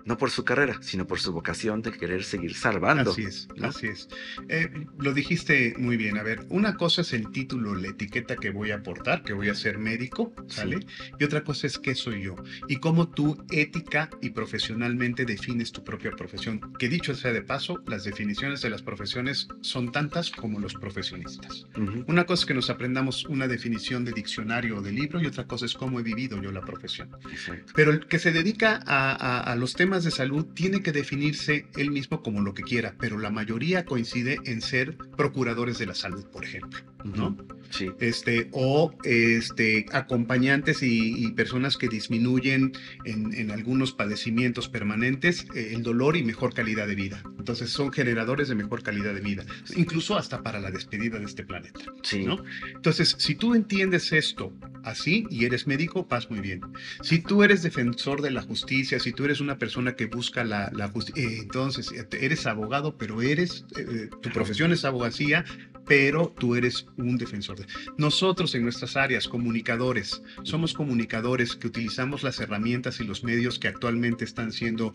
no 0.06 0.18
por 0.18 0.30
su 0.32 0.44
carrera, 0.44 0.78
sino 0.82 1.08
por 1.08 1.20
su 1.20 1.32
vocación 1.32 1.82
de 1.82 1.92
querer 1.92 2.24
seguir 2.24 2.56
salvando. 2.56 3.12
Así 3.12 3.24
es, 3.24 3.48
¿no? 3.56 3.68
así 3.70 3.88
es. 3.88 4.08
Eh, 4.50 4.70
lo 5.00 5.14
dijiste 5.14 5.76
muy 5.78 5.98
bien. 5.98 6.18
A 6.18 6.24
ver, 6.24 6.46
una 6.50 6.76
cosa 6.76 7.02
es 7.02 7.14
el 7.14 7.32
título, 7.32 7.76
la 7.76 7.90
etiqueta 7.90 8.36
que 8.36 8.50
voy 8.50 8.72
a 8.72 8.76
aportar, 8.76 9.24
que 9.24 9.34
voy 9.34 9.50
a 9.50 9.56
ser 9.56 9.78
médico, 9.78 10.34
¿sale? 10.48 10.80
Y 11.20 11.24
otra 11.24 11.44
cosa 11.44 11.68
es 11.68 11.78
qué 11.80 11.96
soy 11.96 12.24
yo 12.24 12.36
y 12.68 12.78
cómo 12.78 13.10
tú 13.10 13.44
ética 13.52 14.10
y 14.22 14.30
profesionalmente 14.32 15.26
defines 15.26 15.72
tu 15.72 15.84
propia 15.84 16.12
profesión. 16.12 16.74
Que 16.80 16.90
dicho 16.90 17.14
sea 17.16 17.32
de 17.34 17.42
paso, 17.42 17.84
las 17.88 18.04
definiciones 18.04 18.62
de 18.62 18.70
las 18.70 18.82
profesiones 18.82 19.48
son 19.62 19.92
tantas 19.92 20.32
como 20.32 20.60
los 20.60 20.74
profesionistas. 20.74 21.66
Una 22.08 22.26
cosa 22.26 22.42
es 22.42 22.46
que 22.46 22.54
nos 22.54 22.70
aprendamos 22.70 23.26
una 23.26 23.48
definición 23.48 24.06
de 24.06 24.14
diccionario 24.14 24.78
o 24.78 24.82
de 24.82 24.92
libro 24.92 25.22
y 25.22 25.26
otra 25.28 25.46
cosa 25.46 25.66
es 25.66 25.74
cómo 25.74 26.00
he 26.00 26.04
vivido 26.04 26.42
yo 26.42 26.52
la 26.52 26.62
profesión. 26.62 27.10
exacto. 27.30 27.74
Pero 27.76 27.92
el 27.92 28.08
que 28.08 28.20
se 28.20 28.32
dedica 28.32 28.80
a, 28.86 29.12
a- 29.12 29.40
a 29.52 29.56
los 29.56 29.74
temas 29.74 29.93
de 30.02 30.12
salud 30.12 30.46
tiene 30.54 30.82
que 30.82 30.92
definirse 30.92 31.68
él 31.78 31.92
mismo 31.92 32.24
como 32.24 32.42
lo 32.42 32.54
que 32.54 32.64
quiera, 32.64 32.96
pero 33.00 33.20
la 33.20 33.30
mayoría 33.30 33.86
coincide 33.86 34.40
en 34.46 34.62
ser 34.62 34.98
procuradores 35.16 35.78
de 35.78 35.86
la 35.86 35.94
salud, 35.94 36.26
por 36.26 36.44
ejemplo, 36.44 36.80
¿no? 37.04 37.38
Sí. 37.70 37.90
Este, 38.00 38.50
o 38.52 38.96
este, 39.04 39.86
acompañantes 39.94 40.84
y, 40.84 41.26
y 41.26 41.32
personas 41.32 41.78
que 41.78 41.88
disminuyen 41.88 42.74
en, 43.06 43.34
en 43.34 43.52
algunos 43.52 43.94
padecimientos 43.94 44.70
permanentes 44.70 45.46
eh, 45.56 45.72
el 45.74 45.84
dolor 45.84 46.18
y 46.18 46.24
mejor 46.24 46.54
calidad 46.54 46.88
de 46.88 46.96
vida. 46.96 47.24
Entonces 47.38 47.72
son 47.72 47.92
generadores 47.92 48.48
de 48.48 48.56
mejor 48.56 48.84
calidad 48.84 49.14
de 49.14 49.22
vida, 49.22 49.46
incluso 49.76 50.18
hasta 50.18 50.42
para 50.44 50.60
la 50.60 50.72
despedida 50.72 51.20
de 51.20 51.26
este 51.26 51.44
planeta. 51.44 51.80
Sí. 52.04 52.24
¿no? 52.26 52.44
Entonces, 52.74 53.16
si 53.20 53.36
tú 53.36 53.54
entiendes 53.56 54.12
esto 54.12 54.54
así 54.84 55.26
y 55.30 55.46
eres 55.46 55.68
médico, 55.68 56.06
vas 56.10 56.30
muy 56.30 56.40
bien. 56.40 56.62
Si 57.02 57.20
tú 57.20 57.44
eres 57.44 57.64
defensor 57.64 58.22
de 58.22 58.32
la 58.32 58.42
justicia, 58.42 59.00
si 59.00 59.14
tú 59.14 59.26
eres 59.26 59.40
una 59.42 59.58
persona 59.58 59.83
que 59.92 60.06
busca 60.08 60.44
la, 60.44 60.72
la 60.74 60.88
justicia, 60.88 61.24
entonces 61.30 61.92
eh, 61.92 62.08
eres 62.22 62.48
abogado, 62.48 62.98
pero 62.98 63.22
eres, 63.22 63.66
eh, 63.78 63.86
eh, 63.88 64.10
tu 64.22 64.30
profesión 64.32 64.72
es 64.72 64.86
abogacía, 64.86 65.44
pero 65.86 66.34
tú 66.40 66.56
eres 66.56 66.86
un 66.98 67.18
defensor. 67.18 67.60
De... 67.60 67.66
Nosotros 67.98 68.56
en 68.56 68.64
nuestras 68.64 68.96
áreas, 68.96 69.28
comunicadores, 69.28 70.22
somos 70.44 70.74
comunicadores 70.74 71.58
que 71.58 71.68
utilizamos 71.68 72.24
las 72.24 72.40
herramientas 72.40 73.02
y 73.02 73.04
los 73.04 73.24
medios 73.26 73.60
que 73.60 73.68
actualmente 73.68 74.24
están 74.24 74.54
siendo 74.54 74.94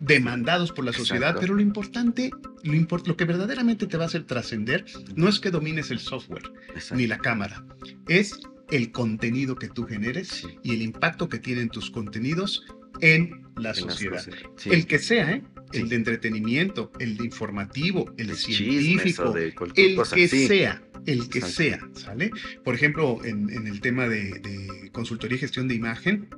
demandados 0.00 0.72
por 0.72 0.84
la 0.86 0.92
sociedad, 0.94 1.28
Exacto. 1.30 1.40
pero 1.42 1.54
lo 1.54 1.60
importante, 1.60 2.30
lo, 2.62 2.72
import- 2.72 3.06
lo 3.06 3.16
que 3.16 3.26
verdaderamente 3.26 3.86
te 3.86 3.98
va 3.98 4.04
a 4.04 4.06
hacer 4.06 4.24
trascender, 4.24 4.84
no 5.14 5.28
es 5.28 5.38
que 5.40 5.50
domines 5.50 5.90
el 5.90 5.98
software, 5.98 6.50
exacto. 6.74 6.94
ni 6.96 7.06
la 7.06 7.18
cámara. 7.18 7.62
Es 8.08 8.40
el 8.70 8.92
contenido 8.92 9.56
que 9.56 9.68
tú 9.68 9.84
generes 9.84 10.28
Sí. 10.28 10.46
y 10.62 10.74
el 10.74 10.82
impacto 10.82 11.28
que 11.28 11.38
tienen 11.38 11.68
tus 11.68 11.90
contenidos 11.90 12.64
en 13.00 13.46
la 13.56 13.70
En 13.70 13.74
sociedad. 13.76 14.18
sociedad. 14.22 14.50
Sí. 14.56 14.70
El 14.70 14.86
que 14.86 14.98
sea, 14.98 15.32
¿eh? 15.32 15.42
El 15.72 15.88
de 15.88 15.96
entretenimiento, 15.96 16.90
el 16.98 17.16
de 17.16 17.24
informativo, 17.26 18.12
el 18.18 18.30
o 18.32 18.34
científico, 18.34 19.32
de 19.32 19.54
el 19.76 19.94
cosa. 19.96 20.16
que 20.16 20.26
sí. 20.28 20.46
sea, 20.48 20.82
el 21.06 21.28
que 21.28 21.38
Exacto. 21.38 21.48
sea, 21.56 21.88
¿sale? 21.94 22.30
Por 22.64 22.74
ejemplo, 22.74 23.20
en, 23.24 23.48
en 23.50 23.66
el 23.66 23.80
tema 23.80 24.08
de, 24.08 24.38
de 24.40 24.90
consultoría 24.92 25.36
y 25.36 25.40
gestión 25.40 25.68
de 25.68 25.74
imagen, 25.74 26.28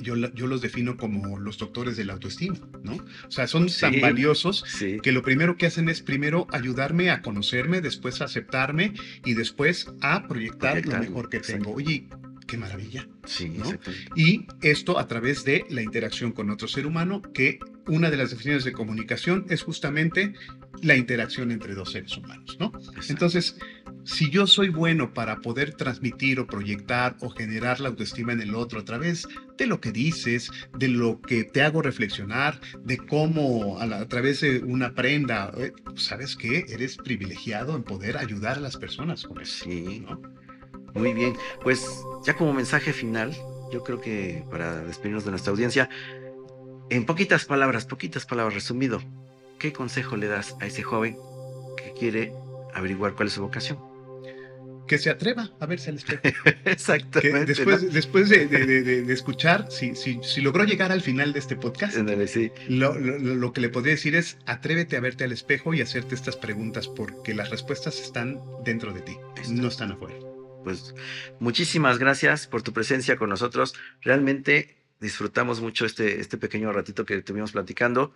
yo, 0.00 0.14
yo 0.16 0.46
los 0.46 0.62
defino 0.62 0.96
como 0.96 1.38
los 1.38 1.58
doctores 1.58 1.96
de 1.96 2.04
la 2.04 2.14
autoestima, 2.14 2.56
¿no? 2.82 2.94
O 2.94 3.30
sea, 3.30 3.46
son 3.46 3.66
tan 3.66 3.92
Sí. 3.94 4.00
valiosos 4.00 4.64
Sí. 4.66 4.98
que 5.02 5.12
lo 5.12 5.22
primero 5.22 5.56
que 5.56 5.66
hacen 5.66 5.88
es 5.88 6.00
primero 6.00 6.46
ayudarme 6.52 7.10
a 7.10 7.20
conocerme, 7.20 7.80
después 7.80 8.20
a 8.22 8.24
aceptarme 8.26 8.94
y 9.24 9.34
después 9.34 9.88
a 10.00 10.26
proyectar 10.28 10.84
lo 10.86 10.98
mejor 10.98 11.28
que 11.28 11.40
tengo. 11.40 11.72
Oye, 11.74 12.06
qué 12.52 12.58
maravilla. 12.58 13.08
Sí, 13.24 13.48
¿no? 13.48 13.64
Y 14.14 14.46
esto 14.60 14.98
a 14.98 15.06
través 15.08 15.42
de 15.44 15.64
la 15.70 15.80
interacción 15.82 16.32
con 16.32 16.50
otro 16.50 16.68
ser 16.68 16.86
humano, 16.86 17.22
que 17.32 17.58
una 17.86 18.10
de 18.10 18.16
las 18.18 18.28
definiciones 18.30 18.64
de 18.64 18.72
comunicación 18.72 19.46
es 19.48 19.62
justamente 19.62 20.34
la 20.82 20.96
interacción 20.96 21.50
entre 21.50 21.74
dos 21.74 21.92
seres 21.92 22.14
humanos, 22.16 22.56
¿no? 22.60 22.72
Exacto. 22.76 23.00
Entonces, 23.08 23.56
si 24.04 24.28
yo 24.30 24.46
soy 24.46 24.68
bueno 24.68 25.14
para 25.14 25.36
poder 25.40 25.74
transmitir 25.74 26.40
o 26.40 26.46
proyectar 26.46 27.16
o 27.20 27.30
generar 27.30 27.80
la 27.80 27.88
autoestima 27.88 28.32
en 28.32 28.40
el 28.42 28.54
otro 28.54 28.80
a 28.80 28.84
través 28.84 29.26
de 29.56 29.66
lo 29.66 29.80
que 29.80 29.92
dices, 29.92 30.50
de 30.76 30.88
lo 30.88 31.20
que 31.22 31.44
te 31.44 31.62
hago 31.62 31.80
reflexionar, 31.82 32.60
de 32.84 32.98
cómo 32.98 33.78
a, 33.80 33.86
la- 33.86 34.00
a 34.00 34.08
través 34.08 34.40
de 34.42 34.58
una 34.58 34.92
prenda, 34.94 35.52
eh, 35.56 35.72
¿sabes 35.96 36.36
qué? 36.36 36.66
Eres 36.68 36.96
privilegiado 36.98 37.76
en 37.76 37.82
poder 37.84 38.18
ayudar 38.18 38.58
a 38.58 38.60
las 38.60 38.76
personas 38.76 39.22
con 39.24 39.40
eso. 39.40 39.64
Sí. 39.64 40.00
¿no? 40.00 40.20
Muy 40.94 41.12
bien, 41.12 41.34
pues 41.62 41.84
ya 42.24 42.34
como 42.34 42.52
mensaje 42.52 42.92
final, 42.92 43.34
yo 43.72 43.82
creo 43.82 44.00
que 44.00 44.44
para 44.50 44.82
despedirnos 44.82 45.24
de 45.24 45.30
nuestra 45.30 45.50
audiencia, 45.50 45.88
en 46.90 47.06
poquitas 47.06 47.44
palabras, 47.46 47.86
poquitas 47.86 48.26
palabras 48.26 48.54
resumido, 48.54 49.00
¿qué 49.58 49.72
consejo 49.72 50.16
le 50.16 50.26
das 50.26 50.54
a 50.60 50.66
ese 50.66 50.82
joven 50.82 51.16
que 51.76 51.92
quiere 51.98 52.32
averiguar 52.74 53.14
cuál 53.14 53.28
es 53.28 53.34
su 53.34 53.42
vocación? 53.42 53.78
Que 54.86 54.98
se 54.98 55.08
atreva 55.08 55.50
a 55.60 55.64
verse 55.66 55.88
al 55.90 55.96
espejo. 55.96 56.20
Que 56.44 56.70
Exactamente. 56.72 57.46
después, 57.46 57.82
¿no? 57.84 57.88
después 57.90 58.28
de, 58.28 58.46
de- 58.46 58.66
de- 58.66 58.82
de- 58.82 59.02
de 59.02 59.12
escuchar, 59.14 59.68
si, 59.70 59.94
si, 59.94 60.18
si 60.22 60.40
logró 60.42 60.64
llegar 60.64 60.92
al 60.92 61.00
final 61.00 61.32
de 61.32 61.38
este 61.38 61.56
podcast, 61.56 61.96
sí. 62.26 62.50
lo, 62.68 62.98
lo- 62.98 63.18
lo 63.18 63.52
que 63.52 63.60
le 63.62 63.68
podría 63.70 63.94
decir 63.94 64.14
es 64.16 64.36
atrévete 64.44 64.96
a 64.96 65.00
verte 65.00 65.24
al 65.24 65.32
espejo 65.32 65.72
y 65.72 65.80
hacerte 65.80 66.14
estas 66.14 66.36
preguntas 66.36 66.88
porque 66.88 67.32
las 67.32 67.48
respuestas 67.50 67.98
están 68.00 68.40
dentro 68.64 68.92
de 68.92 69.00
ti, 69.00 69.16
Está. 69.36 69.52
no 69.54 69.68
están 69.68 69.92
afuera. 69.92 70.14
Pues 70.62 70.94
muchísimas 71.38 71.98
gracias 71.98 72.46
por 72.46 72.62
tu 72.62 72.72
presencia 72.72 73.16
con 73.16 73.28
nosotros. 73.30 73.74
Realmente 74.00 74.76
disfrutamos 75.00 75.60
mucho 75.60 75.84
este, 75.84 76.20
este 76.20 76.38
pequeño 76.38 76.72
ratito 76.72 77.04
que 77.04 77.16
estuvimos 77.16 77.52
platicando. 77.52 78.14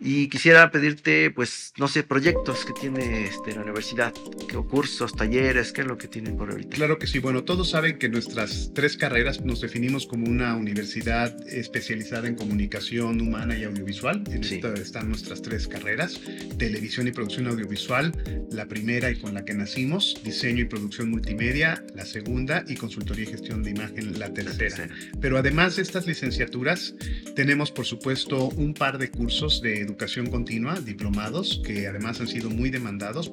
Y 0.00 0.28
quisiera 0.28 0.68
pedirte, 0.72 1.30
pues, 1.30 1.72
no 1.78 1.86
sé, 1.86 2.02
proyectos 2.02 2.64
que 2.64 2.72
tiene 2.72 3.24
este, 3.26 3.54
la 3.54 3.60
universidad, 3.62 4.12
¿Qué- 4.48 4.56
o 4.56 4.66
cursos, 4.66 5.14
talleres, 5.14 5.70
qué 5.72 5.82
es 5.82 5.86
lo 5.86 5.96
que 5.96 6.08
tienen 6.08 6.36
por 6.36 6.50
ahorita. 6.50 6.74
Claro 6.74 6.98
que 6.98 7.06
sí, 7.06 7.20
bueno, 7.20 7.44
todos 7.44 7.70
saben 7.70 7.98
que 7.98 8.08
nuestras 8.08 8.72
tres 8.74 8.96
carreras 8.96 9.42
nos 9.42 9.60
definimos 9.60 10.06
como 10.08 10.26
una 10.26 10.56
universidad 10.56 11.36
especializada 11.48 12.26
en 12.26 12.34
comunicación 12.34 13.20
humana 13.20 13.56
y 13.56 13.62
audiovisual. 13.62 14.24
En 14.32 14.42
Sí. 14.42 14.56
esta 14.56 14.74
están 14.74 15.08
nuestras 15.08 15.40
tres 15.40 15.68
carreras, 15.68 16.20
televisión 16.58 17.06
y 17.06 17.12
producción 17.12 17.46
audiovisual, 17.46 18.12
la 18.50 18.66
primera 18.66 19.08
y 19.10 19.20
con 19.20 19.34
la 19.34 19.44
que 19.44 19.54
nacimos, 19.54 20.20
diseño 20.24 20.62
y 20.62 20.64
producción 20.64 21.10
multimedia, 21.10 21.84
la 21.94 22.06
segunda 22.06 22.64
y 22.66 22.74
consultoría 22.74 23.24
y 23.24 23.28
gestión 23.28 23.62
de 23.62 23.70
imagen, 23.70 24.12
la 24.14 24.26
La 24.28 24.34
tercera. 24.34 24.56
tercera. 24.58 24.94
Pero 25.20 25.38
además 25.38 25.76
de 25.76 25.82
estas 25.82 26.06
licenciaturas, 26.08 26.94
tenemos 27.36 27.70
por 27.70 27.84
supuesto 27.86 28.48
un 28.48 28.74
par 28.74 28.98
de 28.98 29.08
cursos 29.10 29.62
de 29.62 29.81
educación 29.82 30.26
continua, 30.26 30.80
diplomados, 30.80 31.60
que 31.64 31.86
además 31.86 32.20
han 32.20 32.28
sido 32.28 32.50
muy 32.50 32.70
demandados. 32.70 33.30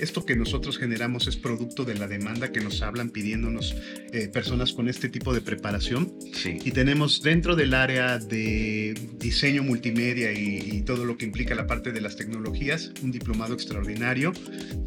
Esto 0.00 0.24
que 0.24 0.36
nosotros 0.36 0.78
generamos 0.78 1.26
es 1.26 1.36
producto 1.36 1.84
de 1.84 1.94
la 1.94 2.08
demanda 2.08 2.52
que 2.52 2.60
nos 2.60 2.82
hablan 2.82 3.10
pidiéndonos 3.10 3.74
eh, 4.12 4.28
personas 4.28 4.72
con 4.72 4.88
este 4.88 5.08
tipo 5.08 5.32
de 5.32 5.40
preparación. 5.40 6.12
Sí. 6.34 6.58
Y 6.64 6.72
tenemos 6.72 7.22
dentro 7.22 7.56
del 7.56 7.74
área 7.74 8.18
de 8.18 8.94
diseño 9.18 9.62
multimedia 9.62 10.32
y, 10.32 10.58
y 10.72 10.82
todo 10.82 11.04
lo 11.04 11.16
que 11.16 11.24
implica 11.24 11.54
la 11.54 11.66
parte 11.66 11.92
de 11.92 12.00
las 12.00 12.16
tecnologías, 12.16 12.92
un 13.02 13.10
diplomado 13.10 13.54
extraordinario 13.54 14.32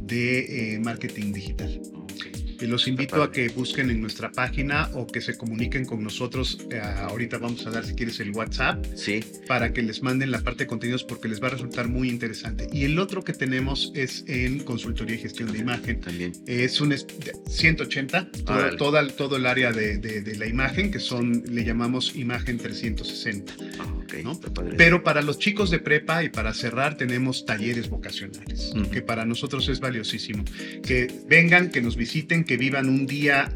de 0.01 0.76
eh, 0.76 0.80
marketing 0.80 1.32
digital. 1.32 1.82
Y 2.61 2.67
los 2.67 2.87
invito 2.87 3.21
a 3.21 3.31
que 3.31 3.49
busquen 3.49 3.89
en 3.89 4.01
nuestra 4.01 4.31
página 4.31 4.89
o 4.93 5.05
que 5.07 5.21
se 5.21 5.37
comuniquen 5.37 5.85
con 5.85 6.03
nosotros. 6.03 6.57
Eh, 6.71 6.79
ahorita 6.79 7.37
vamos 7.37 7.65
a 7.67 7.71
dar, 7.71 7.85
si 7.85 7.93
quieres, 7.93 8.19
el 8.19 8.31
WhatsApp 8.31 8.85
Sí, 8.95 9.23
para 9.47 9.73
que 9.73 9.81
les 9.81 10.01
manden 10.01 10.31
la 10.31 10.41
parte 10.41 10.63
de 10.63 10.67
contenidos 10.67 11.03
porque 11.03 11.27
les 11.27 11.41
va 11.41 11.47
a 11.47 11.51
resultar 11.51 11.87
muy 11.87 12.09
interesante. 12.09 12.67
Y 12.71 12.83
el 12.85 12.97
otro 12.99 13.23
que 13.23 13.33
tenemos 13.33 13.91
es 13.95 14.23
en 14.27 14.59
consultoría 14.59 15.15
y 15.15 15.19
gestión 15.19 15.51
de 15.51 15.59
imagen. 15.59 15.99
también. 15.99 16.31
Es 16.47 16.79
un 16.81 16.91
es- 16.93 17.05
de 17.07 17.33
180, 17.49 18.29
todo, 18.45 18.57
Órale. 18.57 18.77
toda- 18.77 19.07
todo 19.07 19.35
el 19.37 19.45
área 19.45 19.71
de, 19.71 19.97
de- 19.97 20.21
de 20.21 20.35
la 20.37 20.47
imagen, 20.47 20.91
que 20.91 20.99
son, 20.99 21.43
le 21.49 21.63
llamamos 21.65 22.15
imagen 22.15 22.57
360. 22.57 23.53
Ah, 23.79 23.85
ok, 24.03 24.13
¿no? 24.23 24.39
Pero 24.77 25.03
para 25.03 25.21
los 25.21 25.37
chicos 25.39 25.69
de 25.69 25.79
prepa 25.79 26.23
y 26.23 26.29
para 26.29 26.53
cerrar 26.53 26.95
tenemos 26.97 27.45
talleres 27.45 27.89
vocacionales, 27.89 28.71
que 28.91 29.01
para 29.01 29.25
nosotros 29.25 29.67
es 29.69 29.79
valiosísimo. 29.79 30.43
Que 30.83 31.07
vengan, 31.27 31.69
que 31.69 31.81
nos 31.81 31.95
visiten, 31.97 32.43
que 32.45 32.57
vivan 32.57 32.89
un 32.89 33.05
día 33.05 33.51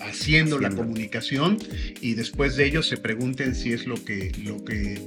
haciendo, 0.00 0.58
la 0.58 0.70
comunicación 0.70 1.58
y 2.00 2.14
después 2.14 2.56
de 2.56 2.66
ello 2.66 2.82
se 2.82 2.96
pregunten 2.96 3.54
si 3.54 3.72
es 3.72 3.86
lo 3.86 4.02
que, 4.04 4.32
lo 4.42 4.64
que 4.64 5.00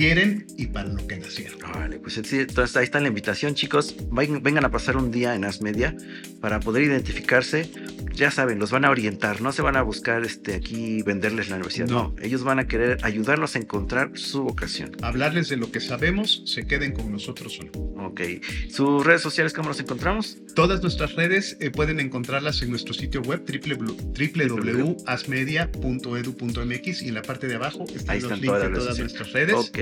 quieren 0.00 0.46
y 0.56 0.68
para 0.68 0.88
lo 0.88 1.06
que 1.06 1.18
nacieron. 1.18 1.58
Vale, 1.74 1.98
pues 1.98 2.16
entonces 2.16 2.74
ahí 2.74 2.84
está 2.84 3.00
la 3.00 3.08
invitación, 3.08 3.54
chicos. 3.54 3.94
Vengan 4.10 4.64
a 4.64 4.70
pasar 4.70 4.96
un 4.96 5.10
día 5.10 5.34
en 5.34 5.44
Asmedia 5.44 5.94
para 6.40 6.58
poder 6.58 6.84
identificarse. 6.84 7.70
Ya 8.14 8.30
saben, 8.30 8.58
los 8.58 8.70
van 8.70 8.86
a 8.86 8.90
orientar, 8.90 9.42
no 9.42 9.52
se 9.52 9.60
van 9.60 9.76
a 9.76 9.82
buscar 9.82 10.24
este, 10.24 10.54
aquí 10.54 11.02
venderles 11.02 11.50
la 11.50 11.56
universidad. 11.56 11.86
No. 11.88 12.00
No. 12.00 12.14
ellos 12.22 12.42
van 12.44 12.58
a 12.58 12.66
querer 12.66 12.96
ayudarlos 13.02 13.56
a 13.56 13.58
encontrar 13.58 14.12
su 14.14 14.42
vocación. 14.42 14.92
Hablarles 15.02 15.50
de 15.50 15.58
lo 15.58 15.70
que 15.70 15.80
sabemos, 15.80 16.44
se 16.46 16.66
queden 16.66 16.92
con 16.92 17.12
nosotros 17.12 17.60
o 17.60 17.64
no. 17.64 17.72
Ok. 18.06 18.22
¿Sus 18.70 19.04
redes 19.04 19.20
sociales 19.20 19.52
cómo 19.52 19.68
nos 19.68 19.80
encontramos? 19.80 20.38
Todas 20.54 20.80
nuestras 20.80 21.14
redes 21.14 21.58
eh, 21.60 21.70
pueden 21.70 22.00
encontrarlas 22.00 22.62
en 22.62 22.70
nuestro 22.70 22.94
sitio 22.94 23.20
web 23.20 23.44
www- 23.44 24.48
www.asmedia.edu.mx 24.48 27.02
y 27.02 27.08
en 27.08 27.14
la 27.14 27.22
parte 27.22 27.46
de 27.46 27.54
abajo 27.56 27.84
están 27.94 28.10
Ahí 28.10 28.20
los 28.20 28.32
están 28.32 28.40
links 28.40 28.56
todas 28.56 28.70
de 28.72 28.78
todas 28.78 28.98
nuestras 28.98 29.32
redes. 29.32 29.54
Ok. 29.54 29.78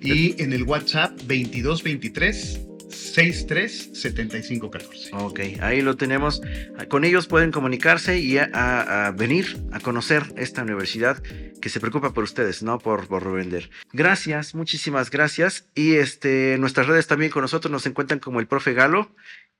Y 0.00 0.40
en 0.42 0.52
el 0.52 0.62
WhatsApp 0.64 1.12
2223 1.22 2.60
63 2.90 3.90
75 3.94 4.70
14. 4.70 5.10
Ok, 5.14 5.40
ahí 5.60 5.80
lo 5.82 5.96
tenemos. 5.96 6.40
Con 6.88 7.04
ellos 7.04 7.26
pueden 7.26 7.50
comunicarse 7.50 8.18
y 8.20 8.38
a, 8.38 8.48
a- 8.52 9.06
a 9.06 9.10
venir 9.10 9.58
a 9.72 9.80
conocer 9.80 10.22
esta 10.36 10.62
universidad 10.62 11.22
que 11.60 11.68
se 11.68 11.80
preocupa 11.80 12.12
por 12.12 12.24
ustedes, 12.24 12.62
no 12.62 12.78
por, 12.78 13.08
por 13.08 13.24
revender. 13.24 13.70
Gracias, 13.92 14.54
muchísimas 14.54 15.10
gracias. 15.10 15.66
Y 15.74 15.94
este, 15.96 16.56
nuestras 16.58 16.86
redes 16.86 17.06
también 17.06 17.30
con 17.30 17.42
nosotros 17.42 17.72
nos 17.72 17.86
encuentran 17.86 18.20
como 18.20 18.40
el 18.40 18.46
profe 18.46 18.72
Galo. 18.74 19.10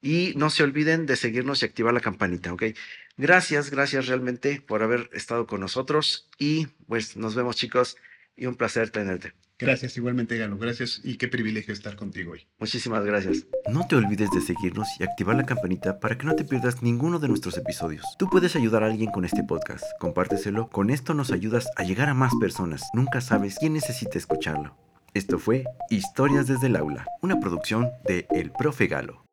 Y 0.02 0.34
no 0.36 0.50
se 0.50 0.62
olviden 0.62 1.06
de 1.06 1.16
seguirnos 1.16 1.62
y 1.62 1.64
activar 1.64 1.94
la 1.94 2.00
campanita, 2.00 2.52
¿ok? 2.52 2.64
Gracias, 3.16 3.70
gracias 3.70 4.06
realmente 4.06 4.60
por 4.64 4.82
haber 4.82 5.08
estado 5.14 5.46
con 5.46 5.60
nosotros. 5.60 6.28
Y 6.38 6.66
pues 6.86 7.16
nos 7.16 7.34
vemos 7.34 7.56
chicos 7.56 7.96
y 8.36 8.44
un 8.46 8.54
placer 8.56 8.90
tenerte. 8.90 9.32
Gracias 9.58 9.96
igualmente, 9.96 10.36
Galo. 10.36 10.58
Gracias 10.58 11.00
y 11.02 11.16
qué 11.16 11.28
privilegio 11.28 11.72
estar 11.72 11.96
contigo 11.96 12.32
hoy. 12.32 12.46
Muchísimas 12.58 13.04
gracias. 13.04 13.46
No 13.70 13.86
te 13.86 13.96
olvides 13.96 14.30
de 14.30 14.40
seguirnos 14.40 14.88
y 15.00 15.04
activar 15.04 15.36
la 15.36 15.46
campanita 15.46 15.98
para 15.98 16.18
que 16.18 16.26
no 16.26 16.34
te 16.34 16.44
pierdas 16.44 16.82
ninguno 16.82 17.18
de 17.18 17.28
nuestros 17.28 17.56
episodios. 17.56 18.04
Tú 18.18 18.28
puedes 18.28 18.54
ayudar 18.54 18.82
a 18.82 18.86
alguien 18.86 19.10
con 19.10 19.24
este 19.24 19.42
podcast. 19.42 19.84
Compárteselo. 19.98 20.68
Con 20.68 20.90
esto 20.90 21.14
nos 21.14 21.32
ayudas 21.32 21.68
a 21.76 21.84
llegar 21.84 22.08
a 22.08 22.14
más 22.14 22.34
personas. 22.40 22.82
Nunca 22.92 23.20
sabes 23.20 23.56
quién 23.58 23.72
necesita 23.72 24.18
escucharlo. 24.18 24.76
Esto 25.14 25.38
fue 25.38 25.64
Historias 25.88 26.46
desde 26.46 26.66
el 26.66 26.76
aula, 26.76 27.06
una 27.22 27.40
producción 27.40 27.88
de 28.06 28.26
El 28.30 28.52
Profe 28.52 28.86
Galo. 28.86 29.25